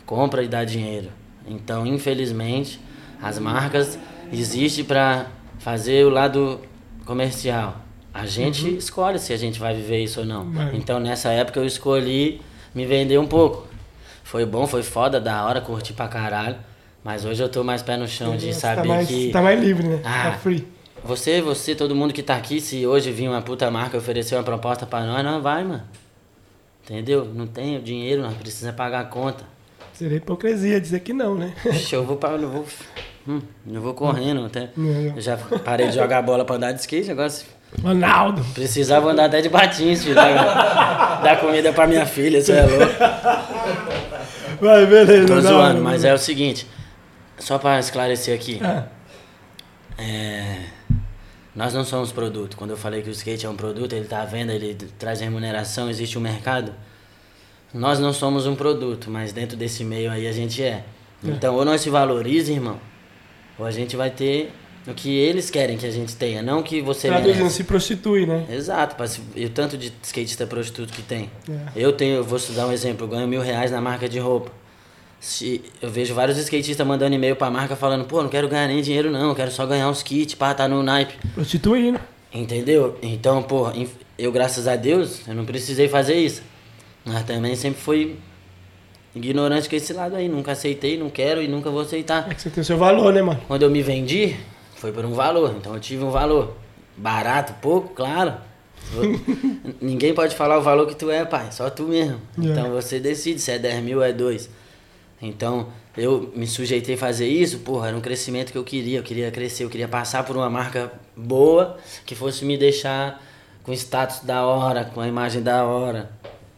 Compra 0.05 0.43
e 0.43 0.49
dá 0.49 0.65
dinheiro. 0.65 1.09
Então, 1.47 1.87
infelizmente, 1.87 2.77
as 3.21 3.39
marcas 3.39 3.97
existe 4.31 4.83
para 4.83 5.27
fazer 5.59 6.05
o 6.05 6.09
lado 6.09 6.59
comercial. 7.05 7.77
A 8.13 8.25
gente 8.25 8.65
uhum. 8.65 8.77
escolhe 8.77 9.19
se 9.19 9.31
a 9.33 9.37
gente 9.37 9.59
vai 9.59 9.75
viver 9.75 10.03
isso 10.03 10.21
ou 10.21 10.25
não. 10.25 10.47
Então 10.73 10.99
nessa 10.99 11.29
época 11.29 11.59
eu 11.59 11.65
escolhi 11.65 12.41
me 12.73 12.85
vender 12.85 13.17
um 13.17 13.27
pouco. 13.27 13.67
Foi 14.23 14.45
bom, 14.45 14.67
foi 14.67 14.83
foda, 14.83 15.19
da 15.19 15.45
hora, 15.45 15.61
curti 15.61 15.93
pra 15.93 16.07
caralho. 16.07 16.55
Mas 17.03 17.25
hoje 17.25 17.41
eu 17.41 17.49
tô 17.49 17.63
mais 17.63 17.81
pé 17.81 17.97
no 17.97 18.07
chão 18.07 18.35
de 18.35 18.47
tá 18.47 18.53
saber 18.53 18.81
tá 18.81 18.87
mais, 18.87 19.07
que. 19.07 19.31
Tá 19.31 19.41
mais 19.41 19.59
livre, 19.59 19.87
né? 19.87 20.01
Ah, 20.03 20.31
tá 20.31 20.37
free. 20.37 20.67
Você, 21.03 21.41
você, 21.41 21.73
todo 21.73 21.95
mundo 21.95 22.13
que 22.13 22.21
tá 22.21 22.35
aqui, 22.35 22.59
se 22.59 22.85
hoje 22.85 23.11
vir 23.11 23.29
uma 23.29 23.41
puta 23.41 23.71
marca 23.71 23.97
oferecer 23.97 24.35
uma 24.35 24.43
proposta 24.43 24.85
pra 24.85 25.05
nós, 25.05 25.23
não 25.23 25.41
vai, 25.41 25.63
mano. 25.63 25.83
Entendeu? 26.83 27.25
Não 27.25 27.47
tem 27.47 27.81
dinheiro, 27.81 28.21
nós 28.21 28.33
precisamos 28.35 28.75
pagar 28.75 28.99
a 28.99 29.05
conta. 29.05 29.43
Seria 29.93 30.17
hipocrisia 30.17 30.79
dizer 30.79 30.99
que 30.99 31.13
não, 31.13 31.35
né? 31.35 31.53
eu 31.91 32.03
vou, 32.03 32.17
pra, 32.17 32.31
eu 32.31 32.49
vou 32.49 32.65
Hum, 33.29 33.41
eu 33.71 33.79
vou 33.79 33.93
correndo 33.93 34.43
até. 34.43 34.69
Eu 35.15 35.21
já 35.21 35.37
parei 35.37 35.87
de 35.89 35.95
jogar 35.95 36.23
bola 36.23 36.43
pra 36.43 36.55
andar 36.55 36.71
de 36.71 36.79
skate, 36.79 37.11
agora. 37.11 37.31
Ronaldo! 37.83 38.43
Precisava 38.55 39.11
andar 39.11 39.25
até 39.25 39.39
de 39.39 39.49
patins, 39.49 40.03
filho. 40.03 40.15
Dar 40.15 41.39
comida 41.39 41.71
pra 41.71 41.85
minha 41.85 42.07
filha, 42.07 42.41
você 42.41 42.53
é 42.53 42.63
louco. 42.63 42.93
Vai, 44.59 44.83
beleza. 44.87 45.27
Tô 45.27 45.39
zoando, 45.39 45.75
não, 45.75 45.83
mas 45.83 46.03
é 46.03 46.11
o 46.11 46.17
seguinte. 46.17 46.65
Só 47.37 47.59
pra 47.59 47.79
esclarecer 47.79 48.33
aqui. 48.35 48.59
Ah. 48.63 48.87
É, 49.95 50.63
nós 51.55 51.73
não 51.73 51.83
somos 51.83 52.11
produto. 52.11 52.57
Quando 52.57 52.71
eu 52.71 52.77
falei 52.77 53.03
que 53.03 53.09
o 53.09 53.11
skate 53.11 53.45
é 53.45 53.49
um 53.49 53.55
produto, 53.55 53.93
ele 53.93 54.05
tá 54.05 54.23
à 54.23 54.25
venda, 54.25 54.53
ele 54.53 54.73
traz 54.97 55.21
remuneração, 55.21 55.87
existe 55.87 56.17
um 56.17 56.21
mercado. 56.21 56.73
Nós 57.71 57.99
não 57.99 58.11
somos 58.11 58.47
um 58.47 58.55
produto, 58.55 59.11
mas 59.11 59.31
dentro 59.31 59.55
desse 59.55 59.83
meio 59.83 60.09
aí 60.09 60.27
a 60.27 60.31
gente 60.31 60.63
é. 60.63 60.67
é. 60.67 60.83
Então, 61.23 61.53
ou 61.55 61.63
nós 61.63 61.81
se 61.81 61.89
valoriza, 61.91 62.51
irmão, 62.51 62.79
ou 63.59 63.65
a 63.65 63.71
gente 63.71 63.95
vai 63.95 64.09
ter 64.09 64.51
o 64.87 64.93
que 64.93 65.15
eles 65.15 65.49
querem 65.49 65.77
que 65.77 65.85
a 65.85 65.91
gente 65.91 66.15
tenha, 66.15 66.41
não 66.41 66.63
que 66.63 66.81
você 66.81 67.09
Cada 67.09 67.33
não 67.35 67.49
se 67.49 67.63
prostitui, 67.63 68.25
né? 68.25 68.45
Exato, 68.49 68.95
e 69.35 69.45
o 69.45 69.49
tanto 69.49 69.77
de 69.77 69.93
skatista 70.01 70.47
prostituto 70.47 70.93
que 70.93 71.01
tem. 71.01 71.29
É. 71.47 71.53
Eu 71.75 71.93
tenho, 71.93 72.15
eu 72.17 72.23
vou 72.23 72.39
dar 72.55 72.67
um 72.67 72.71
exemplo, 72.71 73.05
eu 73.05 73.09
ganho 73.09 73.27
mil 73.27 73.41
reais 73.41 73.71
na 73.71 73.81
marca 73.81 74.07
de 74.07 74.19
roupa. 74.19 74.51
Se, 75.19 75.61
eu 75.81 75.89
vejo 75.89 76.13
vários 76.13 76.37
skatistas 76.37 76.87
mandando 76.87 77.13
e-mail 77.13 77.35
pra 77.35 77.51
marca 77.51 77.75
falando, 77.75 78.05
pô, 78.05 78.23
não 78.23 78.29
quero 78.29 78.47
ganhar 78.47 78.67
nem 78.67 78.81
dinheiro 78.81 79.11
não, 79.11 79.35
quero 79.35 79.51
só 79.51 79.65
ganhar 79.65 79.89
uns 79.89 80.01
kits, 80.01 80.33
pá, 80.33 80.53
tá 80.53 80.67
no 80.67 80.81
naipe. 80.81 81.13
Prostituindo. 81.33 81.99
Entendeu? 82.33 82.97
Então, 83.01 83.43
pô, 83.43 83.67
eu 84.17 84.31
graças 84.31 84.67
a 84.67 84.75
Deus, 84.75 85.27
eu 85.27 85.35
não 85.35 85.45
precisei 85.45 85.89
fazer 85.89 86.15
isso. 86.15 86.41
Mas 87.05 87.23
também 87.23 87.55
sempre 87.55 87.81
foi 87.81 88.17
ignorante 89.15 89.69
com 89.69 89.75
esse 89.75 89.93
lado 89.93 90.15
aí. 90.15 90.27
Nunca 90.27 90.51
aceitei, 90.51 90.97
não 90.97 91.09
quero 91.09 91.41
e 91.41 91.47
nunca 91.47 91.69
vou 91.69 91.81
aceitar. 91.81 92.29
É 92.29 92.33
que 92.33 92.41
você 92.41 92.49
tem 92.49 92.61
o 92.61 92.65
seu 92.65 92.77
valor, 92.77 93.13
né, 93.13 93.21
mano? 93.21 93.41
Quando 93.47 93.63
eu 93.63 93.69
me 93.69 93.81
vendi, 93.81 94.35
foi 94.75 94.91
por 94.91 95.05
um 95.05 95.13
valor. 95.13 95.55
Então 95.57 95.73
eu 95.73 95.79
tive 95.79 96.03
um 96.03 96.11
valor. 96.11 96.55
Barato, 96.95 97.53
pouco, 97.61 97.93
claro. 97.93 98.33
Ninguém 99.81 100.13
pode 100.13 100.35
falar 100.35 100.57
o 100.57 100.61
valor 100.61 100.87
que 100.87 100.95
tu 100.95 101.09
é, 101.09 101.25
pai. 101.25 101.51
Só 101.51 101.69
tu 101.69 101.83
mesmo. 101.83 102.19
Yeah. 102.37 102.61
Então 102.61 102.73
você 102.73 102.99
decide 102.99 103.39
se 103.39 103.51
é 103.51 103.59
10 103.59 103.83
mil 103.83 103.97
ou 103.99 104.03
é 104.03 104.13
2. 104.13 104.49
Então, 105.21 105.67
eu 105.97 106.31
me 106.33 106.47
sujeitei 106.47 106.95
a 106.95 106.97
fazer 106.97 107.27
isso, 107.27 107.59
porra, 107.59 107.89
era 107.89 107.97
um 107.97 108.01
crescimento 108.01 108.51
que 108.51 108.57
eu 108.57 108.63
queria. 108.63 108.99
Eu 108.99 109.03
queria 109.03 109.29
crescer, 109.31 109.65
eu 109.65 109.69
queria 109.69 109.87
passar 109.87 110.23
por 110.23 110.35
uma 110.35 110.49
marca 110.49 110.91
boa 111.15 111.77
que 112.05 112.15
fosse 112.15 112.45
me 112.45 112.57
deixar 112.57 113.21
com 113.63 113.73
status 113.73 114.21
da 114.21 114.45
hora, 114.45 114.85
com 114.85 115.01
a 115.01 115.07
imagem 115.07 115.41
da 115.41 115.65
hora. 115.65 116.09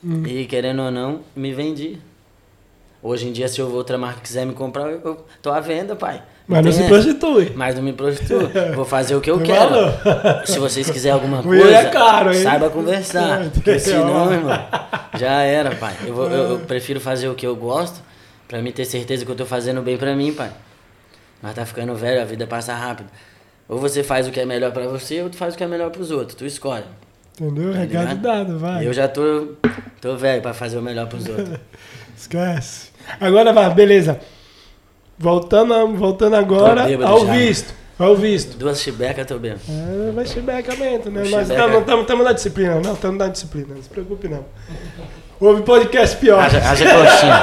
Hum. 0.04 0.26
E 0.26 0.46
querendo 0.46 0.84
ou 0.84 0.92
não, 0.92 1.22
me 1.36 1.54
vendi. 1.54 1.98
Hoje 3.04 3.28
em 3.28 3.32
dia, 3.32 3.48
se 3.48 3.62
outra 3.62 3.98
marca 3.98 4.22
quiser 4.22 4.46
me 4.46 4.54
comprar, 4.54 4.90
eu 4.90 5.26
tô 5.42 5.50
à 5.52 5.60
venda, 5.60 5.96
pai. 5.96 6.22
Mas 6.48 6.66
não, 6.66 6.72
se 6.72 6.84
prostitui. 6.84 7.52
Mas 7.56 7.76
não 7.76 7.82
me 7.82 7.94
prostitui. 7.94 8.48
Vou 8.76 8.86
fazer 8.86 9.16
o 9.16 9.22
que 9.22 9.32
eu 9.32 9.40
quero. 9.40 9.74
Se 10.46 10.60
vocês 10.60 10.90
quiserem 10.90 11.14
alguma 11.14 11.42
coisa, 11.44 11.78
é 11.78 11.86
caro, 11.86 12.34
saiba 12.34 12.70
conversar. 12.70 13.50
Porque 13.52 13.80
senão, 13.80 14.34
irmão, 14.34 14.68
já 15.18 15.42
era, 15.44 15.74
pai. 15.76 15.96
Eu, 16.06 16.14
vou, 16.14 16.30
eu, 16.30 16.50
eu 16.52 16.60
prefiro 16.60 17.00
fazer 17.00 17.30
o 17.30 17.36
que 17.36 17.48
eu 17.48 17.56
gosto 17.56 18.02
Pra 18.52 18.62
mim 18.62 18.74
ter 18.74 18.84
certeza 18.84 19.24
que 19.24 19.32
eu 19.32 19.36
tô 19.36 19.46
fazendo 19.46 19.82
bem 19.82 19.96
pra 19.96 20.14
mim, 20.14 20.34
pai. 20.34 20.52
Mas 21.42 21.56
tá 21.56 21.66
ficando 21.66 21.96
velho, 21.96 22.22
a 22.22 22.26
vida 22.26 22.46
passa 22.46 22.74
rápido. 22.74 23.10
Ou 23.70 23.80
você 23.80 24.04
faz 24.04 24.28
o 24.28 24.32
que 24.32 24.42
é 24.42 24.46
melhor 24.46 24.74
pra 24.74 24.86
você, 24.88 25.22
ou 25.22 25.30
tu 25.30 25.38
faz 25.38 25.54
o 25.54 25.58
que 25.58 25.64
é 25.64 25.68
melhor 25.68 25.90
pros 25.90 26.12
outros. 26.12 26.36
Tu 26.36 26.46
escolhe. 26.46 26.84
Entendeu? 27.40 27.72
Tá 27.72 27.80
Recado 27.80 28.22
dado, 28.22 28.60
vai. 28.60 28.86
Eu 28.86 28.92
já 28.92 29.08
tô, 29.08 29.54
tô 30.02 30.18
velho 30.18 30.42
pra 30.42 30.54
fazer 30.54 30.78
o 30.78 30.82
melhor 30.82 31.08
pros 31.08 31.30
outros. 31.30 31.58
Esquece. 32.18 32.91
Agora 33.20 33.54
vai, 33.54 33.74
beleza. 33.74 34.20
Voltando, 35.18 35.96
voltando 35.96 36.36
agora 36.36 36.84
ao 37.06 37.26
já. 37.26 37.34
visto. 37.34 37.74
Ao 38.00 38.16
visto. 38.16 38.58
Duas 38.58 38.82
chibecas, 38.82 39.28
tô 39.28 39.38
bem. 39.38 39.52
É, 39.52 40.12
vai 40.12 40.26
chibecamento, 40.26 41.12
né? 41.12 41.24
Mas 41.30 41.50
estamos 41.50 42.26
na 42.26 42.34
disciplina, 42.34 42.80
não, 42.80 42.94
estamos 42.94 43.18
na 43.18 43.28
disciplina, 43.28 43.76
não 43.76 43.84
se 43.84 43.90
preocupe 43.90 44.28
não. 44.28 44.44
Houve 45.40 45.62
podcast 45.64 46.18
pior. 46.18 46.40
Haja, 46.40 46.58
haja 46.58 46.86
coxinha. 46.86 47.34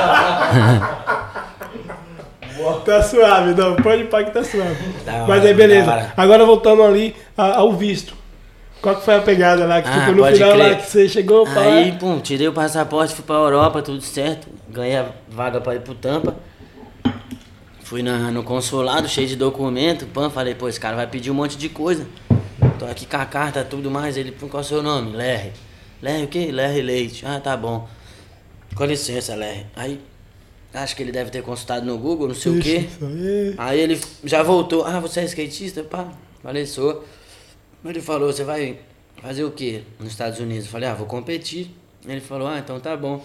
tá 2.84 3.02
suave, 3.02 3.54
não. 3.54 3.76
Pode 3.76 4.02
ir 4.02 4.08
que 4.08 4.30
tá 4.30 4.42
suave. 4.42 4.76
Da 5.04 5.26
Mas 5.26 5.44
aí, 5.44 5.54
beleza. 5.54 6.12
Agora 6.16 6.44
voltando 6.44 6.82
ali 6.82 7.14
ao 7.36 7.72
visto. 7.72 8.17
Qual 8.80 8.96
que 8.96 9.04
foi 9.04 9.16
a 9.16 9.20
pegada 9.20 9.66
lá? 9.66 9.82
Que 9.82 9.88
ah, 9.88 10.00
tipo, 10.00 10.12
no 10.12 10.24
final 10.24 10.52
crer. 10.52 10.56
lá 10.56 10.74
que 10.76 10.88
você 10.88 11.08
chegou 11.08 11.44
pra... 11.44 11.62
Aí, 11.62 11.92
pum, 11.92 12.20
tirei 12.20 12.46
o 12.46 12.52
passaporte, 12.52 13.14
fui 13.14 13.24
pra 13.24 13.34
Europa, 13.34 13.82
tudo 13.82 14.00
certo. 14.00 14.48
Ganhei 14.68 14.96
a 14.96 15.06
vaga 15.28 15.60
pra 15.60 15.74
ir 15.74 15.80
pro 15.80 15.94
Tampa. 15.94 16.36
Fui 17.82 18.02
na, 18.02 18.30
no 18.30 18.44
consulado, 18.44 19.08
cheio 19.08 19.26
de 19.26 19.34
documento. 19.34 20.06
Pã, 20.06 20.30
falei, 20.30 20.54
pô, 20.54 20.68
esse 20.68 20.78
cara 20.78 20.94
vai 20.94 21.06
pedir 21.06 21.30
um 21.30 21.34
monte 21.34 21.56
de 21.56 21.68
coisa. 21.68 22.06
Tô 22.78 22.84
aqui 22.84 23.06
com 23.06 23.16
a 23.16 23.26
carta, 23.26 23.64
tudo 23.64 23.90
mais. 23.90 24.16
Ele, 24.16 24.30
qual 24.30 24.62
é 24.62 24.64
o 24.64 24.68
seu 24.68 24.82
nome? 24.82 25.16
Lerre. 25.16 25.52
Lerre 26.00 26.24
o 26.24 26.28
quê? 26.28 26.52
Lerre 26.52 26.80
Leite. 26.80 27.26
Ah, 27.26 27.40
tá 27.40 27.56
bom. 27.56 27.88
Com 28.74 28.84
licença, 28.84 29.34
Lerre. 29.34 29.66
Aí, 29.74 30.00
acho 30.72 30.94
que 30.94 31.02
ele 31.02 31.10
deve 31.10 31.30
ter 31.30 31.42
consultado 31.42 31.84
no 31.84 31.98
Google, 31.98 32.28
não 32.28 32.34
sei 32.34 32.52
Ixi, 32.52 32.60
o 32.60 32.62
quê. 32.62 32.88
Aí. 33.02 33.54
aí 33.56 33.80
ele 33.80 34.00
já 34.22 34.42
voltou. 34.42 34.84
Ah, 34.84 35.00
você 35.00 35.20
é 35.20 35.24
skatista? 35.24 35.82
Pá, 35.82 36.06
falei, 36.42 36.66
sou. 36.66 37.04
Ele 37.84 38.00
falou, 38.00 38.32
você 38.32 38.44
vai 38.44 38.78
fazer 39.22 39.44
o 39.44 39.50
quê 39.50 39.82
nos 39.98 40.08
Estados 40.08 40.38
Unidos? 40.40 40.66
Eu 40.66 40.70
falei, 40.70 40.88
ah, 40.88 40.94
vou 40.94 41.06
competir. 41.06 41.70
Ele 42.06 42.20
falou, 42.20 42.48
ah, 42.48 42.58
então 42.58 42.78
tá 42.80 42.96
bom. 42.96 43.24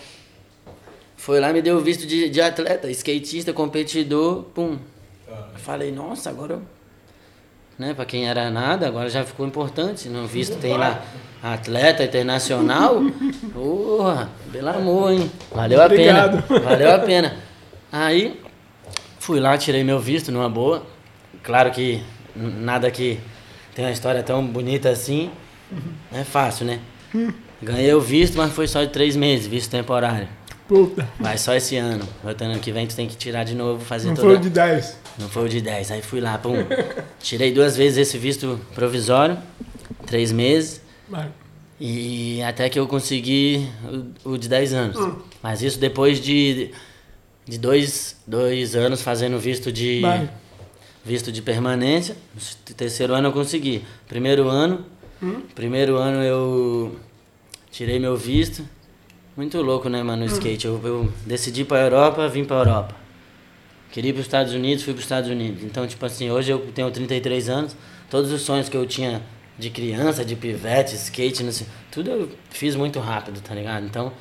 Foi 1.16 1.40
lá, 1.40 1.54
me 1.54 1.62
deu 1.62 1.80
visto 1.80 2.06
de, 2.06 2.30
de 2.30 2.42
atleta, 2.42 2.90
skatista, 2.92 3.54
competidor, 3.54 4.44
pum. 4.54 4.78
Ah. 5.30 5.50
Falei, 5.56 5.92
nossa, 5.92 6.30
agora 6.30 6.62
né? 7.78 7.94
Para 7.94 8.06
quem 8.06 8.28
era 8.28 8.50
nada, 8.50 8.88
agora 8.88 9.10
já 9.10 9.24
ficou 9.24 9.46
importante. 9.46 10.08
No 10.08 10.28
visto 10.28 10.58
tem 10.58 10.78
lá 10.78 11.04
atleta 11.42 12.04
internacional. 12.04 13.02
Porra, 13.54 14.30
pelo 14.52 14.70
amor, 14.70 15.12
hein? 15.12 15.32
Valeu 15.52 15.82
a 15.82 15.86
Obrigado. 15.86 16.44
pena. 16.44 16.60
Valeu 16.60 16.92
a 16.94 17.00
pena. 17.00 17.38
Aí 17.92 18.40
fui 19.20 19.40
lá, 19.40 19.58
tirei 19.58 19.84
meu 19.84 20.00
visto 20.00 20.32
numa 20.32 20.50
boa. 20.50 20.86
Claro 21.42 21.72
que 21.72 22.04
nada 22.36 22.90
que 22.92 23.20
tem 23.76 23.86
uma 23.86 23.92
história 23.92 24.22
tão 24.24 24.46
bonita 24.46 24.90
assim. 24.90 25.30
É 26.12 26.24
fácil, 26.24 26.66
né? 26.66 26.80
Ganhei 27.62 27.94
o 27.94 28.02
visto, 28.02 28.38
mas 28.38 28.52
foi 28.52 28.68
só 28.68 28.84
de 28.84 28.90
três 28.90 29.16
meses, 29.16 29.48
visto 29.48 29.72
temporário. 29.72 30.28
Puta. 30.68 31.08
Mas 31.20 31.42
só 31.42 31.54
esse 31.54 31.76
ano. 31.78 32.08
O 32.24 32.28
ano 32.28 32.60
que 32.60 32.72
vem 32.72 32.88
tu 32.88 32.96
tem 32.96 33.08
que 33.08 33.16
tirar 33.16 33.44
de 33.44 33.56
novo, 33.56 33.84
fazer 33.84 34.10
Não 34.10 34.16
toda... 34.16 34.28
foi 34.28 34.38
o 34.38 34.40
de 34.40 34.50
10. 34.50 34.98
Não 35.20 35.30
foi 35.30 35.46
o 35.46 35.50
de 35.50 35.62
10. 35.62 35.92
Aí 35.92 36.02
fui 36.02 36.20
lá, 36.20 36.38
pum. 36.38 36.56
Tirei 37.20 37.52
duas 37.52 37.76
vezes 37.76 37.98
esse 37.98 38.18
visto 38.18 38.60
provisório, 38.74 39.38
três 40.06 40.32
meses. 40.32 40.82
Vai. 41.08 41.30
E 41.80 42.42
até 42.44 42.70
que 42.70 42.80
eu 42.80 42.88
consegui 42.88 43.68
o, 44.26 44.32
o 44.32 44.38
de 44.38 44.48
10 44.48 44.74
anos. 44.74 44.98
Hum. 44.98 45.20
Mas 45.42 45.62
isso 45.62 45.78
depois 45.80 46.20
de, 46.20 46.72
de 47.46 47.58
dois, 47.58 48.16
dois 48.26 48.76
anos 48.76 49.02
fazendo 49.02 49.38
visto 49.38 49.72
de. 49.72 50.02
Vai. 50.02 50.30
Visto 51.06 51.32
de 51.32 51.42
permanência. 51.42 52.16
Terceiro 52.78 53.14
ano 53.14 53.30
eu 53.30 53.34
consegui. 53.34 53.84
Primeiro 54.08 54.48
ano. 54.48 54.86
Hum. 55.22 55.42
Primeiro 55.54 55.98
ano 55.98 56.24
eu 56.24 56.96
tirei 57.72 58.00
meu 58.00 58.16
visto. 58.16 58.68
Muito 59.36 59.62
louco, 59.62 59.90
né, 59.90 60.04
mano, 60.04 60.24
o 60.24 60.26
hum. 60.26 60.30
skate. 60.30 60.66
Eu, 60.66 60.80
eu 60.84 61.14
decidi 61.26 61.66
pra 61.66 61.82
Europa, 61.82 62.28
vim 62.28 62.46
pra 62.46 62.58
Europa. 62.58 62.96
Queria 63.92 64.10
ir 64.10 64.14
para 64.14 64.22
os 64.22 64.26
Estados 64.26 64.54
Unidos, 64.54 64.84
fui 64.84 64.94
para 64.94 65.00
os 65.00 65.06
Estados 65.06 65.30
Unidos. 65.30 65.64
Então, 65.64 65.86
tipo 65.86 66.04
assim, 66.06 66.32
hoje 66.32 66.52
eu 66.52 66.60
tenho 66.74 66.90
33 66.90 67.48
anos, 67.48 67.76
todos 68.10 68.32
os 68.32 68.42
sonhos 68.42 68.68
que 68.68 68.76
eu 68.76 68.88
tinha 68.88 69.22
de 69.58 69.70
criança, 69.70 70.26
de 70.26 70.36
pivete, 70.36 70.96
skate, 70.96 71.52
sei, 71.52 71.68
tudo 71.92 72.10
eu 72.10 72.30
fiz 72.50 72.76
muito 72.76 73.00
rápido, 73.00 73.40
tá 73.40 73.54
ligado? 73.54 73.86
Então, 73.86 74.12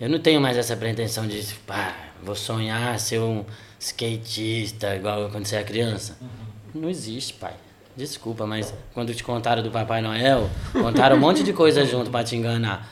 eu 0.00 0.08
não 0.08 0.20
tenho 0.20 0.40
mais 0.40 0.56
essa 0.56 0.76
pretensão 0.76 1.26
de, 1.26 1.42
pá, 1.66 1.92
vou 2.22 2.36
sonhar 2.36 2.98
ser 3.00 3.18
um 3.18 3.44
skatista 3.84 4.96
igual 4.96 5.28
quando 5.30 5.46
você 5.46 5.56
é 5.56 5.62
criança. 5.62 6.16
Uhum. 6.20 6.82
Não 6.82 6.90
existe, 6.90 7.34
pai. 7.34 7.54
Desculpa, 7.96 8.46
mas 8.46 8.74
quando 8.92 9.14
te 9.14 9.22
contaram 9.22 9.62
do 9.62 9.70
Papai 9.70 10.00
Noel, 10.00 10.50
contaram 10.72 11.16
um 11.16 11.20
monte 11.20 11.44
de 11.44 11.52
coisa 11.52 11.84
junto 11.84 12.10
para 12.10 12.24
te 12.24 12.34
enganar. 12.34 12.90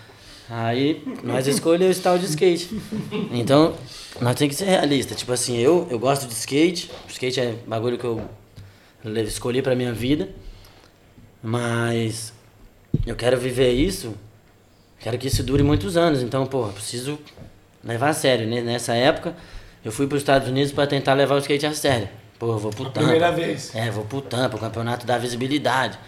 Aí 0.49 1.03
nós 1.25 1.47
escolhemos 1.47 1.97
esse 1.97 2.03
tal 2.03 2.19
de 2.19 2.27
skate. 2.27 2.69
Então, 3.33 3.75
nós 4.21 4.37
temos 4.37 4.55
que 4.55 4.63
ser 4.63 4.67
realistas. 4.67 5.17
Tipo 5.17 5.33
assim, 5.33 5.57
eu, 5.57 5.89
eu 5.91 5.99
gosto 5.99 6.27
de 6.27 6.35
skate. 6.35 6.91
O 7.09 7.11
skate 7.11 7.41
é 7.41 7.55
bagulho 7.67 7.99
que 7.99 8.05
eu 8.05 8.23
escolhi 9.27 9.63
pra 9.63 9.75
minha 9.75 9.93
vida. 9.93 10.29
Mas 11.43 12.33
eu 13.07 13.17
quero 13.17 13.39
viver 13.39 13.73
isso. 13.73 14.15
Quero 15.01 15.19
que 15.19 15.27
isso 15.27 15.43
dure 15.43 15.63
muitos 15.63 15.97
anos. 15.97 16.23
Então, 16.23 16.47
pô, 16.47 16.69
preciso 16.69 17.19
levar 17.83 18.11
a 18.11 18.15
sério. 18.15 18.47
Né? 18.47 18.61
Nessa 18.61 18.95
época, 18.95 19.35
eu 19.85 19.93
fui 19.93 20.07
para 20.07 20.17
os 20.17 20.23
Estados 20.23 20.49
Unidos 20.49 20.73
para 20.73 20.87
tentar 20.87 21.15
levar 21.15 21.35
o 21.35 21.39
skate 21.39 21.67
a 21.67 21.75
sério. 21.75 22.09
Pô, 22.39 22.57
vou 22.59 22.71
pro 22.71 22.87
a 22.87 22.91
Tampa. 22.91 23.01
Primeira 23.01 23.31
vez. 23.31 23.75
É, 23.75 23.91
vou 23.91 24.05
pro 24.05 24.21
Tampa, 24.21 24.57
o 24.57 24.61
campeonato 24.61 25.07
da 25.07 25.19
visibilidade. 25.19 25.99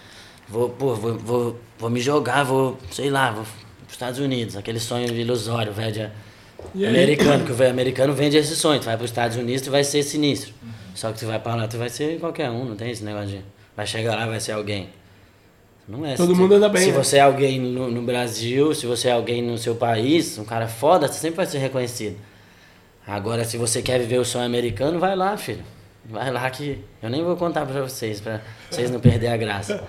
Vou, 0.48 0.68
pô, 0.68 0.94
vou, 0.94 1.18
vou, 1.18 1.60
vou 1.78 1.90
me 1.90 2.00
jogar, 2.00 2.44
vou, 2.44 2.76
sei 2.90 3.10
lá, 3.10 3.30
vou 3.30 3.44
Estados 3.94 4.18
Unidos, 4.18 4.56
aquele 4.56 4.80
sonho 4.80 5.06
ilusório, 5.14 5.72
velho, 5.72 6.10
americano, 6.74 7.44
que 7.44 7.52
o 7.52 7.54
velho 7.54 7.70
americano 7.70 8.12
vende 8.12 8.36
esse 8.36 8.56
sonho. 8.56 8.80
Tu 8.80 8.84
vai 8.84 8.96
para 8.96 9.04
os 9.04 9.10
Estados 9.10 9.36
Unidos, 9.36 9.62
tu 9.62 9.70
vai 9.70 9.84
ser 9.84 10.02
sinistro. 10.02 10.52
Uhum. 10.62 10.70
Só 10.94 11.12
que 11.12 11.20
tu 11.20 11.26
vai 11.26 11.38
para 11.38 11.54
lá, 11.54 11.68
tu 11.68 11.78
vai 11.78 11.88
ser 11.88 12.18
qualquer 12.18 12.50
um, 12.50 12.64
não 12.64 12.76
tem 12.76 12.90
esse 12.90 13.04
negócio 13.04 13.28
de. 13.28 13.40
Vai 13.76 13.86
chegar 13.86 14.16
lá, 14.16 14.26
vai 14.26 14.40
ser 14.40 14.52
alguém. 14.52 14.88
Não 15.88 16.06
é 16.06 16.14
Todo 16.14 16.32
assim. 16.32 16.40
mundo 16.40 16.54
anda 16.54 16.68
bem. 16.68 16.82
Se 16.82 16.92
né? 16.92 16.96
você 16.96 17.16
é 17.18 17.20
alguém 17.20 17.60
no, 17.60 17.90
no, 17.90 18.02
Brasil, 18.02 18.74
se 18.74 18.86
você 18.86 19.08
é 19.08 19.12
alguém 19.12 19.42
no 19.42 19.58
seu 19.58 19.74
país, 19.74 20.38
um 20.38 20.44
cara 20.44 20.66
foda, 20.66 21.08
você 21.08 21.18
sempre 21.18 21.36
vai 21.36 21.46
ser 21.46 21.58
reconhecido. 21.58 22.16
Agora, 23.06 23.44
se 23.44 23.56
você 23.58 23.82
quer 23.82 23.98
viver 23.98 24.18
o 24.18 24.24
sonho 24.24 24.46
americano, 24.46 24.98
vai 24.98 25.14
lá, 25.14 25.36
filho. 25.36 25.62
Vai 26.06 26.30
lá 26.30 26.48
que 26.50 26.78
eu 27.02 27.08
nem 27.08 27.22
vou 27.22 27.34
contar 27.36 27.64
pra 27.64 27.80
vocês, 27.80 28.20
pra 28.20 28.40
vocês 28.70 28.90
não 28.90 29.00
perderem 29.00 29.32
a 29.32 29.36
graça. 29.36 29.82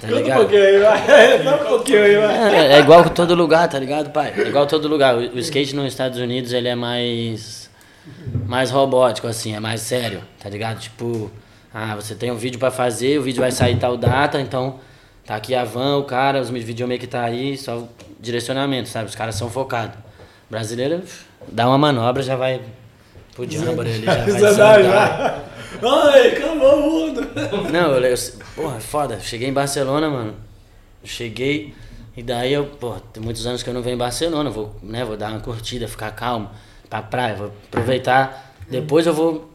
Tá 0.00 0.08
ligado? 0.08 0.42
Um 0.42 0.48
pouquinho 0.48 0.62
aí, 0.62 0.78
vai. 0.78 1.54
um 1.54 1.68
pouquinho 1.68 2.02
aí, 2.02 2.16
vai. 2.16 2.54
É, 2.54 2.72
é 2.72 2.78
igual 2.80 3.04
com 3.04 3.10
todo 3.10 3.34
lugar, 3.34 3.68
tá 3.68 3.78
ligado, 3.78 4.10
pai? 4.10 4.34
É 4.36 4.48
igual 4.48 4.66
todo 4.66 4.88
lugar. 4.88 5.14
O, 5.14 5.20
o, 5.20 5.38
skate 5.38 5.74
nos 5.74 5.86
Estados 5.86 6.18
Unidos, 6.18 6.52
ele 6.52 6.68
é 6.68 6.74
mais... 6.74 7.70
Mais 8.46 8.70
robótico, 8.70 9.26
assim, 9.26 9.54
é 9.54 9.60
mais 9.60 9.80
sério, 9.80 10.22
tá 10.40 10.48
ligado? 10.48 10.78
Tipo, 10.78 11.30
ah, 11.74 11.96
você 11.96 12.14
tem 12.14 12.30
um 12.30 12.36
vídeo 12.36 12.58
pra 12.58 12.70
fazer, 12.70 13.18
o 13.18 13.22
vídeo 13.22 13.40
vai 13.40 13.50
sair 13.50 13.76
tal 13.78 13.96
data, 13.96 14.40
então... 14.40 14.78
Tá 15.26 15.34
aqui 15.34 15.56
a 15.56 15.64
van, 15.64 15.96
o 15.96 16.04
cara, 16.04 16.40
os 16.40 16.50
videomakers 16.50 17.10
tá 17.10 17.24
aí, 17.24 17.58
só 17.58 17.88
direcionamento, 18.20 18.88
sabe? 18.88 19.08
Os 19.08 19.16
caras 19.16 19.34
são 19.34 19.50
focados. 19.50 19.98
Brasileiro, 20.48 21.02
dá 21.50 21.68
uma 21.68 21.78
manobra, 21.78 22.22
já 22.22 22.36
vai 22.36 22.60
Pro 23.36 23.48
Jamboree 23.48 23.92
ele 23.92 24.06
já 24.40 24.52
vai. 24.52 24.86
Ai, 25.82 26.28
acabou 26.28 26.78
o 26.78 26.90
mundo. 26.90 27.20
Não, 27.70 27.94
eu, 27.94 28.02
eu, 28.02 28.16
porra, 28.54 28.80
foda. 28.80 29.20
Cheguei 29.20 29.48
em 29.48 29.52
Barcelona, 29.52 30.08
mano. 30.08 30.34
Cheguei 31.04 31.74
e 32.16 32.22
daí 32.22 32.54
eu, 32.54 32.64
porra, 32.64 33.02
tem 33.12 33.22
muitos 33.22 33.46
anos 33.46 33.62
que 33.62 33.68
eu 33.68 33.74
não 33.74 33.82
venho 33.82 33.94
em 33.94 33.98
Barcelona. 33.98 34.48
Vou, 34.48 34.74
né, 34.82 35.04
vou 35.04 35.18
dar 35.18 35.30
uma 35.30 35.40
curtida, 35.40 35.86
ficar 35.86 36.10
calmo. 36.12 36.50
pra 36.88 37.02
praia, 37.02 37.34
vou 37.34 37.52
aproveitar. 37.68 38.54
Depois 38.68 39.06
eu 39.06 39.12
vou 39.12 39.50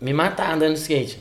me 0.00 0.14
matar 0.14 0.54
andando 0.54 0.72
de 0.72 0.80
skate. 0.80 1.20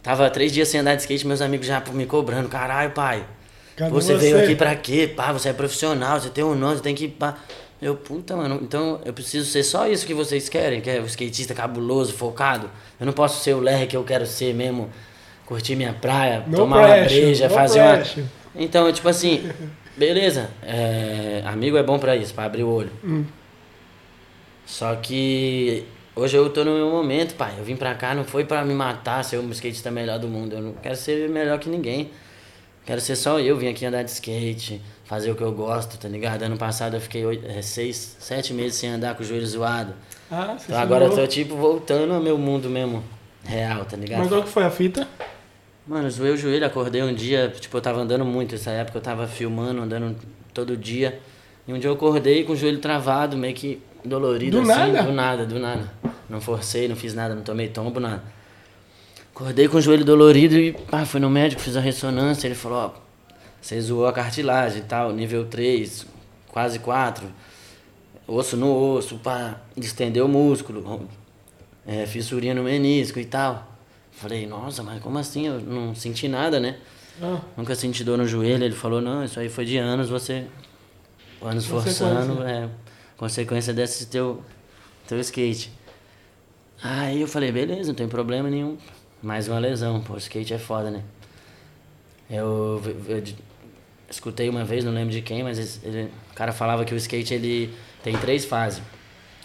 Tava 0.00 0.30
três 0.30 0.52
dias 0.52 0.68
sem 0.68 0.80
andar 0.80 0.94
de 0.94 1.00
skate, 1.02 1.26
meus 1.26 1.42
amigos 1.42 1.66
já 1.66 1.82
me 1.92 2.06
cobrando. 2.06 2.48
Caralho, 2.48 2.92
pai. 2.92 3.26
Cadê 3.74 3.90
você, 3.90 4.14
você 4.14 4.18
veio 4.18 4.38
aqui 4.44 4.54
pra 4.54 4.76
quê? 4.76 5.12
Pá, 5.14 5.32
você 5.32 5.48
é 5.48 5.52
profissional, 5.52 6.20
você 6.20 6.30
tem 6.30 6.44
um 6.44 6.54
nome, 6.54 6.76
você 6.76 6.82
tem 6.82 6.94
que. 6.94 7.08
Pá. 7.08 7.36
Eu, 7.84 7.94
puta, 7.94 8.34
mano, 8.34 8.60
então 8.62 8.98
eu 9.04 9.12
preciso 9.12 9.44
ser 9.44 9.62
só 9.62 9.86
isso 9.86 10.06
que 10.06 10.14
vocês 10.14 10.48
querem, 10.48 10.80
que 10.80 10.88
é 10.88 11.00
o 11.00 11.04
skatista 11.04 11.52
cabuloso, 11.52 12.14
focado. 12.14 12.70
Eu 12.98 13.04
não 13.04 13.12
posso 13.12 13.44
ser 13.44 13.52
o 13.52 13.60
lerre 13.60 13.86
que 13.86 13.94
eu 13.94 14.02
quero 14.02 14.24
ser 14.24 14.54
mesmo, 14.54 14.88
curtir 15.44 15.76
minha 15.76 15.92
praia, 15.92 16.42
no 16.46 16.56
tomar 16.56 16.78
pressure, 16.78 17.20
uma 17.20 17.26
breja, 17.26 17.50
fazer 17.50 17.82
pressure. 17.82 18.22
uma. 18.22 18.64
Então, 18.64 18.90
tipo 18.90 19.06
assim, 19.06 19.50
beleza, 19.98 20.48
é, 20.62 21.42
amigo 21.44 21.76
é 21.76 21.82
bom 21.82 21.98
pra 21.98 22.16
isso, 22.16 22.32
pra 22.32 22.44
abrir 22.44 22.62
o 22.62 22.70
olho. 22.70 22.90
Hum. 23.04 23.26
Só 24.64 24.94
que 24.96 25.84
hoje 26.16 26.38
eu 26.38 26.48
tô 26.48 26.64
no 26.64 26.72
meu 26.72 26.88
momento, 26.88 27.34
pai. 27.34 27.52
Eu 27.58 27.64
vim 27.64 27.76
pra 27.76 27.94
cá, 27.94 28.14
não 28.14 28.24
foi 28.24 28.46
pra 28.46 28.64
me 28.64 28.72
matar, 28.72 29.22
ser 29.22 29.36
o 29.36 29.50
skatista 29.50 29.90
melhor 29.90 30.18
do 30.18 30.26
mundo. 30.26 30.54
Eu 30.54 30.62
não 30.62 30.72
quero 30.72 30.96
ser 30.96 31.28
melhor 31.28 31.58
que 31.58 31.68
ninguém. 31.68 32.10
Quero 32.86 33.02
ser 33.02 33.16
só 33.16 33.38
eu, 33.38 33.58
vim 33.58 33.68
aqui 33.68 33.84
andar 33.84 34.02
de 34.02 34.10
skate, 34.10 34.80
fazer 35.04 35.30
o 35.30 35.34
que 35.34 35.42
eu 35.42 35.52
gosto, 35.52 35.98
tá 35.98 36.08
ligado? 36.08 36.42
Ano 36.42 36.56
passado 36.56 36.94
eu 36.94 37.00
fiquei 37.00 37.24
oito, 37.24 37.46
é, 37.46 37.62
seis, 37.62 38.16
sete 38.18 38.52
meses 38.52 38.78
sem 38.78 38.90
andar 38.90 39.14
com 39.14 39.22
o 39.22 39.26
joelho 39.26 39.46
zoado. 39.46 39.94
Ah, 40.30 40.56
você 40.58 40.66
Então 40.68 40.80
agora 40.80 41.04
eu 41.04 41.14
tô 41.14 41.26
tipo 41.26 41.56
voltando 41.56 42.12
ao 42.14 42.20
meu 42.20 42.38
mundo 42.38 42.68
mesmo 42.68 43.04
real, 43.44 43.84
tá 43.84 43.96
ligado? 43.96 44.20
Mas 44.20 44.28
qual 44.28 44.42
que 44.42 44.48
foi 44.48 44.64
a 44.64 44.70
fita? 44.70 45.06
Mano, 45.86 46.10
zoei 46.10 46.32
o 46.32 46.36
joelho, 46.36 46.64
acordei 46.64 47.02
um 47.02 47.14
dia, 47.14 47.52
tipo, 47.60 47.76
eu 47.76 47.80
tava 47.80 48.00
andando 48.00 48.24
muito, 48.24 48.52
nessa 48.52 48.70
época 48.70 48.98
eu 48.98 49.02
tava 49.02 49.26
filmando, 49.26 49.82
andando 49.82 50.16
todo 50.54 50.76
dia. 50.76 51.20
E 51.68 51.72
um 51.72 51.78
dia 51.78 51.90
eu 51.90 51.94
acordei 51.94 52.42
com 52.44 52.54
o 52.54 52.56
joelho 52.56 52.78
travado, 52.78 53.36
meio 53.36 53.54
que 53.54 53.82
dolorido 54.02 54.62
do 54.62 54.70
assim. 54.70 54.92
Nada? 54.92 55.02
Do 55.02 55.12
nada, 55.12 55.46
do 55.46 55.58
nada. 55.58 55.92
Não 56.28 56.40
forcei, 56.40 56.88
não 56.88 56.96
fiz 56.96 57.14
nada, 57.14 57.34
não 57.34 57.42
tomei 57.42 57.68
tombo, 57.68 58.00
nada. 58.00 58.22
Acordei 59.34 59.68
com 59.68 59.76
o 59.76 59.80
joelho 59.80 60.04
dolorido 60.04 60.56
e 60.56 60.72
pá, 60.72 61.04
fui 61.04 61.20
no 61.20 61.28
médico, 61.28 61.60
fiz 61.60 61.76
a 61.76 61.80
ressonância. 61.80 62.46
Ele 62.46 62.54
falou: 62.54 62.78
Ó, 62.78 63.03
você 63.64 63.80
zoou 63.80 64.06
a 64.06 64.12
cartilagem 64.12 64.80
e 64.80 64.84
tal, 64.84 65.10
nível 65.10 65.46
3, 65.46 66.06
quase 66.48 66.78
4. 66.80 67.26
Osso 68.28 68.58
no 68.58 68.70
osso, 68.70 69.16
pá, 69.16 69.58
distendeu 69.74 70.26
o 70.26 70.28
músculo. 70.28 71.08
É, 71.86 72.04
fissurinha 72.04 72.54
no 72.54 72.62
menisco 72.62 73.18
e 73.18 73.24
tal. 73.24 73.66
Falei: 74.12 74.46
Nossa, 74.46 74.82
mas 74.82 75.02
como 75.02 75.16
assim? 75.16 75.46
Eu 75.46 75.60
não 75.60 75.94
senti 75.94 76.28
nada, 76.28 76.60
né? 76.60 76.76
Ah. 77.22 77.40
Nunca 77.56 77.74
senti 77.74 78.04
dor 78.04 78.18
no 78.18 78.26
joelho. 78.28 78.64
Ele 78.64 78.74
falou: 78.74 79.00
Não, 79.00 79.24
isso 79.24 79.40
aí 79.40 79.48
foi 79.48 79.64
de 79.64 79.78
anos, 79.78 80.10
você. 80.10 80.44
Anos 81.40 81.64
forçando, 81.64 82.42
é 82.44 82.68
consequência 83.16 83.72
desse 83.72 84.04
teu, 84.06 84.42
teu 85.08 85.18
skate. 85.20 85.72
Aí 86.82 87.22
eu 87.22 87.26
falei, 87.26 87.50
beleza, 87.50 87.88
não 87.88 87.94
tem 87.94 88.08
problema 88.08 88.50
nenhum. 88.50 88.76
Mais 89.22 89.48
uma 89.48 89.58
lesão, 89.58 90.02
pô, 90.02 90.18
skate 90.18 90.52
é 90.52 90.58
foda, 90.58 90.90
né? 90.90 91.02
Eu, 92.28 92.82
eu, 92.84 93.16
eu 93.16 93.22
escutei 94.14 94.48
uma 94.48 94.64
vez, 94.64 94.84
não 94.84 94.92
lembro 94.92 95.12
de 95.12 95.20
quem, 95.20 95.42
mas 95.42 95.80
ele, 95.84 96.10
o 96.30 96.34
cara 96.34 96.52
falava 96.52 96.84
que 96.84 96.94
o 96.94 96.96
skate 96.96 97.34
ele 97.34 97.74
tem 98.02 98.16
três 98.16 98.44
fases. 98.44 98.82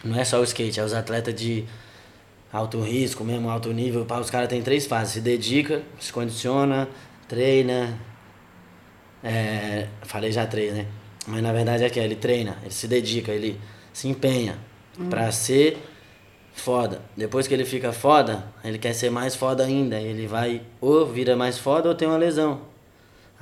Não 0.03 0.17
é 0.17 0.23
só 0.23 0.39
o 0.39 0.43
skate, 0.43 0.79
é 0.79 0.83
os 0.83 0.93
atletas 0.93 1.33
de 1.33 1.65
alto 2.51 2.79
risco, 2.81 3.23
mesmo 3.23 3.49
alto 3.49 3.71
nível, 3.73 4.05
pá, 4.05 4.19
os 4.19 4.29
caras 4.29 4.47
têm 4.47 4.61
três 4.61 4.85
fases. 4.85 5.13
Se 5.15 5.21
dedica, 5.21 5.81
se 5.99 6.13
condiciona, 6.13 6.87
treina. 7.27 7.97
É, 9.23 9.87
falei 10.03 10.31
já 10.31 10.45
três, 10.45 10.73
né? 10.73 10.85
Mas 11.27 11.43
na 11.43 11.51
verdade 11.51 11.83
é 11.83 11.89
que 11.89 11.99
ele 11.99 12.15
treina, 12.15 12.57
ele 12.61 12.71
se 12.71 12.87
dedica, 12.87 13.31
ele 13.31 13.59
se 13.91 14.07
empenha 14.07 14.57
hum. 14.97 15.09
pra 15.09 15.31
ser 15.31 15.77
foda. 16.53 17.01
Depois 17.17 17.47
que 17.47 17.53
ele 17.53 17.65
fica 17.65 17.91
foda, 17.91 18.45
ele 18.63 18.77
quer 18.77 18.93
ser 18.93 19.09
mais 19.09 19.35
foda 19.35 19.63
ainda. 19.63 19.99
Ele 19.99 20.27
vai 20.27 20.61
ou 20.79 21.05
vira 21.05 21.35
mais 21.35 21.57
foda 21.57 21.89
ou 21.89 21.95
tem 21.95 22.07
uma 22.07 22.17
lesão. 22.17 22.68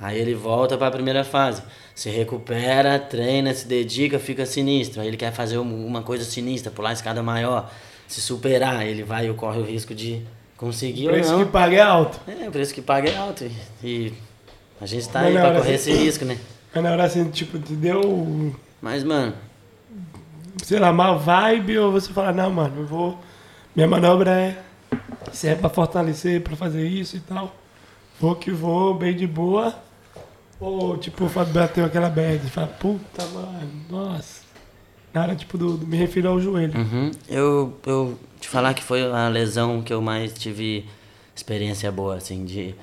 Aí 0.00 0.18
ele 0.18 0.34
volta 0.34 0.78
para 0.78 0.86
a 0.86 0.90
primeira 0.90 1.24
fase. 1.24 1.62
Se 1.94 2.08
recupera, 2.08 2.98
treina, 2.98 3.52
se 3.52 3.66
dedica, 3.66 4.18
fica 4.18 4.46
sinistro. 4.46 5.00
Aí 5.00 5.08
ele 5.08 5.16
quer 5.16 5.32
fazer 5.32 5.58
uma 5.58 6.02
coisa 6.02 6.24
sinistra, 6.24 6.70
pular 6.70 6.90
a 6.90 6.92
escada 6.92 7.22
maior, 7.22 7.70
se 8.06 8.20
superar. 8.20 8.86
Ele 8.86 9.02
vai 9.02 9.28
e 9.28 9.34
corre 9.34 9.58
o 9.58 9.64
risco 9.64 9.94
de 9.94 10.22
conseguir 10.56 11.08
o 11.08 11.10
preço 11.10 11.36
que 11.36 11.44
paga 11.46 11.76
é 11.76 11.80
alto. 11.80 12.20
É, 12.28 12.48
o 12.48 12.52
preço 12.52 12.74
que 12.74 12.82
paga 12.82 13.10
é 13.10 13.16
alto. 13.16 13.50
E 13.82 14.12
a 14.80 14.86
gente 14.86 15.08
tá 15.08 15.22
Mas 15.22 15.36
aí 15.36 15.42
para 15.42 15.58
correr 15.58 15.74
assim, 15.74 15.90
esse 15.90 16.04
risco, 16.04 16.24
né? 16.24 16.38
Mas 16.72 16.84
na 16.84 16.92
hora 16.92 17.04
assim, 17.04 17.28
tipo, 17.30 17.58
te 17.58 17.72
deu. 17.72 18.54
Mas, 18.80 19.02
mano, 19.02 19.34
sei 20.62 20.78
lá, 20.78 20.92
má 20.92 21.14
vibe, 21.14 21.78
ou 21.78 21.90
você 21.90 22.12
fala, 22.12 22.32
não, 22.32 22.50
mano, 22.50 22.82
eu 22.82 22.86
vou. 22.86 23.18
Minha 23.74 23.88
manobra 23.88 24.30
é. 24.30 24.62
Se 25.32 25.48
é 25.48 25.56
pra 25.56 25.68
fortalecer, 25.68 26.40
pra 26.40 26.54
fazer 26.54 26.86
isso 26.86 27.16
e 27.16 27.20
tal. 27.20 27.54
Vou 28.20 28.36
que 28.36 28.52
vou, 28.52 28.94
bem 28.94 29.14
de 29.14 29.26
boa. 29.26 29.87
Ou 30.60 30.96
tipo, 30.96 31.24
o 31.24 31.28
Fábio 31.28 31.54
bateu 31.54 31.84
aquela 31.84 32.08
bad 32.10 32.44
e 32.44 32.50
fala, 32.50 32.66
puta, 32.66 33.24
mano, 33.26 33.70
nossa. 33.88 34.42
Na 35.12 35.22
hora, 35.22 35.36
tipo, 35.36 35.56
do, 35.56 35.76
do 35.76 35.86
me 35.86 35.96
refiro 35.96 36.28
ao 36.28 36.40
joelho. 36.40 36.76
Uhum. 36.76 37.10
Eu, 37.28 37.78
eu 37.86 38.18
te 38.40 38.48
falar 38.48 38.74
que 38.74 38.82
foi 38.82 39.02
a 39.02 39.28
lesão 39.28 39.82
que 39.82 39.92
eu 39.92 40.02
mais 40.02 40.32
tive 40.32 40.86
experiência 41.34 41.90
boa, 41.90 42.16
assim, 42.16 42.44
de 42.44 42.74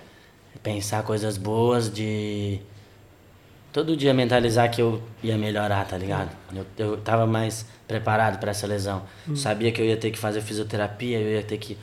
pensar 0.64 1.04
coisas 1.04 1.38
boas, 1.38 1.92
de 1.92 2.60
todo 3.72 3.96
dia 3.96 4.14
mentalizar 4.14 4.72
que 4.72 4.82
eu 4.82 5.02
ia 5.22 5.38
melhorar, 5.38 5.86
tá 5.86 5.98
ligado? 5.98 6.32
Eu, 6.56 6.66
eu 6.78 6.98
tava 6.98 7.28
mais 7.28 7.66
preparado 7.86 8.40
para 8.40 8.52
essa 8.52 8.66
lesão. 8.66 9.04
Hum. 9.28 9.36
Sabia 9.36 9.72
que 9.72 9.82
eu 9.82 9.86
ia 9.86 9.98
ter 9.98 10.12
que 10.12 10.18
fazer 10.18 10.42
fisioterapia, 10.42 11.20
eu 11.20 11.32
ia 11.34 11.44
ter 11.44 11.58
que 11.58 11.78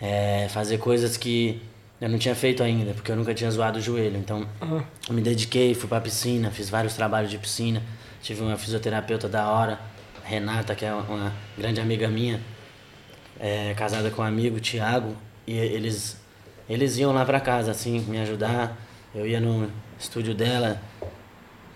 é, 0.00 0.48
fazer 0.50 0.78
coisas 0.78 1.16
que 1.16 1.60
eu 2.00 2.08
não 2.08 2.18
tinha 2.18 2.34
feito 2.34 2.62
ainda, 2.62 2.94
porque 2.94 3.12
eu 3.12 3.16
nunca 3.16 3.34
tinha 3.34 3.50
zoado 3.50 3.78
o 3.78 3.82
joelho. 3.82 4.16
Então, 4.16 4.46
uhum. 4.62 4.82
eu 5.08 5.14
me 5.14 5.20
dediquei, 5.20 5.74
fui 5.74 5.88
pra 5.88 6.00
piscina, 6.00 6.50
fiz 6.50 6.70
vários 6.70 6.94
trabalhos 6.94 7.30
de 7.30 7.36
piscina. 7.38 7.82
Tive 8.22 8.42
uma 8.42 8.56
fisioterapeuta 8.56 9.28
da 9.28 9.50
hora, 9.50 9.78
Renata, 10.24 10.74
que 10.74 10.84
é 10.84 10.92
uma 10.92 11.32
grande 11.56 11.80
amiga 11.80 12.08
minha, 12.08 12.40
é, 13.38 13.74
casada 13.74 14.10
com 14.10 14.22
um 14.22 14.24
amigo, 14.24 14.60
Thiago, 14.60 15.16
e 15.46 15.56
eles, 15.56 16.20
eles 16.68 16.98
iam 16.98 17.12
lá 17.12 17.24
pra 17.24 17.40
casa, 17.40 17.70
assim, 17.70 18.00
me 18.00 18.18
ajudar. 18.20 18.76
Eu 19.14 19.26
ia 19.26 19.40
no 19.40 19.70
estúdio 19.98 20.34
dela, 20.34 20.80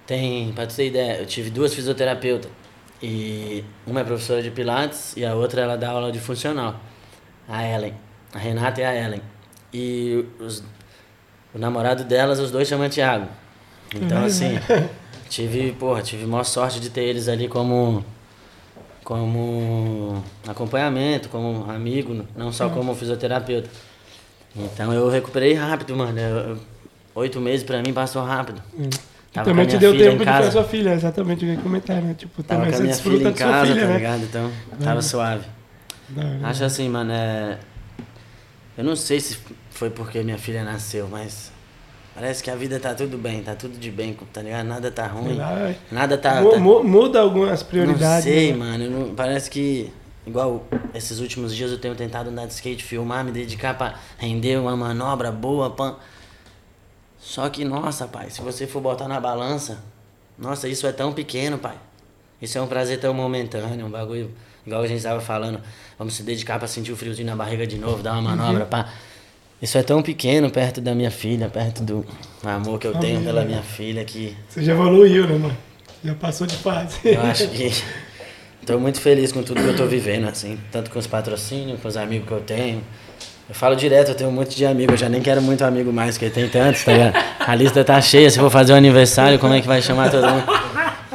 tem, 0.06 0.52
pra 0.52 0.66
tu 0.66 0.74
ter 0.74 0.86
ideia, 0.86 1.18
eu 1.18 1.26
tive 1.26 1.50
duas 1.50 1.74
fisioterapeutas. 1.74 2.50
E 3.02 3.64
uma 3.86 4.00
é 4.00 4.04
professora 4.04 4.42
de 4.42 4.50
Pilates 4.50 5.14
e 5.16 5.24
a 5.24 5.34
outra 5.34 5.62
ela 5.62 5.76
dá 5.76 5.90
aula 5.90 6.10
de 6.12 6.18
funcional. 6.18 6.80
A 7.48 7.62
Ellen. 7.62 7.94
A 8.32 8.38
Renata 8.38 8.80
e 8.80 8.84
a 8.84 8.94
Ellen. 8.94 9.20
E 9.74 10.24
os, 10.38 10.62
o 11.52 11.58
namorado 11.58 12.04
delas, 12.04 12.38
os 12.38 12.52
dois 12.52 12.68
chamam 12.68 12.88
Thiago. 12.88 13.26
Então, 13.92 14.20
uhum. 14.20 14.24
assim, 14.24 14.58
tive, 15.28 15.72
porra, 15.72 16.00
tive 16.00 16.24
maior 16.26 16.44
sorte 16.44 16.78
de 16.78 16.88
ter 16.90 17.02
eles 17.02 17.28
ali 17.28 17.48
como 17.48 18.04
como 19.02 20.24
acompanhamento, 20.48 21.28
como 21.28 21.70
amigo, 21.70 22.24
não 22.34 22.50
só 22.50 22.68
uhum. 22.68 22.74
como 22.74 22.94
fisioterapeuta. 22.94 23.68
Então 24.56 24.92
eu 24.94 25.10
recuperei 25.10 25.52
rápido, 25.52 25.94
mano. 25.94 26.18
Eu, 26.18 26.58
oito 27.14 27.40
meses 27.40 27.64
pra 27.64 27.82
mim 27.82 27.92
passou 27.92 28.24
rápido. 28.24 28.62
Uhum. 28.72 28.88
Tava 29.32 29.50
também 29.50 29.66
te 29.66 29.76
deu 29.76 29.92
tempo 29.98 30.18
de 30.18 30.24
ver 30.24 30.30
a 30.30 30.50
sua 30.50 30.62
filha, 30.62 30.94
exatamente 30.94 31.38
o 31.38 31.40
que 31.40 31.46
eu 31.46 31.54
ia 31.54 31.60
comentar, 31.60 32.00
né? 32.00 32.14
Tipo, 32.14 32.42
tava 32.42 32.64
também 32.64 32.78
você 32.78 32.86
desfruta 32.86 33.32
de 33.32 33.38
sua 33.38 33.66
filha, 33.66 33.80
tá 33.80 33.88
né? 33.88 33.96
Ligado? 33.96 34.22
Então, 34.22 34.50
tava 34.80 35.02
suave. 35.02 35.44
Não, 36.08 36.46
Acho 36.46 36.64
assim, 36.64 36.88
mano, 36.88 37.10
é... 37.12 37.58
Eu 38.78 38.84
não 38.84 38.94
sei 38.94 39.18
se 39.18 39.38
foi 39.74 39.90
porque 39.90 40.22
minha 40.22 40.38
filha 40.38 40.62
nasceu, 40.62 41.08
mas 41.10 41.50
parece 42.14 42.42
que 42.42 42.50
a 42.50 42.54
vida 42.54 42.78
tá 42.78 42.94
tudo 42.94 43.18
bem, 43.18 43.42
tá 43.42 43.56
tudo 43.56 43.76
de 43.76 43.90
bem, 43.90 44.16
tá 44.32 44.40
ligado? 44.40 44.64
Nada 44.66 44.90
tá 44.90 45.06
ruim, 45.06 45.38
Ai. 45.40 45.76
nada 45.90 46.16
tá, 46.16 46.42
tá... 46.42 46.58
Muda 46.60 47.20
algumas 47.20 47.62
prioridades. 47.62 48.24
Não 48.24 48.32
sei, 48.32 48.52
né? 48.52 48.58
mano, 48.58 48.90
não... 48.90 49.14
parece 49.14 49.50
que... 49.50 49.92
Igual 50.26 50.64
esses 50.94 51.18
últimos 51.18 51.54
dias 51.54 51.70
eu 51.70 51.78
tenho 51.78 51.94
tentado 51.94 52.30
andar 52.30 52.46
de 52.46 52.54
skate, 52.54 52.82
filmar, 52.82 53.22
me 53.24 53.30
dedicar 53.30 53.76
pra 53.76 53.96
render 54.16 54.58
uma 54.58 54.76
manobra 54.76 55.30
boa, 55.30 55.68
pan... 55.70 55.96
Só 57.18 57.48
que, 57.48 57.64
nossa, 57.64 58.06
pai, 58.06 58.30
se 58.30 58.40
você 58.40 58.66
for 58.66 58.80
botar 58.80 59.08
na 59.08 59.18
balança, 59.18 59.82
nossa, 60.38 60.68
isso 60.68 60.86
é 60.86 60.92
tão 60.92 61.12
pequeno, 61.12 61.58
pai. 61.58 61.76
Isso 62.40 62.56
é 62.56 62.60
um 62.60 62.66
prazer 62.66 63.00
tão 63.00 63.12
momentâneo, 63.12 63.86
um 63.86 63.90
bagulho, 63.90 64.30
igual 64.64 64.82
a 64.82 64.86
gente 64.86 64.98
estava 64.98 65.20
falando, 65.20 65.60
vamos 65.98 66.14
se 66.14 66.22
dedicar 66.22 66.58
para 66.58 66.68
sentir 66.68 66.92
o 66.92 66.96
friozinho 66.96 67.26
na 67.26 67.34
barriga 67.34 67.66
de 67.66 67.76
novo, 67.76 68.02
dar 68.02 68.12
uma 68.12 68.22
manobra, 68.22 68.64
uhum. 68.64 68.70
pá. 68.70 68.88
Isso 69.64 69.78
é 69.78 69.82
tão 69.82 70.02
pequeno 70.02 70.50
perto 70.50 70.78
da 70.78 70.94
minha 70.94 71.10
filha, 71.10 71.48
perto 71.48 71.82
do 71.82 72.04
amor 72.44 72.78
que 72.78 72.86
eu 72.86 72.92
tenho 72.96 73.22
pela 73.22 73.46
minha 73.46 73.62
filha 73.62 74.04
que... 74.04 74.36
Você 74.46 74.62
já 74.62 74.72
evoluiu, 74.72 75.26
né, 75.26 75.38
mano? 75.38 75.56
Já 76.04 76.14
passou 76.14 76.46
de 76.46 76.54
fase. 76.54 76.98
Eu 77.02 77.22
acho 77.22 77.48
que... 77.48 77.72
Estou 78.60 78.78
muito 78.78 79.00
feliz 79.00 79.32
com 79.32 79.42
tudo 79.42 79.62
que 79.62 79.66
eu 79.66 79.70
estou 79.70 79.86
vivendo, 79.86 80.28
assim, 80.28 80.58
tanto 80.70 80.90
com 80.90 80.98
os 80.98 81.06
patrocínios, 81.06 81.80
com 81.80 81.88
os 81.88 81.96
amigos 81.96 82.28
que 82.28 82.34
eu 82.34 82.42
tenho, 82.42 82.82
eu 83.48 83.54
falo 83.54 83.74
direto, 83.74 84.10
eu 84.10 84.14
tenho 84.14 84.28
um 84.28 84.34
monte 84.34 84.54
de 84.54 84.66
amigos, 84.66 84.92
eu 84.92 84.98
já 84.98 85.08
nem 85.08 85.22
quero 85.22 85.40
muito 85.40 85.64
amigo 85.64 85.90
mais, 85.90 86.18
porque 86.18 86.28
tem 86.28 86.46
tantos, 86.46 86.84
tá 86.84 86.92
ligado? 86.92 87.14
A 87.40 87.54
lista 87.54 87.82
tá 87.82 87.98
cheia, 88.02 88.28
se 88.28 88.38
for 88.38 88.50
fazer 88.50 88.74
um 88.74 88.76
aniversário, 88.76 89.38
como 89.38 89.54
é 89.54 89.62
que 89.62 89.66
vai 89.66 89.80
chamar 89.80 90.10
todo 90.10 90.28
mundo? 90.28 90.44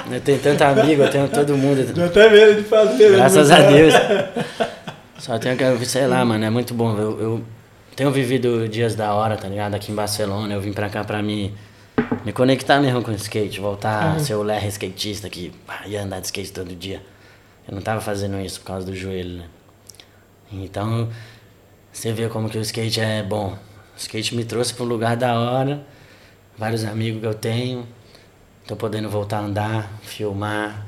Eu 0.09 0.21
tenho 0.21 0.39
tanto 0.39 0.63
amigo, 0.63 1.03
eu 1.03 1.09
tenho 1.11 1.27
todo 1.27 1.55
mundo. 1.55 1.93
Tô 1.93 2.03
até 2.03 2.27
medo 2.31 2.63
de 2.63 2.67
fazer. 2.67 3.11
Graças 3.11 3.51
a 3.51 3.59
Deus. 3.59 3.93
Só 5.19 5.37
tenho 5.37 5.55
que, 5.55 5.85
sei 5.85 6.07
lá, 6.07 6.25
mano, 6.25 6.43
é 6.43 6.49
muito 6.49 6.73
bom. 6.73 6.97
Eu, 6.97 7.21
eu 7.21 7.43
tenho 7.99 8.11
vivido 8.11 8.65
dias 8.69 8.95
da 8.95 9.13
hora, 9.13 9.35
tá 9.35 9.49
ligado? 9.49 9.75
Aqui 9.75 9.91
em 9.91 9.95
Barcelona, 9.95 10.53
eu 10.53 10.61
vim 10.61 10.71
pra 10.71 10.89
cá 10.89 11.03
pra 11.03 11.21
me, 11.21 11.53
me 12.23 12.31
conectar 12.31 12.79
mesmo 12.79 13.03
com 13.03 13.11
o 13.11 13.13
skate, 13.13 13.59
voltar 13.59 14.15
a 14.15 14.19
ser 14.19 14.35
o 14.35 14.41
Lerre 14.41 14.69
skatista 14.69 15.29
que 15.29 15.51
ia 15.85 16.01
andar 16.01 16.21
de 16.21 16.27
skate 16.27 16.53
todo 16.53 16.73
dia. 16.73 17.03
Eu 17.67 17.75
não 17.75 17.81
tava 17.81 17.99
fazendo 17.99 18.39
isso 18.39 18.61
por 18.61 18.67
causa 18.67 18.85
do 18.85 18.95
joelho, 18.95 19.39
né? 19.39 19.45
Então, 20.49 21.09
você 21.91 22.13
vê 22.13 22.29
como 22.29 22.49
que 22.49 22.57
o 22.57 22.61
skate 22.61 23.01
é 23.01 23.21
bom. 23.21 23.57
O 23.93 23.97
skate 23.97 24.33
me 24.33 24.45
trouxe 24.45 24.73
para 24.73 24.85
um 24.85 24.87
lugar 24.87 25.17
da 25.17 25.37
hora, 25.37 25.85
vários 26.57 26.85
amigos 26.85 27.19
que 27.19 27.27
eu 27.27 27.33
tenho. 27.33 27.85
Tô 28.65 28.77
podendo 28.77 29.09
voltar 29.09 29.39
a 29.39 29.41
andar, 29.41 29.91
filmar, 30.03 30.87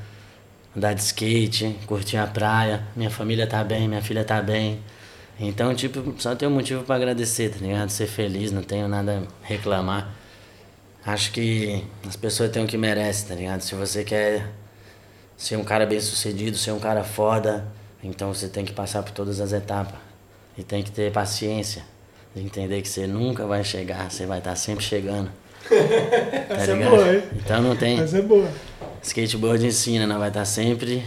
andar 0.74 0.94
de 0.94 1.02
skate, 1.02 1.78
curtir 1.84 2.16
a 2.16 2.26
praia. 2.26 2.84
Minha 2.96 3.10
família 3.10 3.46
tá 3.46 3.62
bem, 3.62 3.86
minha 3.86 4.00
filha 4.00 4.24
tá 4.24 4.40
bem. 4.40 4.80
Então, 5.44 5.74
tipo, 5.74 6.14
só 6.18 6.36
tenho 6.36 6.52
motivo 6.52 6.84
para 6.84 6.94
agradecer, 6.94 7.50
tá 7.50 7.56
ligado? 7.58 7.90
Ser 7.90 8.06
feliz, 8.06 8.52
não 8.52 8.62
tenho 8.62 8.86
nada 8.86 9.24
a 9.42 9.46
reclamar. 9.46 10.14
Acho 11.04 11.32
que 11.32 11.84
as 12.06 12.14
pessoas 12.14 12.48
têm 12.52 12.62
o 12.62 12.66
que 12.68 12.78
merecem, 12.78 13.26
tá 13.26 13.34
ligado? 13.34 13.60
Se 13.60 13.74
você 13.74 14.04
quer 14.04 14.46
ser 15.36 15.56
um 15.56 15.64
cara 15.64 15.84
bem 15.84 15.98
sucedido, 15.98 16.56
ser 16.56 16.70
um 16.70 16.78
cara 16.78 17.02
foda, 17.02 17.66
então 18.04 18.32
você 18.32 18.46
tem 18.46 18.64
que 18.64 18.72
passar 18.72 19.02
por 19.02 19.10
todas 19.10 19.40
as 19.40 19.52
etapas. 19.52 19.98
E 20.56 20.62
tem 20.62 20.80
que 20.80 20.92
ter 20.92 21.10
paciência. 21.10 21.82
De 22.32 22.40
entender 22.40 22.80
que 22.80 22.88
você 22.88 23.08
nunca 23.08 23.44
vai 23.44 23.64
chegar, 23.64 24.12
você 24.12 24.24
vai 24.24 24.38
estar 24.38 24.54
sempre 24.54 24.84
chegando. 24.84 25.28
Tá 26.48 26.54
Essa 26.54 26.74
ligado? 26.74 26.94
é 26.94 26.96
boa, 26.96 27.14
hein? 27.14 27.22
Então 27.36 27.62
não 27.62 27.76
tem. 27.76 27.98
Essa 27.98 28.18
é 28.18 28.22
boa. 28.22 28.48
Skateboard 29.02 29.66
ensina, 29.66 30.06
não 30.06 30.18
vai 30.18 30.28
estar 30.28 30.44
sempre 30.44 31.02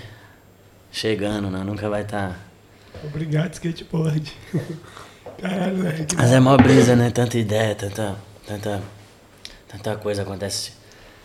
chegando, 0.91 1.49
não 1.49 1.63
nunca 1.63 1.89
vai 1.89 2.01
estar. 2.01 2.44
Obrigado, 3.07 3.53
skateboard. 3.53 4.33
Caralho, 5.41 5.77
velho. 5.77 6.07
Mas 6.15 6.31
é 6.31 6.39
mó 6.39 6.57
brisa, 6.57 6.95
né? 6.95 7.09
Tanta 7.09 7.37
ideia, 7.37 7.75
tanta, 7.75 8.15
tanta, 8.47 8.81
tanta 9.67 9.95
coisa 9.97 10.21
acontece 10.21 10.71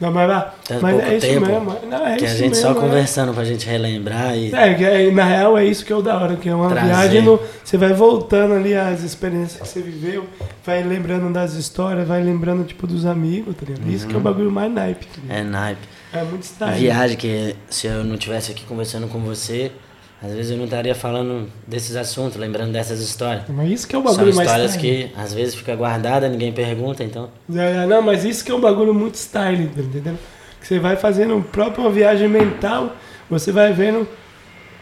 não, 0.01 0.11
mas, 0.11 0.27
lá, 0.27 0.55
mas 0.81 0.99
é 0.99 1.17
isso 1.19 1.27
tempo 1.27 1.47
mesmo. 1.47 1.77
Não, 1.91 2.07
é 2.07 2.17
que 2.17 2.25
isso 2.25 2.35
a 2.35 2.39
gente 2.39 2.51
mesmo, 2.53 2.63
só 2.63 2.71
é. 2.71 2.75
conversando 2.75 3.35
pra 3.35 3.45
gente 3.45 3.67
relembrar 3.67 4.35
e. 4.35 4.51
É, 4.55 5.09
é, 5.09 5.11
na 5.11 5.25
real 5.25 5.59
é 5.59 5.67
isso 5.67 5.85
que 5.85 5.93
é 5.93 5.97
o 5.97 6.01
da 6.01 6.17
hora, 6.19 6.37
que 6.37 6.49
é 6.49 6.55
uma 6.55 6.71
trazer. 6.71 6.87
viagem, 6.87 7.23
no, 7.23 7.39
você 7.63 7.77
vai 7.77 7.93
voltando 7.93 8.55
ali 8.55 8.75
as 8.75 9.03
experiências 9.03 9.61
que 9.61 9.69
você 9.69 9.83
viveu, 9.83 10.27
vai 10.65 10.83
lembrando 10.83 11.31
das 11.31 11.53
histórias, 11.53 12.09
vai 12.09 12.23
lembrando 12.23 12.65
tipo 12.65 12.87
dos 12.87 13.05
amigos, 13.05 13.55
tá 13.55 13.67
ligado? 13.67 13.85
Uhum. 13.85 13.93
Isso 13.93 14.07
que 14.07 14.15
é 14.15 14.15
o 14.15 14.19
uhum. 14.19 14.25
bagulho 14.25 14.51
mais 14.51 14.73
naipe. 14.73 15.05
Tá 15.05 15.35
é 15.35 15.43
naipe. 15.43 15.87
É 16.15 16.23
muito 16.23 16.45
style. 16.45 16.81
Viagem 16.81 17.17
que 17.19 17.55
se 17.69 17.87
eu 17.87 18.03
não 18.03 18.17
tivesse 18.17 18.53
aqui 18.53 18.65
conversando 18.65 19.07
com 19.07 19.21
você, 19.21 19.71
às 20.23 20.33
vezes 20.33 20.51
eu 20.51 20.59
não 20.59 20.65
estaria 20.65 20.95
falando 20.95 21.51
desses 21.67 21.97
assuntos, 21.97 22.37
lembrando 22.37 22.73
dessas 22.73 23.01
histórias. 23.01 23.45
Mas 23.49 23.71
isso 23.71 23.89
que 23.89 23.97
é 23.97 23.99
o 23.99 24.03
bagulho 24.03 24.33
São 24.33 24.43
histórias 24.43 24.77
que 24.77 25.11
às 25.17 25.33
vezes 25.33 25.55
fica 25.55 25.75
guardada, 25.75 26.29
ninguém 26.29 26.53
pergunta, 26.53 27.03
então. 27.03 27.31
É, 27.55 27.85
é, 27.85 27.87
não, 27.87 28.03
mas 28.03 28.25
isso 28.25 28.45
que 28.45 28.53
é 28.53 28.55
um 28.55 28.61
bagulho 28.61 28.93
muito 28.93 29.15
style, 29.15 29.65
entendendo? 29.65 30.19
Que 30.61 30.67
você 30.67 30.79
vai 30.79 30.97
fazendo 30.97 31.43
própria 31.51 31.83
uma 31.83 31.91
viagem 31.91 32.29
mental, 32.29 32.95
você 33.31 33.51
vai 33.51 33.73
vendo 33.73 34.07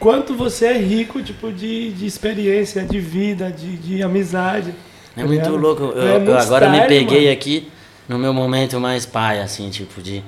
quanto 0.01 0.35
você 0.35 0.67
é 0.67 0.79
rico, 0.79 1.23
tipo, 1.23 1.53
de, 1.53 1.93
de 1.93 2.05
experiência, 2.05 2.83
de 2.83 2.99
vida, 2.99 3.49
de, 3.53 3.77
de 3.77 4.03
amizade. 4.03 4.75
É 5.17 5.21
tá 5.21 5.27
muito 5.27 5.45
ligado? 5.45 5.57
louco. 5.57 5.83
Eu, 5.85 6.03
é 6.03 6.15
muito 6.15 6.31
eu 6.31 6.39
agora 6.39 6.67
style, 6.67 6.83
me 6.83 6.89
peguei 6.89 7.21
mano. 7.21 7.33
aqui 7.33 7.69
no 8.09 8.19
meu 8.19 8.35
momento 8.35 8.81
mais 8.81 9.07
pai, 9.07 9.41
assim, 9.41 9.71
tipo, 9.71 10.03
de. 10.03 10.25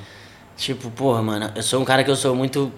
Tipo, 0.56 0.88
porra, 0.90 1.20
mano, 1.20 1.50
eu 1.56 1.62
sou 1.62 1.80
um 1.80 1.84
cara 1.84 2.04
que 2.04 2.10
eu 2.10 2.16
sou 2.16 2.36
muito 2.36 2.70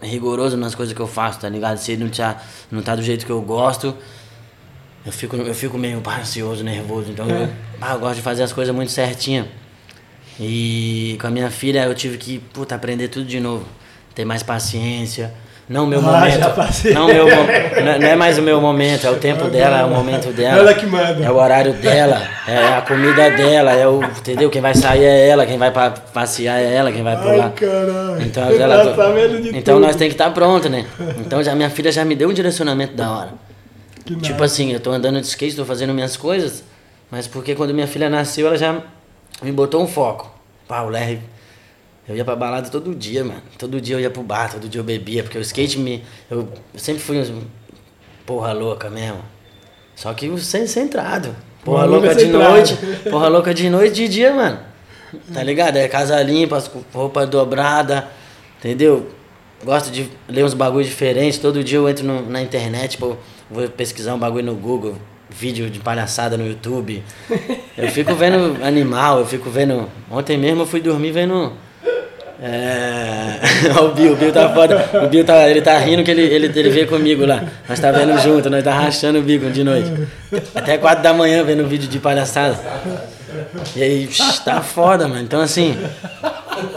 rigoroso 0.00 0.56
nas 0.56 0.74
coisas 0.74 0.94
que 0.94 1.00
eu 1.00 1.06
faço, 1.06 1.40
tá 1.40 1.48
ligado? 1.48 1.78
Se 1.78 1.96
não 1.96 2.08
tá, 2.08 2.42
não 2.70 2.82
tá 2.82 2.94
do 2.94 3.02
jeito 3.02 3.24
que 3.24 3.32
eu 3.32 3.40
gosto, 3.40 3.96
eu 5.04 5.12
fico, 5.12 5.36
eu 5.36 5.54
fico 5.54 5.78
meio 5.78 6.02
ansioso, 6.20 6.64
nervoso. 6.64 7.10
Então 7.10 7.28
é. 7.30 7.44
eu, 7.44 7.48
ah, 7.80 7.94
eu 7.94 8.00
gosto 8.00 8.16
de 8.16 8.22
fazer 8.22 8.42
as 8.42 8.52
coisas 8.52 8.74
muito 8.74 8.90
certinho. 8.90 9.48
E 10.38 11.16
com 11.20 11.28
a 11.28 11.30
minha 11.30 11.50
filha 11.50 11.84
eu 11.84 11.94
tive 11.94 12.18
que, 12.18 12.38
puta, 12.38 12.74
aprender 12.74 13.08
tudo 13.08 13.26
de 13.26 13.40
novo. 13.40 13.66
Ter 14.14 14.24
mais 14.24 14.42
paciência. 14.42 15.32
Não 15.68 15.84
meu 15.84 15.98
ah, 15.98 16.02
momento. 16.02 16.94
Não, 16.94 17.06
meu, 17.08 17.26
não 17.98 18.06
é 18.06 18.14
mais 18.14 18.38
o 18.38 18.42
meu 18.42 18.60
momento, 18.60 19.04
é 19.04 19.10
o 19.10 19.16
tempo 19.16 19.48
dela, 19.48 19.80
é 19.80 19.84
o 19.84 19.90
momento 19.90 20.32
dela. 20.32 20.60
Ela 20.60 20.74
que 20.74 20.86
manda. 20.86 21.24
É 21.24 21.28
o 21.28 21.34
horário 21.34 21.72
dela, 21.72 22.22
é 22.46 22.74
a 22.74 22.82
comida 22.82 23.30
dela, 23.30 23.72
é 23.72 23.86
o. 23.86 24.00
Entendeu? 24.00 24.48
Quem 24.48 24.62
vai 24.62 24.76
sair 24.76 25.02
é 25.02 25.28
ela, 25.28 25.44
quem 25.44 25.58
vai 25.58 25.72
passear 26.14 26.60
é 26.60 26.72
ela, 26.72 26.92
quem 26.92 27.02
vai 27.02 27.16
pular. 27.16 27.46
Ai, 27.46 27.50
caralho. 27.50 28.22
Então, 28.22 28.48
ela, 28.48 28.94
tá 28.94 29.06
então 29.52 29.80
nós 29.80 29.96
tem 29.96 30.08
que 30.08 30.14
estar 30.14 30.26
tá 30.26 30.30
pronto, 30.30 30.68
né? 30.68 30.86
Então 31.18 31.42
já 31.42 31.52
minha 31.56 31.70
filha 31.70 31.90
já 31.90 32.04
me 32.04 32.14
deu 32.14 32.28
um 32.28 32.32
direcionamento 32.32 32.94
da 32.94 33.10
hora. 33.10 33.30
Que 34.04 34.14
tipo 34.14 34.34
nada. 34.34 34.44
assim, 34.44 34.72
eu 34.72 34.78
tô 34.78 34.92
andando 34.92 35.20
de 35.20 35.26
skate, 35.26 35.56
tô 35.56 35.64
fazendo 35.64 35.92
minhas 35.92 36.16
coisas, 36.16 36.62
mas 37.10 37.26
porque 37.26 37.56
quando 37.56 37.74
minha 37.74 37.88
filha 37.88 38.08
nasceu, 38.08 38.46
ela 38.46 38.56
já 38.56 38.82
me 39.42 39.50
botou 39.50 39.82
um 39.82 39.88
foco. 39.88 40.32
Pá, 40.68 40.82
o 40.82 40.90
Larry 40.90 41.20
eu 42.08 42.16
ia 42.16 42.24
pra 42.24 42.36
balada 42.36 42.68
todo 42.68 42.94
dia, 42.94 43.24
mano. 43.24 43.42
Todo 43.58 43.80
dia 43.80 43.96
eu 43.96 44.00
ia 44.00 44.10
pro 44.10 44.22
bar, 44.22 44.52
todo 44.52 44.68
dia 44.68 44.80
eu 44.80 44.84
bebia, 44.84 45.22
porque 45.24 45.38
o 45.38 45.40
skate 45.40 45.78
me. 45.78 46.04
Eu, 46.30 46.48
sempre 46.76 47.02
fui 47.02 47.18
um 47.18 47.42
porra 48.24 48.52
louca 48.52 48.88
mesmo. 48.88 49.20
Só 49.94 50.12
que 50.14 50.38
sem 50.38 50.66
centrado. 50.66 51.34
Porra 51.64 51.84
louca 51.84 52.14
de 52.14 52.26
noite. 52.26 52.78
Porra 53.10 53.28
louca 53.28 53.52
de 53.52 53.68
noite 53.68 53.94
de 53.94 54.08
dia, 54.08 54.32
mano. 54.32 54.58
Tá 55.32 55.42
ligado? 55.42 55.76
É 55.76 55.88
casa 55.88 56.20
limpa, 56.22 56.62
roupa 56.92 57.26
dobrada, 57.26 58.08
entendeu? 58.58 59.08
Gosto 59.64 59.90
de 59.90 60.08
ler 60.28 60.44
uns 60.44 60.54
bagulhos 60.54 60.86
diferentes. 60.86 61.38
Todo 61.38 61.64
dia 61.64 61.78
eu 61.78 61.88
entro 61.88 62.04
no, 62.04 62.28
na 62.28 62.40
internet, 62.40 62.92
tipo, 62.92 63.16
vou 63.50 63.68
pesquisar 63.68 64.14
um 64.14 64.18
bagulho 64.18 64.44
no 64.44 64.54
Google, 64.54 64.96
vídeo 65.30 65.68
de 65.70 65.80
palhaçada 65.80 66.36
no 66.36 66.46
YouTube. 66.46 67.02
Eu 67.76 67.88
fico 67.88 68.14
vendo 68.14 68.58
animal, 68.64 69.20
eu 69.20 69.26
fico 69.26 69.50
vendo. 69.50 69.88
Ontem 70.10 70.36
mesmo 70.36 70.62
eu 70.62 70.66
fui 70.66 70.80
dormir 70.80 71.10
vendo 71.10 71.52
é... 72.42 73.40
o 73.80 73.88
Bill, 73.94 74.12
o 74.12 74.16
Bill 74.16 74.32
tá 74.32 74.52
foda. 74.52 74.90
O 75.04 75.08
Bill 75.08 75.24
tá, 75.24 75.48
ele 75.48 75.62
tá 75.62 75.78
rindo 75.78 76.02
que 76.02 76.10
ele, 76.10 76.22
ele, 76.22 76.46
ele 76.46 76.70
veio 76.70 76.86
comigo 76.86 77.24
lá. 77.24 77.42
Nós 77.68 77.80
tá 77.80 77.90
vendo 77.90 78.18
junto, 78.18 78.50
nós 78.50 78.62
tá 78.62 78.72
rachando 78.72 79.18
o 79.18 79.22
bico 79.22 79.50
de 79.50 79.64
noite. 79.64 79.90
Até 80.54 80.76
quatro 80.76 81.02
da 81.02 81.14
manhã 81.14 81.42
vendo 81.42 81.66
vídeo 81.66 81.88
de 81.88 81.98
palhaçada. 81.98 82.58
E 83.74 83.82
aí, 83.82 84.08
tá 84.44 84.60
foda, 84.60 85.08
mano. 85.08 85.22
Então 85.22 85.40
assim, 85.40 85.76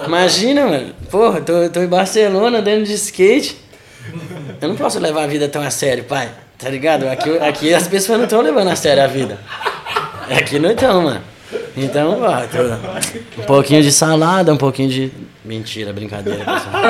imagina, 0.06 0.66
mano. 0.66 0.94
Porra, 1.12 1.42
tô, 1.42 1.70
tô 1.70 1.82
em 1.82 1.88
Barcelona 1.88 2.62
dentro 2.62 2.86
de 2.86 2.94
skate. 2.94 3.58
Eu 4.62 4.70
não 4.70 4.76
posso 4.76 5.00
levar 5.00 5.24
a 5.24 5.28
vida 5.28 5.48
tão 5.48 5.62
a 5.62 5.70
sério, 5.70 6.04
pai. 6.04 6.30
Tá 6.58 6.70
ligado? 6.70 7.08
Aqui, 7.08 7.38
aqui 7.38 7.74
as 7.74 7.88
pessoas 7.88 8.18
não 8.18 8.26
estão 8.26 8.42
levando 8.42 8.70
a 8.70 8.76
sério 8.76 9.04
a 9.04 9.08
vida. 9.08 9.38
Aqui 10.30 10.60
não 10.60 10.72
estão, 10.72 11.02
mano. 11.02 11.22
Então, 11.84 12.22
ó, 12.22 12.42
tô... 12.48 13.42
um 13.42 13.46
pouquinho 13.46 13.82
de 13.82 13.92
salada, 13.92 14.54
um 14.54 14.58
pouquinho 14.58 14.90
de 14.90 15.12
Mentira, 15.50 15.92
brincadeira, 15.92 16.46
pessoal. 16.46 16.84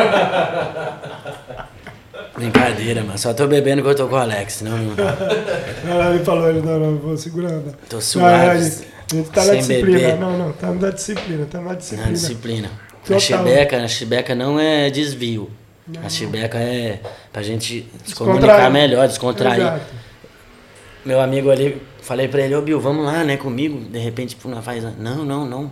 brincadeira, 2.36 3.04
mano. 3.04 3.18
Só 3.18 3.34
tô 3.34 3.48
bebendo 3.48 3.82
que 3.82 3.88
eu 3.88 3.96
tô 3.96 4.08
com 4.08 4.16
o 4.16 4.18
Alex, 4.18 4.54
senão 4.54 4.78
não. 4.78 4.96
Não, 4.96 6.14
ele 6.14 6.26
falou, 6.26 6.50
ele 6.50 6.62
não, 6.62 6.78
não, 6.78 6.98
vou 6.98 7.16
segurando. 7.16 7.74
Tô 7.88 8.02
suave. 8.02 8.46
Não, 8.46 8.52
a, 8.52 8.58
gente, 8.58 8.88
a 9.12 9.16
gente 9.16 9.30
tá 9.30 9.46
na 9.46 9.56
disciplina. 9.56 10.00
Beber. 10.00 10.20
Não, 10.20 10.38
não, 10.38 10.52
tá 10.52 10.72
na 10.72 10.90
disciplina, 10.90 11.46
tá 11.46 11.62
na 11.62 11.74
disciplina. 11.74 12.06
Na 12.06 12.12
disciplina. 12.12 12.72
Total. 13.04 13.18
A 13.18 13.20
chibeca, 13.20 13.84
a 13.84 13.88
chibeca 13.88 14.36
não 14.36 14.60
é 14.60 14.90
desvio. 14.90 15.50
Não. 15.88 16.06
A 16.06 16.10
chibeca 16.10 16.58
é 16.58 17.00
pra 17.32 17.42
gente 17.42 17.88
se 18.04 18.14
comunicar 18.14 18.70
melhor, 18.70 19.08
descontrair. 19.08 19.62
Exato. 19.62 19.86
Meu 21.06 21.22
amigo 21.22 21.50
ali, 21.50 21.82
falei 22.02 22.28
pra 22.28 22.42
ele, 22.42 22.56
ô 22.56 22.62
Bill, 22.62 22.80
vamos 22.80 23.06
lá, 23.06 23.24
né, 23.24 23.38
comigo. 23.38 23.80
De 23.90 24.00
repente, 24.00 24.30
tipo, 24.36 24.48
não 24.50 24.62
faz. 24.62 24.84
Não, 24.98 25.26
não, 25.26 25.46
não. 25.46 25.72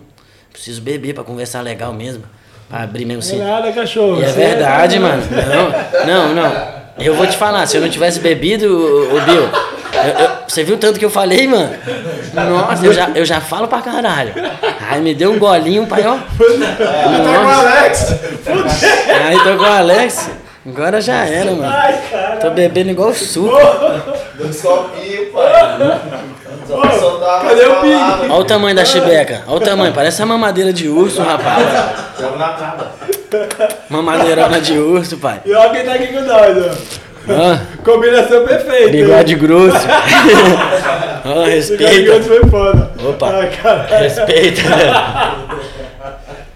Preciso 0.52 0.80
beber 0.80 1.14
pra 1.14 1.24
conversar 1.24 1.60
legal 1.60 1.92
mesmo. 1.92 2.24
Pra 2.68 2.82
abrir 2.82 3.04
mesmo 3.04 3.20
assim. 3.20 3.40
É 3.40 3.44
nada, 3.44 3.72
cachorro. 3.72 4.20
E 4.20 4.24
é 4.24 4.32
verdade, 4.32 4.96
é... 4.96 4.98
mano. 4.98 5.22
Não, 6.06 6.28
não, 6.28 6.34
não. 6.34 6.78
Eu 6.98 7.14
vou 7.14 7.26
te 7.26 7.36
falar, 7.36 7.66
se 7.66 7.76
eu 7.76 7.80
não 7.80 7.88
tivesse 7.88 8.18
bebido, 8.18 8.66
o 8.66 9.20
Bill, 9.20 9.48
eu, 10.04 10.24
eu, 10.24 10.30
você 10.48 10.64
viu 10.64 10.76
tanto 10.76 10.98
que 10.98 11.04
eu 11.04 11.10
falei, 11.10 11.46
mano? 11.46 11.70
Nossa, 12.34 12.84
eu 12.84 12.92
já, 12.92 13.10
eu 13.14 13.24
já 13.24 13.40
falo 13.40 13.68
pra 13.68 13.80
caralho. 13.80 14.34
Aí 14.90 15.00
me 15.00 15.14
deu 15.14 15.32
um 15.32 15.38
golinho, 15.38 15.86
pai, 15.86 16.04
ó. 16.06 16.16
Tá 16.16 16.24
com 17.38 17.46
o 17.46 17.48
Alex. 17.48 18.14
Aí 19.26 19.38
tô 19.38 19.56
com 19.56 19.62
o 19.62 19.72
Alex. 19.72 20.30
Agora 20.68 21.00
já 21.00 21.24
era, 21.24 21.50
mano. 21.50 21.64
Ai, 21.64 21.98
Tô 22.42 22.50
bebendo 22.50 22.90
igual 22.90 23.14
suco. 23.14 23.56
Deu 24.34 24.52
sopinho, 24.52 25.32
pai. 25.32 25.78
Cadê 27.42 27.64
o 27.64 27.80
ping? 27.80 28.30
Olha 28.30 28.34
o 28.34 28.44
tamanho 28.44 28.76
da 28.76 28.84
chibeca. 28.84 29.42
Olha 29.46 29.56
o 29.56 29.60
tamanho. 29.60 29.94
Parece 29.94 30.20
uma 30.22 30.36
mamadeira 30.36 30.70
de 30.70 30.86
urso, 30.86 31.22
rapaz. 31.22 31.66
Mamadeirona 33.88 34.60
de 34.60 34.78
urso, 34.78 35.16
pai. 35.16 35.40
E 35.46 35.52
olha 35.54 35.70
quem 35.70 35.84
tá 35.84 35.94
aqui 35.94 36.08
com 36.08 36.20
nós, 36.20 36.56
ó. 36.58 36.98
Ah. 37.30 37.60
Combinação 37.82 38.44
perfeita. 38.46 38.90
Bigode 38.90 39.34
grosso. 39.36 39.76
oh, 41.24 41.44
respeita. 41.44 41.94
Bigode 41.94 42.04
grosso 42.04 42.28
foi 42.28 42.50
foda. 42.50 42.90
Opa. 43.08 43.32
Ah, 43.64 43.96
Respeita. 43.96 44.62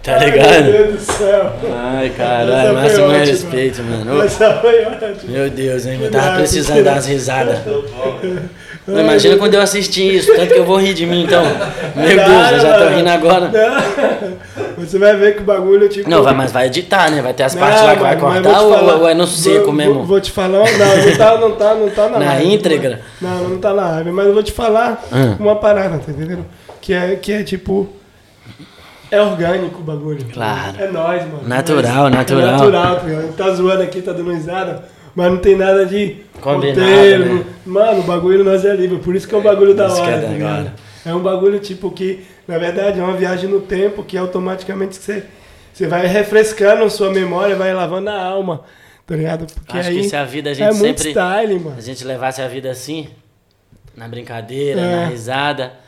Tá 0.02 0.16
Ai, 0.16 0.30
ligado? 0.30 0.64
Meu 0.64 0.72
Deus 0.72 0.94
do 1.06 1.12
céu. 1.12 1.52
Ai, 1.76 2.10
caralho, 2.16 2.74
máximo 2.74 3.04
ótima. 3.06 3.18
respeito, 3.24 3.82
mano. 3.84 4.22
Essa 4.24 4.54
foi 4.54 4.84
ótima. 4.84 5.14
Meu 5.24 5.48
Deus, 5.48 5.86
hein? 5.86 6.00
Eu 6.02 6.10
tava 6.10 6.36
precisando 6.38 6.74
cuidado. 6.74 6.94
das 6.96 7.06
risadas. 7.06 7.58
Não, 8.84 9.00
Imagina 9.00 9.36
quando 9.36 9.54
eu 9.54 9.60
assistir 9.60 10.12
isso, 10.16 10.34
tanto 10.34 10.52
que 10.54 10.58
eu 10.58 10.64
vou 10.64 10.76
rir 10.80 10.92
de 10.92 11.06
mim, 11.06 11.22
então. 11.22 11.44
Meu 11.94 12.16
Deus, 12.16 12.50
eu 12.50 12.60
já 12.60 12.78
tô 12.78 12.88
rindo 12.96 13.08
agora. 13.10 13.48
Não. 13.48 14.32
Você 14.84 14.98
vai 14.98 15.14
ver 15.16 15.36
que 15.36 15.42
o 15.42 15.44
bagulho, 15.44 15.88
tipo... 15.88 16.10
Não, 16.10 16.20
vai, 16.24 16.34
mas 16.34 16.50
vai 16.50 16.66
editar, 16.66 17.08
né? 17.08 17.22
Vai 17.22 17.32
ter 17.32 17.44
as 17.44 17.54
Não, 17.54 17.60
partes 17.62 17.82
lá 17.82 17.94
que 17.94 18.02
vai 18.02 18.16
mas 18.16 18.20
cortar 18.42 18.60
ou, 18.60 18.74
falar- 18.74 18.94
ou 18.96 19.08
é 19.08 19.14
no 19.14 19.26
seco 19.28 19.66
vou, 19.66 19.72
mesmo? 19.72 19.94
Vou, 19.94 20.04
vou 20.06 20.20
te 20.20 20.32
falar, 20.32 20.48
não, 20.48 20.96
não 21.06 21.16
tá, 21.16 21.36
não 21.38 21.50
tá, 21.52 21.74
não 21.76 21.90
tá 21.90 22.08
na, 22.08 22.18
Na 22.18 22.26
live. 22.32 22.52
íntegra? 22.54 23.00
Não, 23.20 23.48
não 23.50 23.58
tá 23.58 23.72
na 23.72 23.82
live, 23.92 24.10
mas 24.10 24.26
eu 24.26 24.34
vou 24.34 24.42
te 24.42 24.50
falar 24.50 25.00
Hum. 25.12 25.36
uma 25.38 25.54
parada, 25.54 25.98
tá 26.04 26.10
entendendo? 26.10 26.44
Que 26.80 26.92
é, 26.92 27.14
que 27.14 27.32
é 27.32 27.44
tipo. 27.44 27.88
É 29.12 29.20
orgânico 29.20 29.78
o 29.80 29.82
bagulho. 29.84 30.24
Claro. 30.32 30.76
É 30.82 30.88
nóis, 30.90 31.22
mano. 31.24 31.46
Natural, 31.46 32.06
É 32.06 32.10
natural. 32.10 32.50
natural, 32.52 32.96
tá 32.96 33.06
ligado? 33.06 33.36
Tá 33.36 33.50
zoando 33.50 33.82
aqui, 33.82 34.00
tá 34.00 34.12
dando 34.12 34.32
risada, 34.32 34.84
mas 35.14 35.30
não 35.30 35.36
tem 35.38 35.54
nada 35.54 35.84
de 35.84 36.16
Combinado, 36.40 36.80
roteiro. 36.80 37.34
né? 37.36 37.44
Mano, 37.66 38.00
o 38.00 38.02
bagulho 38.04 38.42
nós 38.42 38.64
é 38.64 38.74
livre, 38.74 38.98
por 39.00 39.14
isso 39.14 39.28
que 39.28 39.34
é 39.34 39.38
um 39.38 39.42
bagulho 39.42 39.74
da 39.74 39.86
Isso 39.86 39.96
que 39.96 40.00
hora, 40.02 40.10
é 40.12 40.16
da 40.18 40.26
tá 40.26 40.32
ligado? 40.32 40.58
hora. 40.60 40.74
É 41.04 41.14
um 41.14 41.20
bagulho 41.20 41.58
tipo 41.60 41.90
que, 41.90 42.24
na 42.48 42.56
verdade, 42.56 42.98
é 43.00 43.02
uma 43.02 43.12
viagem 43.16 43.50
no 43.50 43.60
tempo 43.60 44.02
que 44.02 44.16
automaticamente 44.16 44.96
você, 44.96 45.24
você 45.74 45.86
vai 45.86 46.06
refrescando 46.06 46.88
sua 46.88 47.10
memória, 47.10 47.54
vai 47.54 47.74
lavando 47.74 48.08
a 48.08 48.18
alma, 48.18 48.62
tá 49.06 49.14
ligado? 49.14 49.46
Porque 49.52 49.76
Acho 49.76 49.90
aí 49.90 49.96
que 50.00 50.08
se 50.08 50.16
a 50.16 50.24
vida 50.24 50.48
a 50.48 50.52
é 50.52 50.54
gente 50.54 50.74
muito 50.76 51.02
sempre. 51.02 51.10
style, 51.10 51.60
mano. 51.60 51.76
A 51.76 51.80
gente 51.82 52.02
levasse 52.04 52.40
a 52.40 52.48
vida 52.48 52.70
assim, 52.70 53.08
na 53.94 54.08
brincadeira, 54.08 54.80
É. 54.80 54.96
na 54.96 55.06
risada. 55.08 55.81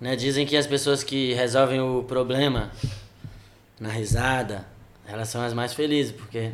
Né? 0.00 0.14
Dizem 0.16 0.46
que 0.46 0.56
as 0.56 0.66
pessoas 0.66 1.02
que 1.02 1.32
resolvem 1.34 1.80
o 1.80 2.02
problema 2.04 2.70
na 3.80 3.88
risada, 3.90 4.64
elas 5.06 5.28
são 5.28 5.42
as 5.42 5.52
mais 5.54 5.72
felizes, 5.74 6.12
porque 6.12 6.50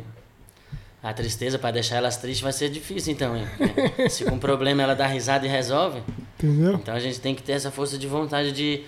a 1.03 1.13
tristeza, 1.13 1.59
para 1.59 1.71
deixar 1.71 1.97
elas 1.97 2.17
tristes, 2.17 2.41
vai 2.41 2.53
ser 2.53 2.69
difícil, 2.69 3.13
então. 3.13 3.35
hein? 3.37 3.45
Se 4.09 4.25
com 4.25 4.39
problema 4.39 4.81
ela 4.83 4.95
dá 4.95 5.05
risada 5.05 5.45
e 5.45 5.49
resolve, 5.49 6.01
Entendeu? 6.37 6.73
então 6.75 6.93
a 6.95 6.99
gente 6.99 7.19
tem 7.19 7.35
que 7.35 7.43
ter 7.43 7.53
essa 7.53 7.69
força 7.69 7.97
de 7.97 8.07
vontade 8.07 8.51
de, 8.51 8.81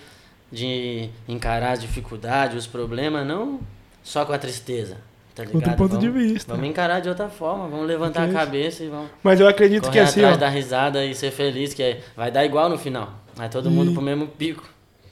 de 0.50 1.08
encarar 1.28 1.72
as 1.72 1.80
dificuldades, 1.80 2.56
os 2.56 2.66
problemas, 2.66 3.26
não 3.26 3.60
só 4.02 4.24
com 4.24 4.32
a 4.32 4.38
tristeza. 4.38 4.96
Tá 5.34 5.44
ligado? 5.44 5.54
Outro 5.56 5.76
ponto 5.76 5.98
de 5.98 6.08
Vamos- 6.08 6.32
vista. 6.32 6.52
Vamos 6.52 6.68
encarar 6.68 6.98
de 6.98 7.08
outra 7.08 7.28
forma, 7.28 7.68
vamos 7.68 7.86
levantar 7.86 8.28
a 8.28 8.32
cabeça 8.32 8.82
e 8.82 8.88
vamos 8.88 9.08
Mas 9.22 9.38
eu 9.38 9.46
acredito 9.46 9.88
que 9.88 10.00
assim, 10.00 10.18
atrás 10.18 10.36
ó, 10.36 10.40
da 10.40 10.48
risada 10.48 11.04
e 11.04 11.14
ser 11.14 11.30
feliz, 11.30 11.72
que 11.72 11.80
é- 11.82 12.00
vai 12.16 12.28
dar 12.32 12.44
igual 12.44 12.68
no 12.68 12.76
final. 12.76 13.12
Vai 13.38 13.48
todo 13.48 13.70
mundo 13.70 13.92
pro 13.92 14.02
mesmo 14.02 14.26
pico. 14.26 14.64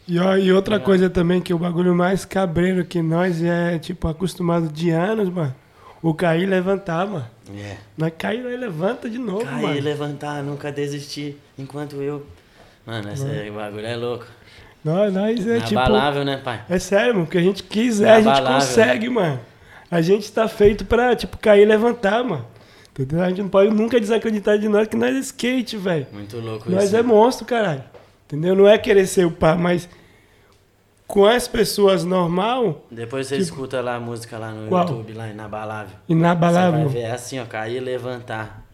E, 0.08 0.18
ó, 0.18 0.36
e 0.36 0.52
outra 0.52 0.78
coisa 0.80 1.08
também, 1.08 1.40
que 1.40 1.54
o 1.54 1.58
bagulho 1.58 1.94
mais 1.94 2.24
cabreiro 2.24 2.84
que 2.84 3.00
nós 3.00 3.42
é, 3.42 3.78
tipo, 3.78 4.06
acostumado 4.08 4.68
de 4.68 4.90
anos, 4.90 5.28
mano. 5.28 5.54
O 6.02 6.12
cair 6.12 6.42
e 6.42 6.46
levantar, 6.46 7.06
mano. 7.06 7.26
É. 7.56 7.76
Nós 7.96 8.12
cair 8.18 8.44
e 8.44 8.56
levanta 8.56 9.08
de 9.08 9.18
novo, 9.18 9.44
Cair, 9.44 9.62
mano. 9.62 9.80
levantar, 9.80 10.42
nunca 10.42 10.70
desistir. 10.70 11.40
Enquanto 11.56 11.96
eu. 12.02 12.26
Mano, 12.84 13.12
esse 13.12 13.24
Uhum. 13.24 13.54
bagulho 13.54 13.86
é 13.86 13.96
louco. 13.96 14.26
Nós, 14.84 15.12
nós 15.12 15.46
é 15.46 15.58
tipo. 15.60 15.72
Inabalável, 15.72 16.24
né, 16.24 16.36
pai? 16.36 16.62
É 16.68 16.78
sério, 16.78 17.14
mano. 17.14 17.26
O 17.26 17.28
que 17.28 17.38
a 17.38 17.42
gente 17.42 17.62
quiser, 17.62 18.10
a 18.10 18.16
gente 18.16 18.24
Inabalável. 18.26 18.58
consegue, 18.60 19.08
mano. 19.08 19.40
A 19.90 20.00
gente 20.00 20.30
tá 20.32 20.46
feito 20.48 20.84
pra, 20.84 21.14
tipo, 21.16 21.36
cair 21.38 21.62
e 21.62 21.64
levantar, 21.64 22.22
mano. 22.24 22.44
A 23.22 23.28
gente 23.28 23.42
não 23.42 23.48
pode 23.48 23.74
nunca 23.74 24.00
desacreditar 24.00 24.58
de 24.58 24.68
nós 24.68 24.88
que 24.88 24.96
nós 24.96 25.14
é 25.14 25.18
skate, 25.18 25.76
velho. 25.76 26.06
Muito 26.12 26.38
louco 26.38 26.70
Nós 26.70 26.84
isso. 26.84 26.96
é 26.96 27.02
monstro, 27.02 27.44
caralho. 27.44 27.82
Entendeu? 28.26 28.54
Não 28.54 28.68
é 28.68 28.76
querer 28.76 29.06
ser 29.06 29.24
o 29.24 29.30
pá, 29.30 29.54
mas 29.54 29.88
com 31.06 31.24
as 31.24 31.46
pessoas 31.46 32.04
normal, 32.04 32.84
Depois 32.90 33.28
você 33.28 33.36
escuta 33.36 33.80
lá 33.80 33.94
a 33.94 34.00
música 34.00 34.36
lá 34.38 34.50
no 34.50 34.58
Tipo 34.64 34.68
Qual? 34.70 34.88
YouTube, 34.88 35.12
lá 35.12 35.28
inabalável. 35.28 35.96
Você 36.06 36.12
inabalável. 36.12 36.80
vai 36.84 36.88
ver, 36.88 37.00
é 37.02 37.10
assim, 37.12 37.38
ó, 37.38 37.44
cair 37.46 37.76
e 37.76 37.80
levantar. 37.80 38.66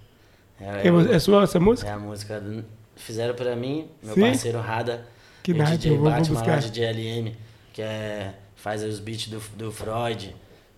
É, 0.60 0.64
É, 0.64 0.88
é, 0.88 1.14
é 1.16 1.18
sua 1.18 1.42
essa 1.42 1.60
música? 1.60 1.88
é 1.90 1.92
a 1.92 1.98
música. 1.98 2.40
do- 2.40 2.64
Fizeram 2.96 3.34
pra 3.34 3.54
mim, 3.56 3.88
meu 4.02 4.14
Sim? 4.14 4.20
parceiro 4.22 4.60
Rada. 4.60 5.04
Que 5.42 5.52
o 5.52 5.56
naipe, 5.56 5.76
DJ 5.78 5.90
vou- 5.92 6.00
vou 6.02 6.10
Batman 6.10 6.34
buscar. 6.34 6.50
lá, 6.52 6.56
DJ 6.58 6.84
LM, 6.92 7.36
que 7.72 7.82
é, 7.82 8.32
faz 8.54 8.82
os 8.84 9.00
beats 9.00 9.28
do, 9.28 9.42
do 9.56 9.72
Freud, 9.72 10.34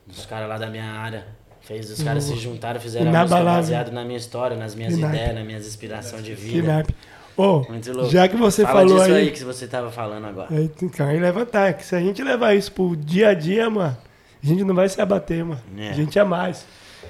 dos 0.06 0.24
caras 0.26 0.48
lá 0.48 0.56
da 0.58 0.68
minha 0.68 0.84
área. 0.90 1.26
Fez, 1.60 1.90
os 1.90 2.02
caras 2.02 2.24
se 2.24 2.36
juntaram, 2.36 2.80
fizeram 2.80 3.06
a 3.06 3.10
música 3.10 3.26
Inabalável. 3.26 3.60
baseado 3.62 3.90
na 3.92 4.04
minha 4.04 4.16
história, 4.18 4.56
nas 4.56 4.74
minhas 4.74 4.96
naipe. 4.98 5.16
ideias, 5.16 5.34
nas 5.34 5.44
minhas 5.46 5.66
inspirações 5.66 6.24
de 6.24 6.34
vida. 6.34 6.66
naipe. 6.72 6.94
Ô, 7.36 7.64
Muito 7.68 7.92
louco. 7.92 8.10
já 8.10 8.28
que 8.28 8.36
você 8.36 8.62
Fala 8.62 8.80
falou 8.80 8.98
disso 8.98 9.10
aí, 9.12 9.22
aí 9.22 9.30
que 9.32 9.42
você 9.42 9.66
tava 9.66 9.90
falando 9.90 10.24
agora. 10.26 10.46
aí 10.50 10.68
tem 10.68 10.88
que 10.88 10.96
cair 10.96 11.16
e 11.16 11.20
levantar. 11.20 11.74
Que 11.74 11.84
se 11.84 11.94
a 11.96 12.00
gente 12.00 12.22
levar 12.22 12.54
isso 12.54 12.70
pro 12.72 12.94
dia 12.96 13.30
a 13.30 13.34
dia, 13.34 13.68
mano, 13.68 13.96
a 14.42 14.46
gente 14.46 14.62
não 14.62 14.74
vai 14.74 14.88
se 14.88 15.00
abater, 15.00 15.44
mano. 15.44 15.60
É. 15.76 15.90
A 15.90 15.92
gente 15.92 16.16
é 16.18 16.24
mais. 16.24 16.64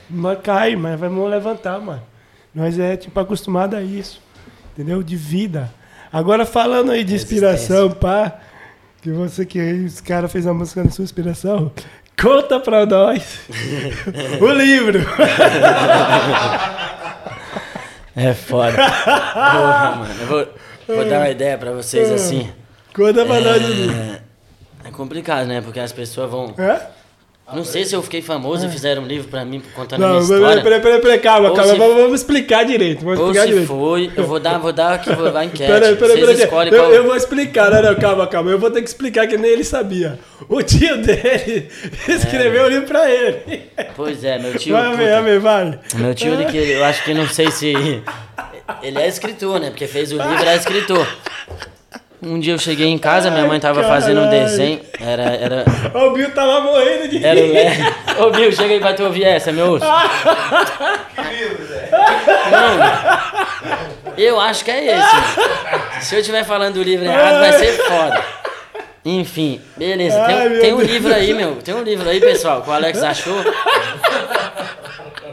Nós 0.09 0.39
cai, 0.43 0.77
mas 0.77 0.99
vamos 0.99 1.31
levantar, 1.31 1.79
mano. 1.81 2.03
Nós 2.55 2.79
é, 2.79 2.97
tipo, 2.97 3.19
acostumado 3.21 3.75
a 3.77 3.83
isso. 3.83 4.21
Entendeu? 4.73 5.03
De 5.03 5.17
vida. 5.17 5.71
Agora, 6.13 6.47
falando 6.47 6.93
aí 6.93 7.05
de 7.05 7.15
inspiração, 7.15 7.91
pá, 7.91 8.39
que 9.03 9.11
você 9.11 9.45
que 9.45 9.61
os 9.85 10.01
caras 10.01 10.31
fez 10.33 10.47
a 10.47 10.55
música 10.55 10.83
da 10.85 10.91
sua 10.91 11.03
inspiração, 11.05 11.71
conta 12.21 12.59
pra 12.61 12.87
nós 12.87 13.41
o 14.41 14.47
livro. 14.53 15.01
É 18.17 18.33
foda. 18.33 18.77
Porra, 18.77 19.97
mano. 19.97 20.15
Eu 20.21 20.27
vou, 20.27 20.49
vou 20.87 21.05
dar 21.09 21.19
uma 21.19 21.31
ideia 21.31 21.59
pra 21.59 21.73
vocês 21.73 22.11
assim. 22.13 22.51
Conta 22.95 23.25
pra 23.25 23.41
nós. 23.41 23.63
É, 23.63 24.21
é 24.89 24.91
complicado, 24.93 25.47
né? 25.47 25.61
Porque 25.61 25.81
as 25.81 25.93
pessoas 25.93 26.31
vão. 26.31 26.55
É? 26.59 26.81
Não 27.53 27.63
sei 27.63 27.85
se 27.85 27.95
eu 27.95 28.03
fiquei 28.03 28.23
famoso 28.23 28.67
e 28.67 28.71
fizeram 28.71 29.03
um 29.03 29.07
livro 29.07 29.29
pra 29.29 29.45
mim 29.45 29.63
contando 29.75 30.03
a 30.03 30.07
Não, 30.09 30.15
minha 30.15 30.23
história. 30.23 30.63
peraí, 30.63 30.81
peraí, 30.81 31.01
peraí, 31.01 31.19
calma, 31.19 31.51
Ou 31.51 31.55
calma. 31.55 31.73
se- 31.73 31.79
Vamos, 31.79 32.21
explicar 32.21 32.65
direito. 32.65 33.05
Vamos 33.05 33.19
Ou 33.21 33.27
explicar 33.27 33.43
se 33.43 33.49
direito. 33.49 33.69
foi, 33.69 34.11
eu 34.17 34.25
vou 34.27 34.41
dar, 34.41 34.59
vou 34.59 34.73
dar 34.73 34.95
aqui, 34.95 35.13
vou 35.15 35.31
dar 35.31 35.45
enquete. 35.45 35.71
Peraí, 35.71 35.95
peraí, 35.95 36.17
Vocês 36.17 36.21
peraí. 36.27 36.43
escolhem 36.43 36.73
Eu, 36.73 36.79
qual. 36.81 36.93
eu 36.93 37.05
vou 37.05 37.15
explicar, 37.15 37.71
não, 37.71 37.83
não, 37.83 37.95
calma, 37.97 38.27
calma. 38.27 38.51
Eu 38.51 38.59
vou 38.59 38.71
ter 38.71 38.81
que 38.81 38.89
explicar 38.89 39.27
que 39.27 39.37
nem 39.37 39.51
ele 39.51 39.63
sabia. 39.63 40.19
O 40.49 40.63
tio 40.63 40.97
dele 41.03 41.69
escreveu 42.09 42.65
o 42.65 42.69
livro 42.69 42.87
pra 42.89 43.11
ele. 43.11 43.63
Pois 43.95 44.25
é, 44.25 44.39
meu 44.39 44.55
tio. 44.57 44.75
vai, 44.75 44.87
amém, 44.87 44.97
puta, 45.07 45.19
amém, 45.19 45.39
vai. 45.39 45.79
Meu 45.97 46.15
tio, 46.15 46.33
ele 46.33 46.47
que 46.47 46.57
eu 46.57 46.85
acho 46.85 47.05
que 47.05 47.13
não 47.13 47.29
sei 47.29 47.51
se. 47.51 48.03
Ele 48.83 48.99
é 48.99 49.07
escritor, 49.07 49.61
né? 49.61 49.69
Porque 49.69 49.87
fez 49.87 50.11
o 50.13 50.17
livro, 50.17 50.45
é 50.45 50.57
escritor. 50.57 51.07
Um 52.25 52.41
dia 52.41 52.55
eu 52.55 52.59
cheguei 52.59 52.89
em 52.89 52.97
casa, 52.99 53.31
minha 53.31 53.45
mãe 53.47 53.61
tava 53.61 53.83
fazendo 53.85 54.23
um 54.23 54.31
desenho. 54.31 54.81
Era. 55.01 55.23
Era, 55.37 55.65
O 55.95 56.11
Bill 56.13 56.31
tava 56.33 56.61
morrendo 56.61 57.09
de 57.09 57.25
era 57.25 57.39
o. 57.39 58.27
Ô, 58.27 58.31
Bill, 58.31 58.51
chega 58.53 58.73
aí 58.75 58.81
pra 58.81 58.95
tu 58.95 59.05
ouvir 59.05 59.25
essa, 59.25 59.53
meu 59.53 59.73
osso. 59.73 59.85
Mano, 62.51 62.83
eu 64.17 64.41
acho 64.41 64.65
que 64.65 64.71
é 64.71 64.99
esse. 64.99 66.07
Se 66.07 66.15
eu 66.15 66.21
estiver 66.21 66.45
falando 66.45 66.75
do 66.75 66.83
livro 66.83 67.05
errado, 67.05 67.39
vai 67.41 67.53
ser 67.53 67.73
foda. 67.73 68.23
Enfim, 69.05 69.61
beleza. 69.77 70.19
Ai, 70.23 70.35
Tem, 70.35 70.49
meu 70.51 70.61
tem 70.61 70.73
um 70.73 70.77
Deus. 70.79 70.91
livro 70.91 71.15
aí, 71.15 71.35
meu. 71.35 71.57
Tem 71.57 71.75
um 71.75 71.83
livro 71.83 72.09
aí, 72.09 72.21
pessoal, 72.21 72.63
que 72.63 72.71
o 72.71 72.73
Alex 72.73 73.03
achou. 73.03 73.37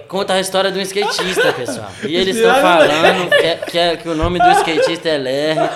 Conta 0.09 0.33
a 0.33 0.39
história 0.41 0.69
de 0.71 0.77
um 0.77 0.81
skatista, 0.81 1.53
pessoal. 1.53 1.87
E 2.03 2.17
eles 2.17 2.35
estão 2.35 2.53
falando 2.55 3.29
que, 3.29 3.35
é- 3.45 3.55
que, 3.65 3.79
é- 3.79 3.95
que 3.95 4.09
o 4.09 4.15
nome 4.15 4.39
do 4.39 4.49
skatista 4.51 5.07
é 5.07 5.17
Lerner. 5.17 5.69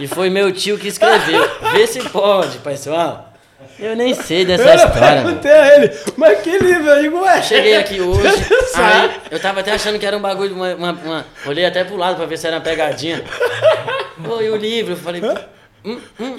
E 0.00 0.06
foi 0.08 0.30
meu 0.30 0.50
tio 0.52 0.78
que 0.78 0.88
escreveu. 0.88 1.48
Vê 1.72 1.86
se 1.86 2.00
pode, 2.08 2.58
pessoal. 2.58 3.32
Eu 3.78 3.94
nem 3.96 4.12
sei 4.14 4.44
dessa 4.44 4.62
Eu 4.68 4.74
história. 4.74 5.00
mano. 5.22 5.24
perguntei 5.24 5.52
a 5.52 5.76
ele, 5.76 5.90
mas 6.16 6.40
que 6.40 6.58
livro 6.58 6.90
aí, 6.90 7.08
ué? 7.08 7.42
Cheguei 7.42 7.76
aqui 7.76 8.00
hoje, 8.00 8.28
aí 8.74 9.10
eu 9.30 9.40
tava 9.40 9.60
até 9.60 9.72
achando 9.72 9.98
que 9.98 10.04
era 10.04 10.16
um 10.16 10.20
bagulho, 10.20 10.54
uma, 10.54 10.74
uma- 10.74 10.92
uma- 10.92 11.26
olhei 11.46 11.64
até 11.64 11.82
pro 11.84 11.96
lado 11.96 12.16
pra 12.16 12.26
ver 12.26 12.36
se 12.36 12.46
era 12.46 12.56
uma 12.56 12.62
pegadinha. 12.62 13.22
Pô, 14.22 14.40
e 14.42 14.50
o 14.50 14.56
livro? 14.56 14.92
Eu 14.92 14.96
falei, 14.98 15.22
hum, 15.84 15.98
hum. 16.18 16.36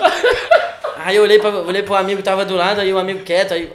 Aí 1.04 1.16
eu 1.16 1.24
olhei, 1.24 1.40
pra, 1.40 1.50
olhei 1.50 1.82
pro 1.82 1.96
amigo 1.96 2.18
que 2.18 2.24
tava 2.24 2.46
do 2.46 2.56
lado, 2.56 2.80
aí 2.82 2.94
o 2.94 2.98
amigo 3.00 3.24
quieto, 3.24 3.54
aí. 3.54 3.72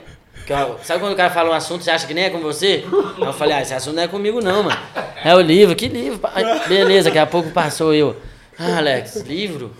Sabe 0.83 1.01
quando 1.01 1.11
o 1.11 1.17
cara 1.17 1.29
fala 1.29 1.49
um 1.49 1.53
assunto, 1.53 1.83
você 1.83 1.91
acha 1.91 2.07
que 2.07 2.13
nem 2.13 2.23
é 2.25 2.29
com 2.29 2.39
você? 2.39 2.85
Aí 3.17 3.23
eu 3.25 3.33
falei, 3.33 3.55
ah, 3.57 3.61
esse 3.61 3.73
assunto 3.73 3.95
não 3.97 4.03
é 4.03 4.07
comigo 4.07 4.39
não, 4.39 4.63
mano. 4.63 4.77
É 5.25 5.35
o 5.35 5.41
livro, 5.41 5.75
que 5.75 5.89
livro? 5.89 6.21
beleza, 6.69 7.05
daqui 7.09 7.19
a 7.19 7.25
pouco 7.25 7.49
passou 7.51 7.93
eu. 7.93 8.15
Ah, 8.59 8.77
Alex, 8.77 9.17
livro? 9.17 9.71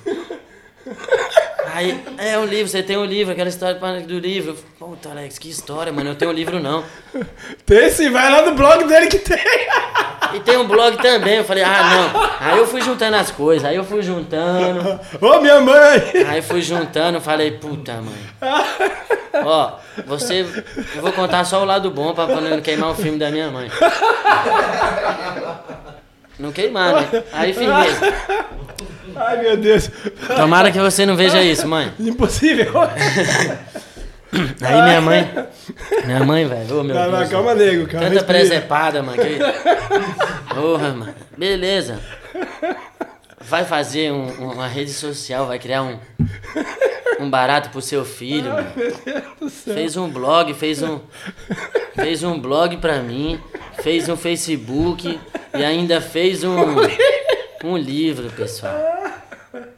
Aí, 1.73 1.99
é 2.17 2.37
um 2.39 2.45
livro, 2.45 2.67
você 2.67 2.81
tem 2.81 2.97
um 2.97 3.05
livro, 3.05 3.33
aquela 3.33 3.49
história 3.49 3.79
do 4.01 4.19
livro. 4.19 4.55
Puta, 4.79 5.09
Alex, 5.09 5.37
que 5.37 5.49
história, 5.49 5.91
mano, 5.91 6.11
eu 6.11 6.15
tenho 6.15 6.31
um 6.31 6.33
livro 6.33 6.59
não. 6.59 6.83
Tem 7.65 7.89
sim, 7.89 8.09
vai 8.09 8.31
lá 8.31 8.41
no 8.43 8.53
blog 8.55 8.85
dele 8.87 9.07
que 9.07 9.19
tem. 9.19 9.37
E 10.33 10.39
tem 10.41 10.57
um 10.57 10.67
blog 10.67 10.97
também, 10.97 11.35
eu 11.37 11.43
falei, 11.43 11.63
ah, 11.63 11.83
não. 12.11 12.29
Aí 12.39 12.57
eu 12.57 12.67
fui 12.67 12.81
juntando 12.81 13.15
as 13.17 13.31
coisas, 13.31 13.67
aí 13.67 13.75
eu 13.75 13.83
fui 13.83 14.01
juntando, 14.01 14.99
Ô, 15.21 15.39
minha 15.41 15.59
mãe. 15.61 16.01
aí 16.27 16.41
fui 16.41 16.61
juntando, 16.61 17.19
falei, 17.21 17.51
puta, 17.51 17.93
mãe. 17.93 18.27
Ó, 19.45 19.73
você. 20.05 20.45
Eu 20.95 21.01
vou 21.01 21.11
contar 21.11 21.45
só 21.45 21.61
o 21.61 21.65
lado 21.65 21.91
bom 21.91 22.13
pra, 22.13 22.25
pra 22.25 22.41
não 22.41 22.61
queimar 22.61 22.91
o 22.91 22.95
filme 22.95 23.17
da 23.17 23.29
minha 23.29 23.49
mãe. 23.49 23.69
Não 26.39 26.51
queimar, 26.51 26.93
né? 26.93 27.23
Aí 27.34 27.53
firmeza. 27.53 28.14
Ai, 29.15 29.41
meu 29.41 29.57
Deus. 29.57 29.89
Tomara 30.35 30.72
que 30.72 30.80
você 30.80 31.05
não 31.05 31.15
veja 31.15 31.41
isso, 31.41 31.68
mãe. 31.68 31.91
Impossível. 31.99 32.72
Aí 34.61 34.81
minha 34.84 35.01
mãe. 35.01 35.47
Minha 36.05 36.23
mãe, 36.23 36.45
velho. 36.45 36.80
Ô, 36.80 36.84
meu 36.84 36.95
vai, 36.95 37.09
Deus. 37.09 37.30
calma, 37.30 37.55
nego, 37.55 37.88
calma. 37.88 38.05
Tanta 38.07 38.19
respira. 38.19 38.26
presepada, 38.26 39.01
mano. 39.01 39.18
Que... 39.18 39.39
Porra, 40.53 40.89
mano. 40.89 41.15
Beleza. 41.38 41.99
Vai 43.49 43.63
fazer 43.65 44.11
um- 44.11 44.51
uma 44.53 44.67
rede 44.67 44.91
social, 44.91 45.47
vai 45.47 45.57
criar 45.59 45.83
um, 45.83 45.97
um 47.19 47.29
barato 47.29 47.69
pro 47.69 47.81
seu 47.81 48.03
filho, 48.03 48.51
mano. 48.51 48.71
Fez 49.49 49.95
um 49.95 50.09
blog, 50.09 50.53
fez 50.53 50.81
um. 50.83 50.99
Fez 51.95 52.23
um 52.23 52.39
blog 52.39 52.77
pra 52.77 52.99
mim, 52.99 53.39
fez 53.81 54.07
um 54.09 54.15
Facebook 54.17 55.19
e 55.57 55.63
ainda 55.63 56.01
fez 56.01 56.43
um. 56.43 56.55
Um 57.63 57.75
livro, 57.77 58.29
pessoal. 58.31 58.75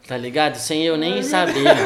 Tá 0.10 0.18
ligado? 0.18 0.56
Sem 0.56 0.84
eu 0.88 0.98
nem 0.98 1.22
saber. 1.22 1.64
mano. 1.64 1.80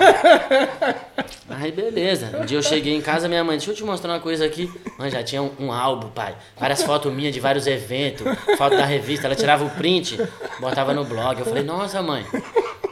Aí 1.60 1.74
beleza. 1.74 2.40
Um 2.42 2.46
dia 2.46 2.58
eu 2.58 2.64
cheguei 2.64 2.96
em 2.96 3.02
casa, 3.02 3.28
minha 3.28 3.44
mãe, 3.44 3.58
deixa 3.58 3.72
eu 3.72 3.76
te 3.76 3.84
mostrar 3.84 4.14
uma 4.14 4.22
coisa 4.22 4.46
aqui. 4.46 4.72
Mãe, 4.98 5.10
já 5.12 5.22
tinha 5.22 5.42
um, 5.44 5.52
um 5.60 5.72
álbum, 5.74 6.08
pai. 6.10 6.34
Várias 6.58 6.82
fotos 6.84 7.12
minhas 7.14 7.34
de 7.34 7.42
vários 7.42 7.68
eventos, 7.68 8.26
foto 8.58 8.78
da 8.78 8.86
revista. 8.86 9.28
Ela 9.28 9.36
tirava 9.36 9.66
o 9.66 9.70
print, 9.72 10.18
botava 10.62 10.94
no 10.94 11.04
blog. 11.04 11.38
Eu 11.38 11.46
falei, 11.46 11.64
nossa, 11.64 12.02
mãe, 12.02 12.26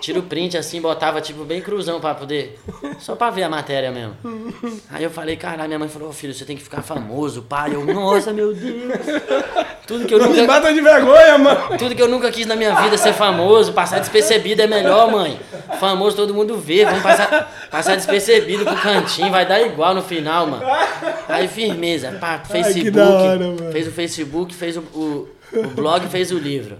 tira 0.01 0.19
o 0.19 0.23
print 0.23 0.57
assim, 0.57 0.81
botava 0.81 1.21
tipo 1.21 1.45
bem 1.45 1.61
cruzão 1.61 2.01
pra 2.01 2.13
poder. 2.13 2.59
Só 2.99 3.15
pra 3.15 3.29
ver 3.29 3.43
a 3.43 3.49
matéria 3.49 3.89
mesmo. 3.89 4.17
Aí 4.89 5.03
eu 5.03 5.09
falei, 5.09 5.37
caralho, 5.37 5.69
minha 5.69 5.79
mãe 5.79 5.87
falou, 5.87 6.09
ô 6.09 6.13
filho, 6.13 6.33
você 6.33 6.43
tem 6.43 6.57
que 6.57 6.63
ficar 6.63 6.81
famoso, 6.81 7.43
pai. 7.43 7.73
Eu, 7.73 7.85
nossa, 7.85 8.33
meu 8.33 8.53
Deus. 8.53 8.93
Tudo 9.87 10.05
que 10.05 10.13
eu 10.13 10.19
Não 10.19 10.29
me 10.29 10.37
nunca. 10.37 10.53
bata 10.53 10.73
de 10.73 10.79
vergonha, 10.79 11.37
mano. 11.37 11.77
Tudo 11.77 11.95
que 11.95 12.01
eu 12.01 12.07
nunca 12.07 12.31
quis 12.31 12.45
na 12.45 12.55
minha 12.55 12.73
vida 12.81 12.97
ser 12.97 13.13
famoso, 13.13 13.73
passar 13.73 13.99
despercebido 13.99 14.61
é 14.61 14.67
melhor, 14.67 15.11
mãe. 15.21 15.39
Famoso 15.79 16.15
todo 16.15 16.33
mundo 16.33 16.57
vê, 16.57 16.85
vamos 16.85 17.01
passar, 17.01 17.67
passar 17.69 17.95
despercebido 17.95 18.65
pro 18.65 18.75
cantinho, 18.75 19.29
vai 19.29 19.45
dar 19.45 19.61
igual 19.61 19.93
no 19.93 20.01
final, 20.01 20.47
mano. 20.47 20.63
Aí 21.27 21.47
firmeza, 21.47 22.11
pá, 22.19 22.39
Facebook, 22.39 22.91
da 22.91 23.09
hora, 23.09 23.39
mano. 23.39 23.71
fez 23.71 23.87
o 23.87 23.91
Facebook, 23.91 24.55
fez 24.55 24.77
o, 24.77 24.81
o, 24.81 25.29
o 25.53 25.67
blog, 25.75 26.07
fez 26.07 26.31
o 26.31 26.37
livro. 26.37 26.77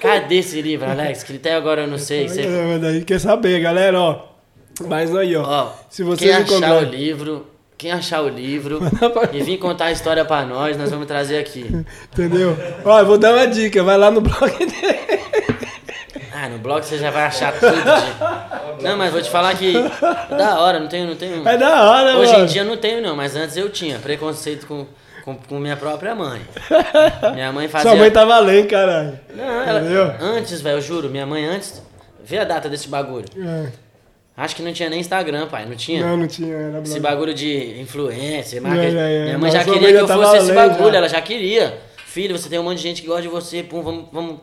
Cadê 0.00 0.36
esse 0.36 0.60
livro, 0.60 0.90
Alex? 0.90 1.22
Que 1.22 1.36
até 1.36 1.54
agora 1.54 1.82
eu 1.82 1.86
não 1.86 1.98
sei. 1.98 2.28
Você, 2.28 2.42
É, 2.42 2.64
mas 2.66 2.84
aí 2.84 3.04
quer 3.04 3.18
saber, 3.18 3.60
galera, 3.60 3.98
ó. 4.00 4.28
Mas 4.86 5.14
aí, 5.14 5.34
ó. 5.34 5.42
ó, 5.42 5.72
se 5.90 6.02
você 6.02 6.26
quem 6.26 6.34
achar 6.34 6.42
encontrar... 6.42 6.82
o 6.82 6.84
livro, 6.84 7.46
quem 7.76 7.90
achar 7.90 8.22
o 8.22 8.28
livro 8.28 8.80
e 9.32 9.42
vir 9.42 9.58
contar 9.58 9.86
a 9.86 9.92
história 9.92 10.24
pra 10.24 10.44
nós, 10.44 10.76
nós 10.76 10.90
vamos 10.90 11.06
trazer 11.06 11.38
aqui. 11.38 11.66
Entendeu? 12.12 12.56
Ó, 12.84 12.98
eu 13.00 13.06
vou 13.06 13.18
dar 13.18 13.34
uma 13.34 13.46
dica. 13.46 13.82
Vai 13.82 13.96
lá 13.98 14.10
no 14.10 14.20
blog 14.20 14.56
dele. 14.58 15.08
Ah, 16.40 16.48
no 16.48 16.58
blog 16.58 16.84
você 16.84 16.98
já 16.98 17.10
vai 17.10 17.24
achar 17.24 17.52
tudo. 17.52 17.72
De... 17.72 18.82
Não, 18.84 18.96
mas 18.96 19.12
vou 19.12 19.20
te 19.20 19.28
falar 19.28 19.56
que 19.56 19.76
é 19.76 20.36
da 20.36 20.60
hora, 20.60 20.78
não 20.78 20.86
tenho, 20.86 21.08
não 21.08 21.16
tenho. 21.16 21.48
É 21.48 21.56
da 21.56 21.90
hora, 21.90 22.16
Hoje 22.16 22.30
mano. 22.30 22.44
em 22.44 22.46
dia 22.46 22.62
eu 22.62 22.64
não 22.64 22.76
tenho 22.76 23.02
não, 23.02 23.16
mas 23.16 23.34
antes 23.34 23.56
eu 23.56 23.68
tinha 23.68 23.98
preconceito 23.98 24.68
com, 24.68 24.86
com, 25.24 25.34
com 25.34 25.58
minha 25.58 25.76
própria 25.76 26.14
mãe. 26.14 26.40
Minha 27.34 27.50
mãe 27.52 27.66
fazia. 27.66 27.90
Sua 27.90 27.98
mãe 27.98 28.08
tá 28.08 28.24
valendo, 28.24 28.68
caralho. 28.68 29.18
Não, 29.34 29.62
ela... 29.62 29.80
Entendeu? 29.80 30.14
antes, 30.20 30.60
velho, 30.60 30.76
eu 30.76 30.80
juro, 30.80 31.08
minha 31.08 31.26
mãe 31.26 31.44
antes. 31.44 31.82
Vê 32.24 32.38
a 32.38 32.44
data 32.44 32.68
desse 32.68 32.86
bagulho. 32.88 33.26
É. 33.36 33.72
Acho 34.36 34.54
que 34.54 34.62
não 34.62 34.72
tinha 34.72 34.88
nem 34.88 35.00
Instagram, 35.00 35.48
pai, 35.48 35.66
não 35.66 35.74
tinha. 35.74 36.06
Não, 36.06 36.16
não 36.16 36.28
tinha. 36.28 36.54
Era 36.54 36.80
Esse 36.80 37.00
bagulho 37.00 37.34
de 37.34 37.80
influencer, 37.80 38.62
marca... 38.62 38.80
É, 38.80 38.86
é, 38.86 38.90
é. 38.90 39.24
Minha 39.24 39.38
mãe 39.38 39.50
Mas 39.50 39.54
já 39.54 39.64
queria 39.64 39.88
que 39.88 39.94
eu 39.94 40.06
tava 40.06 40.22
fosse 40.22 40.36
esse 40.36 40.52
além, 40.52 40.68
bagulho, 40.68 40.92
já. 40.92 40.98
ela 40.98 41.08
já 41.08 41.20
queria. 41.20 41.80
Filho, 42.06 42.38
você 42.38 42.48
tem 42.48 42.60
um 42.60 42.62
monte 42.62 42.76
de 42.76 42.82
gente 42.84 43.02
que 43.02 43.08
gosta 43.08 43.22
de 43.22 43.28
você, 43.28 43.64
pum, 43.64 43.82
vamos, 43.82 44.04
vamos. 44.12 44.38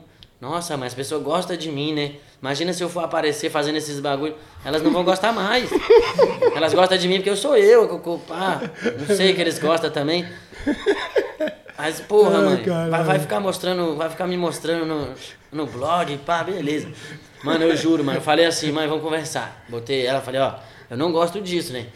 Nossa, 0.46 0.78
mas 0.78 0.88
as 0.90 0.94
pessoas 0.94 1.24
gostam 1.24 1.58
de 1.58 1.72
mim, 1.72 1.92
né? 1.92 2.12
Imagina 2.40 2.72
se 2.72 2.84
eu 2.84 2.88
for 2.88 3.04
aparecer 3.04 3.50
fazendo 3.50 3.78
esses 3.78 4.00
bagulho, 4.00 4.36
elas 4.64 4.84
não 4.84 4.92
vão 4.92 5.04
gostar 5.04 5.34
mais. 5.34 5.68
Elas 6.56 6.72
gostam 6.72 7.00
de 7.00 7.08
mim 7.08 7.16
porque 7.16 7.32
eu 7.32 7.36
sou 7.36 7.58
eu, 7.58 8.00
que- 8.00 8.18
pá, 8.28 8.62
não 9.08 9.16
sei 9.16 9.34
que 9.34 9.42
eles 9.42 9.58
gostam 9.58 9.90
também. 9.90 10.24
Mas, 11.76 12.00
porra, 12.00 12.38
Ai, 12.38 12.44
mãe, 12.46 12.64
caralho. 12.64 12.92
vai, 12.92 13.04
vai 13.04 13.20
ficar 13.20 13.40
mostrando, 13.40 13.96
vai 13.96 14.08
ficar 14.10 14.28
me 14.28 14.38
mostrando 14.38 14.86
no, 14.86 15.14
no 15.52 15.66
blog, 15.66 16.16
pá, 16.20 16.44
beleza. 16.44 16.90
Mano, 17.44 17.64
eu 17.66 17.76
juro, 17.76 18.04
mano, 18.04 18.20
eu 18.20 18.22
falei 18.22 18.46
assim, 18.46 18.72
mãe, 18.72 18.88
vamos 18.88 19.04
conversar. 19.04 19.66
Botei 19.68 20.06
ela, 20.06 20.22
falei, 20.22 20.42
ó, 20.42 20.54
eu 20.92 20.96
não 20.98 21.12
gosto 21.12 21.42
disso, 21.42 21.74
né? 21.74 21.88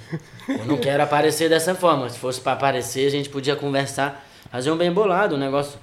Eu 0.47 0.65
não 0.65 0.77
quero 0.77 1.03
aparecer 1.03 1.49
dessa 1.49 1.76
forma. 1.76 2.09
Se 2.09 2.17
fosse 2.17 2.41
pra 2.41 2.53
aparecer, 2.53 3.05
a 3.05 3.11
gente 3.11 3.30
podia 3.30 3.55
conversar, 3.55 4.26
fazer 4.51 4.71
um 4.71 4.76
bem 4.77 4.91
bolado, 4.91 5.35
um 5.35 5.39
negócio. 5.39 5.80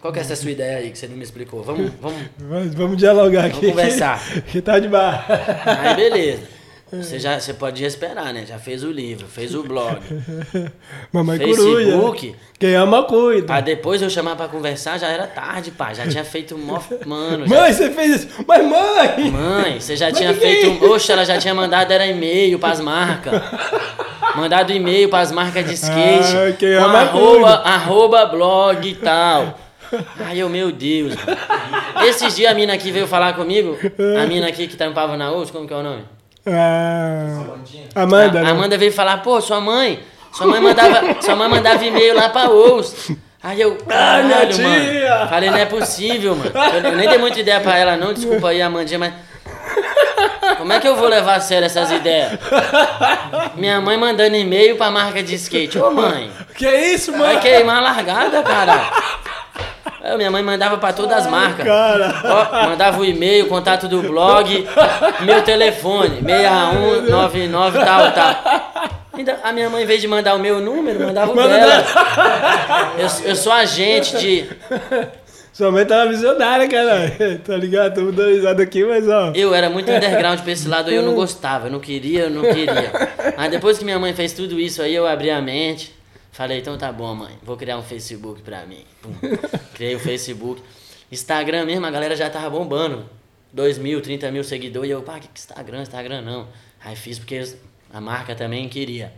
Qual 0.00 0.12
que 0.12 0.18
é 0.18 0.22
essa 0.22 0.36
sua 0.36 0.50
ideia 0.50 0.78
aí 0.78 0.90
que 0.90 0.98
você 0.98 1.06
não 1.08 1.16
me 1.16 1.24
explicou? 1.24 1.62
Vamos, 1.62 1.90
vamos. 2.00 2.18
Mas 2.40 2.74
vamos 2.74 2.96
dialogar 2.96 3.46
aqui. 3.46 3.66
conversar. 3.68 4.20
Que 4.50 4.60
tá 4.60 4.78
de 4.78 4.88
bar. 4.88 5.26
Aí 5.66 5.94
beleza. 5.96 6.58
Você 6.90 7.18
já 7.18 7.38
você 7.38 7.52
podia 7.52 7.86
esperar, 7.86 8.32
né? 8.32 8.46
Já 8.48 8.58
fez 8.58 8.82
o 8.82 8.90
livro, 8.90 9.26
fez 9.26 9.54
o 9.54 9.62
blog. 9.62 9.98
Mamãe 11.12 11.36
Facebook. 11.38 11.92
coruja. 12.00 12.34
Quem 12.58 12.74
ama, 12.76 13.02
cuida. 13.02 13.46
Pra 13.46 13.60
depois 13.60 14.00
eu 14.00 14.08
chamar 14.08 14.36
pra 14.36 14.48
conversar, 14.48 14.96
já 14.98 15.08
era 15.08 15.26
tarde, 15.26 15.70
pá. 15.70 15.92
Já 15.92 16.06
tinha 16.08 16.24
feito 16.24 16.56
mó. 16.56 16.80
Mano, 17.04 17.46
já 17.46 17.54
Mãe, 17.60 17.72
você 17.74 17.90
fez 17.90 18.22
isso. 18.22 18.28
Mas 18.46 18.64
mãe! 18.66 19.30
Mãe, 19.30 19.78
você 19.80 19.96
já 19.96 20.10
tinha 20.10 20.32
feito. 20.32 20.82
um- 20.82 20.90
Oxe, 20.92 21.12
ela 21.12 21.26
já 21.26 21.36
tinha 21.36 21.54
mandado 21.54 21.92
era 21.92 22.06
e-mail 22.06 22.58
pras 22.58 22.80
marcas. 22.80 23.38
Mandado 24.34 24.72
e-mail 24.72 25.10
pras 25.10 25.30
marcas 25.30 25.66
de 25.66 25.74
skate. 25.74 26.36
Ah, 26.36 26.52
quem 26.58 26.72
ama 26.74 27.00
arroba, 27.00 27.34
cuida. 27.58 27.68
arroba 27.68 28.26
blog 28.26 28.88
e 28.88 28.94
tal. 28.94 29.58
Ai, 30.24 30.38
eu, 30.38 30.48
meu 30.48 30.70
Deus. 30.72 31.14
mano. 31.14 31.38
Esses 32.06 32.36
dias 32.36 32.50
a 32.50 32.54
mina 32.54 32.72
aqui 32.74 32.90
veio 32.90 33.06
falar 33.06 33.32
comigo. 33.34 33.76
A 34.22 34.26
mina 34.26 34.46
aqui 34.48 34.66
que 34.66 34.76
tampava 34.76 35.16
na 35.16 35.30
outra, 35.30 35.52
como 35.52 35.66
que 35.66 35.72
é 35.74 35.76
o 35.76 35.82
nome? 35.82 36.04
Ah, 36.46 37.44
Amanda, 37.94 38.40
a, 38.40 38.42
né? 38.42 38.50
Amanda 38.50 38.78
veio 38.78 38.92
falar, 38.92 39.18
pô, 39.18 39.40
sua 39.40 39.60
mãe. 39.60 40.00
Sua 40.32 40.46
mãe 40.46 40.60
mandava, 40.60 41.16
sua 41.22 41.36
mãe 41.36 41.48
mandava 41.48 41.84
e-mail 41.84 42.14
lá 42.14 42.28
pra 42.28 42.48
Ous. 42.50 43.10
Aí 43.42 43.60
eu, 43.60 43.78
Ah, 43.86 44.20
caralho, 44.22 44.62
mano. 44.62 45.28
Falei, 45.28 45.50
não 45.50 45.58
é 45.58 45.64
possível, 45.66 46.34
mano. 46.36 46.50
Eu, 46.74 46.90
eu 46.90 46.96
nem 46.96 47.08
dei 47.08 47.18
muita 47.18 47.38
ideia 47.40 47.60
pra 47.60 47.76
ela, 47.78 47.96
não. 47.96 48.12
Desculpa 48.12 48.48
aí, 48.48 48.60
Amandinha, 48.62 48.98
mas. 48.98 49.12
Como 50.56 50.72
é 50.72 50.80
que 50.80 50.88
eu 50.88 50.96
vou 50.96 51.06
levar 51.08 51.36
a 51.36 51.40
sério 51.40 51.66
essas 51.66 51.90
ideias? 51.90 52.32
Minha 53.54 53.80
mãe 53.80 53.96
mandando 53.96 54.34
e-mail 54.36 54.76
pra 54.76 54.90
marca 54.90 55.22
de 55.22 55.34
skate. 55.36 55.78
Ô, 55.78 55.90
mãe, 55.92 56.30
Que 56.56 56.68
isso, 56.68 57.12
mãe? 57.12 57.20
vai 57.20 57.40
queimar 57.40 57.76
a 57.78 57.80
largada, 57.80 58.42
cara. 58.42 58.90
Aí 60.08 60.16
minha 60.16 60.30
mãe 60.30 60.42
mandava 60.42 60.78
pra 60.78 60.92
todas 60.92 61.18
as 61.18 61.26
marcas. 61.26 61.66
Cara. 61.66 62.14
Ó, 62.24 62.68
mandava 62.70 62.98
o 62.98 63.04
e-mail, 63.04 63.46
contato 63.46 63.86
do 63.88 64.02
blog, 64.02 64.66
meu 65.20 65.42
telefone, 65.42 66.22
6199 66.22 67.78
tal, 67.84 68.12
tal. 68.12 68.34
Ainda, 69.12 69.38
a 69.42 69.52
minha 69.52 69.68
mãe, 69.68 69.82
em 69.82 69.86
vez 69.86 70.00
de 70.00 70.08
mandar 70.08 70.34
o 70.34 70.38
meu 70.38 70.60
número, 70.60 71.00
mandava 71.00 71.32
o 71.32 71.36
Manda 71.36 71.48
dela. 71.48 71.84
Eu, 72.96 73.30
eu 73.30 73.36
sou 73.36 73.52
agente 73.52 74.16
de. 74.16 74.46
Sua 75.52 75.72
mãe 75.72 75.84
tava 75.84 76.08
visionária, 76.08 76.68
caralho. 76.68 77.40
Tá 77.44 77.56
ligado? 77.56 77.96
Tamo 77.96 78.12
dando 78.12 78.30
risada 78.30 78.62
aqui, 78.62 78.84
mas 78.84 79.08
ó. 79.08 79.32
Eu 79.34 79.52
era 79.52 79.68
muito 79.68 79.90
underground 79.90 80.38
pra 80.40 80.52
esse 80.52 80.68
lado 80.68 80.88
aí, 80.88 80.94
eu 80.94 81.02
não 81.02 81.14
gostava, 81.16 81.66
eu 81.66 81.72
não 81.72 81.80
queria, 81.80 82.24
eu 82.24 82.30
não 82.30 82.42
queria. 82.42 82.92
Mas 83.36 83.50
depois 83.50 83.76
que 83.76 83.84
minha 83.84 83.98
mãe 83.98 84.14
fez 84.14 84.32
tudo 84.32 84.58
isso 84.60 84.80
aí, 84.80 84.94
eu 84.94 85.06
abri 85.06 85.30
a 85.30 85.42
mente. 85.42 85.97
Falei, 86.38 86.60
então 86.60 86.78
tá 86.78 86.92
bom, 86.92 87.16
mãe, 87.16 87.36
vou 87.42 87.56
criar 87.56 87.76
um 87.78 87.82
Facebook 87.82 88.42
pra 88.42 88.64
mim. 88.64 88.84
Pum. 89.02 89.10
Criei 89.74 89.96
o 89.96 89.98
Facebook. 89.98 90.62
Instagram 91.10 91.64
mesmo, 91.64 91.84
a 91.84 91.90
galera 91.90 92.14
já 92.14 92.30
tava 92.30 92.48
bombando. 92.48 93.10
2 93.52 93.78
mil, 93.78 94.00
30 94.00 94.30
mil 94.30 94.44
seguidores. 94.44 94.88
E 94.88 94.92
eu, 94.92 95.02
pá, 95.02 95.18
que 95.18 95.28
Instagram? 95.34 95.82
Instagram 95.82 96.22
não. 96.22 96.46
Aí 96.80 96.94
fiz 96.94 97.18
porque 97.18 97.42
a 97.92 98.00
marca 98.00 98.36
também 98.36 98.68
queria. 98.68 99.12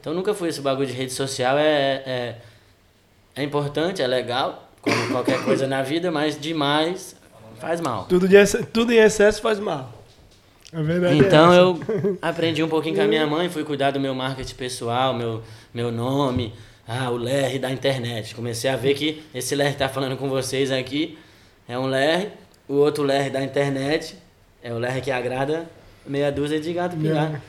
Então 0.00 0.12
nunca 0.12 0.34
fui 0.34 0.48
esse 0.48 0.60
bagulho 0.60 0.88
de 0.88 0.94
rede 0.94 1.12
social. 1.12 1.56
É, 1.56 2.02
é, 2.04 2.36
é 3.36 3.42
importante, 3.44 4.02
é 4.02 4.06
legal, 4.08 4.68
como 4.80 5.12
qualquer 5.12 5.44
coisa 5.44 5.64
na 5.68 5.82
vida, 5.84 6.10
mas 6.10 6.40
demais 6.40 7.14
faz 7.60 7.80
mal. 7.80 8.06
Tudo, 8.06 8.26
de 8.26 8.44
tudo 8.72 8.92
em 8.92 8.96
excesso 8.98 9.40
faz 9.40 9.60
mal. 9.60 9.97
A 10.72 10.82
verdade 10.82 11.14
é 11.14 11.16
Então 11.18 11.52
eu 11.54 11.80
aprendi 12.20 12.62
um 12.62 12.68
pouquinho 12.68 12.96
com 12.96 13.02
a 13.02 13.06
minha 13.06 13.26
mãe, 13.26 13.48
fui 13.48 13.64
cuidar 13.64 13.90
do 13.90 13.98
meu 14.00 14.14
marketing 14.14 14.54
pessoal, 14.54 15.14
meu, 15.14 15.42
meu 15.72 15.90
nome, 15.90 16.52
ah, 16.86 17.10
o 17.10 17.16
Ler 17.16 17.58
da 17.58 17.70
internet. 17.70 18.34
Comecei 18.34 18.68
a 18.70 18.76
ver 18.76 18.94
que 18.94 19.22
esse 19.34 19.54
Ler 19.54 19.72
que 19.72 19.78
tá 19.78 19.88
falando 19.88 20.16
com 20.16 20.28
vocês 20.28 20.70
aqui 20.70 21.18
é 21.68 21.78
um 21.78 21.86
Ler, 21.86 22.32
o 22.68 22.74
outro 22.74 23.02
Ler 23.02 23.30
da 23.30 23.42
internet 23.42 24.14
é 24.62 24.72
o 24.72 24.78
Ler 24.78 25.00
que 25.00 25.10
agrada 25.10 25.66
meia 26.06 26.30
dúzia 26.30 26.60
de 26.60 26.72
gato 26.72 26.96
pingado. 26.96 27.14
Yeah. 27.14 27.40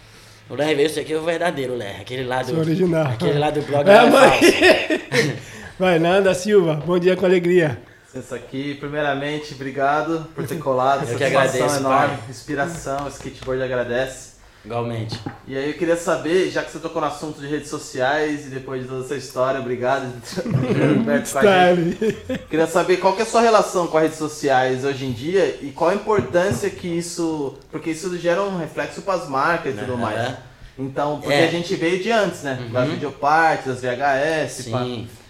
O 0.50 0.56
Ler 0.56 0.76
veio, 0.76 0.86
esse 0.88 1.00
aqui 1.00 1.14
é 1.14 1.18
o 1.18 1.24
verdadeiro 1.24 1.76
Ler, 1.76 1.98
aquele 2.02 2.24
lá 2.24 2.42
do, 2.42 2.50
Sou 2.50 2.60
original. 2.60 3.08
aquele 3.08 3.38
lá 3.38 3.50
do 3.52 3.62
blog 3.62 3.88
É, 3.90 3.94
é 3.94 4.10
mãe. 4.10 4.30
falso. 4.30 5.50
Vai, 5.78 5.98
Nanda 6.00 6.34
Silva. 6.34 6.76
Bom 6.86 7.00
dia 7.00 7.16
com 7.16 7.26
alegria. 7.26 7.80
Isso 8.16 8.34
aqui, 8.34 8.74
primeiramente, 8.76 9.54
obrigado 9.54 10.26
por 10.34 10.46
ter 10.48 10.58
colado. 10.58 11.02
Eu 11.08 11.18
que 11.18 11.24
Satisfação 11.24 11.50
agradeço, 11.62 11.80
enorme, 11.80 12.18
pai. 12.18 12.26
inspiração, 12.30 13.06
o 13.06 13.10
skateboard 13.10 13.62
agradece. 13.64 14.30
Igualmente. 14.66 15.18
E 15.48 15.56
aí 15.58 15.70
eu 15.70 15.78
queria 15.78 15.96
saber, 15.96 16.50
já 16.50 16.62
que 16.64 16.72
você 16.72 16.80
tocou 16.80 17.02
no 17.02 17.08
assunto 17.08 17.40
de 17.40 17.48
redes 17.48 17.70
sociais 17.70 18.46
e 18.48 18.50
depois 18.50 18.82
de 18.82 18.90
toda 18.90 19.06
essa 19.06 19.16
história, 19.16 19.60
obrigado 19.60 20.12
perto 21.06 21.32
com 21.32 21.40
a 21.40 21.76
gente. 21.76 22.14
Queria 22.50 22.68
saber 22.68 22.98
qual 22.98 23.14
que 23.14 23.22
é 23.22 23.24
a 23.24 23.28
sua 23.28 23.40
relação 23.42 23.88
com 23.88 23.98
as 23.98 24.04
redes 24.04 24.18
sociais 24.18 24.84
hoje 24.84 25.06
em 25.06 25.12
dia 25.14 25.58
e 25.62 25.72
qual 25.72 25.92
a 25.92 25.96
importância 25.96 26.70
que 26.70 26.88
isso. 26.88 27.56
Porque 27.72 27.92
isso 27.92 28.18
gera 28.18 28.44
um 28.44 28.58
reflexo 28.58 29.02
para 29.04 29.14
as 29.14 29.30
marcas 29.30 29.76
e 29.76 29.78
tudo 29.78 29.98
mais. 29.98 30.34
Então, 30.78 31.20
porque 31.22 31.34
É. 31.34 31.48
a 31.48 31.52
gente 31.52 31.74
veio 31.76 32.02
de 32.04 32.12
antes, 32.12 32.42
né? 32.44 32.60
Das 32.72 32.86
Uhum. 32.88 32.94
videopartes, 32.96 33.68
das 33.68 33.82
VHS, 33.82 34.52
Sim. 34.64 34.72
pá. 34.72 34.86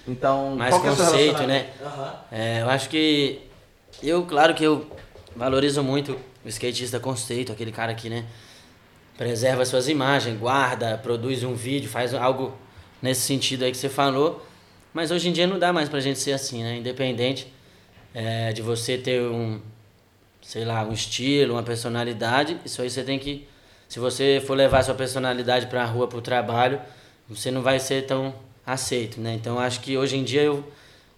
Então, 0.07 0.55
Mais 0.55 0.73
é 0.73 0.80
conceito, 0.80 1.38
relacionamento? 1.38 1.47
né? 1.47 1.69
Aham. 1.84 2.15
É, 2.31 2.61
eu 2.61 2.69
acho 2.69 2.89
que. 2.89 3.39
Eu, 4.01 4.23
claro 4.26 4.53
que 4.53 4.63
eu 4.63 4.89
valorizo 5.35 5.84
muito 5.84 6.17
o 6.43 6.49
skatista 6.49 6.99
conceito, 6.99 7.51
aquele 7.51 7.71
cara 7.71 7.93
que, 7.93 8.09
né? 8.09 8.26
Preserva 9.17 9.65
suas 9.65 9.89
imagens, 9.89 10.39
guarda, 10.39 10.97
produz 10.97 11.43
um 11.43 11.53
vídeo, 11.53 11.89
faz 11.89 12.13
algo 12.13 12.53
nesse 13.01 13.21
sentido 13.21 13.63
aí 13.65 13.71
que 13.71 13.77
você 13.77 13.89
falou. 13.89 14.45
Mas 14.93 15.11
hoje 15.11 15.30
em 15.30 15.34
dia 15.34 15.45
não 15.45 15.59
dá 15.59 15.71
mais 15.73 15.89
pra 15.89 15.99
gente 15.99 16.19
ser 16.19 16.31
assim, 16.31 16.63
né? 16.63 16.77
Independente 16.77 17.51
é, 18.13 18.51
de 18.53 18.61
você 18.61 18.97
ter 18.97 19.21
um, 19.21 19.59
sei 20.41 20.65
lá, 20.65 20.84
um 20.84 20.93
estilo, 20.93 21.53
uma 21.53 21.63
personalidade, 21.63 22.57
isso 22.65 22.81
aí 22.81 22.89
você 22.89 23.03
tem 23.03 23.19
que. 23.19 23.47
Se 23.88 23.99
você 23.99 24.41
for 24.45 24.55
levar 24.55 24.84
sua 24.84 24.95
personalidade 24.95 25.67
pra 25.67 25.84
rua, 25.85 26.07
pro 26.07 26.21
trabalho, 26.21 26.80
você 27.27 27.51
não 27.51 27.61
vai 27.61 27.80
ser 27.80 28.05
tão 28.05 28.34
aceito, 28.74 29.20
né? 29.20 29.34
Então 29.34 29.60
acho 29.60 29.80
que 29.82 29.98
hoje 29.98 30.18
em 30.18 30.24
dia 30.24 30.44
eu, 30.44 30.64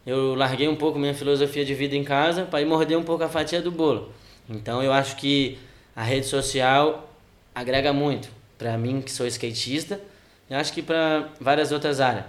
eu 0.05 0.35
larguei 0.35 0.67
um 0.67 0.75
pouco 0.75 0.97
minha 0.97 1.13
filosofia 1.13 1.65
de 1.65 1.73
vida 1.73 1.95
em 1.95 2.03
casa 2.03 2.45
para 2.45 2.61
ir 2.61 2.65
morder 2.65 2.97
um 2.97 3.03
pouco 3.03 3.23
a 3.23 3.29
fatia 3.29 3.61
do 3.61 3.71
bolo. 3.71 4.11
Então 4.49 4.81
eu 4.81 4.91
acho 4.91 5.15
que 5.17 5.57
a 5.95 6.03
rede 6.03 6.25
social 6.25 7.09
agrega 7.53 7.91
muito 7.91 8.29
para 8.57 8.77
mim 8.77 9.01
que 9.01 9.11
sou 9.11 9.27
skatista 9.27 9.99
e 10.49 10.53
acho 10.53 10.73
que 10.73 10.81
para 10.81 11.29
várias 11.39 11.71
outras 11.71 11.99
áreas. 11.99 12.25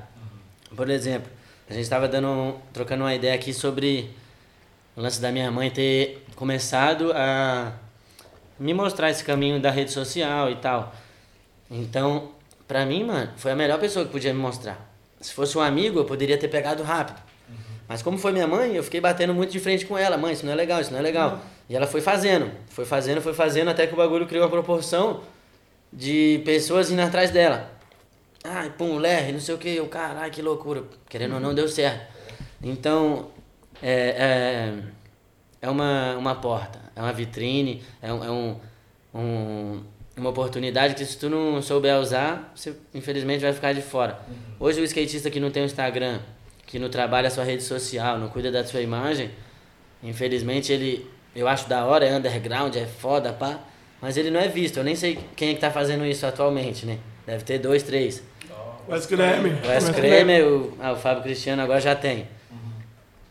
Por 0.74 0.88
exemplo, 0.88 1.30
a 1.68 1.72
gente 1.72 1.82
estava 1.82 2.08
dando 2.08 2.56
trocando 2.72 3.04
uma 3.04 3.14
ideia 3.14 3.34
aqui 3.34 3.52
sobre 3.52 4.10
o 4.96 5.00
lance 5.00 5.20
da 5.20 5.30
minha 5.30 5.50
mãe 5.50 5.70
ter 5.70 6.24
começado 6.34 7.12
a 7.14 7.72
me 8.58 8.74
mostrar 8.74 9.10
esse 9.10 9.24
caminho 9.24 9.60
da 9.60 9.70
rede 9.70 9.90
social 9.90 10.50
e 10.50 10.56
tal. 10.56 10.94
Então, 11.70 12.30
pra 12.68 12.84
mim, 12.84 13.04
mano, 13.04 13.30
foi 13.36 13.52
a 13.52 13.56
melhor 13.56 13.78
pessoa 13.78 14.04
que 14.04 14.12
podia 14.12 14.32
me 14.32 14.40
mostrar. 14.40 14.91
Se 15.22 15.32
fosse 15.32 15.56
um 15.56 15.60
amigo, 15.62 15.98
eu 16.00 16.04
poderia 16.04 16.36
ter 16.36 16.48
pegado 16.48 16.82
rápido. 16.82 17.18
Mas 17.88 18.02
como 18.02 18.18
foi 18.18 18.32
minha 18.32 18.46
mãe, 18.46 18.74
eu 18.74 18.82
fiquei 18.82 19.00
batendo 19.00 19.32
muito 19.34 19.50
de 19.50 19.60
frente 19.60 19.86
com 19.86 19.96
ela. 19.96 20.16
Mãe, 20.16 20.32
isso 20.34 20.44
não 20.44 20.52
é 20.52 20.54
legal, 20.56 20.80
isso 20.80 20.90
não 20.92 20.98
é 20.98 21.02
legal. 21.02 21.40
E 21.68 21.74
ela 21.76 21.86
foi 21.86 22.00
fazendo, 22.00 22.50
foi 22.68 22.84
fazendo, 22.84 23.20
foi 23.22 23.32
fazendo, 23.34 23.68
até 23.70 23.86
que 23.86 23.94
o 23.94 23.96
bagulho 23.96 24.26
criou 24.26 24.44
uma 24.44 24.50
proporção 24.50 25.22
de 25.92 26.42
pessoas 26.44 26.90
indo 26.90 27.00
atrás 27.02 27.30
dela. 27.30 27.70
Ai, 28.44 28.70
pum, 28.70 28.98
lerre, 28.98 29.32
não 29.32 29.40
sei 29.40 29.54
o 29.54 29.58
que, 29.58 29.68
eu, 29.76 29.86
caralho, 29.86 30.32
que 30.32 30.42
loucura. 30.42 30.84
Querendo 31.08 31.34
ou 31.34 31.40
não, 31.40 31.54
deu 31.54 31.68
certo. 31.68 32.12
Então, 32.62 33.28
é, 33.82 34.72
é, 34.72 35.66
é 35.66 35.70
uma, 35.70 36.16
uma 36.16 36.34
porta, 36.36 36.80
é 36.96 37.00
uma 37.00 37.12
vitrine, 37.12 37.82
é, 38.00 38.12
um, 38.12 38.24
é 38.24 38.30
um, 38.30 38.60
um- 39.14 39.82
uma 40.16 40.30
oportunidade 40.30 40.94
que 40.94 41.04
se 41.04 41.16
tu 41.16 41.28
não 41.30 41.60
souber 41.62 41.98
usar, 41.98 42.52
você 42.54 42.74
infelizmente 42.94 43.40
vai 43.40 43.52
ficar 43.52 43.72
de 43.72 43.82
fora. 43.82 44.18
Hoje 44.60 44.80
o 44.80 44.84
skatista 44.84 45.30
que 45.30 45.40
não 45.40 45.50
tem 45.50 45.62
um 45.62 45.66
Instagram, 45.66 46.20
que 46.66 46.78
não 46.78 46.88
trabalha 46.88 47.28
a 47.28 47.30
sua 47.30 47.44
rede 47.44 47.62
social, 47.62 48.18
não 48.18 48.28
cuida 48.28 48.50
da 48.50 48.64
sua 48.64 48.80
imagem, 48.80 49.30
infelizmente 50.02 50.72
ele, 50.72 51.06
eu 51.34 51.48
acho 51.48 51.68
da 51.68 51.84
hora, 51.84 52.04
é 52.04 52.14
underground, 52.14 52.76
é 52.76 52.86
foda, 52.86 53.32
pá, 53.32 53.60
mas 54.00 54.16
ele 54.16 54.30
não 54.30 54.40
é 54.40 54.48
visto. 54.48 54.78
Eu 54.78 54.84
nem 54.84 54.96
sei 54.96 55.18
quem 55.36 55.50
é 55.50 55.54
que 55.54 55.60
tá 55.60 55.70
fazendo 55.70 56.04
isso 56.04 56.26
atualmente, 56.26 56.84
né? 56.84 56.98
Deve 57.26 57.44
ter 57.44 57.58
dois, 57.58 57.82
três. 57.82 58.22
Wes 58.88 59.06
Kramer. 59.06 59.60
O 59.64 59.68
Wes 59.68 59.88
Kramer, 59.90 60.46
o, 60.46 60.76
ah, 60.80 60.92
o 60.92 60.96
Fábio 60.96 61.22
Cristiano 61.22 61.62
agora 61.62 61.80
já 61.80 61.94
tem. 61.94 62.26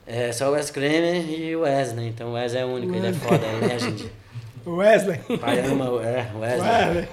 É 0.07 0.31
só 0.31 0.49
o 0.49 0.53
Wes 0.53 0.71
Kramer 0.71 1.29
e 1.29 1.55
o 1.55 1.61
Wes, 1.61 1.93
né? 1.93 2.07
Então 2.07 2.29
o 2.29 2.33
Wes 2.33 2.55
é 2.55 2.65
único, 2.65 2.95
ele 2.95 3.07
é 3.07 3.13
foda, 3.13 3.45
é 3.45 3.67
legend. 3.67 4.09
Wesley. 4.65 5.17
Pai 5.39 5.59
ama, 5.65 5.89
o- 5.89 6.01
é, 6.01 6.29
Wesley. 6.35 6.69
Wesley. 6.69 7.07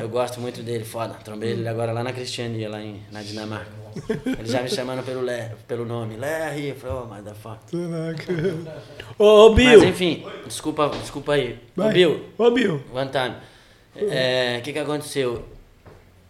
Eu 0.00 0.08
gosto 0.08 0.40
muito 0.40 0.62
dele, 0.62 0.84
foda. 0.84 1.14
Trombei 1.24 1.50
ele 1.52 1.68
agora 1.68 1.92
lá 1.92 2.02
na 2.04 2.12
Cristiania, 2.12 2.68
lá 2.68 2.80
em, 2.82 3.02
na 3.10 3.22
Dinamarca. 3.22 3.70
Ele 4.38 4.48
já 4.48 4.60
me 4.62 4.68
chamando 4.68 5.04
pelo, 5.04 5.22
Le, 5.22 5.50
pelo 5.68 5.84
nome. 5.84 6.16
Larry, 6.16 6.68
eu 6.70 6.74
falei, 6.76 6.96
oh, 6.96 7.06
motherfucker. 7.06 7.78
Ô, 9.18 9.24
ô, 9.46 9.54
Bill. 9.54 9.78
Mas 9.80 9.88
enfim, 9.88 10.24
desculpa, 10.46 10.88
desculpa 11.00 11.34
aí. 11.34 11.58
Ô, 11.76 11.82
Vai. 11.82 11.92
Bill, 11.92 12.24
Ô, 12.36 12.50
Bill. 12.50 12.82
one 12.92 13.10
time. 13.10 13.36
É, 14.10 14.56
O 14.58 14.62
que 14.62 14.72
que 14.72 14.78
aconteceu? 14.78 15.44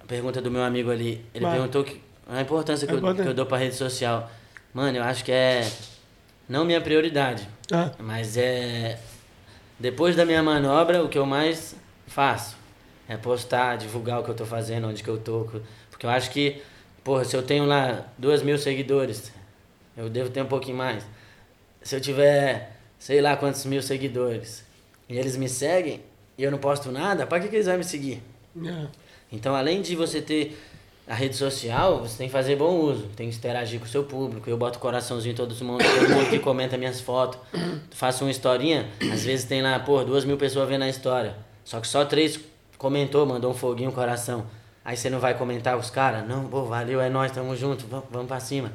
A 0.03 0.07
pergunta 0.07 0.41
do 0.43 0.51
meu 0.51 0.63
amigo 0.63 0.91
ali. 0.91 1.25
Ele 1.35 1.45
Vai. 1.45 1.55
perguntou 1.55 1.83
que, 1.83 2.01
a 2.29 2.41
importância 2.43 2.87
que, 2.87 2.93
É 2.93 2.97
eu, 2.97 3.15
que 3.15 3.21
eu 3.23 3.35
dou 3.35 3.47
pra 3.47 3.57
rede 3.59 3.75
social. 3.75 4.31
Mano, 4.75 4.99
eu 4.99 5.03
acho 5.03 5.25
que 5.25 5.33
é 5.33 5.67
não 6.49 6.65
minha 6.65 6.81
prioridade, 6.81 7.49
Ah, 7.73 7.91
mas 7.99 8.37
é 8.37 8.99
depois 9.85 10.17
da 10.17 10.25
minha 10.25 10.43
manobra, 10.43 11.05
o 11.05 11.11
que 11.11 11.19
eu 11.19 11.27
mais 11.27 11.77
faço 12.07 12.57
é 13.07 13.19
postar, 13.19 13.77
divulgar 13.77 14.19
o 14.19 14.25
que 14.25 14.31
eu 14.31 14.35
tô 14.35 14.47
fazendo, 14.47 14.89
onde 14.89 15.03
que 15.03 15.11
eu 15.11 15.19
tô. 15.19 15.47
Porque 15.91 16.07
eu 16.07 16.11
acho 16.11 16.31
que, 16.31 16.63
porra, 17.05 17.23
se 17.23 17.37
eu 17.37 17.43
tenho 17.43 17.67
lá 17.67 18.09
duas 18.17 18.43
mil 18.43 18.57
seguidores, 18.57 19.31
eu 19.95 20.09
devo 20.09 20.31
ter 20.31 20.41
um 20.41 20.47
pouquinho 20.47 20.79
mais. 20.79 21.05
Se 21.83 21.95
eu 21.95 22.01
tiver, 22.01 22.79
sei 22.99 23.21
lá 23.21 23.37
quantos 23.37 23.67
mil 23.67 23.83
seguidores, 23.83 24.65
e 25.07 25.19
eles 25.19 25.37
me 25.37 25.51
seguem, 25.51 26.01
e 26.39 26.43
eu 26.43 26.51
não 26.51 26.57
posto 26.57 26.91
nada, 26.91 27.27
pra 27.27 27.39
que, 27.39 27.49
que 27.49 27.57
eles 27.57 27.67
vão 27.67 27.77
me 27.77 27.85
seguir? 27.85 28.23
é. 28.65 28.87
Então, 29.31 29.55
além 29.55 29.83
de 29.83 29.95
você 29.95 30.23
ter 30.23 30.59
a 31.07 31.15
rede 31.15 31.37
social, 31.37 32.01
você 32.01 32.17
tem 32.17 32.29
que 32.29 32.33
fazer 32.33 32.57
bom 32.57 32.77
uso, 32.81 33.03
tem 33.15 33.29
que 33.29 33.37
interagir 33.37 33.79
com 33.79 33.85
o 33.85 33.89
seu 33.89 34.05
público. 34.05 34.49
Eu 34.49 34.57
boto 34.57 34.79
coraçãozinho 34.79 35.33
em 35.33 35.37
todo 35.37 35.55
mundo, 35.65 35.85
todo 35.85 36.09
mundo 36.09 36.31
que 36.31 36.39
comenta 36.39 36.79
minhas 36.79 37.01
fotos. 37.01 37.39
Faço 37.91 38.25
uma 38.25 38.31
historinha, 38.31 38.87
às 39.13 39.23
vezes 39.23 39.45
tem 39.45 39.61
lá, 39.61 39.79
pô, 39.79 40.03
duas 40.03 40.25
mil 40.25 40.37
pessoas 40.39 40.67
vendo 40.69 40.83
a 40.83 40.89
história. 40.89 41.35
Só 41.63 41.79
que 41.81 41.87
só 41.87 42.05
três 42.05 42.41
comentou, 42.79 43.27
mandou 43.27 43.51
um 43.51 43.55
foguinho, 43.55 43.91
um 43.91 43.93
coração. 43.93 44.47
Aí 44.85 44.97
você 44.97 45.09
não 45.11 45.19
vai 45.19 45.35
comentar 45.35 45.77
os 45.79 45.91
caras? 45.91 46.27
Não, 46.27 46.45
pô, 46.47 46.65
valeu, 46.65 47.01
é 47.01 47.09
nóis, 47.11 47.33
tamo 47.33 47.55
junto, 47.57 47.87
vamos, 47.87 48.07
vamos 48.11 48.29
pra 48.29 48.41
cima. 48.41 48.73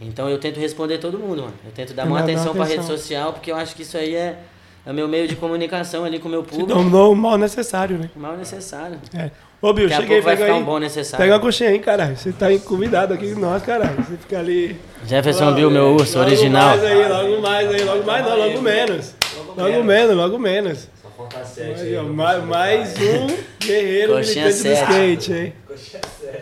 Então 0.00 0.28
eu 0.28 0.38
tento 0.38 0.58
responder 0.58 0.98
todo 0.98 1.18
mundo, 1.18 1.42
mano. 1.42 1.54
Eu 1.64 1.72
tento 1.72 1.92
dar 1.94 2.04
que 2.06 2.12
dar 2.12 2.20
atenção 2.20 2.52
pra 2.54 2.64
rede 2.64 2.78
atenção. 2.78 2.96
social, 2.96 3.32
porque 3.32 3.52
eu 3.52 3.56
acho 3.56 3.76
que 3.76 3.82
isso 3.82 3.96
aí 3.96 4.14
é, 4.14 4.38
é 4.86 4.90
o 4.90 4.94
meu 4.94 5.06
meio 5.06 5.28
de 5.28 5.36
comunicação 5.36 6.04
ali 6.04 6.18
com 6.18 6.26
o 6.26 6.30
meu 6.30 6.42
Te 6.42 6.50
público. 6.50 6.82
dou 6.90 7.12
o 7.12 7.16
mal 7.16 7.36
necessário, 7.36 7.98
né? 7.98 8.10
O 8.16 8.18
mal 8.18 8.36
necessário. 8.36 8.98
É. 9.14 9.30
Ô, 9.62 9.72
Bill, 9.74 9.88
Daqui 9.88 9.94
a 9.94 10.00
cheguei, 10.02 10.22
pouco 10.22 10.24
vai 10.24 10.36
ficar 10.36 10.52
aí. 10.56 10.62
um 10.62 10.64
bom 10.64 10.78
necessário. 10.78 11.22
Pega 11.22 11.34
uma 11.34 11.40
coxinha 11.40 11.68
aí, 11.70 11.78
caralho. 11.78 12.16
Você 12.16 12.32
tá 12.32 12.46
convidado 12.64 13.12
aqui 13.12 13.34
com 13.34 13.40
nós, 13.40 13.62
caralho. 13.62 13.96
Você 13.96 14.16
fica 14.16 14.38
ali. 14.38 14.80
Jefferson 15.06 15.52
Bill, 15.52 15.70
meu 15.70 15.94
urso 15.94 16.16
logo 16.18 16.30
original. 16.30 16.68
mais 16.68 16.84
aí, 16.84 17.08
logo 17.08 17.42
mais 17.42 17.70
aí, 17.70 17.84
logo 17.84 18.04
mais 18.04 18.24
não, 18.26 18.36
logo 18.38 18.62
menos. 18.62 19.14
Logo 19.56 19.84
menos, 19.84 20.16
logo 20.16 20.38
menos. 20.38 20.88
Só 21.02 21.08
falta 21.16 21.44
sete 21.44 21.80
Aí, 21.80 21.88
aí. 21.88 21.96
ó, 21.98 22.04
mais, 22.04 22.44
mais 22.44 22.94
um 22.98 23.66
guerreiro 23.66 24.14
Coxinha 24.14 24.46
militante 24.46 24.68
do 24.68 24.76
sete. 24.76 24.90
skate, 24.92 25.32
hein? 25.32 25.52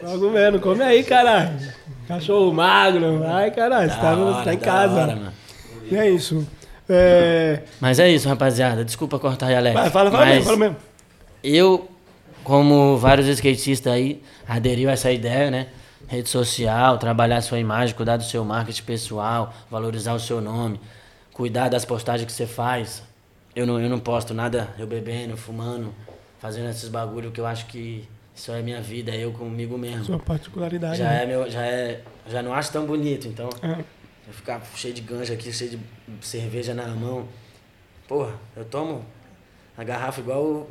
Logo 0.03 0.31
menos, 0.31 0.61
come 0.61 0.83
aí, 0.85 1.03
caralho. 1.03 1.51
Cachorro 2.07 2.53
magro, 2.53 3.19
vai, 3.19 3.51
caralho. 3.51 3.91
Você 3.91 3.97
tá, 3.99 4.17
hora, 4.17 4.45
tá 4.45 4.55
em 4.55 4.59
casa. 4.59 4.95
hora, 4.95 5.17
mano. 5.17 5.33
E 5.91 5.97
é 5.97 6.09
isso. 6.09 6.47
É... 6.89 7.61
Mas 7.81 7.99
é 7.99 8.09
isso, 8.09 8.29
rapaziada. 8.29 8.85
Desculpa 8.85 9.19
cortar 9.19 9.47
aí, 9.49 9.57
Alex. 9.57 9.75
Vai, 9.75 9.91
fala, 9.91 10.11
fala 10.11 10.27
mesmo, 10.27 10.45
fala 10.45 10.57
mesmo. 10.57 10.77
Eu, 11.45 11.89
como 12.49 12.97
vários 12.97 13.27
skatistas 13.29 13.93
aí, 13.93 14.23
aderiu 14.49 14.89
a 14.89 14.93
essa 14.93 15.13
ideia, 15.13 15.51
né? 15.51 15.69
Rede 16.07 16.31
social, 16.31 16.97
trabalhar 16.97 17.37
a 17.37 17.43
sua 17.43 17.59
imagem, 17.59 17.95
cuidar 17.95 18.17
do 18.17 18.25
seu 18.25 18.43
marketing 18.43 18.85
pessoal, 18.85 19.53
valorizar 19.71 20.15
o 20.15 20.19
seu 20.19 20.41
nome, 20.41 20.81
cuidar 21.31 21.69
das 21.69 21.85
postagens 21.85 22.25
que 22.25 22.33
você 22.33 22.47
faz. 22.47 23.03
Eu 23.55 23.67
não, 23.67 23.79
eu 23.79 23.91
não 23.91 24.01
posto 24.01 24.33
nada 24.33 24.71
eu 24.79 24.87
bebendo, 24.87 25.37
fumando, 25.37 25.95
fazendo 26.39 26.71
esses 26.71 26.89
bagulho 26.89 27.31
que 27.31 27.39
eu 27.39 27.45
acho 27.47 27.67
que 27.67 28.09
isso 28.35 28.51
é 28.51 28.63
minha 28.63 28.81
vida, 28.81 29.11
é 29.11 29.23
eu 29.23 29.33
comigo 29.33 29.77
mesmo. 29.77 30.07
Sua 30.07 30.19
particularidade. 30.19 30.97
Já 30.97 31.05
né? 31.11 31.25
é 31.25 31.27
meu, 31.27 31.51
já 31.51 31.67
é, 31.67 32.01
já 32.27 32.43
não 32.43 32.55
acho 32.55 32.73
tão 32.73 32.87
bonito, 32.87 33.29
então 33.29 33.51
É. 33.63 33.85
eu 34.27 34.33
ficar 34.33 34.63
cheio 34.75 34.95
de 34.95 35.03
ganja 35.03 35.35
aqui, 35.35 35.53
cheio 35.53 35.73
de 35.73 36.27
cerveja 36.27 36.73
na 36.73 36.87
mão. 36.87 37.29
Porra, 38.09 38.33
eu 38.57 38.65
tomo 38.65 39.05
a 39.77 39.85
garrafa 39.85 40.23
igual 40.23 40.43
o, 40.43 40.71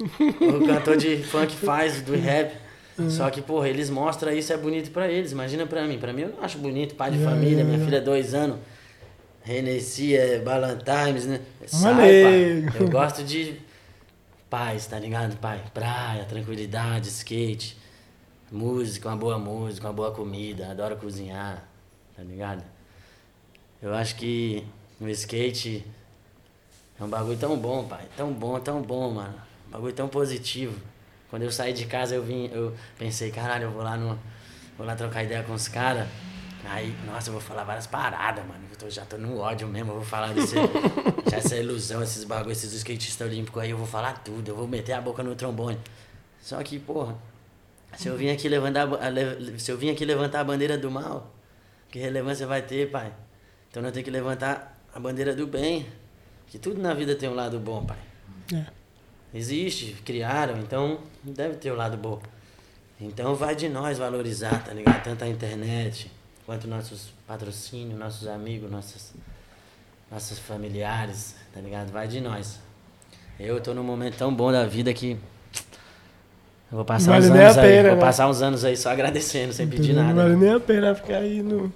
o 0.00 0.66
cantor 0.66 0.96
de 0.96 1.22
funk 1.22 1.54
faz, 1.54 2.02
do 2.02 2.16
rap. 2.16 2.54
Só 3.10 3.28
que, 3.30 3.42
porra, 3.42 3.68
eles 3.68 3.90
mostram 3.90 4.32
isso, 4.32 4.52
é 4.52 4.56
bonito 4.56 4.90
pra 4.90 5.06
eles. 5.10 5.32
Imagina 5.32 5.66
pra 5.66 5.86
mim. 5.86 5.98
Pra 5.98 6.12
mim 6.12 6.22
eu 6.22 6.28
não 6.30 6.42
acho 6.42 6.58
bonito, 6.58 6.94
pai 6.94 7.10
de 7.10 7.20
É, 7.20 7.24
família, 7.24 7.60
é, 7.60 7.64
minha 7.64 7.78
é. 7.80 7.84
filha 7.84 8.00
dois 8.00 8.32
anos. 8.32 8.58
Renesci, 9.42 10.16
é 10.16 10.38
Ballantimes, 10.38 11.26
né? 11.26 11.40
Sai, 11.66 11.94
pai. 11.94 12.80
Eu 12.80 12.88
gosto 12.88 13.22
de 13.22 13.60
paz, 14.48 14.86
tá 14.86 14.98
ligado, 14.98 15.36
pai? 15.36 15.62
Praia, 15.74 16.24
tranquilidade, 16.24 17.08
skate, 17.08 17.76
música, 18.50 19.08
uma 19.08 19.16
boa 19.16 19.38
música, 19.38 19.86
uma 19.86 19.92
boa 19.92 20.10
comida, 20.10 20.70
adoro 20.70 20.96
cozinhar, 20.96 21.68
tá 22.16 22.22
ligado? 22.22 22.64
Eu 23.82 23.94
acho 23.94 24.16
que 24.16 24.64
o 25.00 25.06
skate 25.08 25.84
é 26.98 27.04
um 27.04 27.08
bagulho 27.08 27.36
tão 27.36 27.56
bom, 27.56 27.84
pai. 27.84 28.06
Tão 28.16 28.32
bom, 28.32 28.58
tão 28.58 28.80
bom, 28.80 29.10
mano. 29.10 29.34
Um 29.66 29.70
bagulho 29.70 29.92
tão 29.92 30.08
positivo. 30.08 30.74
Quando 31.30 31.42
eu 31.42 31.50
saí 31.52 31.72
de 31.72 31.86
casa, 31.86 32.14
eu 32.14 32.22
vim, 32.22 32.48
eu 32.52 32.74
pensei, 32.98 33.30
caralho, 33.30 33.64
eu 33.64 33.70
vou 33.70 33.82
lá 33.82 33.96
no. 33.96 34.18
Vou 34.78 34.86
lá 34.86 34.94
trocar 34.94 35.24
ideia 35.24 35.42
com 35.42 35.54
os 35.54 35.68
caras. 35.68 36.06
Aí, 36.68 36.94
nossa, 37.06 37.28
eu 37.28 37.32
vou 37.32 37.40
falar 37.40 37.64
várias 37.64 37.86
paradas, 37.86 38.44
mano. 38.44 38.60
Eu 38.70 38.76
tô- 38.76 38.90
já 38.90 39.04
tô 39.04 39.16
no 39.16 39.38
ódio 39.38 39.66
mesmo, 39.68 39.92
eu 39.92 39.96
vou 39.96 40.04
falar 40.04 40.32
desse. 40.34 40.54
já 41.30 41.36
essa 41.38 41.56
ilusão, 41.56 42.02
esses 42.02 42.24
bagulhos, 42.24 42.58
esses 42.58 42.72
skatistas 42.74 43.26
olímpicos 43.26 43.62
aí, 43.62 43.70
eu 43.70 43.76
vou 43.78 43.86
falar 43.86 44.14
tudo, 44.24 44.48
eu 44.50 44.56
vou 44.56 44.66
meter 44.66 44.92
a 44.92 45.00
boca 45.00 45.22
no 45.22 45.34
trombone. 45.36 45.78
Só 46.40 46.60
que, 46.62 46.78
porra, 46.78 47.16
se 47.96 48.08
eu 48.08 48.16
vim 48.16 48.30
aqui 48.30 48.48
levantar, 48.48 48.82
a- 48.88 49.58
se 49.58 49.70
eu 49.70 49.78
vim 49.78 49.90
aqui 49.90 50.04
levantar 50.04 50.40
a 50.40 50.44
bandeira 50.44 50.76
do 50.76 50.90
mal, 50.90 51.32
que 51.88 51.98
relevância 52.00 52.46
vai 52.46 52.62
ter, 52.62 52.90
pai? 52.90 53.12
Então 53.70 53.82
nós 53.82 53.92
temos 53.92 54.04
que 54.04 54.10
levantar 54.10 54.76
a 54.94 54.98
bandeira 55.00 55.34
do 55.34 55.46
bem. 55.46 55.86
Que 56.48 56.58
tudo 56.58 56.80
na 56.80 56.94
vida 56.94 57.14
tem 57.14 57.28
um 57.28 57.34
lado 57.34 57.58
bom, 57.60 57.84
pai. 57.84 57.98
É. 58.52 58.64
Existe, 59.36 59.96
criaram, 60.04 60.58
então 60.58 60.98
deve 61.22 61.56
ter 61.56 61.70
o 61.70 61.76
lado 61.76 61.96
bom. 61.96 62.20
Então 63.00 63.34
vai 63.34 63.54
de 63.54 63.68
nós 63.68 63.98
valorizar, 63.98 64.64
tá 64.64 64.72
ligado? 64.72 65.02
Tanto 65.02 65.24
a 65.24 65.28
internet, 65.28 66.10
quanto 66.46 66.66
nossos 66.66 67.12
patrocínios, 67.26 67.98
nossos 67.98 68.26
amigos, 68.26 68.70
nossos, 68.70 69.12
nossos 70.10 70.38
familiares, 70.38 71.34
tá 71.52 71.60
ligado? 71.60 71.92
Vai 71.92 72.08
de 72.08 72.20
nós. 72.20 72.58
Eu 73.38 73.60
tô 73.60 73.74
num 73.74 73.82
momento 73.82 74.16
tão 74.16 74.34
bom 74.34 74.50
da 74.50 74.64
vida 74.66 74.94
que 74.94 75.18
eu 76.72 76.76
vou 76.78 76.84
passar 76.84 77.12
Vale 77.12 77.26
uns 77.26 77.30
anos 77.38 77.58
aí, 77.58 77.68
pena, 77.68 77.88
vou 77.90 77.96
né? 77.98 78.00
passar 78.00 78.28
uns 78.28 78.40
anos 78.42 78.64
aí 78.64 78.76
só 78.76 78.90
agradecendo, 78.90 79.52
sem 79.52 79.68
pedir 79.68 79.92
Não 79.92 80.02
nada. 80.02 80.22
vale 80.22 80.36
nem 80.36 80.54
a 80.54 80.58
pena 80.60 80.94
ficar 80.94 81.18
aí 81.18 81.42
no, 81.42 81.70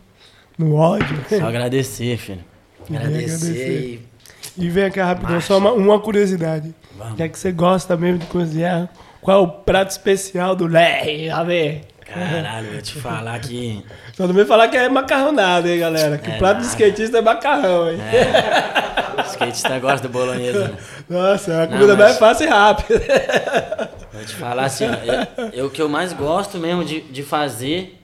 no 0.56 0.74
ódio. 0.74 1.22
Só 1.28 1.46
agradecer, 1.46 2.16
filho. 2.16 2.42
Agradecer, 2.88 3.34
agradecer. 3.34 4.08
e 4.56 4.64
E 4.64 4.70
vem 4.70 4.90
cá 4.90 5.04
rapidão, 5.04 5.32
Marcha. 5.32 5.46
só 5.46 5.58
uma, 5.58 5.72
uma 5.72 6.00
curiosidade. 6.00 6.74
Vamos. 7.00 7.18
Já 7.18 7.28
que 7.28 7.38
você 7.38 7.50
gosta 7.52 7.96
mesmo 7.96 8.18
de 8.18 8.26
cozinhar, 8.26 8.88
qual 9.20 9.38
é 9.38 9.40
o 9.42 9.48
prato 9.48 9.90
especial 9.90 10.54
do 10.54 10.66
Lerre? 10.66 11.30
A 11.30 11.42
ver. 11.42 11.82
Caralho, 12.06 12.66
eu 12.66 12.72
vou 12.72 12.82
te 12.82 12.94
falar 13.00 13.38
que. 13.38 13.84
Só 14.14 14.26
não 14.26 14.34
vem 14.34 14.44
falar 14.44 14.66
que 14.68 14.76
é 14.76 14.88
macarronada, 14.88 15.68
hein, 15.68 15.78
galera? 15.78 16.18
Que 16.18 16.30
É 16.32 16.34
o 16.34 16.38
prato 16.38 16.56
do 16.58 16.62
nada. 16.64 16.68
skatista 16.68 17.18
é 17.18 17.20
macarrão, 17.20 17.88
hein? 17.90 17.98
É, 18.00 19.20
o 19.20 19.24
skatista 19.26 19.78
gosta 19.78 20.08
do 20.08 20.12
bolonhesa, 20.12 20.68
né? 20.68 20.76
Nossa, 21.08 21.52
é 21.52 21.56
a 21.56 21.60
Não, 21.66 21.68
comida 21.68 21.94
mas- 21.94 21.98
mais 22.06 22.18
fácil 22.18 22.46
e 22.46 22.48
rápida. 22.50 23.90
Vou 24.12 24.24
te 24.24 24.34
falar 24.34 24.64
assim, 24.64 24.86
ó, 24.88 25.40
eu, 25.42 25.50
eu- 25.52 25.66
o 25.66 25.70
que 25.70 25.80
eu 25.80 25.88
mais 25.88 26.12
gosto 26.12 26.58
mesmo 26.58 26.84
de, 26.84 27.00
de 27.00 27.22
fazer 27.22 28.02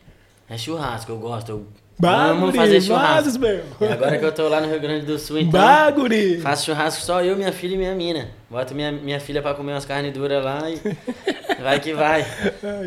é 0.48 0.56
churrasco. 0.56 1.10
Eu 1.10 1.18
gosto, 1.18 1.48
eu 1.51 1.66
amo 2.02 2.40
Baguri, 2.47 2.56
fazer 2.59 2.81
churrasco. 2.81 3.39
meu. 3.39 3.64
E 3.81 3.85
agora 3.86 4.18
que 4.18 4.24
eu 4.24 4.32
tô 4.32 4.48
lá 4.48 4.60
no 4.60 4.68
Rio 4.68 4.81
Grande 4.81 5.06
do 5.06 5.18
Sul, 5.18 5.39
então. 5.39 5.60
Baguri. 5.60 6.40
Faço 6.40 6.66
churrasco 6.66 7.02
só 7.02 7.23
eu, 7.23 7.36
minha 7.36 7.52
filha 7.52 7.74
e 7.74 7.78
minha 7.78 7.94
mina. 7.94 8.28
Boto 8.51 8.74
minha, 8.74 8.93
minha 8.93 9.18
filha 9.20 9.40
pra 9.40 9.55
comer 9.55 9.73
umas 9.73 9.86
carnes 9.86 10.12
duras 10.12 10.44
lá 10.44 10.68
e 10.70 10.81
vai 11.62 11.81
que 11.81 11.94
vai. 11.94 12.24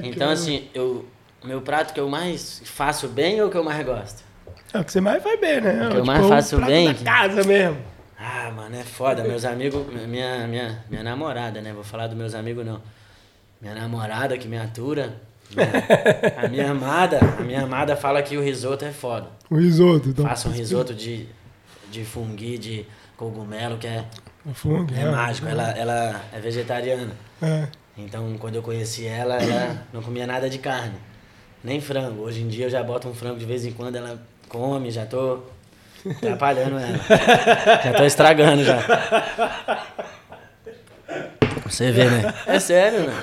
Então, 0.04 0.30
assim, 0.30 0.68
eu, 0.74 1.06
meu 1.44 1.62
prato 1.62 1.94
que 1.94 2.00
eu 2.00 2.08
mais 2.10 2.62
faço 2.66 3.08
bem 3.08 3.42
ou 3.42 3.48
o 3.48 3.52
que 3.52 3.58
eu 3.58 3.64
mais 3.64 3.84
gosto? 3.86 4.24
É 4.74 4.80
o 4.80 4.84
que 4.84 4.92
você 4.92 5.02
mais 5.02 5.24
faz 5.24 5.40
bem, 5.40 5.62
né? 5.62 5.72
O 5.72 5.78
que 5.78 5.84
eu 5.86 5.90
Tipo, 6.02 6.06
mais 6.06 6.26
o 6.26 6.30
faço 6.30 6.56
prato 6.58 6.70
bem 6.70 6.88
da 6.90 6.94
que- 6.94 7.04
casa 7.04 7.44
mesmo. 7.44 7.78
Ah, 8.20 8.52
mano, 8.56 8.76
é 8.76 8.84
foda. 8.84 9.24
Meus 9.24 9.46
amigos, 9.46 9.82
minha, 10.08 10.46
minha, 10.46 10.84
minha 10.90 11.02
namorada, 11.02 11.62
né? 11.62 11.72
Vou 11.74 11.84
falar 11.84 12.06
dos 12.08 12.18
meus 12.18 12.36
amigos, 12.36 12.66
não. 12.66 12.80
Minha 13.62 13.74
namorada 13.74 14.38
que 14.38 14.48
me 14.48 14.58
atura. 14.58 15.14
A 16.38 16.48
minha 16.48 16.72
amada, 16.72 17.20
a 17.40 17.42
minha 17.42 17.64
amada 17.64 17.96
fala 17.96 18.22
que 18.22 18.38
o 18.38 18.42
risoto 18.42 18.86
é 18.86 18.92
foda. 18.92 19.28
O 19.50 19.56
risoto. 19.56 20.10
Então. 20.10 20.26
Faço 20.26 20.50
um 20.50 20.52
risoto 20.52 20.94
de, 20.94 21.28
de 21.92 22.06
fungui, 22.06 22.58
de 22.58 22.86
cogumelo, 23.18 23.78
que 23.78 23.88
é, 23.88 24.06
O 24.46 24.54
fungo, 24.54 24.94
é 24.94 25.10
mágico. 25.10 25.48
Ela, 25.48 25.72
ela 25.72 26.22
é 26.32 26.40
vegetariana. 26.40 27.12
É. 27.42 27.68
Então, 27.98 28.38
quando 28.38 28.56
eu 28.56 28.62
conheci 28.62 29.06
ela, 29.06 29.38
ela 29.38 29.86
não 29.92 30.02
comia 30.02 30.26
nada 30.28 30.50
de 30.50 30.60
carne. 30.60 30.96
Nem 31.64 31.82
frango. 31.82 32.24
Hoje 32.24 32.42
em 32.42 32.48
dia 32.48 32.68
eu 32.68 32.70
já 32.70 32.82
boto 32.84 33.10
um 33.10 33.14
frango 33.14 33.40
de 33.40 33.46
vez 33.46 33.66
em 33.66 33.72
quando, 33.72 33.96
ela 33.96 34.22
come, 34.48 34.90
já 34.92 35.06
tô 35.06 35.40
atrapalhando 36.10 36.78
ela. 36.78 36.98
Já 37.84 37.94
tô 37.94 38.04
estragando 38.04 38.64
já. 38.64 38.80
Você 41.70 41.92
vê, 41.92 42.06
né? 42.06 42.34
É 42.48 42.60
sério, 42.60 43.02
né? 43.02 43.14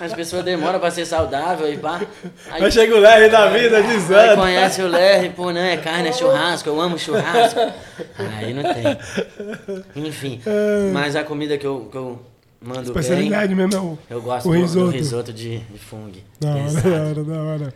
As 0.00 0.12
pessoas 0.12 0.44
demoram 0.44 0.78
pra 0.80 0.90
ser 0.90 1.06
saudável 1.06 1.72
e 1.72 1.76
pá. 1.78 2.00
Aí, 2.50 2.64
Aí 2.64 2.72
chega 2.72 2.94
o 2.94 2.98
Lerre 3.00 3.28
da 3.28 3.48
vida, 3.48 3.76
aí 3.78 3.86
dizendo. 3.86 4.36
conhece 4.36 4.82
o 4.82 4.88
Lerre, 4.88 5.30
pô, 5.30 5.52
não, 5.52 5.60
é 5.60 5.76
carne, 5.76 6.08
é 6.08 6.12
churrasco, 6.12 6.68
eu 6.68 6.80
amo 6.80 6.98
churrasco. 6.98 7.60
Aí 8.38 8.52
não 8.52 8.62
tem. 8.62 10.04
Enfim, 10.04 10.40
mas 10.92 11.16
a 11.16 11.22
comida 11.24 11.56
que 11.56 11.66
eu, 11.66 11.88
que 11.90 11.96
eu 11.96 12.20
mando 12.60 12.80
bem, 12.80 12.88
Especialidade 12.90 13.54
mesmo 13.54 13.74
é 13.74 13.78
o. 13.80 13.98
eu 14.10 14.20
gosto 14.22 14.48
O 14.48 14.52
do- 14.52 14.58
do 14.58 14.62
risoto. 14.62 14.90
risoto 14.90 15.32
de, 15.32 15.58
de 15.58 15.78
fungo. 15.78 16.12
Da 16.40 16.50
hora, 16.54 16.72
da 16.82 17.02
hora, 17.04 17.24
da 17.24 17.42
hora. 17.42 17.74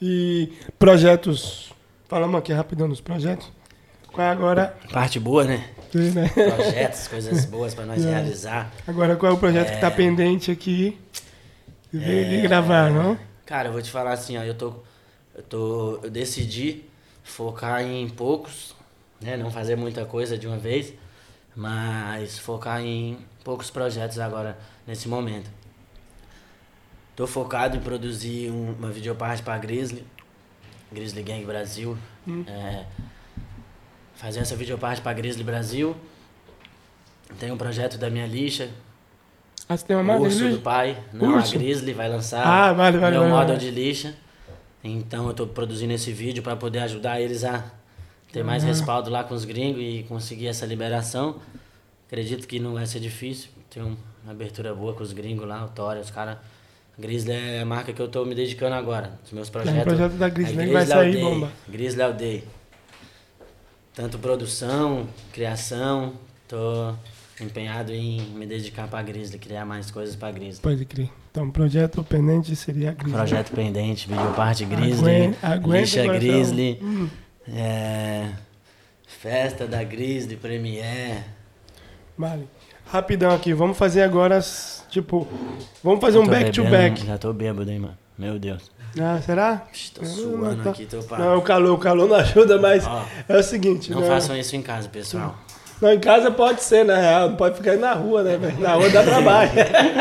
E 0.00 0.52
projetos. 0.78 1.72
Falamos 2.08 2.38
aqui 2.38 2.52
rapidão 2.52 2.88
dos 2.88 3.00
projetos. 3.00 3.50
Qual 4.12 4.26
é 4.26 4.30
agora? 4.30 4.76
Parte 4.92 5.18
boa, 5.18 5.44
né? 5.44 5.64
Né? 5.94 6.28
Projetos, 6.28 7.08
coisas 7.08 7.44
boas 7.44 7.74
pra 7.74 7.84
nós 7.86 8.02
É. 8.06 8.10
realizar. 8.10 8.72
Agora 8.86 9.16
qual 9.16 9.32
é 9.32 9.34
o 9.34 9.38
projeto 9.38 9.72
que 9.74 9.80
tá 9.80 9.90
pendente 9.90 10.50
aqui? 10.50 10.98
De, 11.92 12.24
de 12.30 12.40
gravar, 12.42 12.90
não? 12.90 13.18
Cara, 13.46 13.68
eu 13.68 13.72
vou 13.72 13.80
te 13.80 13.90
falar 13.90 14.12
assim, 14.12 14.36
ó, 14.36 14.42
eu 14.42 14.54
tô. 14.54 14.74
Eu 15.34 15.42
tô. 15.42 16.00
Eu 16.02 16.10
decidi 16.10 16.84
focar 17.22 17.82
em 17.82 18.08
poucos, 18.08 18.74
né? 19.20 19.36
Não 19.36 19.50
fazer 19.50 19.76
muita 19.76 20.04
coisa 20.04 20.36
de 20.36 20.46
uma 20.46 20.58
vez, 20.58 20.92
mas 21.54 22.38
focar 22.38 22.80
em 22.82 23.18
poucos 23.44 23.70
projetos 23.70 24.18
agora, 24.18 24.58
nesse 24.86 25.08
momento. 25.08 25.48
Tô 27.14 27.26
focado 27.26 27.76
em 27.76 27.80
produzir 27.80 28.50
um- 28.50 28.72
uma 28.78 28.90
videoparte 28.90 29.42
pra 29.42 29.56
Grizzly, 29.56 30.04
Grizzly 30.92 31.22
Gang 31.22 31.44
Brasil. 31.46 31.96
É, 32.46 32.84
fazer 34.16 34.40
essa 34.40 34.56
videoparte 34.56 35.00
pra 35.00 35.12
Grizzly 35.12 35.44
Brasil. 35.44 35.96
Tem 37.38 37.50
um 37.50 37.56
projeto 37.56 37.98
da 37.98 38.08
minha 38.10 38.26
lixa, 38.26 38.68
Ah, 39.68 39.76
você 39.76 39.84
tem 39.86 39.96
uma 39.96 40.02
o 40.02 40.06
marca 40.06 40.22
Urso 40.22 40.48
do 40.48 40.60
Pai. 40.60 40.96
Não, 41.12 41.36
Urso? 41.36 41.54
a 41.54 41.58
Grizzly 41.58 41.92
vai 41.92 42.08
lançar 42.08 42.46
Ah, 42.46 42.72
vale, 42.72 42.98
vale, 42.98 43.18
meu 43.18 43.28
vale, 43.28 43.32
model 43.34 43.56
de 43.56 43.70
lixa. 43.70 44.14
Então 44.82 45.26
eu 45.26 45.34
tô 45.34 45.46
produzindo 45.46 45.92
esse 45.92 46.12
vídeo 46.12 46.42
para 46.42 46.54
poder 46.56 46.78
ajudar 46.80 47.20
eles 47.20 47.42
a 47.44 47.64
ter 48.32 48.44
mais 48.44 48.62
respaldo 48.62 49.10
lá 49.10 49.24
com 49.24 49.34
os 49.34 49.44
gringos 49.44 49.80
e 49.82 50.04
conseguir 50.08 50.46
essa 50.46 50.64
liberação. 50.66 51.36
Acredito 52.06 52.46
que 52.46 52.60
não 52.60 52.74
vai 52.74 52.86
ser 52.86 53.00
difícil. 53.00 53.50
Tem 53.68 53.82
uma 53.82 53.96
abertura 54.28 54.72
boa 54.72 54.94
com 54.94 55.02
os 55.02 55.12
gringos 55.12 55.46
lá, 55.48 55.64
o 55.64 55.68
Tória, 55.68 56.00
os 56.00 56.10
caras. 56.10 56.38
Grizzly 56.98 57.32
é 57.32 57.60
a 57.60 57.64
marca 57.66 57.92
que 57.92 58.00
eu 58.00 58.08
tô 58.08 58.24
me 58.24 58.34
dedicando 58.34 58.74
agora. 58.76 59.18
Os 59.24 59.32
meus 59.32 59.50
projetos. 59.50 59.82
projeto 59.82 60.12
da 60.12 60.28
Grizzly, 60.28 60.60
é 60.60 60.64
hein? 60.66 60.72
Vai 60.72 60.86
sair 60.86 61.12
Day, 61.12 61.22
bomba. 61.22 61.50
Grizzly 61.68 62.02
All 62.02 62.12
Day. 62.14 62.44
Tanto 63.96 64.18
produção, 64.18 65.08
criação, 65.32 66.12
tô 66.46 66.92
empenhado 67.40 67.92
em 67.92 68.20
me 68.34 68.46
dedicar 68.46 68.86
pra 68.88 69.02
Grizzly, 69.02 69.38
criar 69.38 69.64
mais 69.64 69.90
coisas 69.90 70.14
pra 70.14 70.30
Grizzly. 70.30 70.60
Pode 70.62 70.84
crer. 70.84 71.08
Então, 71.30 71.50
projeto 71.50 72.04
pendente 72.04 72.54
seria 72.54 72.90
a 72.90 72.92
Grizzly. 72.92 73.12
Projeto 73.14 73.52
pendente, 73.52 74.06
videoparte 74.06 74.66
Grizzly, 74.66 75.10
Aguen- 75.10 75.34
aguenta 75.42 75.78
lixa. 75.80 76.06
Grizzly, 76.06 76.78
Hum. 76.82 77.08
é, 77.48 78.32
festa 79.06 79.66
da 79.66 79.82
Grizzly, 79.82 80.36
Premiere. 80.36 81.22
Vale. 82.18 82.46
Rapidão 82.86 83.34
aqui, 83.34 83.54
vamos 83.54 83.78
fazer 83.78 84.02
agora, 84.02 84.38
tipo, 84.90 85.26
vamos 85.82 86.00
fazer 86.02 86.18
um 86.18 86.26
back-to-back. 86.26 86.90
bebendo, 86.96 87.06
Já 87.06 87.16
tô 87.18 87.32
bêbado, 87.32 87.70
hein, 87.70 87.78
mano. 87.78 87.98
Meu 88.18 88.38
Deus. 88.38 88.70
Ah, 88.98 89.20
será? 89.24 89.62
Não, 90.00 90.08
suando 90.08 90.62
tá- 90.62 90.70
aqui, 90.70 90.86
tô 90.86 91.02
pá. 91.02 91.18
Não, 91.18 91.36
o 91.38 91.42
calor, 91.42 91.74
o 91.74 91.78
calor 91.78 92.08
não 92.08 92.16
ajuda, 92.16 92.58
mas 92.58 92.86
Ó, 92.86 93.04
é 93.28 93.36
o 93.36 93.42
seguinte. 93.42 93.90
não 93.90 94.00
né? 94.00 94.08
façam 94.08 94.36
isso 94.36 94.56
em 94.56 94.62
casa, 94.62 94.88
pessoal. 94.88 95.36
Não, 95.80 95.92
em 95.92 96.00
casa 96.00 96.30
pode 96.30 96.62
ser, 96.62 96.84
na 96.84 96.96
real. 96.96 97.28
Não 97.30 97.36
pode 97.36 97.56
ficar 97.56 97.72
aí 97.72 97.78
na 97.78 97.92
rua, 97.92 98.22
né, 98.22 98.38
velho? 98.38 98.58
Na 98.58 98.72
rua 98.72 98.88
dá 98.88 99.02
trabalho. 99.02 99.50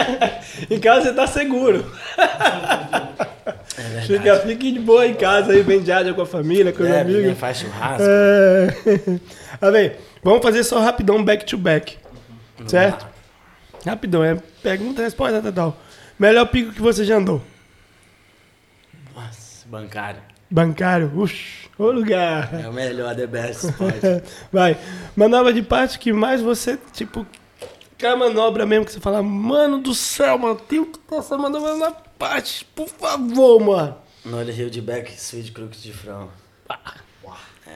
em 0.71 0.79
casa 0.79 1.09
você 1.09 1.13
tá 1.13 1.27
seguro. 1.27 1.85
É 3.77 3.81
verdade. 3.81 4.07
Fica, 4.07 4.35
fique 4.39 4.71
de 4.71 4.79
boa 4.79 5.05
em 5.05 5.13
casa 5.13 5.51
aí, 5.51 5.79
diária 5.81 6.13
com 6.13 6.21
a 6.21 6.25
família, 6.25 6.71
com 6.71 6.81
os 6.81 6.89
né? 6.89 7.01
amigos. 7.01 7.37
Faz 7.37 7.57
churrasco. 7.57 8.03
É. 8.07 9.19
Ah, 9.61 9.69
bem, 9.71 9.91
vamos 10.23 10.41
fazer 10.41 10.63
só 10.63 10.79
rapidão 10.79 11.21
back-to-back. 11.23 11.97
Certo? 12.67 13.05
Rapidão, 13.85 14.23
é 14.23 14.37
pergunta 14.63 15.01
e 15.01 15.03
resposta 15.03 15.41
total. 15.41 15.75
Melhor 16.17 16.45
pico 16.45 16.71
que 16.71 16.81
você 16.81 17.03
já 17.03 17.17
andou? 17.17 17.41
Bancário. 19.65 20.21
Bancário? 20.49 21.11
Uxi, 21.15 21.69
ô 21.77 21.91
lugar. 21.91 22.53
É 22.63 22.67
o 22.69 22.73
melhor, 22.73 23.15
the 23.15 23.25
best 23.27 23.65
spot. 23.69 24.23
Vai. 24.51 24.77
Manobra 25.15 25.51
de 25.51 25.61
parte 25.63 25.97
que 25.99 26.13
mais 26.13 26.41
você, 26.41 26.77
tipo, 26.93 27.25
que 27.97 28.05
é 28.05 28.09
a 28.09 28.15
manobra 28.15 28.65
mesmo 28.65 28.85
que 28.85 28.91
você 28.91 28.99
fala, 28.99 29.23
mano 29.23 29.79
do 29.79 29.93
céu, 29.93 30.37
mano, 30.37 30.55
tem 30.55 30.85
que 30.85 30.99
ter 30.99 31.15
essa 31.15 31.37
manobra 31.37 31.75
na 31.77 31.91
parte, 31.91 32.63
por 32.75 32.87
favor, 32.87 33.59
mano. 33.59 33.97
No 34.23 34.41
Hill 34.41 34.69
de 34.69 34.81
Back, 34.81 35.11
Sweet 35.13 35.51
Crooks 35.51 35.81
de 35.83 35.91
Front. 35.93 36.29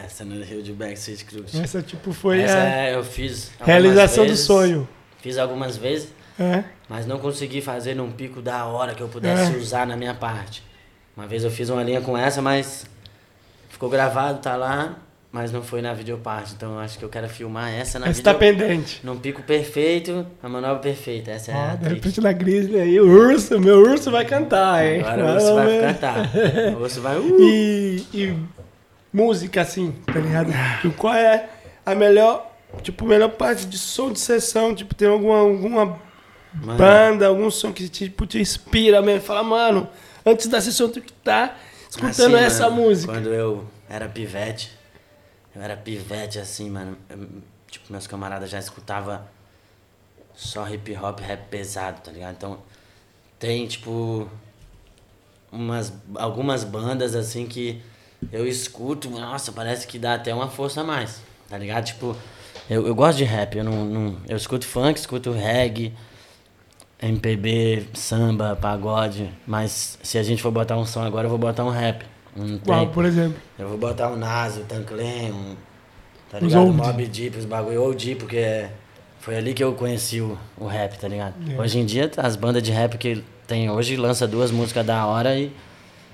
Essa 0.03 0.23
no 0.23 0.35
Hill 0.43 0.61
de 0.61 0.71
Back, 0.73 0.93
Sweet 0.97 1.25
Crooks. 1.25 1.55
Essa, 1.55 1.81
tipo, 1.81 2.13
foi 2.13 2.39
Essa 2.41 2.57
a 2.57 2.65
é, 2.65 2.95
eu 2.95 3.03
fiz. 3.03 3.51
realização 3.59 4.23
vezes. 4.23 4.39
do 4.41 4.45
sonho. 4.47 4.89
Fiz 5.21 5.37
algumas 5.37 5.75
vezes, 5.75 6.09
É. 6.39 6.63
mas 6.87 7.05
não 7.05 7.19
consegui 7.19 7.61
fazer 7.61 7.95
num 7.95 8.11
pico 8.11 8.41
da 8.41 8.65
hora 8.65 8.93
que 8.95 9.01
eu 9.01 9.09
pudesse 9.09 9.53
É. 9.53 9.57
usar 9.57 9.85
na 9.85 9.97
minha 9.97 10.13
parte. 10.13 10.63
Uma 11.15 11.27
vez 11.27 11.43
eu 11.43 11.51
fiz 11.51 11.69
uma 11.69 11.83
linha 11.83 12.01
com 12.01 12.17
essa, 12.17 12.41
mas 12.41 12.85
ficou 13.69 13.89
gravado, 13.89 14.39
tá 14.39 14.55
lá. 14.55 14.95
mas 15.31 15.51
não 15.51 15.61
foi 15.61 15.81
na 15.81 15.93
videoparte. 15.93 16.53
Então 16.55 16.73
eu 16.73 16.79
acho 16.79 16.97
que 16.97 17.03
eu 17.05 17.09
quero 17.09 17.27
filmar 17.29 17.69
essa 17.71 17.99
na 17.99 18.07
Essa 18.07 18.23
tá 18.23 18.33
pendente. 18.33 18.99
Num 19.03 19.17
pico 19.17 19.43
perfeito, 19.43 20.25
a 20.41 20.49
manobra 20.49 20.79
perfeita. 20.79 21.31
Essa 21.31 21.51
é 21.51 21.55
Ó, 21.55 21.59
a 21.71 21.75
de 21.75 21.89
repente 21.89 22.19
na 22.21 22.31
Grizzly 22.31 22.79
aí, 22.79 22.99
o 22.99 23.07
urso, 23.07 23.59
meu 23.59 23.79
urso 23.81 24.09
vai 24.09 24.25
cantar, 24.25 24.85
hein? 24.85 25.01
Agora 25.01 25.25
o 25.25 25.35
urso 25.35 25.55
vai 25.55 25.79
cantar. 25.81 26.29
O 26.77 26.81
urso 26.81 27.01
vai. 27.01 27.17
Uh! 27.17 27.37
E, 27.41 28.05
e 28.13 28.37
música, 29.13 29.61
assim, 29.61 29.93
tá 30.05 30.19
ligado? 30.19 30.51
Tipo, 30.81 30.95
qual 30.95 31.13
é 31.13 31.49
a 31.85 31.93
melhor, 31.93 32.49
tipo, 32.81 33.05
melhor 33.05 33.29
parte 33.29 33.65
de 33.65 33.77
som 33.77 34.11
de 34.11 34.19
sessão? 34.19 34.73
Tipo, 34.73 34.95
tem 34.95 35.07
alguma, 35.07 35.39
alguma 35.39 35.99
Mano, 36.53 36.77
banda, 36.77 37.27
algum 37.27 37.51
som 37.51 37.71
que 37.71 37.87
tipo, 37.87 38.25
te 38.25 38.39
inspira 38.39 39.01
mesmo? 39.01 39.21
Fala, 39.21 39.43
mano, 39.43 39.87
antes 40.25 40.47
da 40.47 40.59
sessão 40.61 40.89
tu 40.89 41.01
que 41.01 41.11
tá 41.13 41.55
escutando 41.89 42.35
assim, 42.35 42.45
essa 42.45 42.69
mano, 42.69 42.81
música. 42.83 43.13
Quando 43.13 43.33
eu 43.33 43.65
era 43.89 44.07
pivete, 44.07 44.71
eu 45.55 45.61
era 45.61 45.75
pivete 45.77 46.39
assim, 46.39 46.69
mano. 46.69 46.97
eu- 47.09 47.27
tipo, 47.69 47.91
meus 47.91 48.07
camaradas 48.07 48.49
já 48.49 48.57
escutavam 48.59 49.21
só 50.35 50.67
hip 50.67 50.95
hop, 50.95 51.19
rap 51.19 51.47
pesado, 51.49 52.01
tá 52.01 52.11
ligado? 52.11 52.33
Então, 52.35 52.59
tem, 53.37 53.67
tipo, 53.67 54.27
umas, 55.51 55.93
algumas 56.15 56.63
bandas 56.63 57.15
assim 57.15 57.45
que 57.45 57.81
eu 58.31 58.47
escuto, 58.47 59.09
nossa, 59.09 59.51
parece 59.51 59.87
que 59.87 59.97
dá 59.99 60.15
até 60.15 60.33
uma 60.33 60.49
força 60.49 60.81
a 60.81 60.83
mais, 60.83 61.21
tá 61.49 61.57
ligado? 61.57 61.85
Tipo, 61.85 62.15
eu, 62.69 62.85
eu 62.87 62.95
gosto 62.95 63.17
de 63.17 63.23
rap, 63.23 63.57
eu 63.57 63.63
não, 63.63 63.85
não. 63.85 64.17
Eu 64.27 64.37
escuto 64.37 64.65
funk, 64.65 64.99
escuto 64.99 65.31
reggae. 65.31 65.93
MPB, 67.01 67.87
samba, 67.93 68.55
pagode, 68.55 69.29
mas 69.47 69.97
se 70.03 70.17
a 70.17 70.23
gente 70.23 70.41
for 70.41 70.51
botar 70.51 70.77
um 70.77 70.85
som 70.85 71.01
agora, 71.01 71.25
eu 71.25 71.29
vou 71.29 71.39
botar 71.39 71.63
um 71.63 71.69
rap. 71.69 72.03
Tem. 72.35 72.57
Qual, 72.59 72.87
por 72.87 73.05
exemplo? 73.05 73.37
Eu 73.57 73.69
vou 73.69 73.77
botar 73.77 74.09
um 74.09 74.15
Naso, 74.15 74.61
Tanclen, 74.61 75.31
um. 75.31 75.55
Tá 76.29 76.37
Os 76.37 76.43
ligado? 76.43 76.65
old. 76.65 76.77
Mob 76.77 77.05
Deep, 77.07 77.37
os 77.37 77.45
bagulho 77.45 77.81
old, 77.81 78.15
porque 78.15 78.37
é- 78.37 78.71
foi 79.19 79.35
ali 79.35 79.53
que 79.53 79.63
eu 79.63 79.73
conheci 79.73 80.21
o, 80.21 80.37
o 80.57 80.67
rap, 80.67 80.97
tá 80.99 81.07
ligado? 81.07 81.33
É. 81.51 81.59
Hoje 81.59 81.79
em 81.79 81.85
dia, 81.85 82.09
as 82.17 82.35
bandas 82.35 82.61
de 82.61 82.71
rap 82.71 82.97
que 82.97 83.23
tem 83.47 83.69
hoje 83.69 83.95
lança 83.95 84.27
duas 84.27 84.51
músicas 84.51 84.85
da 84.85 85.05
hora 85.07 85.37
e 85.37 85.51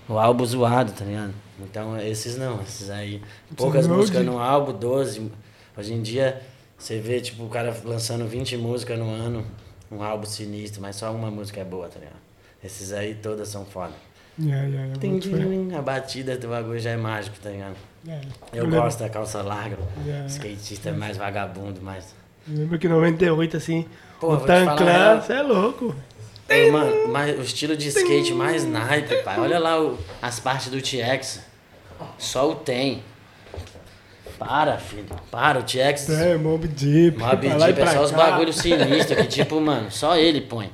o 0.08 0.18
álbum 0.18 0.46
zoado, 0.46 0.92
tá 0.94 1.04
ligado? 1.04 1.34
Então, 1.60 1.98
esses 2.00 2.38
não, 2.38 2.62
esses 2.62 2.90
aí. 2.90 3.22
Poucas 3.58 3.86
old. 3.86 3.98
músicas 3.98 4.26
no 4.26 4.40
álbum, 4.40 4.72
12. 4.74 5.32
Hoje 5.78 5.94
em 5.94 6.02
dia, 6.02 6.42
você 6.78 7.00
vê, 7.00 7.20
tipo, 7.20 7.44
o 7.44 7.50
cara 7.50 7.76
lançando 7.84 8.26
20 8.26 8.56
músicas 8.58 8.98
no 8.98 9.10
ano, 9.10 9.46
um 9.92 10.02
álbum 10.04 10.26
sinistro, 10.26 10.82
mas 10.82 10.96
só 10.96 11.12
uma 11.12 11.30
música 11.32 11.62
é 11.62 11.64
boa, 11.64 11.88
tá 11.88 12.00
ligado? 12.00 12.20
Esses 12.64 12.92
aí 12.92 13.16
todas 13.16 13.48
são 13.50 13.66
foda. 13.66 13.94
Yeah, 14.38 14.64
yeah, 14.68 14.86
yeah, 14.88 15.00
Tim, 15.00 15.14
boto 15.14 15.30
fé. 15.30 15.38
tim, 15.38 15.74
A 15.76 15.82
batida 15.82 16.38
do 16.38 16.48
bagulho 16.50 16.80
já 16.80 16.90
é 16.92 16.98
mágico, 16.98 17.38
tá 17.42 17.50
ligado? 17.50 17.76
Yeah. 18.06 18.28
Eu 18.54 18.64
lembro- 18.66 18.82
gosto 18.82 19.00
da 19.00 19.10
calça 19.10 19.42
larga. 19.42 19.78
Yeah. 20.06 20.26
Skatista 20.28 20.90
é 20.90 20.92
mais 20.92 21.16
vagabundo. 21.18 21.80
Eu 22.48 22.58
lembro 22.58 22.78
que 22.78 22.86
em 22.88 22.90
98, 22.90 23.58
assim, 23.58 23.86
Pô, 24.20 24.34
o 24.34 24.38
Tanclan, 24.42 25.22
você 25.22 25.34
é 25.34 25.42
louco. 25.42 25.96
Ô, 26.48 26.72
mano, 26.72 27.08
mas 27.08 27.38
o 27.40 27.42
estilo 27.42 27.76
de 27.76 27.88
skate 27.88 28.34
mais 28.34 28.64
naipe, 28.66 29.16
pai. 29.24 29.40
Olha 29.40 29.58
lá 29.58 29.82
o- 29.82 29.98
as 30.22 30.40
partes 30.40 30.70
do 30.70 30.82
TX. 30.82 31.42
Só 32.18 32.52
o 32.52 32.56
tem. 32.56 33.04
Para, 34.38 34.78
filho. 34.78 35.06
Para, 35.32 35.60
o 35.60 35.64
TX. 35.64 36.10
É, 36.10 36.38
Mob 36.38 36.68
Deep. 36.68 37.18
Mob 37.18 37.36
Deep 37.38 37.82
é 37.82 37.86
só 37.88 38.04
os 38.04 38.12
cá. 38.12 38.18
bagulhos 38.18 38.58
sinistros 38.58 39.18
que, 39.20 39.28
tipo, 39.28 39.60
mano, 39.60 39.92
só 39.92 40.18
ele 40.18 40.42
põe. 40.42 40.72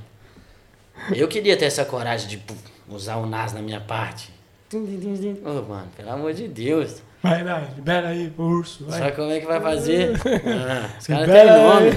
Eu 1.16 1.28
queria 1.28 1.58
ter 1.58 1.66
essa 1.66 1.84
coragem 1.86 2.28
de 2.28 2.38
pô, 2.38 2.54
usar 2.90 3.18
o 3.18 3.26
NAS 3.26 3.54
na 3.54 3.62
minha 3.62 3.80
parte. 3.80 4.30
Ô, 4.74 5.62
mano, 5.68 5.88
pelo 5.98 6.12
amor 6.12 6.34
de 6.34 6.48
Deus. 6.48 7.02
Vai, 7.22 7.44
vai, 7.44 7.68
libera 7.76 8.08
aí, 8.08 8.34
urso. 8.36 8.84
Vai. 8.86 9.00
Só 9.00 9.12
como 9.12 9.32
é 9.32 9.40
que 9.40 9.46
vai 9.46 9.62
fazer? 9.62 10.14
Ah, 10.48 10.90
os 11.00 11.06
caras 11.06 11.30
têm 11.30 11.42
aí. 11.42 11.64
nome. 11.64 11.90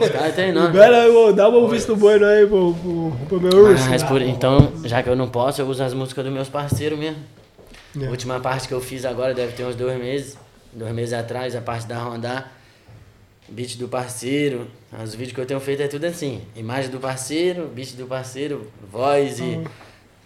Os 0.00 0.10
caras 0.10 0.34
têm 0.34 0.52
nome. 0.52 0.66
Libera 0.66 1.02
aí, 1.02 1.08
ô, 1.08 1.32
dá 1.32 1.48
um 1.48 1.68
visto 1.68 1.94
bueno 1.94 2.26
aí 2.26 2.44
pro, 2.46 2.74
pro, 2.74 3.12
pro 3.28 3.40
meu 3.40 3.64
urso. 3.64 3.88
Mas 3.88 4.02
por, 4.02 4.20
então, 4.20 4.72
já 4.84 5.00
que 5.00 5.08
eu 5.08 5.14
não 5.14 5.28
posso, 5.28 5.60
eu 5.60 5.68
uso 5.68 5.84
as 5.84 5.94
músicas 5.94 6.24
dos 6.24 6.32
meus 6.32 6.48
parceiros 6.48 6.98
mesmo. 6.98 7.18
É. 8.00 8.06
A 8.06 8.10
última 8.10 8.40
parte 8.40 8.66
que 8.66 8.74
eu 8.74 8.80
fiz 8.80 9.04
agora 9.04 9.32
deve 9.34 9.52
ter 9.52 9.64
uns 9.64 9.76
dois 9.76 9.96
meses. 10.00 10.36
Dois 10.72 10.94
meses 10.94 11.12
atrás, 11.12 11.54
a 11.54 11.60
parte 11.60 11.86
da 11.86 11.98
Rondar. 12.02 12.50
Beat 13.48 13.76
do 13.76 13.88
parceiro. 13.88 14.66
Os 15.02 15.14
vídeos 15.14 15.34
que 15.34 15.40
eu 15.40 15.46
tenho 15.46 15.60
feito 15.60 15.82
é 15.82 15.88
tudo 15.88 16.04
assim. 16.04 16.40
Imagem 16.56 16.90
do 16.90 16.98
parceiro, 16.98 17.66
beat 17.74 17.94
do 17.96 18.06
parceiro, 18.06 18.70
voz 18.90 19.38
e 19.40 19.42
Hum. 19.42 19.64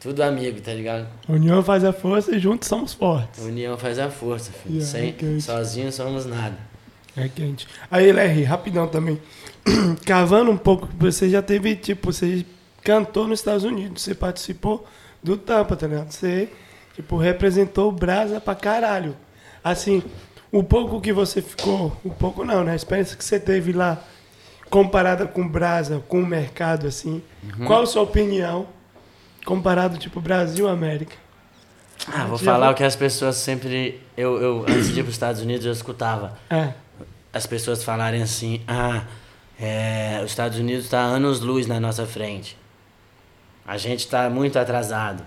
tudo 0.00 0.22
amigo, 0.22 0.60
tá 0.60 0.72
ligado? 0.72 1.08
União 1.28 1.62
faz 1.62 1.82
a 1.82 1.92
força 1.92 2.34
e 2.36 2.38
juntos 2.38 2.68
somos 2.68 2.92
fortes. 2.94 3.42
União 3.42 3.76
faz 3.76 3.98
a 3.98 4.10
força, 4.10 4.52
filho. 4.52 4.76
Yeah, 4.76 4.92
Sem, 4.92 5.10
ok. 5.10 5.40
sozinho 5.40 5.90
somos 5.90 6.26
nada. 6.26 6.56
É 7.16 7.28
quente. 7.28 7.66
Aí, 7.90 8.12
Larry, 8.12 8.42
rapidão 8.44 8.86
também. 8.86 9.18
Cavando 10.04 10.50
um 10.50 10.56
pouco, 10.58 10.86
você 10.98 11.28
já 11.30 11.40
teve, 11.42 11.74
tipo, 11.74 12.12
você 12.12 12.44
cantou 12.84 13.26
nos 13.26 13.40
Estados 13.40 13.64
Unidos, 13.64 14.02
você 14.02 14.14
participou 14.14 14.86
do 15.22 15.36
Tampa, 15.36 15.74
tá 15.74 15.86
ligado? 15.88 16.12
Você, 16.12 16.50
tipo, 16.94 17.16
representou 17.16 17.88
o 17.88 17.92
Brasa 17.92 18.40
pra 18.40 18.54
caralho. 18.54 19.16
Assim, 19.64 20.02
o 20.52 20.62
pouco 20.62 21.00
que 21.00 21.12
você 21.12 21.42
ficou, 21.42 21.96
o 22.04 22.10
pouco 22.10 22.44
não, 22.44 22.64
né? 22.64 22.72
A 22.72 22.76
experiência 22.76 23.16
que 23.16 23.24
você 23.24 23.38
teve 23.40 23.72
lá, 23.72 24.02
comparada 24.70 25.26
com 25.26 25.42
o 25.42 25.48
Brasa, 25.48 26.02
com 26.08 26.20
o 26.20 26.26
mercado, 26.26 26.86
assim, 26.86 27.22
Uhum. 27.58 27.66
qual 27.66 27.82
a 27.82 27.86
sua 27.86 28.02
opinião, 28.02 28.66
comparado, 29.44 29.96
tipo, 29.98 30.20
Brasil 30.20 30.66
e 30.66 30.70
América? 30.70 31.16
Ah, 32.12 32.24
vou 32.26 32.38
falar 32.38 32.70
o 32.70 32.74
que 32.74 32.84
as 32.84 32.94
pessoas 32.94 33.36
sempre. 33.36 34.00
Eu, 34.16 34.40
eu, 34.40 34.64
antes 34.68 34.88
de 34.92 35.00
ir 35.00 35.02
para 35.02 35.08
os 35.08 35.14
Estados 35.14 35.40
Unidos, 35.40 35.64
eu 35.66 35.72
escutava. 35.72 36.38
É, 36.50 36.72
as 37.32 37.46
pessoas 37.46 37.82
falarem 37.82 38.22
assim, 38.22 38.62
ah, 38.68 39.04
é, 39.58 40.20
os 40.24 40.30
Estados 40.30 40.58
Unidos 40.58 40.84
está 40.84 41.00
anos 41.00 41.40
luz 41.40 41.66
na 41.66 41.80
nossa 41.80 42.06
frente. 42.06 42.56
A 43.66 43.76
gente 43.76 44.00
está 44.00 44.28
muito 44.30 44.58
atrasado. 44.58 45.24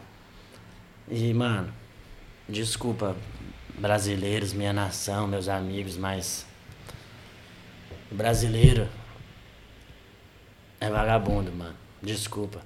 E, 1.09 1.33
mano, 1.33 1.73
desculpa, 2.47 3.15
brasileiros, 3.79 4.53
minha 4.53 4.73
nação, 4.73 5.27
meus 5.27 5.47
amigos, 5.47 5.97
mas 5.97 6.45
o 8.11 8.15
brasileiro 8.15 8.87
é 10.79 10.89
vagabundo, 10.89 11.51
mano. 11.51 11.75
Desculpa. 12.01 12.61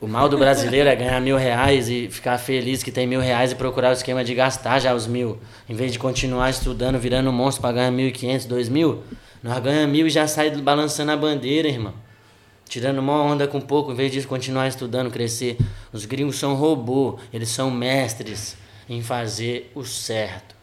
O 0.00 0.06
mal 0.06 0.28
do 0.28 0.36
brasileiro 0.36 0.88
é 0.88 0.96
ganhar 0.96 1.20
mil 1.20 1.36
reais 1.36 1.88
e 1.88 2.08
ficar 2.10 2.36
feliz 2.36 2.82
que 2.82 2.92
tem 2.92 3.06
mil 3.06 3.20
reais 3.20 3.52
e 3.52 3.54
procurar 3.54 3.90
o 3.90 3.92
esquema 3.92 4.22
de 4.22 4.34
gastar 4.34 4.78
já 4.78 4.94
os 4.94 5.06
mil. 5.06 5.38
Em 5.68 5.74
vez 5.74 5.92
de 5.92 5.98
continuar 5.98 6.50
estudando, 6.50 6.98
virando 6.98 7.32
monstro 7.32 7.62
pra 7.62 7.72
ganhar 7.72 7.90
mil 7.90 8.08
e 8.08 8.12
quinhentos, 8.12 8.44
dois 8.44 8.68
mil, 8.68 9.02
nós 9.42 9.62
ganhamos 9.62 9.92
mil 9.92 10.06
e 10.06 10.10
já 10.10 10.26
sai 10.26 10.50
balançando 10.50 11.12
a 11.12 11.16
bandeira, 11.16 11.68
irmão. 11.68 11.94
Tirando 12.68 12.98
uma 12.98 13.22
onda 13.22 13.46
com 13.46 13.60
pouco, 13.60 13.92
em 13.92 13.94
vez 13.94 14.10
de 14.12 14.22
continuar 14.26 14.68
estudando, 14.68 15.10
crescer. 15.10 15.56
Os 15.92 16.04
gringos 16.04 16.36
são 16.36 16.54
robô, 16.54 17.18
eles 17.32 17.48
são 17.48 17.70
mestres 17.70 18.56
em 18.88 19.00
fazer 19.00 19.70
o 19.74 19.84
certo. 19.84 20.53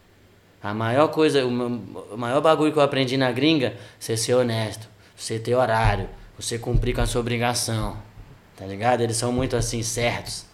A 0.62 0.72
maior 0.72 1.08
coisa, 1.08 1.44
o 1.44 1.50
ma- 1.50 2.00
o 2.12 2.16
maior 2.16 2.40
bagulho 2.40 2.72
que 2.72 2.78
eu 2.78 2.82
aprendi 2.82 3.16
na 3.16 3.32
gringa, 3.32 3.74
você 3.98 4.16
ser 4.16 4.34
honesto, 4.34 4.86
você 5.16 5.38
ter 5.38 5.54
horário, 5.54 6.08
você 6.38 6.58
cumprir 6.58 6.94
com 6.94 7.00
a 7.00 7.06
sua 7.06 7.20
obrigação. 7.20 7.96
Tá 8.56 8.64
ligado? 8.66 9.00
Eles 9.00 9.16
são 9.16 9.32
muito 9.32 9.56
assim, 9.56 9.82
certos. 9.82 10.44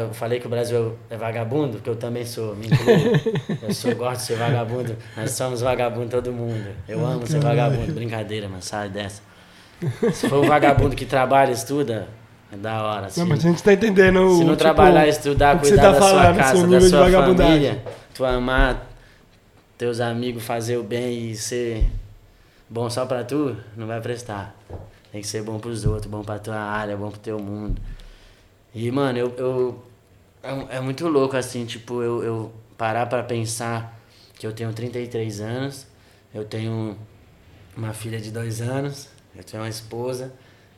Eu 0.00 0.12
falei 0.12 0.40
que 0.40 0.46
o 0.46 0.50
Brasil 0.50 0.96
é 1.08 1.16
vagabundo, 1.16 1.74
porque 1.74 1.88
eu 1.88 1.94
também 1.94 2.26
sou, 2.26 2.56
me 2.56 2.66
incluo. 2.66 3.58
Eu 3.62 3.72
sou, 3.72 3.94
gosto 3.94 4.20
de 4.20 4.26
ser 4.26 4.36
vagabundo. 4.36 4.96
Nós 5.16 5.30
somos 5.30 5.60
vagabundo 5.60 6.08
todo 6.08 6.32
mundo. 6.32 6.66
Eu 6.88 7.06
amo 7.06 7.24
ser 7.26 7.40
vagabundo. 7.40 7.92
Brincadeira, 7.92 8.48
mas 8.48 8.64
sai 8.64 8.88
dessa. 8.88 9.22
Se 10.12 10.28
for 10.28 10.42
um 10.44 10.48
vagabundo 10.48 10.96
que 10.96 11.04
trabalha 11.06 11.50
e 11.50 11.54
estuda, 11.54 12.08
é 12.52 12.56
da 12.56 12.82
hora. 12.82 13.08
Se, 13.10 13.20
não, 13.20 13.26
mas 13.28 13.44
a 13.44 13.48
gente 13.48 13.62
tá 13.62 13.72
entendendo 13.72 14.28
se 14.32 14.40
não 14.40 14.44
tipo, 14.46 14.56
trabalhar, 14.56 15.06
estudar, 15.06 15.60
que 15.60 15.68
cuidar 15.68 15.82
tá 15.82 15.90
da 15.92 15.98
sua 16.00 16.08
falando, 16.10 16.36
casa, 16.36 16.58
seu 16.58 16.68
da 16.68 16.80
sua 16.80 17.10
família, 17.36 17.82
tu 18.16 18.24
amar 18.24 18.90
teus 19.76 20.00
amigos, 20.00 20.42
fazer 20.42 20.78
o 20.78 20.82
bem 20.82 21.30
e 21.30 21.36
ser 21.36 21.84
bom 22.68 22.88
só 22.88 23.04
pra 23.04 23.22
tu, 23.22 23.54
não 23.76 23.86
vai 23.86 24.00
prestar. 24.00 24.56
Tem 25.12 25.20
que 25.20 25.26
ser 25.26 25.42
bom 25.42 25.58
pros 25.58 25.84
outros, 25.84 26.10
bom 26.10 26.22
pra 26.22 26.38
tua 26.38 26.56
área, 26.56 26.96
bom 26.96 27.10
pro 27.10 27.20
teu 27.20 27.38
mundo. 27.38 27.80
E, 28.74 28.90
mano, 28.90 29.18
eu. 29.18 29.34
eu 29.36 29.84
é, 30.42 30.76
é 30.76 30.80
muito 30.80 31.06
louco, 31.08 31.36
assim, 31.36 31.66
tipo, 31.66 32.02
eu, 32.02 32.22
eu 32.22 32.52
parar 32.78 33.06
pra 33.06 33.22
pensar 33.22 34.00
que 34.38 34.46
eu 34.46 34.52
tenho 34.52 34.72
33 34.72 35.40
anos, 35.40 35.86
eu 36.32 36.44
tenho 36.44 36.96
uma 37.76 37.92
filha 37.92 38.20
de 38.20 38.30
dois 38.30 38.62
anos, 38.62 39.08
eu 39.34 39.44
tenho 39.44 39.62
uma 39.62 39.68
esposa, 39.68 40.32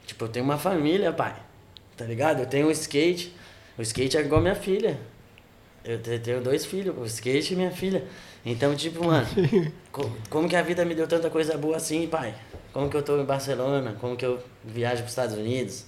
tipo, 0.07 0.25
eu 0.25 0.29
tenho 0.29 0.45
uma 0.45 0.59
família, 0.59 1.13
pai. 1.13 1.37
Tá 1.97 2.05
ligado? 2.05 2.41
Eu 2.41 2.47
tenho 2.47 2.69
um 2.69 2.71
skate, 2.71 3.35
o 3.77 3.83
skate 3.83 4.17
é 4.17 4.21
igual 4.21 4.41
minha 4.41 4.55
filha. 4.55 4.99
Eu 5.89 5.99
te- 6.03 6.19
tenho 6.19 6.43
dois 6.43 6.67
filhos, 6.67 6.95
o 6.99 7.05
skate 7.07 7.55
e 7.55 7.57
minha 7.57 7.71
filha. 7.71 8.05
Então, 8.45 8.75
tipo, 8.77 9.03
mano, 9.07 9.27
co- 9.91 10.11
como 10.29 10.47
que 10.47 10.55
a 10.55 10.61
vida 10.63 10.85
me 10.85 10.95
deu 10.95 11.07
tanta 11.09 11.31
coisa 11.31 11.57
boa 11.57 11.79
assim, 11.79 12.07
pai? 12.07 12.35
Como 12.75 12.91
que 12.91 12.97
eu 12.99 13.03
tô 13.03 13.19
em 13.19 13.25
Barcelona? 13.25 13.97
Como 13.99 14.15
que 14.15 14.27
eu 14.27 14.39
viajo 14.63 14.99
pros 14.99 15.13
Estados 15.13 15.35
Unidos? 15.35 15.87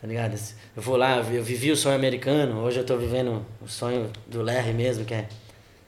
Tá 0.00 0.06
ligado? 0.08 0.34
Eu 0.74 0.82
vou 0.82 0.96
lá, 0.96 1.18
eu 1.18 1.42
vivi 1.42 1.70
o 1.70 1.76
sonho 1.76 1.94
americano, 1.94 2.60
hoje 2.62 2.80
eu 2.80 2.86
tô 2.86 2.96
vivendo 2.96 3.44
o 3.60 3.68
sonho 3.68 4.10
do 4.26 4.40
Larry 4.42 4.72
mesmo, 4.72 5.04
que 5.04 5.12
é 5.12 5.28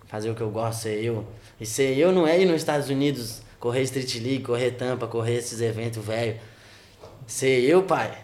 fazer 0.06 0.30
o 0.30 0.34
que 0.34 0.42
eu 0.42 0.50
gosto, 0.50 0.82
ser 0.82 1.02
eu. 1.02 1.26
E 1.58 1.64
ser 1.64 1.96
eu 1.96 2.12
não 2.12 2.26
é 2.26 2.38
ir 2.38 2.44
nos 2.44 2.56
Estados 2.56 2.90
Unidos, 2.90 3.40
correr 3.58 3.82
Street 3.84 4.16
League, 4.16 4.42
correr 4.42 4.72
tampa, 4.72 5.06
correr 5.06 5.36
esses 5.36 5.62
eventos 5.62 6.04
velho. 6.04 6.36
Ser 7.26 7.62
eu, 7.64 7.82
pai, 7.84 8.16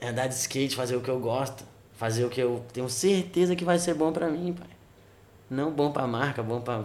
é 0.00 0.08
andar 0.08 0.26
de 0.26 0.34
skate, 0.34 0.74
fazer 0.74 0.96
o 0.96 1.00
que 1.00 1.08
eu 1.08 1.20
gosto. 1.20 1.64
Fazer 1.98 2.24
o 2.24 2.30
que 2.30 2.40
eu 2.40 2.64
tenho 2.72 2.88
certeza 2.88 3.56
que 3.56 3.64
vai 3.64 3.76
ser 3.76 3.92
bom 3.92 4.12
pra 4.12 4.28
mim, 4.28 4.52
pai. 4.52 4.68
Não 5.50 5.72
bom 5.72 5.90
pra 5.90 6.06
marca, 6.06 6.44
bom 6.44 6.60
pra. 6.60 6.84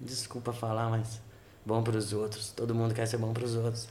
Desculpa 0.00 0.52
falar, 0.52 0.90
mas 0.90 1.20
bom 1.64 1.80
pros 1.80 2.12
outros. 2.12 2.50
Todo 2.50 2.74
mundo 2.74 2.92
quer 2.92 3.06
ser 3.06 3.18
bom 3.18 3.32
pros 3.32 3.54
outros. 3.54 3.88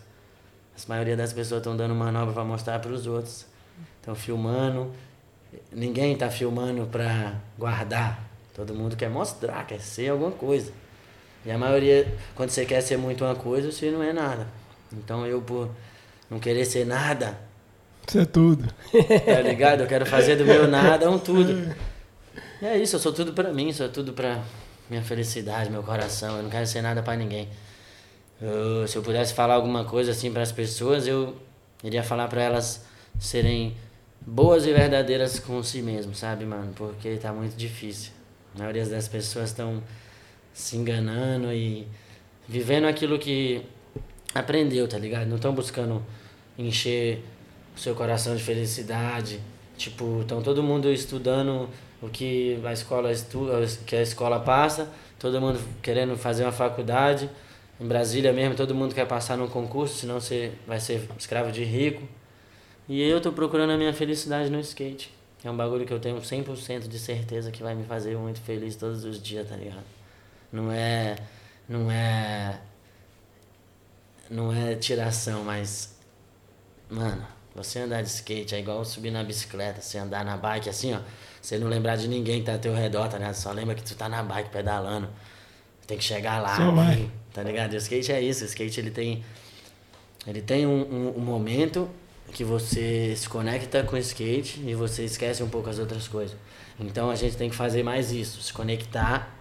A 0.75 0.89
maioria 0.89 1.15
das 1.15 1.31
pessoas 1.31 1.59
estão 1.59 1.77
dando 1.77 1.95
manobra 1.95 2.33
pra 2.33 2.43
mostrar 2.43 2.79
pros 2.79 3.07
outros. 3.07 3.45
Estão 3.95 4.13
filmando. 4.13 4.91
Ninguém 5.71 6.17
tá 6.17 6.29
filmando 6.29 6.85
pra 6.87 7.39
guardar. 7.57 8.21
Todo 8.53 8.75
mundo 8.75 8.97
quer 8.97 9.09
mostrar, 9.09 9.65
quer 9.65 9.79
ser 9.79 10.09
alguma 10.09 10.31
coisa. 10.31 10.69
E 11.45 11.51
a 11.51 11.57
maioria, 11.57 12.13
quando 12.35 12.49
você 12.49 12.65
quer 12.65 12.81
ser 12.81 12.97
muito 12.97 13.23
uma 13.23 13.35
coisa, 13.35 13.71
você 13.71 13.89
não 13.89 14.03
é 14.03 14.11
nada. 14.11 14.45
Então 14.91 15.25
eu, 15.25 15.41
por 15.41 15.69
não 16.29 16.39
querer 16.39 16.65
ser 16.65 16.85
nada, 16.85 17.39
isso 18.07 18.19
é 18.19 18.25
tudo. 18.25 18.65
Tá 19.25 19.41
ligado? 19.41 19.81
Eu 19.81 19.87
quero 19.87 20.05
fazer 20.05 20.35
do 20.35 20.45
meu 20.45 20.67
nada 20.67 21.09
um 21.09 21.19
tudo. 21.19 21.75
E 22.61 22.65
é 22.65 22.77
isso, 22.77 22.95
eu 22.95 22.99
sou 22.99 23.11
tudo 23.11 23.33
pra 23.33 23.51
mim, 23.51 23.71
sou 23.73 23.89
tudo 23.89 24.13
pra 24.13 24.41
minha 24.89 25.01
felicidade, 25.01 25.69
meu 25.69 25.83
coração. 25.83 26.37
Eu 26.37 26.43
não 26.43 26.49
quero 26.49 26.65
ser 26.65 26.81
nada 26.81 27.01
pra 27.01 27.15
ninguém. 27.15 27.49
Eu, 28.41 28.87
se 28.87 28.97
eu 28.97 29.01
pudesse 29.01 29.33
falar 29.33 29.55
alguma 29.55 29.85
coisa 29.85 30.11
assim 30.11 30.31
para 30.31 30.41
as 30.41 30.51
pessoas, 30.51 31.07
eu 31.07 31.35
iria 31.83 32.03
falar 32.03 32.27
para 32.27 32.41
elas 32.41 32.85
serem 33.19 33.75
boas 34.21 34.65
e 34.65 34.73
verdadeiras 34.73 35.39
com 35.39 35.61
si 35.63 35.81
mesmo, 35.81 36.15
sabe, 36.15 36.45
mano? 36.45 36.73
Porque 36.75 37.15
tá 37.17 37.31
muito 37.31 37.55
difícil. 37.55 38.11
A 38.55 38.59
maioria 38.59 38.85
das 38.85 39.07
pessoas 39.07 39.49
estão 39.49 39.81
se 40.53 40.77
enganando 40.77 41.51
e 41.51 41.87
vivendo 42.47 42.85
aquilo 42.85 43.19
que 43.19 43.61
aprendeu, 44.33 44.87
tá 44.87 44.97
ligado? 44.97 45.27
Não 45.27 45.35
estão 45.35 45.53
buscando 45.53 46.05
encher 46.57 47.23
o 47.75 47.79
seu 47.79 47.95
coração 47.95 48.35
de 48.35 48.43
felicidade. 48.43 49.39
Tipo, 49.77 50.21
estão 50.21 50.41
todo 50.41 50.63
mundo 50.63 50.91
estudando 50.91 51.69
o 52.01 52.09
que 52.09 52.59
a 52.63 52.71
escola 52.71 53.11
estuda, 53.11 53.65
que 53.85 53.95
a 53.95 54.01
escola 54.01 54.39
passa, 54.39 54.89
todo 55.19 55.39
mundo 55.41 55.59
querendo 55.81 56.15
fazer 56.17 56.43
uma 56.43 56.51
faculdade. 56.51 57.29
Em 57.79 57.87
Brasília 57.87 58.31
mesmo, 58.31 58.55
todo 58.55 58.73
mundo 58.73 58.95
quer 58.95 59.05
passar 59.05 59.37
num 59.37 59.47
concurso, 59.47 59.95
senão 59.95 60.19
você 60.21 60.53
vai 60.65 60.79
ser 60.79 61.07
escravo 61.17 61.51
de 61.51 61.63
rico. 61.63 62.03
E 62.87 63.01
eu 63.01 63.19
tô 63.19 63.31
procurando 63.31 63.71
a 63.71 63.77
minha 63.77 63.93
felicidade 63.93 64.49
no 64.49 64.59
skate. 64.59 65.11
É 65.43 65.51
um 65.51 65.57
bagulho 65.57 65.85
que 65.85 65.93
eu 65.93 65.99
tenho 65.99 66.17
100% 66.17 66.87
de 66.87 66.97
certeza 66.97 67.51
que 67.51 67.61
vai 67.61 67.75
me 67.75 67.83
fazer 67.83 68.17
muito 68.17 68.39
feliz 68.41 68.75
todos 68.75 69.03
os 69.03 69.21
dias, 69.21 69.47
tá 69.47 69.55
ligado? 69.55 69.83
Não 70.51 70.71
é 70.71 71.15
não 71.67 71.91
é 71.91 72.59
não 74.29 74.53
é 74.53 74.75
tiração, 74.75 75.43
mas 75.43 75.95
mano, 76.89 77.25
você 77.55 77.79
andar 77.79 78.01
de 78.01 78.09
skate 78.09 78.53
é 78.53 78.59
igual 78.59 78.83
subir 78.83 79.11
na 79.11 79.23
bicicleta, 79.23 79.79
você 79.81 79.97
andar 79.97 80.25
na 80.25 80.35
bike 80.35 80.69
assim, 80.69 80.93
ó. 80.93 80.99
Você 81.41 81.57
não 81.57 81.69
lembrar 81.69 81.95
de 81.95 82.07
ninguém 82.07 82.39
que 82.39 82.45
tá 82.47 82.53
ao 82.53 82.59
teu 82.59 82.73
redor, 82.73 83.07
tá 83.07 83.17
ligado? 83.17 83.35
Só 83.35 83.51
lembra 83.51 83.75
que 83.75 83.83
tu 83.83 83.95
tá 83.95 84.09
na 84.09 84.21
bike 84.21 84.49
pedalando. 84.49 85.07
Tem 85.87 85.97
que 85.97 86.03
chegar 86.03 86.41
lá, 86.41 86.57
vai. 86.71 87.09
tá 87.31 87.41
ligado? 87.43 87.73
E 87.73 87.77
o 87.77 87.77
skate 87.77 88.11
é 88.11 88.21
isso, 88.21 88.43
o 88.43 88.47
skate 88.47 88.79
ele 88.79 88.91
tem. 88.91 89.23
Ele 90.27 90.41
tem 90.41 90.65
um, 90.67 90.81
um, 90.81 91.13
um 91.17 91.21
momento 91.21 91.87
que 92.33 92.43
você 92.43 93.15
se 93.15 93.29
conecta 93.29 93.83
com 93.83 93.95
o 93.95 93.99
skate 93.99 94.59
e 94.65 94.73
você 94.73 95.05
esquece 95.05 95.41
um 95.41 95.47
pouco 95.47 95.69
as 95.69 95.79
outras 95.79 96.07
coisas. 96.07 96.35
Então 96.77 97.09
a 97.09 97.15
gente 97.15 97.37
tem 97.37 97.49
que 97.49 97.55
fazer 97.55 97.83
mais 97.83 98.11
isso, 98.11 98.41
se 98.41 98.51
conectar, 98.51 99.33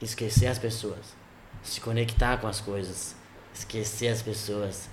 esquecer 0.00 0.46
as 0.46 0.58
pessoas. 0.58 1.14
Se 1.62 1.80
conectar 1.80 2.38
com 2.38 2.46
as 2.46 2.60
coisas, 2.60 3.14
esquecer 3.52 4.08
as 4.08 4.22
pessoas 4.22 4.88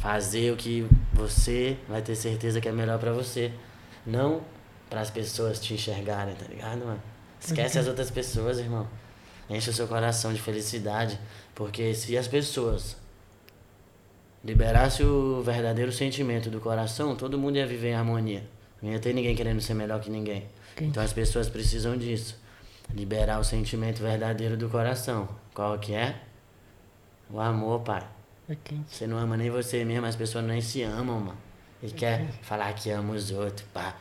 fazer 0.00 0.52
o 0.52 0.56
que 0.56 0.86
você 1.12 1.76
vai 1.86 2.00
ter 2.02 2.16
certeza 2.16 2.60
que 2.60 2.68
é 2.68 2.72
melhor 2.72 2.98
para 2.98 3.12
você. 3.12 3.52
Não 4.04 4.40
para 4.88 5.02
as 5.02 5.10
pessoas 5.10 5.60
te 5.60 5.74
enxergarem, 5.74 6.34
tá 6.34 6.46
ligado, 6.48 6.84
mano? 6.84 7.02
Esquece 7.38 7.78
as 7.78 7.86
outras 7.86 8.10
pessoas, 8.10 8.58
irmão. 8.58 8.88
Enche 9.48 9.70
o 9.70 9.72
seu 9.72 9.86
coração 9.86 10.32
de 10.32 10.40
felicidade. 10.40 11.18
Porque 11.54 11.94
se 11.94 12.16
as 12.16 12.26
pessoas 12.26 12.96
liberassem 14.42 15.04
o 15.04 15.42
verdadeiro 15.42 15.92
sentimento 15.92 16.50
do 16.50 16.60
coração, 16.60 17.14
todo 17.14 17.38
mundo 17.38 17.56
ia 17.56 17.66
viver 17.66 17.90
em 17.90 17.94
harmonia. 17.94 18.48
Não 18.82 18.90
ia 18.90 18.98
ter 18.98 19.12
ninguém 19.12 19.36
querendo 19.36 19.60
ser 19.60 19.74
melhor 19.74 20.00
que 20.00 20.10
ninguém. 20.10 20.46
Então 20.80 21.02
as 21.02 21.12
pessoas 21.12 21.48
precisam 21.48 21.96
disso. 21.96 22.38
Liberar 22.94 23.38
o 23.38 23.44
sentimento 23.44 24.02
verdadeiro 24.02 24.56
do 24.56 24.68
coração. 24.68 25.28
Qual 25.54 25.78
que 25.78 25.94
é? 25.94 26.18
O 27.30 27.38
amor, 27.38 27.80
pai. 27.80 28.19
É 28.50 28.56
você 28.88 29.06
não 29.06 29.16
ama 29.16 29.36
nem 29.36 29.48
você 29.48 29.84
mesmo, 29.84 30.06
as 30.06 30.16
pessoas 30.16 30.44
nem 30.44 30.60
se 30.60 30.82
amam, 30.82 31.20
mano. 31.20 31.38
E 31.80 31.86
é 31.86 31.90
quer 31.90 32.18
quente. 32.18 32.38
falar 32.42 32.72
que 32.72 32.90
ama 32.90 33.14
os 33.14 33.30
outros, 33.30 33.64
pá. 33.72 33.94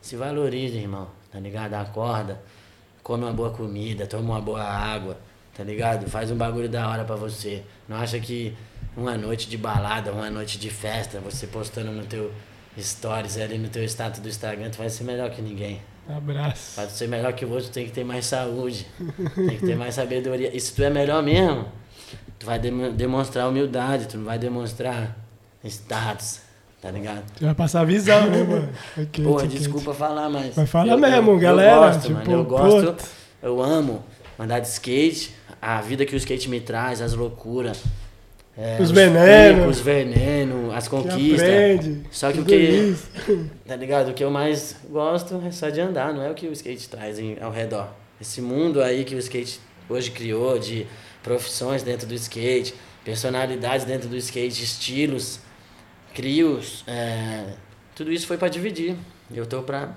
Se 0.00 0.16
valorize, 0.16 0.74
irmão, 0.78 1.08
tá 1.30 1.38
ligado? 1.38 1.74
Acorda, 1.74 2.40
come 3.02 3.24
uma 3.24 3.32
boa 3.34 3.50
comida, 3.50 4.06
toma 4.06 4.36
uma 4.36 4.40
boa 4.40 4.64
água, 4.64 5.18
tá 5.54 5.62
ligado? 5.62 6.08
Faz 6.08 6.30
um 6.30 6.36
bagulho 6.36 6.66
da 6.66 6.88
hora 6.88 7.04
pra 7.04 7.14
você. 7.14 7.62
Não 7.86 7.98
acha 7.98 8.18
que 8.18 8.56
uma 8.96 9.18
noite 9.18 9.50
de 9.50 9.58
balada, 9.58 10.12
uma 10.12 10.30
noite 10.30 10.58
de 10.58 10.70
festa, 10.70 11.20
você 11.20 11.46
postando 11.46 11.92
no 11.92 12.06
teu 12.06 12.32
stories 12.80 13.36
ali 13.36 13.58
no 13.58 13.68
teu 13.68 13.84
status 13.84 14.20
do 14.20 14.28
Instagram, 14.28 14.70
tu 14.70 14.78
vai 14.78 14.88
ser 14.88 15.04
melhor 15.04 15.30
que 15.30 15.42
ninguém. 15.42 15.82
Abraço. 16.08 16.74
Pra 16.74 16.88
ser 16.88 17.06
melhor 17.06 17.34
que 17.34 17.44
o 17.44 17.50
outro, 17.50 17.68
tem 17.70 17.84
que 17.84 17.92
ter 17.92 18.04
mais 18.04 18.24
saúde, 18.24 18.86
tem 19.34 19.58
que 19.58 19.66
ter 19.66 19.76
mais 19.76 19.94
sabedoria. 19.94 20.56
E 20.56 20.58
se 20.58 20.74
tu 20.74 20.82
é 20.82 20.88
melhor 20.88 21.22
mesmo, 21.22 21.70
tu 22.38 22.46
vai 22.46 22.58
demonstrar 22.58 23.48
humildade, 23.48 24.06
tu 24.06 24.18
não 24.18 24.24
vai 24.24 24.38
demonstrar 24.38 25.16
status, 25.64 26.40
tá 26.80 26.90
ligado? 26.90 27.24
Tu 27.36 27.44
vai 27.44 27.54
passar 27.54 27.80
a 27.80 27.84
visão, 27.84 28.28
né, 28.30 28.42
mano? 28.42 28.68
Okay, 28.96 29.24
Porra, 29.24 29.46
desculpa 29.46 29.92
falar, 29.92 30.30
mas. 30.30 30.54
Mas 30.56 30.70
fala 30.70 30.92
eu, 30.92 30.98
mesmo, 30.98 31.32
eu, 31.32 31.38
galera. 31.38 31.72
Eu 31.72 31.80
gosto, 31.80 32.02
tipo, 32.02 32.14
mano. 32.14 32.32
Eu 32.32 32.44
gosto, 32.44 33.08
eu 33.42 33.62
amo 33.62 34.04
andar 34.38 34.60
de 34.60 34.68
skate, 34.68 35.34
a 35.60 35.80
vida 35.80 36.06
que 36.06 36.14
o 36.14 36.16
skate 36.16 36.48
me 36.48 36.60
traz, 36.60 37.02
as 37.02 37.12
loucuras. 37.12 37.82
É, 38.56 38.76
os, 38.80 38.90
venenos. 38.90 39.76
Os 39.76 39.80
venenos, 39.80 40.74
as 40.74 40.88
conquistas. 40.88 41.80
Que 41.80 42.02
só 42.10 42.32
que 42.32 42.40
o 42.40 42.44
que. 42.44 42.94
Tá 43.66 43.76
ligado? 43.76 44.10
O 44.10 44.14
que 44.14 44.24
eu 44.24 44.30
mais 44.30 44.76
gosto 44.90 45.40
é 45.46 45.50
só 45.52 45.68
de 45.68 45.80
andar, 45.80 46.12
não 46.12 46.22
é 46.22 46.30
o 46.30 46.34
que 46.34 46.46
o 46.46 46.52
skate 46.52 46.88
traz 46.88 47.18
em, 47.18 47.36
ao 47.40 47.52
redor. 47.52 47.88
Esse 48.20 48.40
mundo 48.40 48.82
aí 48.82 49.04
que 49.04 49.14
o 49.14 49.18
skate 49.18 49.60
hoje 49.88 50.10
criou 50.10 50.58
de 50.58 50.86
profissões 51.22 51.82
dentro 51.82 52.06
do 52.06 52.14
skate, 52.14 52.74
personalidades 53.04 53.84
dentro 53.84 54.08
do 54.08 54.16
skate, 54.16 54.62
estilos, 54.62 55.40
crios, 56.14 56.84
é, 56.86 57.54
tudo 57.94 58.12
isso 58.12 58.26
foi 58.26 58.36
para 58.36 58.48
dividir. 58.48 58.96
Eu 59.34 59.46
tô 59.46 59.62
pra 59.62 59.92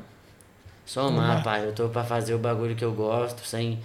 somar, 0.85 1.37
uhum. 1.37 1.43
pai. 1.43 1.65
Eu 1.65 1.73
tô 1.73 1.87
pra 1.89 2.03
fazer 2.03 2.33
o 2.33 2.39
bagulho 2.39 2.75
que 2.75 2.83
eu 2.83 2.91
gosto, 2.91 3.45
sem 3.45 3.79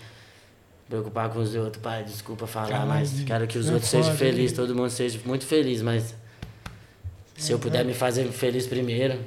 preocupar 0.89 1.31
com 1.31 1.39
os 1.39 1.55
outros, 1.55 1.83
pai. 1.83 2.05
Desculpa 2.05 2.47
falar, 2.47 2.87
mas 2.87 3.23
quero 3.25 3.47
que 3.47 3.59
os 3.59 3.69
é 3.69 3.73
outros 3.73 3.91
sejam 3.91 4.15
felizes, 4.17 4.57
todo 4.57 4.75
mundo 4.75 4.91
seja 4.91 5.21
muito 5.25 5.45
feliz, 5.45 5.83
mas 5.83 6.15
se 7.37 7.53
eu 7.53 7.59
puder 7.59 7.85
me 7.85 7.93
fazer 7.93 8.27
feliz 8.33 8.67
primeiro, 8.67 9.21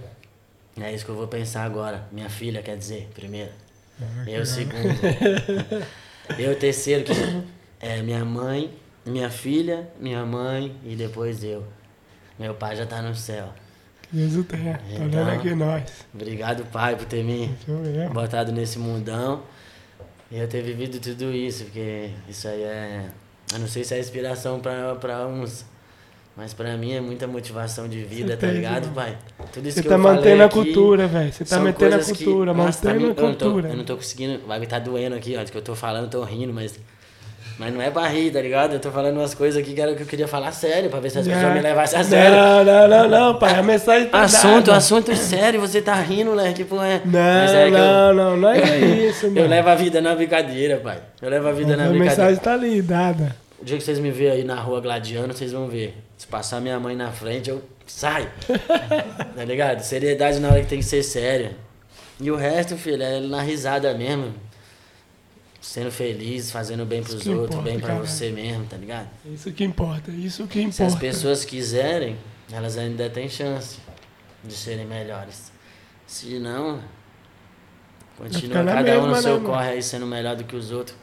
é 0.79 0.93
isso 0.93 1.05
que 1.05 1.11
eu 1.11 1.15
vou 1.15 1.27
pensar 1.27 1.63
agora. 1.63 2.07
Minha 2.11 2.29
filha, 2.29 2.61
quer 2.61 2.77
dizer, 2.77 3.09
primeiro. 3.13 3.51
Eu 4.25 4.45
segundo. 4.45 4.73
eu 6.39 6.57
terceiro, 6.57 7.03
que 7.03 7.11
é 7.79 8.01
minha 8.01 8.25
mãe, 8.25 8.73
minha 9.05 9.29
filha, 9.29 9.89
minha 9.99 10.25
mãe 10.25 10.75
e 10.83 10.95
depois 10.95 11.43
eu. 11.43 11.65
Meu 12.37 12.53
pai 12.53 12.75
já 12.75 12.85
tá 12.85 13.01
no 13.01 13.15
céu. 13.15 13.49
O 14.11 14.43
tenha. 14.43 14.73
Tá 14.73 14.81
então, 14.91 15.25
vendo 15.25 15.29
aqui 15.29 15.53
nós. 15.53 15.83
Obrigado, 16.13 16.65
pai, 16.71 16.95
por 16.95 17.05
ter 17.05 17.23
me 17.23 17.55
botado 18.11 18.51
nesse 18.51 18.79
mundão. 18.79 19.43
E 20.31 20.37
eu 20.37 20.47
ter 20.47 20.61
vivido 20.61 20.99
tudo 20.99 21.31
isso, 21.31 21.65
porque 21.65 22.11
isso 22.27 22.47
aí 22.47 22.63
é. 22.63 23.09
Eu 23.53 23.59
não 23.59 23.67
sei 23.67 23.83
se 23.83 23.93
é 23.93 23.99
inspiração 23.99 24.59
para 24.59 25.27
uns. 25.27 25.65
Mas 26.35 26.53
pra 26.53 26.77
mim 26.77 26.93
é 26.93 27.01
muita 27.01 27.27
motivação 27.27 27.87
de 27.87 28.01
vida, 28.03 28.37
tá 28.37 28.47
ligado, 28.47 28.85
mano. 28.85 28.95
pai? 28.95 29.17
Tudo 29.51 29.67
isso 29.67 29.75
Você 29.75 29.83
que 29.83 29.89
tá 29.89 29.95
eu 29.95 29.99
mantendo 29.99 30.43
a 30.43 30.49
cultura, 30.49 31.07
velho. 31.07 31.33
Você 31.33 31.43
tá 31.43 31.59
mantendo 31.59 31.95
a 31.95 31.99
cultura, 31.99 32.51
que, 32.51 32.57
mantendo 32.57 33.11
a 33.11 33.15
cultura. 33.15 33.21
Eu 33.21 33.27
não, 33.27 33.35
tô, 33.35 33.59
eu 33.59 33.77
não 33.77 33.83
tô 33.83 33.95
conseguindo. 33.97 34.47
Vai 34.47 34.65
tá 34.65 34.79
doendo 34.79 35.15
aqui, 35.15 35.35
ó. 35.35 35.43
Que 35.43 35.57
eu 35.57 35.61
tô 35.61 35.75
falando, 35.75 36.09
tô 36.09 36.23
rindo, 36.23 36.53
mas 36.53 36.79
mas 37.59 37.73
não 37.73 37.81
é 37.81 37.91
pra 37.91 38.07
rir, 38.07 38.31
tá 38.31 38.41
ligado? 38.41 38.75
Eu 38.75 38.79
tô 38.79 38.89
falando 38.89 39.17
umas 39.17 39.33
coisas 39.33 39.61
aqui 39.61 39.73
que 39.73 39.81
era 39.81 39.93
que 39.93 40.01
eu 40.01 40.07
queria 40.07 40.29
falar 40.29 40.53
sério, 40.53 40.89
pra 40.89 41.01
ver 41.01 41.09
se 41.09 41.19
as 41.19 41.27
pessoas 41.27 41.53
me 41.53 41.59
levassem 41.59 41.99
a 41.99 42.03
sério. 42.05 42.37
Não, 42.37 42.63
não, 42.63 42.87
não, 42.87 43.09
não, 43.09 43.37
pai. 43.37 43.53
A 43.53 43.61
mensagem 43.61 44.07
tá 44.07 44.21
Assunto, 44.21 44.67
dada. 44.67 44.77
assunto 44.77 45.13
sério, 45.13 45.59
você 45.59 45.81
tá 45.81 45.95
rindo, 45.95 46.33
né? 46.35 46.53
Tipo, 46.53 46.81
é. 46.81 47.01
Não, 47.03 47.19
é 47.19 47.69
não, 47.69 48.07
eu, 48.07 48.13
não, 48.15 48.37
não 48.37 48.49
é 48.49 48.77
isso, 49.09 49.27
mano. 49.27 49.39
Eu 49.39 49.47
levo 49.47 49.67
a 49.67 49.75
vida 49.75 49.99
na 49.99 50.15
brincadeira, 50.15 50.77
pai. 50.77 50.99
Eu 51.21 51.29
levo 51.29 51.49
a 51.49 51.51
vida 51.51 51.75
na 51.75 51.83
a 51.83 51.89
brincadeira. 51.89 52.23
A 52.23 52.27
mensagem 52.27 52.41
tá 52.41 52.53
ali, 52.53 52.81
dada. 52.81 53.35
O 53.61 53.65
dia 53.65 53.77
que 53.77 53.83
vocês 53.83 53.99
me 53.99 54.09
verem 54.09 54.37
aí 54.37 54.43
na 54.45 54.55
rua 54.55 54.79
gladiando, 54.79 55.33
vocês 55.33 55.51
vão 55.51 55.67
ver. 55.67 55.97
Se 56.17 56.25
passar 56.27 56.61
minha 56.61 56.79
mãe 56.79 56.95
na 56.95 57.11
frente, 57.11 57.49
eu 57.49 57.61
saio. 57.85 58.29
tá 59.35 59.43
ligado? 59.43 59.81
Seriedade 59.81 60.39
na 60.39 60.47
hora 60.47 60.61
que 60.61 60.67
tem 60.67 60.79
que 60.79 60.85
ser 60.85 61.03
séria. 61.03 61.57
E 62.21 62.31
o 62.31 62.37
resto, 62.37 62.77
filho, 62.77 63.03
é 63.03 63.19
na 63.19 63.41
risada 63.41 63.93
mesmo. 63.93 64.33
Sendo 65.61 65.91
feliz, 65.91 66.51
fazendo 66.51 66.85
bem 66.85 67.03
pros 67.03 67.25
outros, 67.27 67.49
importa, 67.49 67.61
bem 67.61 67.79
para 67.79 67.95
você 67.95 68.31
mesmo, 68.31 68.65
tá 68.65 68.77
ligado? 68.77 69.09
Isso 69.25 69.51
que 69.51 69.63
importa, 69.63 70.11
isso 70.11 70.47
que 70.47 70.59
importa. 70.59 70.75
Se 70.75 70.83
as 70.83 70.95
pessoas 70.95 71.45
quiserem, 71.45 72.17
elas 72.51 72.77
ainda 72.77 73.09
têm 73.09 73.29
chance 73.29 73.77
de 74.43 74.53
serem 74.53 74.85
melhores. 74.85 75.51
Se 76.07 76.39
não, 76.39 76.79
continua 78.17 78.63
cada 78.63 78.81
mesma, 78.81 79.03
um 79.03 79.07
no 79.07 79.15
seu 79.15 79.39
né, 79.39 79.45
corre 79.45 79.69
aí 79.69 79.83
sendo 79.83 80.05
melhor 80.05 80.35
do 80.35 80.43
que 80.43 80.55
os 80.55 80.71
outros. 80.71 80.97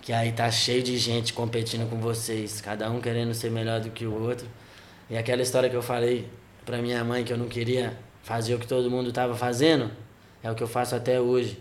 Que 0.00 0.12
aí 0.12 0.32
tá 0.32 0.50
cheio 0.50 0.82
de 0.82 0.96
gente 0.96 1.34
competindo 1.34 1.88
com 1.88 2.00
vocês, 2.00 2.60
cada 2.62 2.90
um 2.90 3.00
querendo 3.00 3.34
ser 3.34 3.50
melhor 3.50 3.80
do 3.80 3.90
que 3.90 4.06
o 4.06 4.22
outro. 4.22 4.48
E 5.10 5.16
aquela 5.16 5.42
história 5.42 5.68
que 5.68 5.76
eu 5.76 5.82
falei 5.82 6.28
pra 6.64 6.78
minha 6.78 7.04
mãe 7.04 7.24
que 7.24 7.32
eu 7.32 7.38
não 7.38 7.48
queria 7.48 7.96
fazer 8.22 8.54
o 8.54 8.58
que 8.58 8.66
todo 8.66 8.90
mundo 8.90 9.12
tava 9.12 9.34
fazendo, 9.34 9.90
é 10.42 10.50
o 10.50 10.54
que 10.54 10.62
eu 10.62 10.68
faço 10.68 10.94
até 10.94 11.20
hoje. 11.20 11.58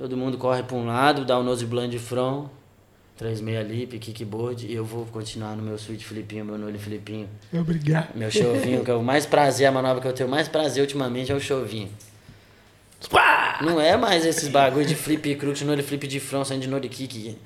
Todo 0.00 0.16
mundo 0.16 0.38
corre 0.38 0.62
para 0.62 0.78
um 0.78 0.86
lado, 0.86 1.26
dá 1.26 1.38
o 1.38 1.42
nose 1.42 1.66
blind 1.66 1.94
front, 1.96 2.48
36 3.18 3.68
lip, 3.68 3.98
kickboard, 3.98 4.66
e 4.66 4.74
eu 4.74 4.82
vou 4.82 5.04
continuar 5.04 5.54
no 5.54 5.62
meu 5.62 5.76
suíte 5.76 6.06
Filipinho, 6.06 6.42
meu 6.42 6.56
nole 6.56 6.78
Filipinho. 6.78 7.28
Obrigado. 7.52 8.16
Meu 8.16 8.30
chovinho, 8.30 8.82
que 8.82 8.90
é 8.90 8.94
o 8.94 9.02
mais 9.02 9.26
prazer, 9.26 9.66
a 9.66 9.70
manobra 9.70 10.00
que 10.00 10.08
eu 10.08 10.12
tenho 10.14 10.26
mais 10.26 10.48
prazer 10.48 10.80
ultimamente 10.80 11.30
é 11.30 11.34
o 11.34 11.38
chovinho. 11.38 11.90
Não 13.60 13.78
é 13.78 13.94
mais 13.94 14.24
esses 14.24 14.48
bagulho 14.48 14.86
de 14.86 14.94
flip 14.94 15.34
crux, 15.34 15.60
nole 15.60 15.82
flip 15.82 16.08
de 16.08 16.18
front, 16.18 16.46
saindo 16.46 16.62
de 16.62 16.68
nole 16.68 16.88
kick. 16.88 17.36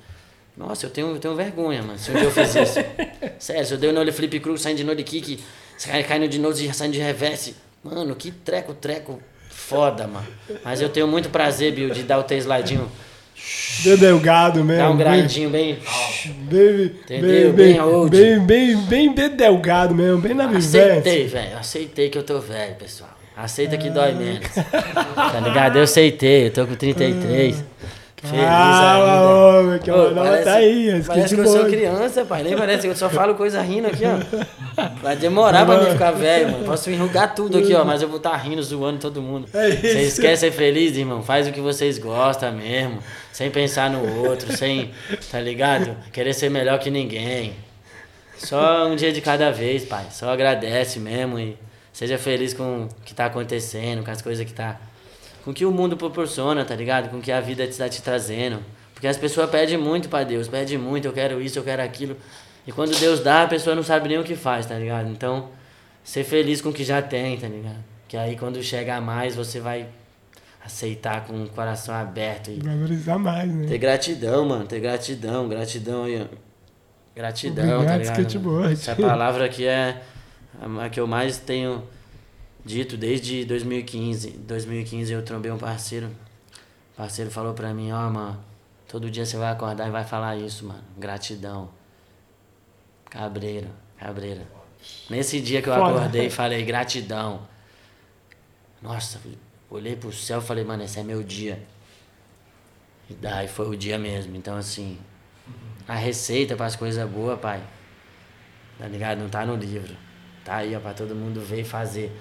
Nossa, 0.55 0.85
eu 0.85 0.89
tenho, 0.89 1.07
eu 1.09 1.19
tenho 1.19 1.35
vergonha, 1.35 1.83
mano, 1.83 1.99
se 1.99 2.09
um 2.09 2.13
dia 2.13 2.23
eu 2.23 2.31
fiz 2.31 2.55
isso. 2.55 2.79
Sério, 3.37 3.65
se 3.65 3.73
eu 3.73 3.77
dei 3.77 3.89
o 3.89 3.93
nole 3.93 4.13
flip 4.13 4.39
crux, 4.39 4.61
saindo 4.61 4.77
de 4.77 4.85
nole 4.85 5.03
kick, 5.03 5.43
caindo 6.07 6.29
de 6.29 6.39
nose 6.39 6.65
e 6.65 6.73
saindo 6.73 6.93
de 6.93 6.99
reverse. 6.99 7.53
Mano, 7.83 8.15
que 8.15 8.31
treco, 8.31 8.73
treco 8.73 9.21
foda, 9.55 10.05
mano. 10.05 10.27
Mas 10.63 10.81
eu 10.81 10.89
tenho 10.89 11.07
muito 11.07 11.29
prazer, 11.29 11.73
Bill, 11.73 11.89
de 11.89 12.03
dar 12.03 12.19
o 12.19 12.23
teu 12.23 12.37
slidezinho. 12.37 12.91
Bem 13.83 13.97
delgado 13.97 14.63
mesmo. 14.63 14.83
Dá 14.83 14.89
um 14.89 14.97
grandinho 14.97 15.49
bem. 15.49 15.79
Bem, 16.49 16.85
entendeu? 16.85 17.53
Bem, 17.53 17.73
bem, 17.73 17.81
old. 17.81 18.15
Bem, 18.15 18.39
bem, 18.39 18.77
bem, 18.77 19.13
bem 19.13 19.29
delgado 19.29 19.93
mesmo, 19.93 20.19
bem 20.21 20.33
na 20.33 20.47
vivência. 20.47 20.85
Aceitei, 20.85 21.27
velho. 21.27 21.57
Aceitei 21.57 22.09
que 22.09 22.17
eu 22.17 22.23
tô 22.23 22.39
velho, 22.39 22.75
pessoal. 22.75 23.11
Aceita 23.35 23.77
que 23.77 23.89
dói 23.89 24.13
menos. 24.13 24.47
Tá 24.49 25.39
ligado? 25.43 25.77
Eu 25.77 25.83
aceitei, 25.83 26.47
eu 26.47 26.51
tô 26.51 26.65
com 26.65 26.75
33. 26.75 27.63
Feliz 28.25 28.45
ah, 28.45 29.59
ainda. 29.59 29.79
que 29.79 29.91
Ô, 29.91 30.13
parece, 30.13 30.43
tá 30.43 30.53
aí. 30.55 31.03
Parece 31.05 31.35
que 31.35 31.41
eu 31.41 31.47
sou 31.47 31.65
criança, 31.65 32.25
pai. 32.25 32.43
Nem 32.43 32.57
parece 32.57 32.87
eu 32.87 32.95
só 32.95 33.09
falo 33.09 33.35
coisa 33.35 33.61
rindo 33.61 33.87
aqui, 33.87 34.03
ó. 34.05 34.45
Vai 35.01 35.15
demorar 35.15 35.65
pra 35.65 35.79
mim 35.79 35.91
ficar 35.91 36.11
velho, 36.11 36.51
mano. 36.51 36.65
Posso 36.65 36.89
enrugar 36.89 37.33
tudo 37.33 37.57
aqui, 37.57 37.73
ó. 37.73 37.83
Mas 37.85 38.01
eu 38.01 38.07
vou 38.07 38.17
estar 38.17 38.31
tá 38.31 38.37
rindo, 38.37 38.61
zoando 38.61 38.99
todo 38.99 39.21
mundo. 39.21 39.47
É 39.53 39.71
vocês 39.71 40.19
querem 40.19 40.35
ser 40.35 40.51
felizes, 40.51 40.97
irmão? 40.97 41.21
Faz 41.23 41.47
o 41.47 41.51
que 41.51 41.61
vocês 41.61 41.97
gostam 41.97 42.51
mesmo. 42.51 42.99
Sem 43.31 43.49
pensar 43.51 43.89
no 43.89 44.25
outro, 44.25 44.55
sem, 44.55 44.91
tá 45.31 45.39
ligado? 45.39 45.95
Querer 46.11 46.33
ser 46.33 46.49
melhor 46.49 46.79
que 46.79 46.89
ninguém. 46.89 47.53
Só 48.37 48.87
um 48.87 48.95
dia 48.95 49.11
de 49.11 49.21
cada 49.21 49.51
vez, 49.51 49.85
pai. 49.85 50.05
Só 50.11 50.29
agradece 50.29 50.99
mesmo 50.99 51.39
e 51.39 51.57
seja 51.93 52.17
feliz 52.17 52.53
com 52.53 52.83
o 52.83 52.89
que 53.05 53.13
tá 53.13 53.25
acontecendo, 53.25 54.03
com 54.03 54.11
as 54.11 54.21
coisas 54.21 54.45
que 54.45 54.53
tá 54.53 54.79
com 55.45 55.51
o 55.51 55.53
que 55.53 55.63
o 55.63 55.71
mundo 55.71 55.95
proporciona, 55.95 56.65
tá 56.65 56.75
ligado? 56.75 57.09
Com 57.09 57.17
o 57.17 57.21
que 57.21 57.31
a 57.31 57.39
vida 57.39 57.63
está 57.63 57.87
te 57.87 58.01
trazendo. 58.01 58.59
Porque 58.95 59.05
as 59.05 59.15
pessoas 59.15 59.47
pedem 59.47 59.77
muito 59.77 60.09
para 60.09 60.23
Deus, 60.23 60.47
pedem 60.47 60.75
muito, 60.75 61.07
eu 61.07 61.13
quero 61.13 61.39
isso, 61.39 61.59
eu 61.59 61.63
quero 61.63 61.83
aquilo. 61.83 62.17
E 62.65 62.71
quando 62.71 62.97
Deus 62.97 63.19
dá, 63.19 63.43
a 63.43 63.47
pessoa 63.47 63.75
não 63.75 63.83
sabe 63.83 64.09
nem 64.09 64.17
o 64.17 64.23
que 64.23 64.35
faz, 64.35 64.65
tá 64.65 64.73
ligado? 64.73 65.07
Então, 65.07 65.49
ser 66.03 66.23
feliz 66.23 66.61
com 66.61 66.69
o 66.69 66.73
que 66.73 66.83
já 66.83 66.99
tem, 66.99 67.37
tá 67.37 67.47
ligado? 67.47 67.77
Que 68.07 68.17
aí 68.17 68.35
quando 68.35 68.61
chega 68.63 68.95
a 68.95 69.01
mais, 69.01 69.35
você 69.35 69.59
vai 69.59 69.87
aceitar 70.65 71.27
com 71.27 71.43
o 71.43 71.49
coração 71.49 71.93
aberto. 71.93 72.49
E 72.49 72.59
Valorizar 72.59 73.19
mais, 73.19 73.53
né? 73.53 73.67
Ter 73.67 73.77
gratidão, 73.77 74.45
mano. 74.45 74.65
Ter 74.65 74.79
gratidão, 74.79 75.47
gratidão 75.47 76.05
aí, 76.05 76.23
ó. 76.23 76.35
Gratidão, 77.15 77.63
Obrigado, 77.63 77.85
tá 77.85 77.97
ligado? 77.97 78.19
Skateboard. 78.19 78.73
Essa 78.73 78.95
palavra 78.95 79.45
aqui 79.45 79.67
é 79.67 80.01
a 80.81 80.89
que 80.89 80.99
eu 80.99 81.05
mais 81.05 81.37
tenho 81.37 81.83
dito 82.65 82.97
desde 82.97 83.45
2015. 83.45 84.31
2015 84.31 85.13
eu 85.13 85.23
trombei 85.23 85.51
um 85.51 85.57
parceiro. 85.57 86.07
O 86.93 86.97
parceiro 86.97 87.29
falou 87.29 87.53
pra 87.53 87.73
mim, 87.73 87.91
ó, 87.91 88.07
oh, 88.07 88.09
mano, 88.09 88.43
todo 88.87 89.11
dia 89.11 89.25
você 89.25 89.37
vai 89.37 89.51
acordar 89.51 89.87
e 89.87 89.91
vai 89.91 90.03
falar 90.03 90.35
isso, 90.35 90.65
mano. 90.65 90.83
Gratidão. 90.97 91.69
Cabreiro, 93.09 93.69
cabreira. 93.97 94.47
Nesse 95.09 95.39
dia 95.39 95.61
que 95.61 95.69
eu 95.69 95.75
Foda. 95.75 95.99
acordei, 95.99 96.29
falei 96.29 96.63
gratidão. 96.63 97.47
Nossa, 98.81 99.21
olhei 99.69 99.95
pro 99.95 100.11
céu 100.11 100.39
e 100.39 100.43
falei, 100.43 100.63
mano, 100.63 100.83
esse 100.83 100.99
é 100.99 101.03
meu 101.03 101.23
dia. 101.23 101.61
E 103.09 103.13
daí 103.13 103.47
foi 103.47 103.69
o 103.69 103.75
dia 103.75 103.97
mesmo. 103.97 104.35
Então, 104.35 104.57
assim, 104.57 104.97
a 105.87 105.95
receita 105.95 106.55
para 106.55 106.65
as 106.65 106.75
coisas 106.75 107.07
boas, 107.09 107.39
pai, 107.39 107.61
tá 108.79 108.87
ligado? 108.87 109.19
Não 109.19 109.29
tá 109.29 109.45
no 109.45 109.55
livro. 109.55 109.95
Tá 110.43 110.57
aí, 110.57 110.75
ó, 110.75 110.79
pra 110.79 110.93
todo 110.93 111.15
mundo 111.15 111.41
ver 111.41 111.61
e 111.61 111.63
fazer. 111.63 112.11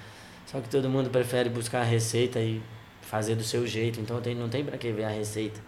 Só 0.55 0.61
que 0.61 0.69
todo 0.69 0.89
mundo 0.89 1.11
prefere 1.11 1.49
buscar 1.49 1.81
a 1.81 1.85
receita 1.85 2.39
e 2.39 2.63
fazer 3.03 3.35
do 3.35 3.43
seu 3.43 3.67
jeito. 3.67 4.01
Então 4.01 4.21
tem, 4.21 4.37
não 4.37 4.49
tem 4.49 4.65
para 4.65 4.79
que 4.79 4.93
ver 4.93 5.03
a 5.03 5.09
receita. 5.09 5.61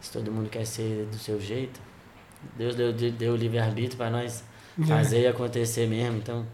Se 0.00 0.10
todo 0.10 0.32
mundo 0.32 0.50
quer 0.50 0.66
ser 0.66 1.06
do 1.06 1.16
seu 1.16 1.40
jeito, 1.40 1.80
Deus 2.56 2.74
deu, 2.74 2.92
deu 2.92 3.34
o 3.34 3.36
livre-arbítrio 3.36 3.96
para 3.96 4.10
nós 4.10 4.42
é. 4.82 4.84
fazer 4.84 5.20
e 5.20 5.26
acontecer 5.28 5.86
mesmo. 5.86 6.18
Então, 6.18 6.44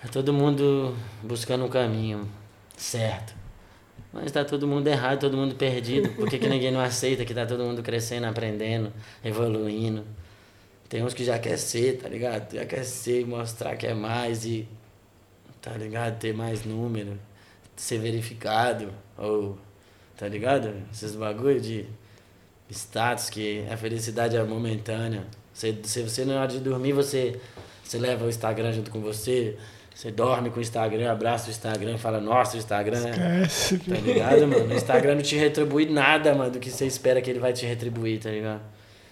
tá 0.00 0.08
todo 0.08 0.32
mundo 0.32 0.96
buscando 1.22 1.66
um 1.66 1.68
caminho 1.68 2.26
certo. 2.74 3.34
Mas 4.10 4.32
tá 4.32 4.46
todo 4.46 4.66
mundo 4.66 4.86
errado, 4.86 5.20
todo 5.20 5.36
mundo 5.36 5.54
perdido. 5.56 6.08
Por 6.14 6.26
que, 6.26 6.38
que 6.38 6.48
ninguém 6.48 6.70
não 6.70 6.80
aceita 6.80 7.26
que 7.26 7.34
tá 7.34 7.44
todo 7.44 7.62
mundo 7.62 7.82
crescendo, 7.82 8.24
aprendendo, 8.26 8.90
evoluindo? 9.22 10.06
Tem 10.88 11.04
uns 11.04 11.12
que 11.12 11.22
já 11.22 11.38
quer 11.38 11.58
ser, 11.58 11.98
tá 11.98 12.08
ligado? 12.08 12.54
Já 12.54 12.64
quer 12.64 12.82
ser, 12.82 13.26
mostrar 13.26 13.76
que 13.76 13.86
é 13.86 13.92
mais 13.92 14.46
e 14.46 14.66
tá 15.64 15.70
ligado? 15.72 16.18
Ter 16.18 16.34
mais 16.34 16.64
número, 16.66 17.18
ser 17.74 17.98
verificado, 17.98 18.92
ou, 19.16 19.56
tá 20.14 20.28
ligado? 20.28 20.74
Esses 20.92 21.16
bagulho 21.16 21.58
de 21.58 21.86
status, 22.70 23.30
que 23.30 23.64
a 23.70 23.76
felicidade 23.76 24.36
é 24.36 24.44
momentânea. 24.44 25.24
Você, 25.54 25.74
se 25.84 26.02
você 26.02 26.24
na 26.26 26.40
hora 26.40 26.48
de 26.48 26.58
dormir, 26.60 26.92
você, 26.92 27.40
você 27.82 27.98
leva 27.98 28.26
o 28.26 28.28
Instagram 28.28 28.72
junto 28.72 28.90
com 28.90 29.00
você, 29.00 29.56
você 29.94 30.10
dorme 30.10 30.50
com 30.50 30.58
o 30.58 30.60
Instagram, 30.60 31.10
abraça 31.10 31.48
o 31.48 31.50
Instagram 31.50 31.96
fala, 31.96 32.20
nossa, 32.20 32.56
o 32.56 32.58
Instagram. 32.58 33.08
Esquece. 33.08 33.78
Tá 33.78 33.96
ligado, 33.96 34.46
mano? 34.46 34.66
O 34.66 34.74
Instagram 34.74 35.14
não 35.14 35.22
te 35.22 35.36
retribui 35.38 35.86
nada, 35.86 36.34
mano, 36.34 36.50
do 36.50 36.58
que 36.58 36.70
você 36.70 36.84
espera 36.84 37.22
que 37.22 37.30
ele 37.30 37.38
vai 37.38 37.54
te 37.54 37.64
retribuir, 37.64 38.20
tá 38.20 38.28
ligado? 38.28 38.60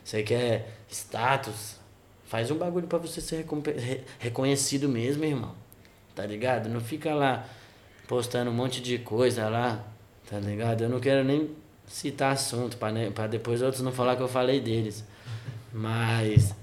Você 0.04 0.22
quer 0.22 0.68
status? 0.90 1.80
Faz 2.26 2.50
um 2.50 2.56
bagulho 2.56 2.86
para 2.86 2.98
você 2.98 3.20
ser 3.20 3.46
reconhecido 4.18 4.88
mesmo, 4.88 5.24
irmão 5.24 5.61
tá 6.14 6.24
ligado? 6.26 6.68
Não 6.68 6.80
fica 6.80 7.14
lá 7.14 7.44
postando 8.06 8.50
um 8.50 8.54
monte 8.54 8.80
de 8.80 8.98
coisa 8.98 9.48
lá, 9.48 9.82
tá 10.30 10.38
ligado? 10.38 10.82
Eu 10.82 10.88
não 10.88 11.00
quero 11.00 11.24
nem 11.24 11.50
citar 11.86 12.32
assunto 12.32 12.76
para 12.76 12.92
né, 12.92 13.10
pra 13.10 13.26
depois 13.26 13.62
outros 13.62 13.82
não 13.82 13.92
falar 13.92 14.16
que 14.16 14.22
eu 14.22 14.28
falei 14.28 14.60
deles. 14.60 15.04
Mas 15.72 16.54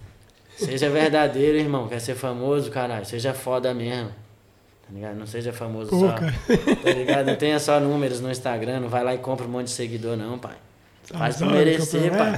seja 0.55 0.89
verdadeiro, 0.89 1.57
irmão. 1.57 1.87
Quer 1.87 1.99
ser 1.99 2.15
famoso, 2.15 2.69
caralho? 2.69 3.05
Seja 3.05 3.33
foda 3.33 3.73
mesmo. 3.73 4.09
Tá 4.09 4.93
ligado? 4.93 5.15
Não 5.15 5.27
seja 5.27 5.53
famoso 5.53 5.89
Pô, 5.89 5.99
só. 5.99 6.13
Tá 6.13 6.91
ligado? 6.91 7.27
Não 7.27 7.35
tenha 7.35 7.59
só 7.59 7.79
números 7.79 8.21
no 8.21 8.31
Instagram, 8.31 8.79
não 8.79 8.89
vai 8.89 9.03
lá 9.03 9.13
e 9.13 9.19
compra 9.19 9.45
um 9.45 9.49
monte 9.49 9.65
de 9.65 9.73
seguidor, 9.73 10.17
não, 10.17 10.37
pai. 10.37 10.55
Faz 11.03 11.37
pra 11.37 11.47
merecer, 11.47 12.11
pai. 12.11 12.33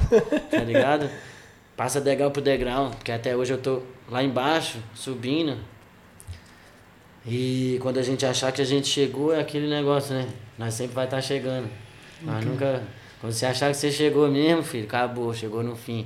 Tá 0.50 0.64
ligado? 0.64 1.10
Passa 1.76 2.00
degrau 2.00 2.30
pro 2.30 2.42
degrau, 2.42 2.92
porque 2.92 3.12
até 3.12 3.36
hoje 3.36 3.54
eu 3.54 3.58
tô 3.58 3.82
lá 4.10 4.24
embaixo, 4.24 4.80
subindo. 4.94 5.58
E 7.26 7.78
quando 7.82 8.00
a 8.00 8.04
gente 8.04 8.26
achar 8.26 8.52
que 8.52 8.62
a 8.62 8.66
gente 8.66 8.88
chegou, 8.88 9.34
é 9.34 9.40
aquele 9.40 9.68
negócio, 9.68 10.14
né? 10.14 10.28
Nós 10.58 10.74
sempre 10.74 10.96
vai 10.96 11.06
estar 11.06 11.18
tá 11.18 11.22
chegando. 11.22 11.70
Mas 12.22 12.46
nunca. 12.46 12.82
Quando 13.20 13.34
você 13.34 13.46
achar 13.46 13.70
que 13.70 13.78
você 13.78 13.92
chegou 13.92 14.28
mesmo, 14.28 14.64
filho, 14.64 14.86
acabou, 14.86 15.34
chegou 15.34 15.62
no 15.62 15.76
fim. 15.76 16.06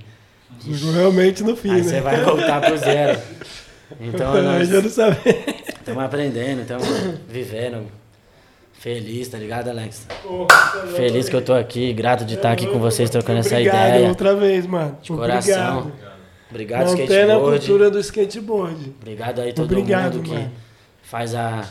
Chegou 0.59 0.91
realmente 0.91 1.43
no 1.43 1.55
fim, 1.55 1.71
Aí 1.71 1.77
né? 1.77 1.83
você 1.83 2.01
vai 2.01 2.21
voltar 2.21 2.61
pro 2.61 2.77
zero. 2.77 3.19
Então 3.99 4.41
nós 4.41 4.67
estamos 4.67 6.03
aprendendo, 6.03 6.61
estamos 6.61 6.87
vivendo. 7.29 7.85
Feliz, 8.73 9.27
tá 9.27 9.37
ligado, 9.37 9.69
Alex? 9.69 10.07
Feliz 10.95 11.29
que 11.29 11.35
eu 11.35 11.41
tô 11.41 11.53
aqui, 11.53 11.93
grato 11.93 12.25
de 12.25 12.33
estar 12.33 12.51
aqui 12.51 12.65
com 12.65 12.79
vocês 12.79 13.11
trocando 13.11 13.39
essa 13.41 13.61
ideia. 13.61 14.09
outra 14.09 14.35
vez, 14.35 14.65
mano. 14.65 14.97
De 15.03 15.11
coração. 15.11 15.79
Obrigado, 15.79 15.93
Obrigado 16.49 16.87
Mantendo 16.87 17.03
skateboard. 17.03 17.31
a 17.31 17.59
cultura 17.59 17.91
do 17.91 17.99
skateboard. 17.99 18.95
Obrigado 18.99 19.41
aí 19.41 19.53
todo 19.53 19.71
Obrigado, 19.71 20.15
mundo 20.15 20.23
que 20.23 20.33
mano 20.33 20.64
faz 21.05 21.35
a. 21.35 21.63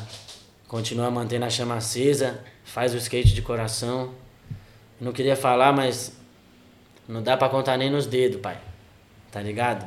continua 0.69 1.11
mantendo 1.11 1.44
a 1.44 1.51
chama 1.51 1.77
acesa, 1.77 2.40
faz 2.65 2.94
o 2.94 2.97
skate 2.97 3.35
de 3.35 3.43
coração. 3.43 4.15
Não 5.01 5.12
queria 5.12 5.36
falar, 5.36 5.73
mas 5.73 6.16
não 7.06 7.23
dá 7.23 7.36
para 7.36 7.48
contar 7.48 7.77
nem 7.77 7.90
nos 7.90 8.06
dedos, 8.06 8.40
pai. 8.40 8.59
Tá 9.31 9.43
ligado? 9.43 9.86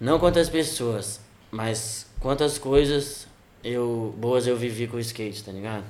Não 0.00 0.18
quantas 0.18 0.48
pessoas, 0.48 1.20
mas 1.50 2.06
quantas 2.20 2.58
coisas 2.58 3.26
eu 3.64 4.14
boas 4.16 4.46
eu 4.46 4.56
vivi 4.56 4.86
com 4.86 4.96
o 4.96 5.00
skate, 5.00 5.42
tá 5.42 5.50
ligado? 5.50 5.84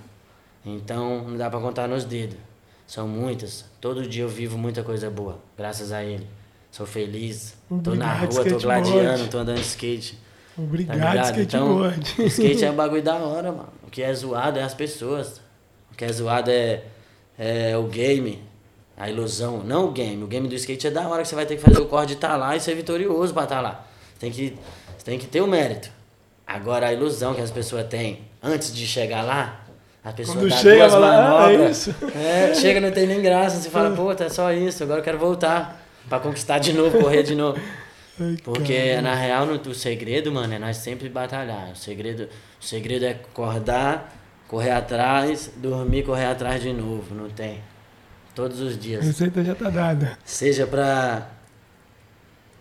Então 0.64 1.28
não 1.28 1.36
dá 1.36 1.50
para 1.50 1.60
contar 1.60 1.86
nos 1.86 2.04
dedos. 2.04 2.38
São 2.86 3.06
muitas. 3.06 3.64
Todo 3.80 4.06
dia 4.08 4.22
eu 4.22 4.28
vivo 4.28 4.56
muita 4.56 4.82
coisa 4.82 5.10
boa, 5.10 5.38
graças 5.56 5.92
a 5.92 6.02
ele. 6.02 6.26
Sou 6.70 6.86
feliz. 6.86 7.54
Tô 7.82 7.94
na 7.94 8.14
rua, 8.14 8.44
tô 8.44 8.58
gladiando, 8.58 9.28
tô 9.28 9.38
andando 9.38 9.56
de 9.56 9.66
skate. 9.66 10.25
Tá 10.56 10.62
Obrigado? 10.62 11.40
Então, 11.40 11.90
skateboard. 11.90 12.26
skate 12.28 12.64
é 12.64 12.70
um 12.70 12.74
bagulho 12.74 13.02
da 13.02 13.16
hora, 13.16 13.52
mano. 13.52 13.68
O 13.86 13.90
que 13.90 14.02
é 14.02 14.12
zoado 14.14 14.58
é 14.58 14.62
as 14.62 14.72
pessoas. 14.74 15.40
O 15.92 15.96
que 15.96 16.04
é 16.04 16.12
zoado 16.12 16.50
é, 16.50 16.82
é 17.38 17.76
o 17.76 17.84
game, 17.84 18.42
a 18.96 19.08
ilusão. 19.10 19.62
Não 19.62 19.86
o 19.88 19.90
game. 19.92 20.22
O 20.22 20.26
game 20.26 20.48
do 20.48 20.54
skate 20.54 20.86
é 20.86 20.90
da 20.90 21.06
hora 21.08 21.22
que 21.22 21.28
você 21.28 21.34
vai 21.34 21.44
ter 21.46 21.56
que 21.56 21.62
fazer 21.62 21.78
o 21.80 21.86
corre 21.86 22.06
de 22.06 22.12
estar 22.14 22.36
lá 22.36 22.56
e 22.56 22.60
ser 22.60 22.74
vitorioso 22.74 23.34
pra 23.34 23.42
estar 23.44 23.60
lá. 23.60 23.84
Você 24.14 24.20
tem 24.20 24.30
que, 24.30 24.56
você 24.96 25.04
tem 25.04 25.18
que 25.18 25.26
ter 25.26 25.40
o 25.42 25.46
mérito. 25.46 25.90
Agora, 26.46 26.86
a 26.86 26.92
ilusão 26.92 27.34
que 27.34 27.40
as 27.42 27.50
pessoas 27.50 27.86
têm 27.88 28.20
antes 28.42 28.74
de 28.74 28.86
chegar 28.86 29.22
lá, 29.22 29.60
a 30.02 30.12
pessoa 30.12 30.36
Quando 30.38 30.48
dá 30.48 30.56
chega, 30.56 30.78
duas 30.78 30.92
fala, 30.92 31.10
"Ah, 31.10 31.52
é 31.52 31.56
manobras. 31.56 31.76
isso." 31.86 31.94
É, 32.14 32.54
chega, 32.54 32.80
não 32.80 32.92
tem 32.92 33.06
nem 33.06 33.20
graça. 33.20 33.60
Você 33.60 33.68
fala, 33.68 33.90
pô, 33.94 34.14
tá 34.14 34.30
só 34.30 34.52
isso, 34.52 34.82
agora 34.82 35.00
eu 35.00 35.04
quero 35.04 35.18
voltar 35.18 35.84
pra 36.08 36.18
conquistar 36.20 36.58
de 36.60 36.72
novo, 36.72 36.98
correr 37.00 37.22
de 37.24 37.34
novo. 37.34 37.60
Ai, 38.18 38.36
Porque 38.42 38.76
cara. 38.90 39.02
na 39.02 39.14
real 39.14 39.46
no, 39.46 39.54
o 39.54 39.74
segredo, 39.74 40.32
mano, 40.32 40.54
é 40.54 40.58
nós 40.58 40.78
sempre 40.78 41.08
batalhar. 41.08 41.70
O 41.72 41.76
segredo, 41.76 42.28
o 42.60 42.64
segredo 42.64 43.04
é 43.04 43.10
acordar, 43.10 44.14
correr 44.48 44.70
atrás, 44.70 45.50
dormir, 45.56 46.04
correr 46.04 46.26
atrás 46.26 46.62
de 46.62 46.72
novo. 46.72 47.14
Não 47.14 47.28
tem. 47.28 47.60
Todos 48.34 48.60
os 48.60 48.74
A 48.74 48.78
dias. 48.78 49.04
receita 49.04 49.44
já 49.44 49.54
tá 49.54 49.68
dada. 49.70 50.18
Seja 50.24 50.66
pra, 50.66 51.30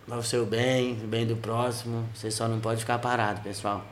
pra 0.06 0.18
o 0.18 0.24
seu 0.24 0.46
bem, 0.46 0.94
o 1.04 1.08
bem 1.08 1.26
do 1.26 1.36
próximo. 1.38 2.08
Você 2.14 2.30
só 2.32 2.48
não 2.48 2.60
pode 2.60 2.80
ficar 2.82 3.00
parado, 3.00 3.42
pessoal. 3.42 3.86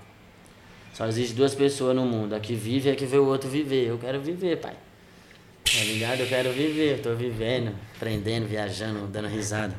Só 0.93 1.07
existe 1.07 1.33
duas 1.33 1.55
pessoas 1.55 1.95
no 1.95 2.05
mundo. 2.05 2.35
A 2.35 2.39
que 2.39 2.53
vive 2.55 2.89
e 2.89 2.91
a 2.91 2.95
que 2.95 3.05
vê 3.05 3.17
o 3.17 3.25
outro 3.25 3.49
viver. 3.49 3.87
Eu 3.87 3.97
quero 3.97 4.21
viver, 4.21 4.57
pai. 4.57 4.75
Tá 5.65 5.83
ligado? 5.85 6.19
Eu 6.19 6.27
quero 6.27 6.51
viver. 6.51 6.97
Eu 6.97 7.01
tô 7.01 7.15
vivendo, 7.15 7.73
aprendendo, 7.95 8.45
viajando, 8.47 9.07
dando 9.07 9.27
risada. 9.27 9.73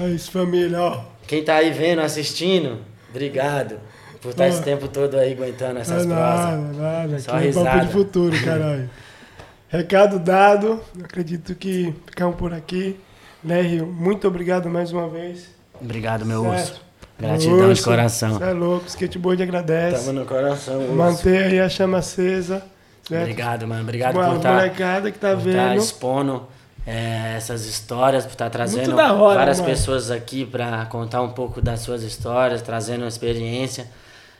É 0.00 0.08
isso, 0.08 0.30
família, 0.32 0.80
ó. 0.80 1.04
Quem 1.26 1.42
tá 1.44 1.56
aí 1.56 1.70
vendo, 1.70 2.00
assistindo, 2.00 2.78
obrigado 3.10 3.78
por 4.20 4.30
estar 4.30 4.48
esse 4.48 4.60
Ó. 4.60 4.62
tempo 4.62 4.88
todo 4.88 5.16
aí 5.16 5.32
aguentando 5.32 5.78
essas 5.80 6.04
é 6.04 6.06
nada, 6.06 6.56
prosas. 6.58 6.76
nada. 6.76 7.18
Só 7.18 7.36
Aqui 7.36 7.48
é 7.48 7.52
papo 7.52 7.58
risada. 7.64 7.86
de 7.86 7.92
futuro, 7.92 8.44
caralho. 8.44 8.90
Recado 9.68 10.18
dado. 10.18 10.80
Acredito 11.02 11.54
que 11.54 11.92
ficamos 12.06 12.36
por 12.36 12.52
aqui. 12.54 12.98
Lerry, 13.44 13.82
muito 13.82 14.26
obrigado 14.28 14.68
mais 14.70 14.92
uma 14.92 15.08
vez. 15.08 15.48
Obrigado, 15.80 16.24
meu 16.24 16.42
Certo. 16.42 16.58
urso. 16.60 16.86
Gratidão 17.18 17.56
de 17.56 17.64
Urso, 17.64 17.84
coração. 17.84 18.34
Você 18.34 18.44
é 18.44 18.52
louco, 18.52 18.86
skateboard 18.88 19.42
agradece. 19.42 20.04
Tamo 20.04 20.20
no 20.20 20.26
coração, 20.26 20.80
urso. 20.80 20.92
Manter 20.92 21.44
aí 21.44 21.60
a 21.60 21.68
chama 21.68 21.98
acesa. 21.98 22.62
Certo? 23.08 23.22
Obrigado, 23.22 23.66
mano. 23.66 23.82
Obrigado 23.82 24.14
Com 24.14 24.20
a 24.20 24.26
por 24.28 24.36
estar 24.36 24.52
molecada 24.54 25.10
que 25.10 25.18
tá 25.18 25.30
tá 25.30 25.34
vendo. 25.34 25.74
expondo 25.76 26.46
é, 26.86 27.34
essas 27.36 27.66
histórias, 27.66 28.24
por 28.24 28.32
estar 28.32 28.48
trazendo 28.48 28.94
hora, 28.96 29.14
várias 29.34 29.58
mano. 29.60 29.70
pessoas 29.72 30.10
aqui 30.10 30.46
para 30.46 30.86
contar 30.86 31.20
um 31.22 31.30
pouco 31.30 31.60
das 31.60 31.80
suas 31.80 32.02
histórias, 32.04 32.62
trazendo 32.62 33.04
experiência 33.06 33.88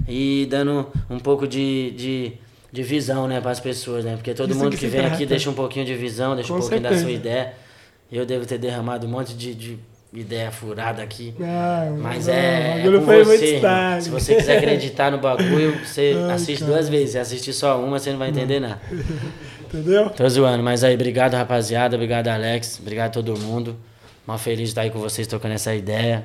e 0.07 0.47
dando 0.49 0.87
um 1.11 1.19
pouco 1.19 1.47
de, 1.47 1.91
de, 1.93 2.33
de 2.73 2.83
visão, 2.83 3.27
né, 3.27 3.41
para 3.41 3.51
as 3.51 3.59
pessoas, 3.61 4.05
né? 4.05 4.15
Porque 4.15 4.33
todo 4.33 4.51
Isso 4.51 4.59
mundo 4.61 4.73
que 4.73 4.79
que 4.79 4.87
vem 4.87 5.01
aqui 5.01 5.09
trata. 5.19 5.27
deixa 5.27 5.51
um 5.51 5.55
pouquinho 5.55 5.85
de 5.85 5.95
visão, 5.95 6.35
deixa 6.37 6.53
Com 6.53 6.59
um 6.59 6.61
pouquinho 6.61 6.83
da 6.83 6.91
sua 6.91 6.99
certeza. 6.99 7.19
ideia. 7.19 7.55
Eu 8.13 8.25
devo 8.25 8.47
ter 8.47 8.59
derramado 8.59 9.07
um 9.07 9.11
monte 9.11 9.35
de, 9.35 9.53
de 9.53 9.79
ideia 10.15 10.51
furada 10.53 11.03
aqui. 11.03 11.35
Ah, 11.41 11.93
Mas 11.99 12.27
não, 12.29 12.35
é, 12.35 12.81
é 12.87 12.91
com 12.91 13.01
você. 13.25 13.61
Se 14.01 14.11
você 14.11 14.37
quiser 14.37 14.59
acreditar 14.59 15.11
no 15.11 15.19
bagulho, 15.19 15.79
você 15.85 16.15
Ai, 16.29 16.33
assiste 16.35 16.61
cara. 16.61 16.73
duas 16.73 16.89
vezes. 16.89 17.11
Se 17.11 17.19
assistir 17.19 17.53
só 17.53 17.83
uma, 17.83 17.99
você 17.99 18.11
não 18.13 18.19
vai 18.19 18.31
entender 18.31 18.61
nada. 18.61 18.81
Entendeu? 19.73 20.11
Tô 20.11 20.29
zoando, 20.29 20.63
mas 20.63 20.83
aí, 20.85 20.95
obrigado, 20.95 21.35
rapaziada. 21.35 21.97
Obrigado, 21.97 22.29
Alex. 22.29 22.79
Obrigado 22.81 23.09
a 23.09 23.13
todo 23.13 23.37
mundo. 23.39 23.77
Mal 24.27 24.39
feliz 24.39 24.61
de 24.61 24.65
estar 24.69 24.83
aí 24.83 24.91
com 24.91 24.99
vocês, 24.99 25.27
trocando 25.27 25.55
essa 25.55 25.75
ideia. 25.75 26.25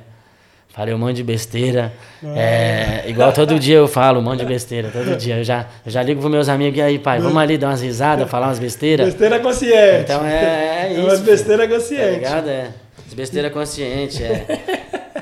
Falei 0.74 0.94
um 0.94 0.98
monte 0.98 1.16
de 1.16 1.22
besteira. 1.22 1.92
É, 2.24 3.04
igual 3.06 3.30
todo 3.32 3.58
dia 3.58 3.76
eu 3.76 3.86
falo, 3.86 4.20
um 4.20 4.22
monte 4.22 4.40
de 4.40 4.46
besteira. 4.46 4.90
Todo 4.90 5.14
dia. 5.20 5.36
Eu 5.36 5.44
já, 5.44 5.66
eu 5.84 5.92
já 5.92 6.02
ligo 6.02 6.20
pros 6.20 6.32
meus 6.32 6.48
amigos, 6.48 6.78
e 6.78 6.82
aí, 6.82 6.98
pai, 6.98 7.20
vamos 7.20 7.36
ali 7.36 7.58
dar 7.58 7.68
umas 7.68 7.82
risadas, 7.82 8.28
falar 8.30 8.46
umas 8.48 8.58
besteiras. 8.58 9.06
Besteira 9.06 9.38
consciente. 9.38 10.02
Então 10.04 10.24
é, 10.26 10.88
é 10.88 10.94
É 10.96 11.00
umas 11.00 11.14
isso. 11.14 11.22
besteira 11.24 11.68
Tá 11.68 11.74
consciente. 11.74 12.10
ligado? 12.14 12.48
É. 12.48 12.70
Besteira 13.14 13.50
consciente, 13.50 14.22
é. 14.22 14.46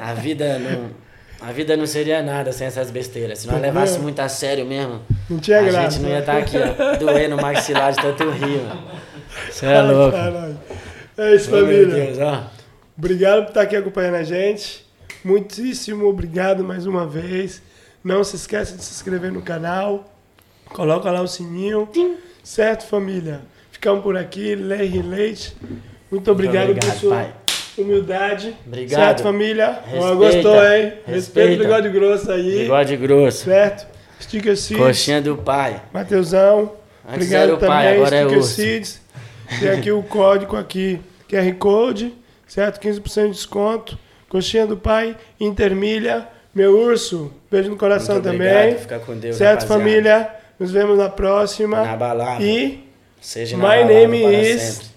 A 0.00 0.14
vida 0.14 0.56
não. 0.58 0.90
A 1.40 1.52
vida 1.52 1.76
não 1.76 1.86
seria 1.86 2.22
nada 2.22 2.52
sem 2.52 2.66
essas 2.66 2.90
besteiras. 2.90 3.38
Se 3.40 3.46
nós 3.46 3.56
Tá 3.56 3.62
levasse 3.62 3.98
muito 3.98 4.20
a 4.20 4.28
sério 4.28 4.66
mesmo, 4.66 5.00
Não 5.28 5.38
tinha 5.38 5.58
a 5.60 5.62
graça. 5.62 5.90
gente 5.90 6.02
não 6.02 6.10
ia 6.10 6.18
estar 6.18 6.36
aqui, 6.36 6.56
ó, 6.58 6.96
doendo 6.98 7.36
o 7.36 7.40
maxilar 7.40 7.92
de 7.92 8.02
tanto 8.02 8.28
rir, 8.30 8.58
mano. 8.62 8.82
Você 9.50 9.66
é 9.66 9.80
louco. 9.82 10.16
caralho. 10.16 10.58
É 11.16 11.34
isso, 11.34 11.50
meu 11.50 11.60
família. 11.64 11.86
Deus. 12.12 12.18
Obrigado 12.96 13.42
por 13.44 13.48
estar 13.48 13.62
aqui 13.62 13.76
acompanhando 13.76 14.16
a 14.16 14.22
gente. 14.22 14.84
Muitíssimo 15.24 16.06
obrigado 16.06 16.62
mais 16.62 16.86
uma 16.86 17.06
vez. 17.06 17.62
Não 18.04 18.22
se 18.24 18.36
esqueça 18.36 18.76
de 18.76 18.82
se 18.84 18.92
inscrever 18.92 19.30
no 19.32 19.42
canal. 19.42 20.12
Coloca 20.66 21.10
lá 21.10 21.20
o 21.22 21.26
sininho. 21.28 21.88
Certo, 22.42 22.86
família? 22.86 23.40
Ficamos 23.70 24.02
por 24.02 24.16
aqui. 24.16 24.54
Leite 24.54 25.02
Leite. 25.02 25.56
Muito 26.10 26.30
obrigado, 26.30 26.70
obrigado, 26.70 26.92
por 26.92 27.00
sua 27.00 27.14
pai. 27.16 27.32
Humildade. 27.82 28.56
Obrigado. 28.66 29.00
Certo, 29.00 29.22
família? 29.22 29.78
Respeita, 29.86 30.14
gostou, 30.14 30.66
hein? 30.66 30.92
Respeita 31.06 31.54
o 31.54 31.58
bigode 31.66 31.88
grosso 31.90 32.30
aí. 32.32 32.58
Bigode 32.62 32.96
grosso. 32.96 33.44
Certo? 33.44 33.86
Sticker 34.20 34.56
Seeds. 34.56 34.82
Coxinha 34.84 35.20
do 35.22 35.36
pai. 35.36 35.80
Mateusão. 35.92 36.72
Antes 37.08 37.14
Obrigado 37.26 37.54
o 37.54 37.58
pai, 37.58 37.86
também, 37.86 38.00
agora 38.02 38.16
é 38.16 38.20
Sticker 38.20 38.38
urso. 38.38 38.54
Seeds. 38.54 39.00
Tem 39.58 39.68
aqui 39.70 39.90
o 39.90 40.02
código 40.02 40.56
aqui, 40.56 41.00
QR 41.28 41.52
Code, 41.58 42.14
certo? 42.46 42.78
15% 42.80 43.24
de 43.26 43.30
desconto. 43.32 43.98
Coxinha 44.28 44.64
do 44.66 44.76
pai, 44.76 45.16
Intermilha, 45.40 46.28
meu 46.54 46.78
urso. 46.78 47.32
Beijo 47.50 47.68
no 47.70 47.76
coração 47.76 48.16
Muito 48.16 48.24
também. 48.26 48.46
obrigado, 48.48 48.78
fica 48.80 48.98
com 49.00 49.16
Deus, 49.16 49.36
certo, 49.36 49.62
rapaziada. 49.62 49.82
família? 49.84 50.30
Nos 50.58 50.70
vemos 50.70 50.98
na 50.98 51.08
próxima. 51.08 51.82
Na 51.84 51.96
balada. 51.96 52.42
E 52.44 52.86
Seja 53.20 53.56
na 53.56 53.62
my 53.64 53.68
balada 53.70 53.92
name 53.92 54.22
para 54.22 54.32
is 54.32 54.60
sempre. 54.62 54.89